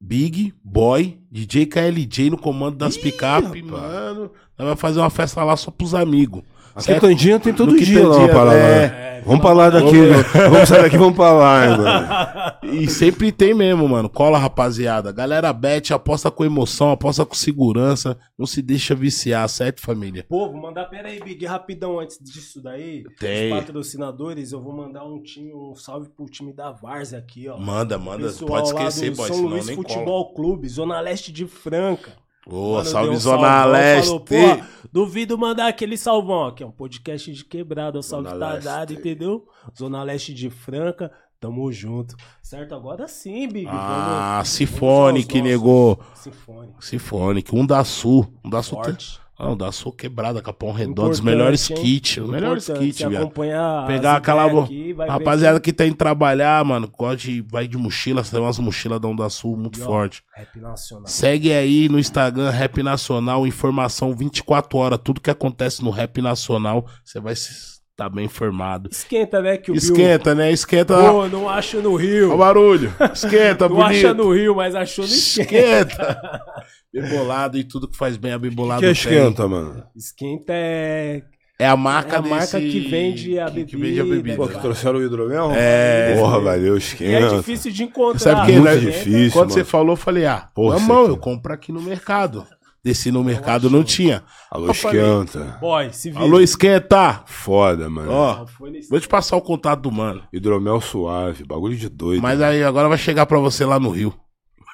Big, 0.00 0.54
Boy, 0.64 1.20
DJ 1.30 1.66
KLJ 1.66 2.30
no 2.30 2.38
comando 2.38 2.76
das 2.76 2.96
picape, 2.96 3.62
mano. 3.62 4.32
Nós 4.56 4.66
vamos 4.66 4.80
fazer 4.80 4.98
uma 4.98 5.10
festa 5.10 5.44
lá 5.44 5.56
só 5.56 5.70
pros 5.70 5.94
amigos. 5.94 6.42
A? 6.74 6.82
Quitandinha 6.82 7.40
tem 7.40 7.52
todo 7.52 7.72
No 7.72 7.78
dia 7.78 8.00
lá 8.06 8.16
uma 8.16 8.26
Quitandinha, 8.26 8.34
parada. 8.34 8.58
é. 8.58 8.88
né? 8.88 9.10
Vamos 9.24 9.40
pra 9.42 9.52
lá 9.52 9.68
daqui. 9.70 9.96
vamos 10.50 10.68
sair 10.68 10.82
daqui, 10.82 10.96
vamos 10.96 11.14
pra 11.14 11.30
lá, 11.32 11.76
mano. 11.76 12.74
E 12.74 12.88
sempre 12.88 13.30
tem 13.30 13.52
mesmo, 13.52 13.86
mano. 13.88 14.08
Cola, 14.08 14.38
rapaziada. 14.38 15.12
Galera 15.12 15.52
bet, 15.52 15.92
aposta 15.92 16.30
com 16.30 16.42
emoção, 16.44 16.90
aposta 16.90 17.26
com 17.26 17.34
segurança. 17.34 18.16
Não 18.38 18.46
se 18.46 18.62
deixa 18.62 18.94
viciar, 18.94 19.46
certo, 19.48 19.82
família? 19.82 20.24
Pô, 20.28 20.50
vou 20.50 20.60
mandar, 20.60 20.86
pera 20.86 21.08
aí, 21.08 21.20
Big, 21.20 21.44
rapidão, 21.44 22.00
antes 22.00 22.18
disso 22.18 22.62
daí. 22.62 23.04
Tem. 23.18 23.52
Os 23.52 23.60
patrocinadores, 23.60 24.52
eu 24.52 24.60
vou 24.60 24.72
mandar 24.72 25.04
um 25.04 25.22
time, 25.22 25.52
um 25.52 25.74
salve 25.74 26.08
pro 26.08 26.24
time 26.26 26.52
da 26.52 26.70
Várzea 26.70 27.18
aqui, 27.18 27.46
ó. 27.48 27.58
Manda, 27.58 27.98
manda. 27.98 28.24
Pessoal 28.28 28.48
Pode 28.48 28.68
esquecer, 28.68 29.14
boy, 29.14 29.28
São 29.28 29.42
Luís 29.42 29.66
nem 29.66 29.76
cola. 29.76 29.88
Futebol 29.88 30.32
Clube, 30.34 30.68
Zona 30.68 30.98
Leste 31.00 31.30
de 31.30 31.46
Franca. 31.46 32.12
Mano, 32.46 32.84
salve 32.84 33.10
um 33.10 33.16
Zona 33.16 33.38
salvão, 33.48 33.72
Leste. 33.72 34.06
falou, 34.06 34.20
"Pô, 34.20 34.64
duvido 34.92 35.36
mandar 35.38 35.68
aquele 35.68 35.96
salvão 35.96 36.46
aqui, 36.46 36.62
é 36.62 36.66
um 36.66 36.70
podcast 36.72 37.32
de 37.32 37.44
quebrada, 37.44 37.98
o 37.98 38.02
salve 38.02 38.28
Zona 38.30 38.38
tá 38.40 38.52
Leste. 38.54 38.64
dado, 38.64 38.92
entendeu? 38.94 39.46
Zona 39.78 40.02
Leste 40.02 40.32
de 40.34 40.48
Franca, 40.50 41.12
tamo 41.38 41.70
junto. 41.70 42.16
Certo? 42.42 42.74
Agora 42.74 43.06
sim, 43.06 43.46
Big. 43.48 43.66
Ah, 43.68 44.32
vamos- 44.36 44.48
Sifone 44.48 45.24
que 45.24 45.40
negou. 45.42 46.00
Sinfone. 46.14 46.74
Sifone, 46.80 47.42
que 47.42 47.54
um 47.54 47.64
da 47.66 47.84
Sul. 47.84 48.26
Um 48.44 48.50
da 48.50 48.62
Sul. 48.62 48.80
tem- 48.82 48.92
Forte. 48.94 49.20
Ah, 49.42 49.50
um 49.52 49.56
da 49.56 49.72
Sul 49.72 49.90
quebrada, 49.92 50.42
Capão 50.42 50.70
Redondo. 50.70 51.08
Os 51.08 51.20
melhores 51.20 51.66
kits. 51.68 52.18
Os 52.18 52.28
melhores 52.28 52.66
kits, 52.66 52.98
se 52.98 53.08
viado. 53.08 53.22
acompanhar 53.22 53.86
Pegar 53.86 54.16
aquela. 54.16 54.44
aqui, 54.64 54.92
vai 54.92 55.06
ver 55.06 55.12
Rapaziada 55.12 55.58
que 55.60 55.72
tá 55.72 55.86
indo 55.86 55.96
trabalhar, 55.96 56.62
mano. 56.64 56.86
Gosta 56.94 57.16
de. 57.16 57.40
Vai 57.50 57.66
de 57.66 57.78
mochila. 57.78 58.22
Tem 58.22 58.38
umas 58.38 58.58
mochilas 58.58 59.00
da 59.00 59.08
Onda 59.08 59.28
Sul 59.30 59.56
muito 59.56 59.78
E, 59.78 59.82
ó, 59.82 59.86
forte. 59.86 60.22
Rap 60.36 60.60
nacional. 60.60 61.06
Segue 61.06 61.52
aí 61.52 61.88
no 61.88 61.98
Instagram, 61.98 62.50
Rap 62.50 62.82
Nacional, 62.82 63.46
informação 63.46 64.14
24 64.14 64.76
horas, 64.78 64.98
tudo 65.02 65.20
que 65.20 65.30
acontece 65.30 65.82
no 65.82 65.88
Rap 65.90 66.20
Nacional, 66.20 66.84
você 67.02 67.18
vai 67.18 67.32
estar 67.32 68.08
bem 68.10 68.26
informado. 68.26 68.88
Esquenta, 68.92 69.40
né? 69.40 69.56
Que 69.56 69.70
o 69.70 69.74
Bill- 69.74 69.82
Esquenta, 69.82 70.34
né? 70.34 70.50
Esquenta. 70.52 70.94
Pô, 70.96 71.26
não 71.28 71.48
acho 71.48 71.80
no 71.80 71.96
Rio. 71.96 72.26
Olha 72.26 72.34
o 72.34 72.38
barulho. 72.38 72.94
Esquenta, 73.12 73.68
não 73.68 73.80
acha 73.82 74.08
bonito. 74.12 74.14
no 74.24 74.34
Rio, 74.34 74.54
mas 74.56 74.74
achou 74.74 75.04
no 75.06 75.10
esquenta. 75.10 75.92
Esquenta. 75.92 76.42
Bebolado 76.92 77.56
e 77.58 77.64
tudo 77.64 77.86
que 77.88 77.96
faz 77.96 78.16
bem 78.16 78.32
a 78.32 78.38
bebolado 78.38 78.80
que 78.80 78.86
é 78.86 78.88
tem. 78.88 78.92
esquenta, 78.92 79.46
mano? 79.46 79.82
Esquenta 79.96 80.52
é. 80.52 81.22
É 81.58 81.66
a 81.68 81.76
marca 81.76 82.16
É 82.16 82.18
a 82.18 82.20
desse... 82.22 82.34
marca 82.34 82.58
que 82.60 82.80
vende 82.80 83.38
a 83.38 83.50
que- 83.50 83.64
que 83.66 83.76
vende 83.76 84.00
a 84.00 84.02
bebida, 84.02 84.16
bebida. 84.22 84.36
Pô, 84.38 84.48
que 84.48 84.58
trouxeram 84.60 84.98
o 84.98 85.04
hidromel? 85.04 85.50
É. 85.54 86.16
Porra, 86.18 86.40
valeu, 86.40 86.72
E 86.72 86.76
é 86.76 86.78
esquenta. 86.78 87.36
difícil 87.36 87.70
de 87.70 87.82
encontrar. 87.84 88.18
Sabe 88.18 88.52
Muito 88.52 88.64
né? 88.64 88.76
difícil, 88.76 89.30
Quando 89.32 89.50
mano. 89.50 89.52
você 89.52 89.64
falou, 89.64 89.92
eu 89.92 89.96
falei, 89.96 90.24
ah, 90.26 90.48
Porra, 90.54 90.78
mão, 90.78 91.06
eu 91.06 91.16
compro 91.18 91.52
aqui 91.52 91.70
no 91.70 91.82
mercado. 91.82 92.46
Desci 92.82 93.12
no 93.12 93.22
mercado, 93.22 93.68
não 93.68 93.84
tinha. 93.84 94.24
Alô, 94.50 94.70
esquenta. 94.70 95.58
Boy, 95.60 95.90
se 95.92 96.10
vira. 96.10 96.22
Alô, 96.24 96.40
esquenta! 96.40 97.22
Foda, 97.26 97.90
mano. 97.90 98.10
Ó, 98.10 98.46
vou 98.88 98.98
te 98.98 99.06
passar 99.06 99.36
o 99.36 99.42
contato 99.42 99.82
do 99.82 99.92
mano. 99.92 100.22
Hidromel 100.32 100.80
suave, 100.80 101.44
bagulho 101.44 101.76
de 101.76 101.90
doido. 101.90 102.22
Mas 102.22 102.40
aí 102.40 102.64
agora 102.64 102.88
vai 102.88 102.96
chegar 102.96 103.26
pra 103.26 103.38
você 103.38 103.66
lá 103.66 103.78
no 103.78 103.90
Rio. 103.90 104.14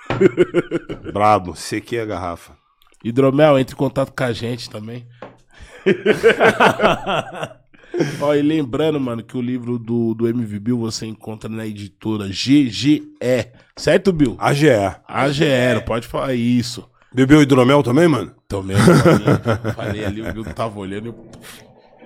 Brabo, 1.12 1.54
sequei 1.56 2.00
a 2.00 2.04
garrafa. 2.06 2.52
Hidromel, 3.04 3.58
entre 3.58 3.74
em 3.74 3.78
contato 3.78 4.12
com 4.16 4.24
a 4.24 4.32
gente 4.32 4.70
também. 4.70 5.06
Ó, 8.20 8.34
e 8.34 8.42
lembrando, 8.42 9.00
mano, 9.00 9.22
que 9.22 9.36
o 9.36 9.40
livro 9.40 9.78
do, 9.78 10.12
do 10.14 10.28
MV 10.28 10.58
Bill 10.58 10.78
você 10.78 11.06
encontra 11.06 11.48
na 11.48 11.66
editora 11.66 12.26
GGE. 12.28 13.02
Certo, 13.76 14.12
Bill? 14.12 14.36
AGE. 14.38 14.68
AGE, 15.08 15.44
não 15.74 15.80
pode 15.82 16.06
falar 16.06 16.34
isso. 16.34 16.88
Bebeu 17.14 17.40
hidromel 17.40 17.82
também, 17.82 18.06
mano? 18.08 18.32
Tomei 18.48 18.76
bolinha, 18.76 19.72
falei 19.74 20.04
ali, 20.04 20.20
o 20.20 20.32
Bill 20.32 20.44
tava 20.44 20.78
olhando. 20.78 21.06
eu- 21.08 21.30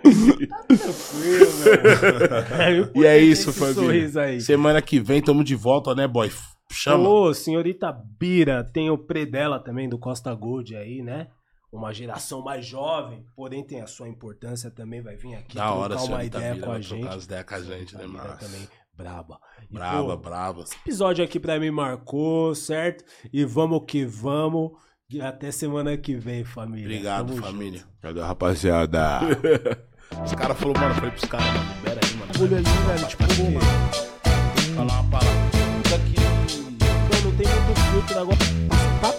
E 2.95 3.05
é 3.05 3.19
isso, 3.19 3.53
família. 3.53 4.41
Semana 4.41 4.81
que 4.81 5.01
vem 5.01 5.21
tamo 5.21 5.43
de 5.43 5.55
volta, 5.57 5.95
né, 5.95 6.07
boy? 6.07 6.31
Chama. 6.71 7.09
Ô, 7.09 7.35
senhorita 7.35 7.93
Bira, 7.93 8.63
tem 8.65 8.91
o 8.91 8.97
Predela 8.99 9.59
também 9.59 9.89
do 9.89 9.99
Costa 9.99 10.33
Gold 10.35 10.77
aí, 10.77 11.03
né? 11.03 11.29
Uma 11.73 11.93
geração 11.93 12.43
mais 12.43 12.67
jovem, 12.67 13.25
porém 13.37 13.65
tem 13.65 13.81
a 13.81 13.87
sua 13.87 14.09
importância 14.09 14.71
também, 14.71 15.01
vai 15.01 15.17
vir 15.17 15.35
aqui 15.37 15.55
da 15.55 15.73
hora, 15.73 15.95
uma 15.95 16.01
senhorita 16.01 16.39
ideia 16.39 16.55
Bira, 16.55 16.67
com 16.67 16.73
a 16.73 16.75
vai 16.75 16.83
trocar 16.83 16.97
gente. 17.03 17.17
as 17.17 17.25
ideias 17.25 17.45
com 17.45 17.55
a 17.55 17.61
gente, 17.61 17.97
né, 17.97 18.07
Bira 18.09 18.37
também, 18.37 18.69
braba. 18.97 19.41
E, 19.71 19.75
Brava, 19.75 20.17
pô, 20.17 20.17
brava. 20.17 20.63
Esse 20.63 20.75
episódio 20.77 21.25
aqui 21.25 21.39
pra 21.39 21.61
mim 21.61 21.71
marcou, 21.71 22.55
certo? 22.57 23.05
E 23.33 23.45
vamos 23.45 23.85
que 23.87 24.05
vamos. 24.05 24.73
E 25.09 25.21
até 25.21 25.51
semana 25.53 25.97
que 25.97 26.15
vem, 26.17 26.45
família. 26.45 26.87
Obrigado, 26.87 27.35
Tamo 27.35 27.43
família. 27.43 27.83
Cadê 28.01 28.21
a 28.21 28.27
rapaziada? 28.27 29.21
Os 30.25 30.33
caras 30.35 30.59
falaram, 30.59 30.81
mano, 30.81 30.91
eu 30.93 30.95
falei 30.97 31.11
pros 31.13 31.25
caras, 31.25 31.47
mano, 31.47 31.75
libera 31.77 32.01
aí, 32.05 32.15
mano. 32.17 32.33
Olha 32.41 32.57
ali, 32.57 32.87
velho, 32.87 33.09
tipo, 33.09 33.23
mano. 33.45 34.77
Falar 34.77 35.01
uma 35.03 35.11
palavra. 35.11 35.60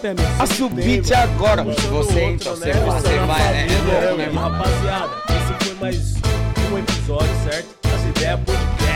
É 0.06 0.14
meu. 0.14 0.38
Passa 0.38 0.64
o 0.64 0.70
beat 0.70 1.12
agora. 1.12 1.64
Você 1.64 1.88
outro, 1.88 2.18
entra, 2.18 2.50
você 2.50 2.66
né? 2.66 2.72
vai, 2.72 3.00
você 3.00 3.18
a 3.18 3.26
vai, 3.26 3.52
né? 3.52 3.66
É? 3.66 4.30
Rapaziada, 4.30 5.10
esse 5.28 5.64
foi 5.64 5.74
mais 5.80 6.14
um 6.72 6.78
episódio, 6.78 7.34
certo? 7.44 7.68
As 7.94 8.04
ideias 8.08 8.40
podcast. 8.40 8.91